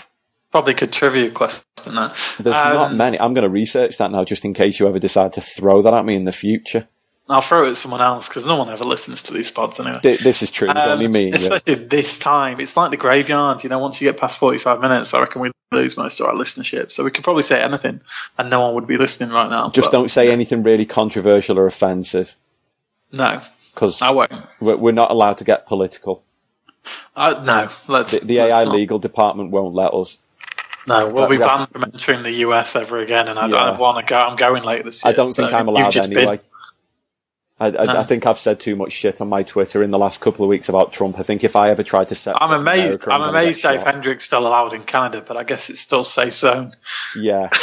probably 0.50 0.74
could 0.74 0.92
trivia 0.92 1.30
question 1.30 1.64
that. 1.94 2.16
there's 2.40 2.54
not 2.54 2.90
Um, 2.90 2.96
many. 2.96 3.18
I'm 3.20 3.32
going 3.34 3.44
to 3.44 3.48
research 3.50 3.98
that 3.98 4.10
now 4.10 4.24
just 4.24 4.44
in 4.44 4.54
case 4.54 4.78
you 4.80 4.88
ever 4.88 4.98
decide 4.98 5.34
to 5.34 5.40
throw 5.40 5.82
that 5.82 5.94
at 5.94 6.04
me 6.04 6.14
in 6.16 6.24
the 6.24 6.32
future. 6.32 6.88
I'll 7.28 7.40
throw 7.40 7.64
it 7.66 7.70
at 7.70 7.76
someone 7.76 8.00
else 8.00 8.28
because 8.28 8.44
no 8.46 8.54
one 8.56 8.70
ever 8.70 8.84
listens 8.84 9.22
to 9.24 9.32
these 9.32 9.50
pods 9.50 9.80
anyway. 9.80 9.98
Th- 10.00 10.20
This 10.20 10.42
is 10.42 10.50
true. 10.52 10.70
It's 10.70 10.78
Um, 10.80 10.90
only 10.90 11.08
me. 11.08 11.32
especially 11.32 11.74
this 11.74 12.20
time. 12.20 12.60
It's 12.60 12.76
like 12.76 12.92
the 12.92 12.96
graveyard. 12.96 13.64
You 13.64 13.68
know, 13.70 13.80
once 13.80 14.00
you 14.00 14.08
get 14.08 14.20
past 14.20 14.38
forty-five 14.38 14.80
minutes, 14.80 15.12
I 15.12 15.20
reckon 15.20 15.42
we 15.42 15.50
lose 15.72 15.96
most 15.96 16.20
of 16.20 16.26
our 16.26 16.34
listenership. 16.34 16.92
So 16.92 17.02
we 17.02 17.10
could 17.10 17.24
probably 17.24 17.42
say 17.42 17.60
anything, 17.60 18.00
and 18.38 18.48
no 18.48 18.60
one 18.66 18.74
would 18.74 18.86
be 18.86 18.96
listening 18.96 19.30
right 19.30 19.50
now. 19.50 19.70
Just 19.70 19.90
but 19.90 19.98
don't 19.98 20.10
say 20.10 20.30
anything 20.30 20.62
really 20.62 20.86
controversial 20.86 21.58
or 21.58 21.66
offensive 21.66 22.36
No, 23.12 23.40
because 23.74 24.02
I 24.02 24.10
won't. 24.10 24.32
we're 24.60 24.92
not 24.92 25.10
allowed 25.10 25.38
to 25.38 25.44
get 25.44 25.66
political. 25.66 26.22
Uh, 27.14 27.42
no, 27.44 27.68
let's. 27.88 28.18
The, 28.20 28.26
the 28.26 28.36
let's 28.38 28.52
AI 28.52 28.64
not. 28.64 28.74
legal 28.74 28.98
department 28.98 29.50
won't 29.50 29.74
let 29.74 29.92
us. 29.94 30.18
No, 30.86 31.08
we'll 31.08 31.22
That- 31.22 31.30
be 31.30 31.36
that- 31.38 31.46
banned 31.46 31.68
from 31.70 31.84
entering 31.84 32.22
the 32.22 32.32
US 32.46 32.76
ever 32.76 33.00
again, 33.00 33.28
and 33.28 33.38
I 33.38 33.44
Yeah. 33.46 33.58
don't 33.58 33.78
want 33.78 34.06
to 34.06 34.08
go. 34.08 34.16
I'm 34.18 34.36
going 34.36 34.62
later 34.62 34.84
this 34.84 35.04
year. 35.04 35.12
I 35.12 35.16
don't 35.16 35.28
so 35.28 35.42
think 35.42 35.52
I'm 35.54 35.68
allowed 35.68 35.90
just 35.90 36.08
been- 36.10 36.18
anyway. 36.18 36.40
I, 37.58 37.68
I, 37.68 37.70
No. 37.70 38.00
I 38.00 38.02
think 38.04 38.26
I've 38.26 38.38
said 38.38 38.60
too 38.60 38.76
much 38.76 38.92
shit 38.92 39.20
on 39.22 39.28
my 39.30 39.42
Twitter 39.42 39.82
in 39.82 39.90
the 39.90 39.98
last 39.98 40.20
couple 40.20 40.44
of 40.44 40.50
weeks 40.50 40.68
about 40.68 40.92
Trump. 40.92 41.18
I 41.18 41.22
think 41.22 41.42
if 41.42 41.56
I 41.56 41.70
ever 41.70 41.82
tried 41.82 42.08
to 42.08 42.14
set, 42.14 42.36
I'm 42.40 42.52
amazed. 42.52 43.08
I'm 43.08 43.22
amazed 43.22 43.62
Dave 43.62 43.80
shot. 43.80 43.94
Hendrick's 43.94 44.24
still 44.24 44.46
allowed 44.46 44.74
in 44.74 44.82
Canada, 44.82 45.24
but 45.26 45.38
I 45.38 45.42
guess 45.42 45.70
it's 45.70 45.80
still 45.80 46.04
safe 46.04 46.34
zone. 46.34 46.70
Yeah. 47.16 47.48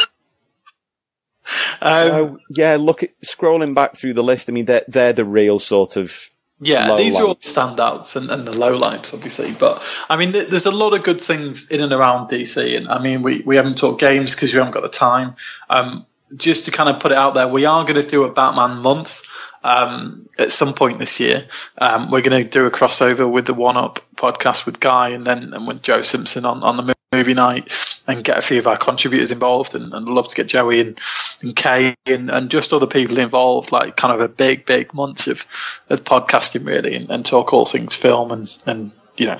Um, 1.81 2.39
yeah, 2.49 2.77
look 2.79 3.03
at 3.03 3.09
scrolling 3.21 3.73
back 3.73 3.95
through 3.95 4.13
the 4.13 4.23
list. 4.23 4.49
I 4.49 4.53
mean, 4.53 4.65
they're 4.65 4.85
they're 4.87 5.13
the 5.13 5.25
real 5.25 5.59
sort 5.59 5.97
of 5.97 6.31
Yeah, 6.59 6.95
these 6.97 7.17
are 7.17 7.23
all 7.23 7.27
lights. 7.29 7.53
standouts 7.53 8.15
and, 8.15 8.29
and 8.31 8.47
the 8.47 8.53
low 8.53 8.75
lights, 8.77 9.13
obviously. 9.13 9.51
But 9.51 9.83
I 10.09 10.15
mean, 10.17 10.31
th- 10.31 10.47
there's 10.49 10.65
a 10.65 10.71
lot 10.71 10.93
of 10.93 11.03
good 11.03 11.21
things 11.21 11.69
in 11.69 11.81
and 11.81 11.91
around 11.91 12.29
DC, 12.29 12.77
and 12.77 12.87
I 12.87 12.99
mean, 13.01 13.21
we, 13.21 13.41
we 13.45 13.55
haven't 13.57 13.77
talked 13.77 13.99
games 13.99 14.35
because 14.35 14.53
we 14.53 14.59
haven't 14.59 14.73
got 14.73 14.83
the 14.83 14.89
time. 14.89 15.35
Um, 15.69 16.05
just 16.35 16.65
to 16.65 16.71
kind 16.71 16.89
of 16.89 16.99
put 16.99 17.11
it 17.11 17.17
out 17.17 17.35
there, 17.35 17.47
we 17.47 17.65
are 17.65 17.83
going 17.85 18.01
to 18.01 18.07
do 18.07 18.23
a 18.23 18.31
Batman 18.31 18.77
month 18.81 19.21
um, 19.63 20.27
at 20.39 20.51
some 20.51 20.73
point 20.73 20.97
this 20.97 21.19
year. 21.19 21.45
Um, 21.77 22.09
we're 22.09 22.21
going 22.21 22.41
to 22.43 22.49
do 22.49 22.65
a 22.65 22.71
crossover 22.71 23.29
with 23.31 23.45
the 23.45 23.53
One 23.53 23.77
Up 23.77 23.99
podcast 24.15 24.65
with 24.65 24.79
Guy, 24.79 25.09
and 25.09 25.27
then 25.27 25.53
and 25.53 25.67
with 25.67 25.83
Joe 25.83 26.01
Simpson 26.01 26.45
on 26.45 26.63
on 26.63 26.77
the 26.77 26.95
movie 27.13 27.33
night, 27.33 27.71
and 28.07 28.23
get 28.23 28.37
a 28.37 28.41
few 28.41 28.59
of 28.59 28.67
our 28.67 28.77
contributors 28.77 29.31
involved, 29.31 29.75
and, 29.75 29.93
and 29.93 30.07
love 30.07 30.27
to 30.27 30.35
get 30.35 30.47
Joey 30.47 30.81
and, 30.81 30.99
and 31.41 31.55
Kay 31.55 31.95
and, 32.05 32.29
and 32.29 32.49
just 32.51 32.73
other 32.73 32.87
people 32.87 33.17
involved, 33.19 33.71
like 33.71 33.95
kind 33.95 34.13
of 34.13 34.21
a 34.21 34.27
big, 34.27 34.65
big 34.65 34.93
month 34.93 35.27
of, 35.27 35.45
of 35.89 36.03
podcasting 36.03 36.67
really, 36.67 36.95
and, 36.95 37.09
and 37.09 37.25
talk 37.25 37.53
all 37.53 37.65
things 37.65 37.95
film 37.95 38.31
and 38.31 38.57
and 38.65 38.93
you 39.15 39.27
know 39.27 39.37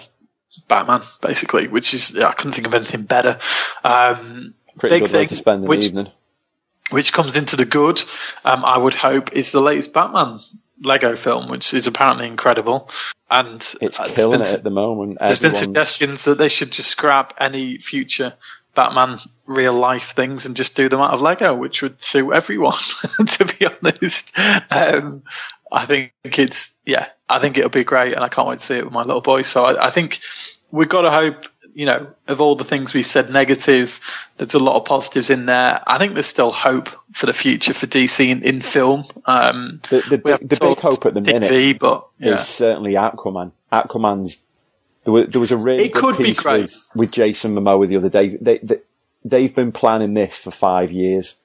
Batman 0.67 1.01
basically, 1.21 1.67
which 1.67 1.93
is 1.93 2.17
I 2.17 2.31
couldn't 2.33 2.53
think 2.53 2.67
of 2.67 2.73
anything 2.73 3.03
better. 3.03 3.39
Um, 3.83 4.53
pretty 4.77 4.95
Big 4.95 5.03
good 5.03 5.13
way 5.13 5.19
thing, 5.19 5.27
to 5.29 5.35
spend 5.35 5.63
an 5.63 5.69
which- 5.69 5.85
evening. 5.85 6.07
which 6.91 7.11
comes 7.13 7.35
into 7.37 7.55
the 7.55 7.65
good, 7.65 8.01
um, 8.45 8.63
I 8.63 8.77
would 8.77 8.93
hope, 8.93 9.33
is 9.33 9.51
the 9.51 9.61
latest 9.61 9.93
Batman 9.93 10.35
Lego 10.83 11.15
film, 11.15 11.49
which 11.49 11.73
is 11.73 11.87
apparently 11.87 12.27
incredible. 12.27 12.89
And 13.29 13.55
It's 13.81 13.97
killing 14.13 14.39
been- 14.39 14.47
it 14.47 14.53
at 14.53 14.63
the 14.63 14.69
moment. 14.69 15.17
There's 15.19 15.39
been 15.39 15.55
suggestions 15.55 16.25
that 16.25 16.37
they 16.37 16.49
should 16.49 16.71
just 16.71 16.89
scrap 16.89 17.33
any 17.39 17.77
future 17.79 18.33
Batman 18.75 19.17
real 19.45 19.73
life 19.73 20.11
things 20.11 20.45
and 20.45 20.55
just 20.55 20.75
do 20.75 20.89
them 20.89 20.99
out 20.99 21.13
of 21.13 21.21
Lego, 21.21 21.53
which 21.55 21.81
would 21.81 22.01
suit 22.01 22.31
everyone, 22.31 22.73
to 23.27 23.45
be 23.59 23.65
honest. 23.65 24.37
Um, 24.71 25.23
I 25.71 25.85
think 25.85 26.13
it's, 26.23 26.79
yeah, 26.85 27.07
I 27.29 27.39
think 27.39 27.57
it'll 27.57 27.69
be 27.69 27.83
great 27.83 28.13
and 28.13 28.23
I 28.23 28.29
can't 28.29 28.47
wait 28.47 28.59
to 28.59 28.65
see 28.65 28.77
it 28.77 28.85
with 28.85 28.93
my 28.93 29.01
little 29.03 29.21
boy. 29.21 29.41
So 29.43 29.63
I, 29.63 29.87
I 29.87 29.89
think 29.89 30.19
we've 30.71 30.89
got 30.89 31.01
to 31.01 31.11
hope, 31.11 31.45
you 31.73 31.85
know, 31.85 32.13
of 32.27 32.41
all 32.41 32.55
the 32.55 32.63
things 32.63 32.93
we 32.93 33.03
said 33.03 33.29
negative, 33.29 33.99
there's 34.37 34.53
a 34.53 34.59
lot 34.59 34.75
of 34.75 34.85
positives 34.85 35.29
in 35.29 35.45
there. 35.45 35.81
I 35.85 35.97
think 35.97 36.13
there's 36.13 36.27
still 36.27 36.51
hope 36.51 36.89
for 37.11 37.25
the 37.25 37.33
future 37.33 37.73
for 37.73 37.87
DC 37.87 38.27
in, 38.27 38.43
in 38.43 38.61
film. 38.61 39.03
Um, 39.25 39.79
The, 39.89 40.01
the, 40.09 40.17
big- 40.17 40.49
the 40.49 40.57
big 40.59 40.79
hope 40.79 41.05
at 41.05 41.13
the 41.13 41.21
minute 41.21 41.49
TV, 41.49 41.77
but 41.77 42.07
yeah. 42.17 42.35
is 42.35 42.47
certainly 42.47 42.93
Aquaman. 42.93 43.51
Aquaman's 43.71 44.37
there 45.03 45.13
was, 45.13 45.27
there 45.29 45.41
was 45.41 45.51
a 45.51 45.57
really 45.57 45.85
It 45.85 45.93
good 45.93 46.01
could 46.01 46.17
be 46.17 46.23
piece 46.25 46.43
with, 46.45 46.87
with 46.95 47.11
Jason 47.11 47.55
Momoa 47.55 47.87
the 47.87 47.97
other 47.97 48.09
day. 48.09 48.37
They, 48.39 48.57
they 48.59 48.79
they've 49.25 49.53
been 49.53 49.71
planning 49.71 50.13
this 50.13 50.37
for 50.37 50.51
five 50.51 50.91
years 50.91 51.35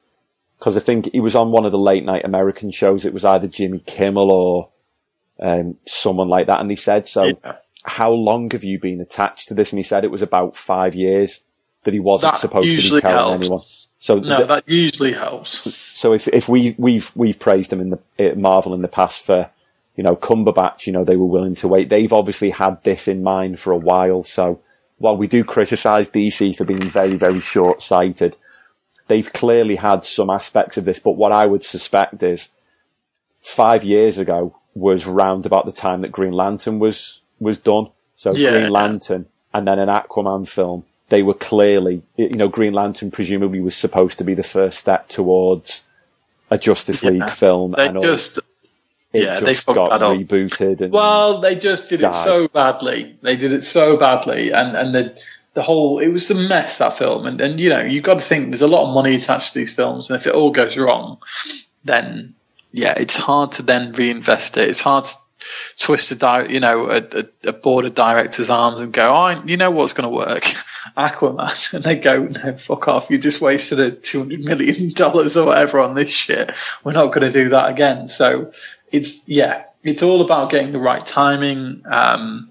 because 0.59 0.77
I 0.77 0.81
think 0.81 1.11
he 1.13 1.21
was 1.21 1.35
on 1.35 1.51
one 1.51 1.65
of 1.65 1.73
the 1.73 1.79
late 1.79 2.05
night 2.05 2.25
American 2.25 2.71
shows. 2.71 3.05
It 3.05 3.13
was 3.13 3.25
either 3.25 3.47
Jimmy 3.49 3.81
Kimmel 3.81 4.31
or 4.31 4.69
um, 5.41 5.77
someone 5.87 6.29
like 6.29 6.47
that, 6.49 6.61
and 6.61 6.71
they 6.71 6.77
said 6.77 7.07
so. 7.07 7.25
Yeah. 7.25 7.57
How 7.85 8.11
long 8.11 8.51
have 8.51 8.65
you 8.65 8.79
been 8.79 9.01
attached 9.01 9.49
to 9.49 9.55
this? 9.55 9.73
And 9.73 9.79
he 9.79 9.83
said 9.83 10.05
it 10.05 10.11
was 10.11 10.23
about 10.23 10.57
five 10.57 10.95
years 10.95 11.43
that 11.85 11.95
he 11.95 12.01
wasn't 12.01 12.35
That 12.35 12.41
supposed 12.41 12.69
to 12.71 12.77
be 12.95 13.01
telling 13.01 13.15
helps. 13.31 13.45
anyone. 13.45 13.61
So 13.99 14.17
No, 14.17 14.37
th- 14.37 14.49
that 14.49 14.69
usually 14.69 15.13
helps. 15.13 15.73
so 15.99 16.13
if 16.13 16.29
if 16.29 16.49
we 16.49 16.75
we've 16.79 17.11
we've 17.15 17.39
praised 17.39 17.71
them 17.71 17.81
in 17.81 17.91
the 17.91 18.35
Marvel 18.37 18.75
in 18.75 18.83
the 18.83 18.89
past 18.89 19.23
for 19.25 19.51
you 19.97 20.05
know 20.05 20.17
Cumberbatch, 20.17 20.87
you 20.87 20.93
know 20.93 21.05
they 21.05 21.17
were 21.17 21.27
willing 21.27 21.55
to 21.57 21.69
wait. 21.69 21.89
They've 21.89 22.13
obviously 22.13 22.51
had 22.51 22.83
this 22.83 23.09
in 23.09 23.23
mind 23.23 23.59
for 23.59 23.73
a 23.73 23.77
while. 23.79 24.23
So 24.23 24.61
while 24.99 25.17
we 25.17 25.27
do 25.29 25.45
criticise 25.45 26.09
DC 26.09 26.57
for 26.57 26.65
being 26.65 26.81
very 26.83 27.15
very 27.17 27.41
short 27.41 27.81
sighted, 27.81 28.37
they've 29.07 29.33
clearly 29.33 29.77
had 29.77 30.05
some 30.05 30.31
aspects 30.31 30.77
of 30.77 30.85
this. 30.85 30.99
But 30.99 31.13
what 31.13 31.33
I 31.33 31.47
would 31.47 31.65
suspect 31.65 32.23
is 32.23 32.51
five 33.43 33.85
years 33.85 34.19
ago 34.19 34.57
was 34.75 35.07
round 35.07 35.47
about 35.47 35.65
the 35.67 35.73
time 35.73 36.03
that 36.03 36.13
Green 36.13 36.33
Lantern 36.33 36.79
was 36.79 37.18
was 37.41 37.59
done. 37.59 37.89
So 38.17 38.35
Yeah. 38.35 38.51
Green 38.53 38.71
Lantern 38.71 39.27
and 39.55 39.67
then 39.67 39.79
an 39.79 39.89
Aquaman 39.89 40.49
film. 40.49 40.85
They 41.09 41.23
were 41.23 41.35
clearly, 41.35 42.03
you 42.17 42.35
know, 42.37 42.49
Green 42.49 42.75
Lantern 42.75 43.11
presumably 43.11 43.61
was 43.61 43.75
supposed 43.75 44.19
to 44.19 44.25
be 44.25 44.35
the 44.35 44.43
first 44.43 44.79
step 44.79 45.09
towards 45.09 45.83
a 46.51 46.59
Justice 46.59 47.03
Yeah. 47.03 47.11
League 47.11 47.31
film, 47.31 47.75
They 47.77 47.87
and 47.87 47.97
all, 47.97 48.03
just 48.03 48.39
it 49.13 49.23
yeah, 49.23 49.41
they 49.41 49.53
just 49.55 49.65
fucked 49.65 49.77
got 49.77 49.99
that 50.01 50.01
rebooted. 50.03 50.83
And 50.83 50.93
well, 50.93 51.41
they 51.41 51.57
just 51.57 51.89
did 51.89 52.03
it 52.03 52.15
so 52.15 52.47
badly. 52.49 53.17
They 53.23 53.37
did 53.37 53.53
it 53.55 53.63
so 53.63 53.97
badly, 53.97 54.53
and 54.53 54.77
and 54.77 54.95
the 54.95 55.23
the 55.55 55.63
whole 55.63 55.99
it 55.99 56.09
was 56.09 56.31
a 56.31 56.35
mess 56.35 56.79
that 56.79 56.99
film. 56.99 57.27
And 57.27 57.41
and 57.41 57.59
you 57.59 57.71
know 57.71 57.81
you've 57.81 58.05
got 58.05 58.15
to 58.15 58.21
think 58.21 58.51
there's 58.51 58.61
a 58.63 58.69
lot 58.69 58.87
of 58.87 58.95
money 58.95 59.15
attached 59.15 59.55
to 59.55 59.61
these 59.61 59.73
films, 59.73 60.11
and 60.11 60.21
if 60.21 60.27
it 60.27 60.35
all 60.35 60.51
goes 60.51 60.77
wrong, 60.77 61.19
then 61.85 62.35
yeah, 62.71 62.95
it's 62.99 63.17
hard 63.17 63.53
to 63.53 63.63
then 63.63 63.93
reinvest 63.93 64.59
it. 64.59 64.69
It's 64.69 64.83
hard 64.83 65.05
to 65.05 65.17
twist 65.77 66.13
a 66.13 66.17
di- 66.17 66.49
you 66.49 66.61
know 66.61 66.91
a, 66.91 66.97
a, 66.97 67.49
a 67.49 67.53
board 67.53 67.85
of 67.85 67.95
directors' 67.95 68.51
arms 68.51 68.81
and 68.81 68.93
go, 68.93 69.15
oh, 69.15 69.43
you 69.47 69.57
know 69.57 69.71
what's 69.71 69.93
going 69.93 70.09
to 70.09 70.15
work, 70.15 70.43
Aquaman, 70.97 71.75
and 71.75 71.85
they 71.85 71.97
go, 71.97 72.25
no, 72.25 72.57
fuck 72.57 72.89
off, 72.89 73.11
you 73.11 73.19
just 73.19 73.41
wasted 73.41 73.81
a 73.81 73.91
two 73.91 74.21
hundred 74.21 74.45
million 74.45 74.91
dollars 74.91 75.37
or 75.37 75.47
whatever 75.47 75.81
on 75.81 75.95
this 75.95 76.11
shit. 76.11 76.53
We're 76.85 76.93
not 76.93 77.13
going 77.13 77.31
to 77.31 77.33
do 77.33 77.51
that 77.51 77.71
again. 77.71 78.09
So 78.09 78.53
it's 78.91 79.29
yeah, 79.29 79.65
it's 79.83 80.03
all 80.03 80.21
about 80.21 80.51
getting 80.51 80.73
the 80.73 80.79
right 80.79 81.05
timing. 81.05 81.83
Um, 81.87 82.51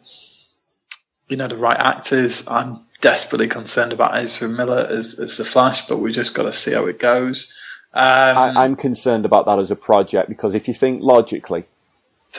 you 1.28 1.38
know, 1.38 1.48
the 1.48 1.58
right 1.58 1.78
actors. 1.78 2.48
I'm 2.48 2.86
desperately 3.02 3.48
concerned 3.48 3.94
about 3.94 4.16
Ezra 4.16 4.50
Miller 4.50 4.80
as, 4.80 5.20
as 5.20 5.38
the 5.38 5.46
Flash, 5.46 5.88
but 5.88 5.98
we 5.98 6.12
just 6.12 6.34
got 6.34 6.44
to 6.44 6.52
see 6.52 6.74
how 6.74 6.86
it 6.86 7.00
goes. 7.00 7.54
Um, 7.94 8.38
I, 8.38 8.64
I'm 8.64 8.76
concerned 8.76 9.26
about 9.26 9.46
that 9.46 9.60
as 9.60 9.72
a 9.72 9.76
project 9.76 10.30
because 10.30 10.56
if 10.56 10.68
you 10.68 10.74
think 10.74 11.02
logically, 11.02 11.66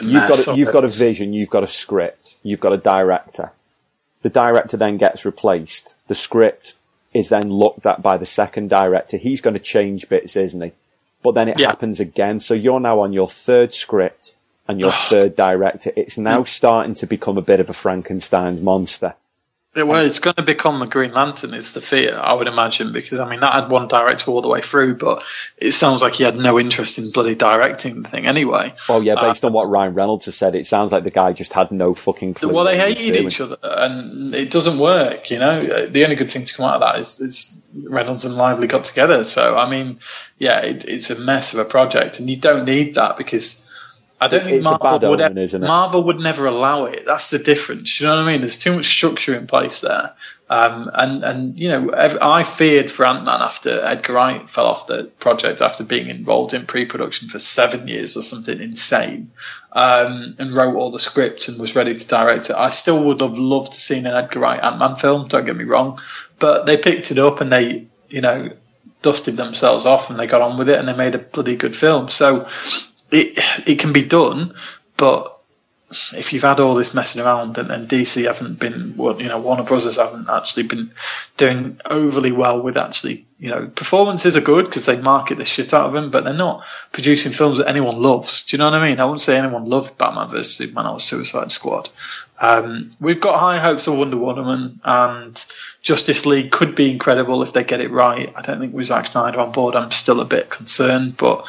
you've 0.03 0.29
got 0.29 0.47
a, 0.49 0.57
you've 0.57 0.69
it. 0.69 0.73
got 0.73 0.85
a 0.85 0.89
vision, 0.89 1.33
you've 1.33 1.51
got 1.51 1.63
a 1.65 1.69
script, 1.69 2.37
you've 2.43 2.61
got 2.61 2.73
a 2.73 2.77
director. 2.79 3.53
The 4.23 4.31
director 4.31 4.77
then 4.77 4.97
gets 4.97 5.25
replaced. 5.25 5.95
The 6.09 6.15
script 6.15 6.75
is 7.15 7.29
then 7.29 7.51
looked 7.51 7.87
at 7.87 8.03
by 8.03 8.17
the 8.17 8.27
second 8.27 8.69
director. 8.69 9.17
He's 9.17 9.41
going 9.41 9.55
to 9.55 9.61
change 9.61 10.09
bits, 10.09 10.37
isn't 10.37 10.61
he? 10.61 10.73
But 11.23 11.33
then 11.35 11.49
it 11.49 11.59
Yeah. 11.59 11.69
happens 11.69 12.01
again. 12.01 12.41
So 12.41 12.55
you're 12.55 12.81
now 12.81 13.01
on 13.01 13.13
your 13.13 13.29
third 13.29 13.73
script 13.73 14.35
and 14.67 14.81
your 14.81 14.93
third 15.09 15.37
director. 15.37 15.93
It's 15.97 16.19
now 16.19 16.43
starting 16.45 16.95
to 16.97 17.07
become 17.07 17.39
a 17.39 17.43
bit 17.43 17.61
of 17.61 17.71
a 17.71 17.73
Frankenstein's 17.73 18.61
monster. 18.61 19.15
Well, 19.87 20.05
it's 20.05 20.19
going 20.19 20.37
to 20.37 20.43
become 20.43 20.81
the 20.81 20.87
Green 20.87 21.13
Lantern, 21.13 21.55
is 21.55 21.73
the 21.73 21.81
fear, 21.81 22.19
I 22.19 22.35
would 22.35 22.49
imagine, 22.49 22.93
because 22.93 23.21
I 23.21 23.29
mean 23.29 23.41
that 23.41 23.53
had 23.53 23.71
one 23.71 23.89
director 23.89 24.31
all 24.31 24.43
the 24.43 24.49
way 24.49 24.61
through, 24.61 24.97
but 24.97 25.23
it 25.57 25.73
sounds 25.73 26.03
like 26.03 26.15
he 26.15 26.25
had 26.25 26.37
no 26.37 26.59
interest 26.59 26.99
in 26.99 27.11
bloody 27.11 27.35
directing 27.35 28.03
the 28.03 28.09
thing 28.09 28.27
anyway. 28.27 28.75
Well, 28.89 29.03
yeah, 29.03 29.15
based 29.21 29.45
uh, 29.45 29.49
on 29.49 29.53
what 29.53 29.69
Ryan 29.69 29.95
Reynolds 29.95 30.27
has 30.27 30.37
said, 30.37 30.55
it 30.55 30.67
sounds 30.67 30.93
like 30.93 31.05
the 31.05 31.11
guy 31.11 31.33
just 31.33 31.53
had 31.53 31.71
no 31.71 31.95
fucking 31.95 32.35
clue. 32.35 32.53
Well, 32.53 32.65
they 32.65 32.77
hated 32.77 33.17
each 33.17 33.41
other, 33.41 33.59
and 33.63 34.35
it 34.35 34.51
doesn't 34.51 34.79
work. 34.79 35.31
You 35.31 35.39
know, 35.39 35.87
the 35.87 36.05
only 36.05 36.17
good 36.17 36.31
thing 36.31 36.45
to 36.45 36.55
come 36.55 36.67
out 36.67 36.83
of 36.83 36.89
that 36.89 36.99
is, 36.99 37.21
is 37.21 37.63
Reynolds 37.75 38.25
and 38.25 38.35
Lively 38.35 38.67
got 38.67 38.85
together. 38.85 39.25
So, 39.25 39.57
I 39.57 39.69
mean, 39.71 40.01
yeah, 40.39 40.61
it, 40.61 40.85
it's 40.85 41.11
a 41.11 41.19
mess 41.19 41.55
of 41.55 41.61
a 41.61 41.65
project, 41.65 42.19
and 42.19 42.29
you 42.29 42.37
don't 42.37 42.65
need 42.65 42.95
that 42.95 43.17
because 43.17 43.68
I 44.21 44.27
don't 44.27 44.45
think 44.45 44.65
Marvel 44.65 45.11
would 45.11 45.21
omen, 45.21 45.39
ever, 45.39 45.59
Marvel 45.61 46.03
would 46.05 46.19
never 46.19 46.47
allow 46.47 46.87
it. 46.87 47.05
That's 47.07 47.31
the 47.31 47.39
difference. 47.39 48.01
You 48.01 48.07
know 48.07 48.17
what 48.17 48.25
I 48.25 48.33
mean? 48.33 48.41
There's 48.41 48.59
too 48.59 48.75
much 48.75 48.87
structure 48.87 49.37
in 49.37 49.47
place 49.47 49.83
there, 49.83 50.15
um, 50.51 50.91
and 50.93 51.23
and 51.23 51.59
you 51.59 51.69
know 51.69 51.91
I 51.95 52.43
feared 52.43 52.91
for 52.91 53.07
Ant 53.07 53.25
Man 53.25 53.41
after 53.41 53.81
Edgar 53.85 54.15
Wright 54.15 54.51
fell 54.51 54.67
off 54.67 54.89
the 54.89 55.05
project 55.21 55.61
after 55.61 55.85
being 55.85 56.09
involved 56.09 56.53
in 56.53 56.67
pre-production 56.67 57.29
for 57.29 57.39
seven 57.39 57.87
years 57.87 58.17
or 58.17 58.23
something 58.23 58.61
insane, 58.61 59.31
um, 59.73 60.35
and 60.39 60.57
wrote 60.57 60.75
all 60.75 60.91
the 60.91 60.99
script 60.99 61.47
and 61.47 61.61
was 61.61 61.77
ready 61.77 61.97
to 61.97 62.09
direct 62.09 62.51
it. 62.51 62.57
I 62.57 62.71
still 62.71 63.05
would 63.05 63.21
have 63.21 63.39
loved 63.39 63.75
to 63.75 63.81
seen 63.81 64.05
an 64.05 64.15
Edgar 64.15 64.41
Wright 64.41 64.63
Ant 64.63 64.79
Man 64.79 64.97
film. 64.97 65.29
Don't 65.29 65.47
get 65.47 65.57
me 65.57 65.65
wrong, 65.65 66.01
but 66.41 66.67
they 66.67 66.77
picked 66.77 67.13
it 67.13 67.19
up 67.19 67.41
and 67.41 67.53
they 67.53 67.87
you 68.09 68.21
know 68.21 68.51
dusted 69.01 69.37
themselves 69.37 69.87
off 69.87 70.11
and 70.11 70.19
they 70.19 70.27
got 70.27 70.43
on 70.43 70.59
with 70.59 70.69
it 70.69 70.79
and 70.79 70.89
they 70.89 70.97
made 70.97 71.15
a 71.15 71.19
bloody 71.19 71.55
good 71.55 71.77
film. 71.77 72.09
So 72.09 72.49
it 73.11 73.39
it 73.67 73.79
can 73.79 73.93
be 73.93 74.05
done, 74.05 74.55
but 74.97 75.39
if 75.91 76.33
you've 76.33 76.43
had 76.43 76.61
all 76.61 76.75
this 76.75 76.93
messing 76.93 77.23
around 77.23 77.57
and, 77.57 77.71
and 77.71 77.89
DC 77.89 78.27
haven't 78.27 78.59
been, 78.59 78.95
you 78.99 79.29
know, 79.29 79.41
Warner 79.41 79.63
Brothers 79.63 79.97
haven't 79.97 80.29
actually 80.29 80.65
been 80.65 80.93
doing 81.39 81.81
overly 81.89 82.31
well 82.31 82.61
with 82.61 82.77
actually, 82.77 83.27
you 83.39 83.49
know, 83.49 83.69
performances 83.69 84.37
are 84.37 84.43
good 84.43 84.67
because 84.67 84.85
they 84.85 85.01
market 85.01 85.39
the 85.39 85.47
shit 85.47 85.73
out 85.73 85.87
of 85.87 85.95
them, 85.95 86.11
but 86.11 86.25
they're 86.25 86.35
not 86.35 86.67
producing 86.93 87.33
films 87.33 87.59
that 87.59 87.69
anyone 87.69 88.03
loves. 88.03 88.45
Do 88.45 88.57
you 88.57 88.59
know 88.59 88.71
what 88.71 88.75
I 88.75 88.87
mean? 88.87 89.01
I 89.01 89.05
wouldn't 89.05 89.23
say 89.23 89.39
anyone 89.39 89.65
loved 89.65 89.97
Batman 89.97 90.29
vs 90.29 90.57
Superman 90.57 90.93
or 90.93 91.01
Suicide 91.01 91.51
Squad. 91.51 91.89
Um, 92.39 92.91
we've 93.01 93.21
got 93.21 93.41
high 93.41 93.59
hopes 93.59 93.87
of 93.87 93.97
Wonder 93.97 94.19
Woman 94.19 94.81
and 94.85 95.45
Justice 95.81 96.27
League 96.27 96.51
could 96.51 96.75
be 96.75 96.93
incredible 96.93 97.43
if 97.43 97.55
they 97.55 97.65
get 97.65 97.81
it 97.81 97.91
right. 97.91 98.31
I 98.37 98.43
don't 98.43 98.61
think 98.61 98.75
with 98.75 98.87
Zack 98.87 99.07
Snyder 99.07 99.41
on 99.41 99.53
board, 99.53 99.75
I'm 99.75 99.91
still 99.91 100.21
a 100.21 100.27
bit 100.27 100.51
concerned, 100.51 101.17
but 101.17 101.49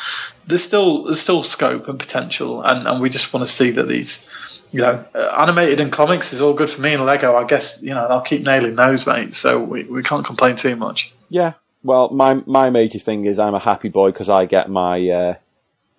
there's 0.50 0.64
still 0.64 1.04
there's 1.04 1.22
still 1.22 1.44
scope 1.44 1.88
and 1.88 2.00
potential, 2.00 2.62
and, 2.62 2.88
and 2.88 3.00
we 3.00 3.10
just 3.10 3.34
want 3.34 3.48
to 3.48 3.54
see 3.54 3.72
that 3.72 3.88
these, 3.88 4.66
you 4.72 4.82
know, 4.82 5.06
uh, 5.14 5.36
animated 5.38 5.80
and 5.80 5.92
comics 5.92 6.34
is 6.34 6.42
all 6.42 6.54
good 6.54 6.70
for 6.70 6.82
me 6.82 6.94
and 6.94 7.06
Lego. 7.06 7.36
I 7.36 7.46
guess 7.46 7.82
you 7.84 7.94
know 7.94 8.06
I'll 8.06 8.22
keep 8.22 8.44
nailing 8.44 8.76
those, 8.76 9.06
mate. 9.06 9.36
So 9.36 9.64
we, 9.64 9.84
we 9.84 10.04
can't 10.04 10.26
complain 10.26 10.56
too 10.56 10.76
much. 10.76 11.14
Yeah, 11.30 11.54
well, 11.84 12.10
my 12.10 12.42
my 12.46 12.72
major 12.72 13.00
thing 13.00 13.26
is 13.26 13.40
I'm 13.40 13.54
a 13.54 13.60
happy 13.60 13.90
boy 13.90 14.12
because 14.12 14.28
I 14.28 14.46
get 14.46 14.70
my 14.70 15.08
uh, 15.08 15.36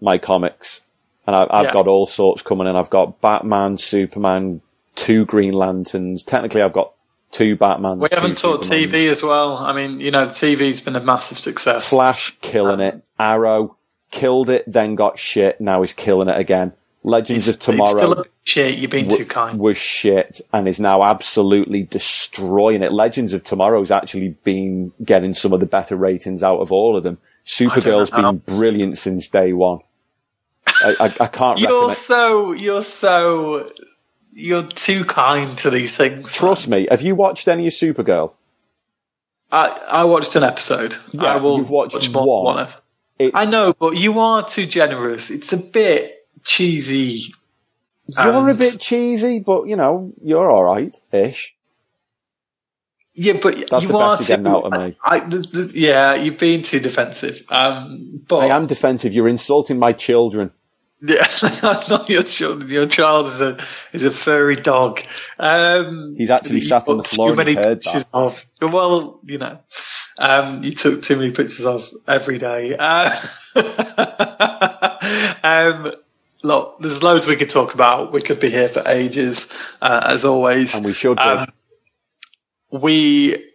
my 0.01 0.19
comics, 0.19 0.83
and 1.27 1.37
I, 1.37 1.41
have 1.57 1.67
yeah. 1.67 1.73
got 1.73 1.87
all 1.87 2.07
sorts 2.07 2.43
coming 2.43 2.67
in. 2.67 2.75
I've 2.75 2.91
got 2.91 3.21
Batman, 3.21 3.79
Superman, 3.79 4.63
two 4.97 5.25
Green 5.25 5.53
Lanterns. 5.53 6.25
Technically, 6.25 6.63
I've 6.63 6.73
got 6.73 6.93
two 7.31 7.55
Batman. 7.55 8.01
We 8.01 8.09
haven't 8.11 8.39
talked 8.39 8.65
TV 8.65 9.09
as 9.11 9.23
well. 9.23 9.57
I 9.59 9.73
mean, 9.73 10.01
you 10.01 10.11
know, 10.11 10.27
the 10.27 10.33
TV's 10.33 10.81
been 10.81 10.97
a 10.97 11.01
massive 11.01 11.39
success. 11.39 11.89
Flash 11.89 12.37
killing 12.41 12.81
um, 12.81 12.81
it. 12.81 13.05
Arrow 13.17 13.77
killed 14.11 14.51
it, 14.51 14.65
then 14.67 14.95
got 14.95 15.19
shit. 15.19 15.61
Now 15.61 15.81
he's 15.83 15.95
killing 15.95 16.29
it 16.29 16.39
again. 16.39 16.73
Legends 17.03 17.49
of 17.49 17.59
Tomorrow. 17.59 18.25
shit. 18.45 18.77
You've 18.77 18.91
been 18.91 19.07
w- 19.07 19.25
too 19.25 19.29
kind. 19.29 19.59
Was 19.59 19.79
shit 19.79 20.43
and 20.53 20.69
is 20.69 20.79
now 20.79 21.03
absolutely 21.03 21.85
destroying 21.85 22.83
it. 22.83 22.93
Legends 22.93 23.33
of 23.33 23.43
Tomorrow's 23.43 23.91
actually 23.91 24.37
been 24.45 24.93
getting 25.03 25.33
some 25.33 25.55
of 25.55 25.61
the 25.61 25.67
better 25.67 25.97
ratings 25.97 26.43
out 26.43 26.59
of 26.61 26.71
all 26.71 26.97
of 26.99 27.03
them. 27.03 27.17
Supergirl's 27.47 28.11
been 28.11 28.37
brilliant 28.39 28.99
since 28.99 29.29
day 29.29 29.55
one. 29.55 29.79
I, 30.67 30.95
I, 31.01 31.25
I 31.25 31.27
can't. 31.29 31.59
you're 31.61 31.71
recommend- 31.71 31.97
so. 31.97 32.53
You're 32.53 32.83
so 32.83 33.67
you're 34.33 34.63
too 34.67 35.05
kind 35.07 35.57
to 35.59 35.71
these 35.71 35.97
things. 35.97 36.31
Trust 36.33 36.69
man. 36.69 36.83
me. 36.83 36.89
Have 36.91 37.01
you 37.03 37.15
watched 37.15 37.49
any 37.49 37.67
of 37.67 37.73
Supergirl? 37.73 38.33
I 39.51 39.69
I 39.91 40.05
watched 40.05 40.37
an 40.37 40.45
episode. 40.45 40.97
Yeah, 41.13 41.25
I 41.25 41.37
will 41.37 41.59
you've 41.59 41.71
watched 41.71 41.95
watch 41.95 42.11
one. 42.15 42.57
one 42.57 42.69
of. 43.29 43.31
I 43.35 43.45
know, 43.45 43.73
but 43.73 43.97
you 43.97 44.21
are 44.21 44.45
too 44.45 44.67
generous. 44.67 45.31
It's 45.31 45.53
a 45.53 45.57
bit 45.57 46.27
cheesy. 46.45 47.35
You're 48.09 48.49
a 48.49 48.55
bit 48.55 48.81
cheesy, 48.81 49.39
but 49.39 49.69
you 49.69 49.77
know 49.77 50.13
you're 50.23 50.51
all 50.51 50.65
right 50.65 50.97
ish. 51.13 51.55
Yeah, 53.15 53.35
but 53.35 53.57
That's 53.71 53.85
you 53.85 53.97
are 53.99 54.17
too. 54.17 54.39
Me. 54.39 54.97
I, 55.05 55.21
the, 55.21 55.39
the, 55.39 55.73
yeah, 55.75 56.15
you're 56.15 56.35
being 56.35 56.63
too 56.63 56.81
defensive. 56.81 57.43
Um, 57.49 58.23
but 58.27 58.39
I 58.39 58.57
am 58.57 58.67
defensive. 58.67 59.13
You're 59.13 59.29
insulting 59.29 59.79
my 59.79 59.93
children. 59.93 60.53
Yeah, 61.03 61.27
not 61.63 62.11
your 62.11 62.23
child. 62.23 62.69
Your 62.69 62.87
child 62.87 63.27
is 63.29 63.41
a 63.41 63.59
is 63.93 64.05
a 64.05 64.11
furry 64.11 64.57
dog. 64.57 65.01
Um, 65.39 66.15
He's 66.17 66.31
actually 66.31 66.61
sat 66.61 66.87
on 66.89 66.99
the 66.99 67.05
floor 67.05 67.31
too 67.31 67.37
many 67.37 67.55
pictures 67.55 68.05
that. 68.05 68.15
of. 68.15 68.45
Well, 68.61 69.21
you 69.25 69.39
know, 69.39 69.61
um, 70.19 70.63
you 70.63 70.75
took 70.75 71.03
too 71.03 71.17
many 71.17 71.31
pictures 71.33 71.65
of 71.65 71.91
every 72.07 72.37
day. 72.37 72.77
Uh, 72.79 73.17
um, 75.43 75.91
look, 76.43 76.79
there's 76.81 77.03
loads 77.03 77.27
we 77.27 77.37
could 77.37 77.51
talk 77.51 77.73
about. 77.73 78.13
We 78.13 78.21
could 78.21 78.39
be 78.39 78.51
here 78.51 78.69
for 78.69 78.83
ages, 78.87 79.51
uh, 79.81 80.03
as 80.07 80.27
always, 80.27 80.75
and 80.75 80.85
we 80.85 80.93
should. 80.93 81.19
Um, 81.19 81.51
we 82.71 83.50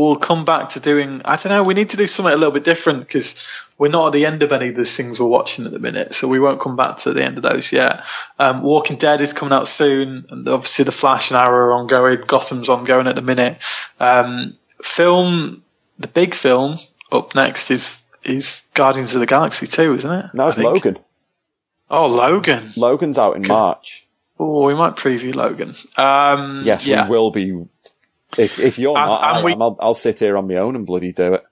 we'll 0.00 0.16
come 0.16 0.44
back 0.44 0.70
to 0.70 0.80
doing. 0.80 1.22
I 1.24 1.36
don't 1.36 1.50
know. 1.50 1.62
We 1.62 1.74
need 1.74 1.90
to 1.90 1.96
do 1.96 2.06
something 2.06 2.32
a 2.32 2.36
little 2.36 2.52
bit 2.52 2.64
different 2.64 3.00
because 3.00 3.46
we're 3.78 3.88
not 3.88 4.08
at 4.08 4.12
the 4.12 4.26
end 4.26 4.42
of 4.42 4.52
any 4.52 4.68
of 4.68 4.76
the 4.76 4.84
things 4.84 5.18
we're 5.18 5.26
watching 5.26 5.64
at 5.64 5.72
the 5.72 5.78
minute, 5.78 6.14
so 6.14 6.28
we 6.28 6.40
won't 6.40 6.60
come 6.60 6.76
back 6.76 6.98
to 6.98 7.12
the 7.12 7.24
end 7.24 7.36
of 7.36 7.42
those 7.42 7.72
yet. 7.72 8.04
Um, 8.38 8.62
Walking 8.62 8.96
Dead 8.96 9.20
is 9.20 9.32
coming 9.32 9.52
out 9.52 9.68
soon, 9.68 10.26
and 10.30 10.48
obviously 10.48 10.84
the 10.84 10.92
Flash 10.92 11.30
and 11.30 11.38
Arrow 11.38 11.68
are 11.68 11.72
ongoing. 11.74 12.20
Gotham's 12.26 12.68
ongoing 12.68 13.06
at 13.06 13.14
the 13.14 13.22
minute. 13.22 13.58
Um, 13.98 14.56
film, 14.82 15.64
the 15.98 16.08
big 16.08 16.34
film 16.34 16.76
up 17.10 17.34
next 17.34 17.70
is 17.70 18.06
is 18.22 18.68
Guardians 18.74 19.14
of 19.14 19.20
the 19.20 19.26
Galaxy 19.26 19.66
too, 19.66 19.94
isn't 19.94 20.10
it? 20.10 20.26
No, 20.34 20.48
it's 20.48 20.58
Logan. 20.58 20.98
Oh, 21.88 22.06
Logan. 22.06 22.72
Logan's 22.76 23.18
out 23.18 23.36
in 23.36 23.46
March. 23.46 24.06
Oh, 24.38 24.66
we 24.66 24.74
might 24.74 24.96
preview 24.96 25.34
Logan. 25.34 25.74
Um, 25.96 26.62
yes, 26.64 26.86
yeah. 26.86 27.08
we 27.08 27.16
will 27.16 27.30
be 27.30 27.64
if 28.38 28.58
if 28.58 28.78
you're 28.78 28.96
and, 28.96 29.06
not, 29.06 29.24
and 29.24 29.38
I, 29.38 29.44
we, 29.44 29.52
I'll, 29.52 29.76
I'll 29.80 29.94
sit 29.94 30.18
here 30.18 30.36
on 30.36 30.48
my 30.48 30.56
own 30.56 30.76
and 30.76 30.86
bloody 30.86 31.12
do 31.12 31.34
it. 31.34 31.44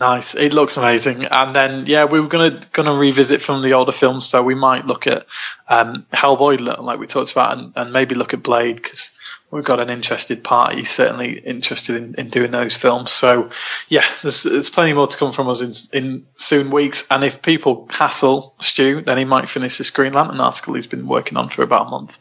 Nice. 0.00 0.34
It 0.34 0.52
looks 0.52 0.78
amazing. 0.78 1.26
And 1.26 1.54
then, 1.54 1.86
yeah, 1.86 2.06
we 2.06 2.18
were 2.18 2.26
gonna 2.26 2.58
gonna 2.72 2.94
revisit 2.94 3.40
from 3.40 3.62
the 3.62 3.74
older 3.74 3.92
films, 3.92 4.26
so 4.26 4.42
we 4.42 4.56
might 4.56 4.84
look 4.84 5.06
at 5.06 5.26
um, 5.68 6.06
Hellboy, 6.12 6.58
like 6.78 6.98
we 6.98 7.06
talked 7.06 7.30
about, 7.30 7.56
and, 7.56 7.72
and 7.76 7.92
maybe 7.92 8.16
look 8.16 8.34
at 8.34 8.42
Blade 8.42 8.76
because 8.76 9.16
we've 9.52 9.64
got 9.64 9.78
an 9.78 9.90
interested 9.90 10.42
party, 10.42 10.82
certainly 10.82 11.38
interested 11.38 11.96
in, 11.96 12.14
in 12.16 12.30
doing 12.30 12.50
those 12.50 12.74
films. 12.74 13.12
So, 13.12 13.50
yeah, 13.88 14.04
there's, 14.22 14.42
there's 14.42 14.70
plenty 14.70 14.92
more 14.94 15.06
to 15.06 15.16
come 15.16 15.32
from 15.32 15.48
us 15.48 15.60
in, 15.60 15.74
in 15.96 16.26
soon 16.34 16.70
weeks. 16.70 17.06
And 17.08 17.22
if 17.22 17.40
people 17.40 17.86
hassle 17.90 18.56
Stu, 18.60 19.02
then 19.02 19.18
he 19.18 19.24
might 19.24 19.48
finish 19.48 19.78
the 19.78 19.88
Green 19.94 20.14
Lantern 20.14 20.40
article 20.40 20.74
he's 20.74 20.88
been 20.88 21.06
working 21.06 21.38
on 21.38 21.48
for 21.48 21.62
about 21.62 21.86
a 21.86 21.90
month. 21.90 22.18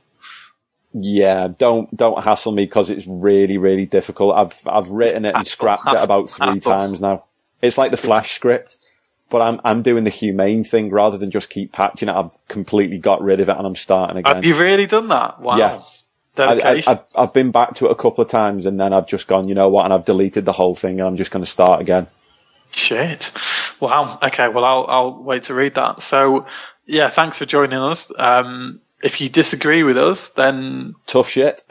Yeah, 0.94 1.48
don't 1.48 1.96
don't 1.96 2.22
hassle 2.24 2.52
me 2.52 2.66
because 2.66 2.90
it's 2.90 3.08
really 3.08 3.58
really 3.58 3.86
difficult. 3.86 4.36
I've 4.36 4.68
I've 4.68 4.90
written 4.90 5.26
it 5.26 5.36
and 5.36 5.48
scrapped 5.48 5.88
it 5.88 6.04
about 6.04 6.30
three 6.30 6.60
times 6.60 7.00
now. 7.00 7.24
It's 7.62 7.78
like 7.78 7.92
the 7.92 7.98
Flash 7.98 8.32
script, 8.32 8.78
but 9.30 9.42
I'm 9.42 9.62
I'm 9.64 9.84
doing 9.84 10.04
the 10.04 10.10
humane 10.10 10.64
thing 10.64 10.90
rather 10.90 11.18
than 11.18 11.32
just 11.32 11.50
keep 11.50 11.72
patching 11.72 12.10
it. 12.10 12.16
I've 12.16 12.32
completely 12.50 12.98
got 12.98 13.22
rid 13.22 13.40
of 13.40 13.48
it 13.48 13.56
and 13.56 13.66
I'm 13.66 13.76
starting 13.76 14.18
again. 14.18 14.36
Have 14.36 14.46
you 14.46 14.60
really 14.60 14.86
done 14.86 15.08
that? 15.08 15.40
Wow. 15.40 15.58
Yeah. 15.58 15.82
I, 16.38 16.82
have 16.86 17.06
I've 17.16 17.34
been 17.34 17.52
back 17.52 17.76
to 17.76 17.88
it 17.88 17.92
a 17.92 17.96
couple 17.96 18.24
of 18.24 18.30
times 18.30 18.66
and 18.66 18.80
then 18.80 18.94
I've 18.94 19.08
just 19.08 19.28
gone, 19.28 19.50
you 19.50 19.56
know 19.56 19.70
what, 19.70 19.86
and 19.86 19.94
I've 19.94 20.06
deleted 20.06 20.46
the 20.46 20.54
whole 20.54 20.76
thing 20.76 21.00
and 21.00 21.08
I'm 21.08 21.18
just 21.18 21.30
going 21.30 21.44
to 21.44 21.50
start 21.50 21.82
again. 21.82 22.08
Shit. 22.72 23.32
Wow. 23.82 24.18
Okay. 24.24 24.48
Well, 24.48 24.64
I'll 24.64 24.86
I'll 24.88 25.24
wait 25.24 25.44
to 25.44 25.54
read 25.54 25.76
that. 25.76 26.02
So, 26.02 26.46
yeah, 26.86 27.10
thanks 27.10 27.38
for 27.38 27.46
joining 27.46 27.80
us. 27.80 28.12
Um, 28.18 28.80
if 29.04 29.22
you 29.22 29.30
disagree 29.30 29.84
with 29.84 29.98
us, 29.98 30.30
then 30.30 30.96
tough 31.06 31.30
shit. 31.30 31.64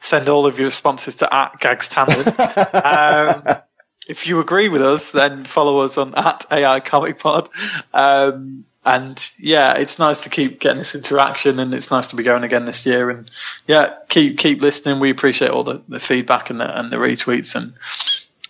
Send 0.00 0.28
all 0.28 0.46
of 0.46 0.58
your 0.58 0.66
responses 0.66 1.16
to 1.16 1.34
at 1.34 1.58
Gags 1.60 1.96
um, 1.96 3.62
if 4.08 4.26
you 4.26 4.40
agree 4.40 4.68
with 4.68 4.82
us, 4.82 5.12
then 5.12 5.44
follow 5.44 5.80
us 5.80 5.98
on 5.98 6.14
at 6.14 6.46
AI 6.50 6.80
Comic 6.80 7.18
Pod. 7.18 7.48
Um, 7.92 8.64
and 8.84 9.30
yeah, 9.38 9.74
it's 9.76 9.98
nice 9.98 10.22
to 10.22 10.30
keep 10.30 10.60
getting 10.60 10.78
this 10.78 10.94
interaction, 10.94 11.58
and 11.58 11.74
it's 11.74 11.90
nice 11.90 12.08
to 12.08 12.16
be 12.16 12.22
going 12.22 12.42
again 12.42 12.64
this 12.64 12.86
year. 12.86 13.10
And 13.10 13.30
yeah, 13.66 13.96
keep 14.08 14.38
keep 14.38 14.62
listening. 14.62 14.98
We 14.98 15.10
appreciate 15.10 15.50
all 15.50 15.64
the, 15.64 15.82
the 15.88 16.00
feedback 16.00 16.48
and 16.48 16.58
the 16.58 16.78
and 16.78 16.90
the 16.90 16.96
retweets. 16.96 17.54
And 17.54 17.74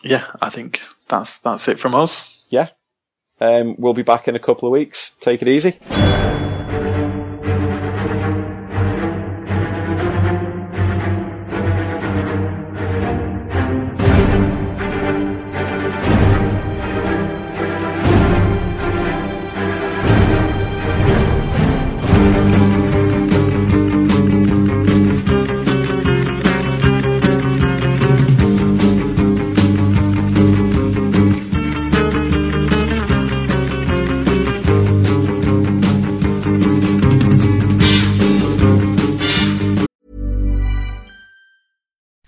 yeah, 0.02 0.26
I 0.40 0.50
think 0.50 0.82
that's 1.08 1.40
that's 1.40 1.66
it 1.66 1.80
from 1.80 1.96
us. 1.96 2.46
Yeah, 2.50 2.68
um, 3.40 3.74
we'll 3.78 3.94
be 3.94 4.02
back 4.02 4.28
in 4.28 4.36
a 4.36 4.40
couple 4.40 4.68
of 4.68 4.72
weeks. 4.72 5.12
Take 5.20 5.42
it 5.42 5.48
easy. 5.48 5.78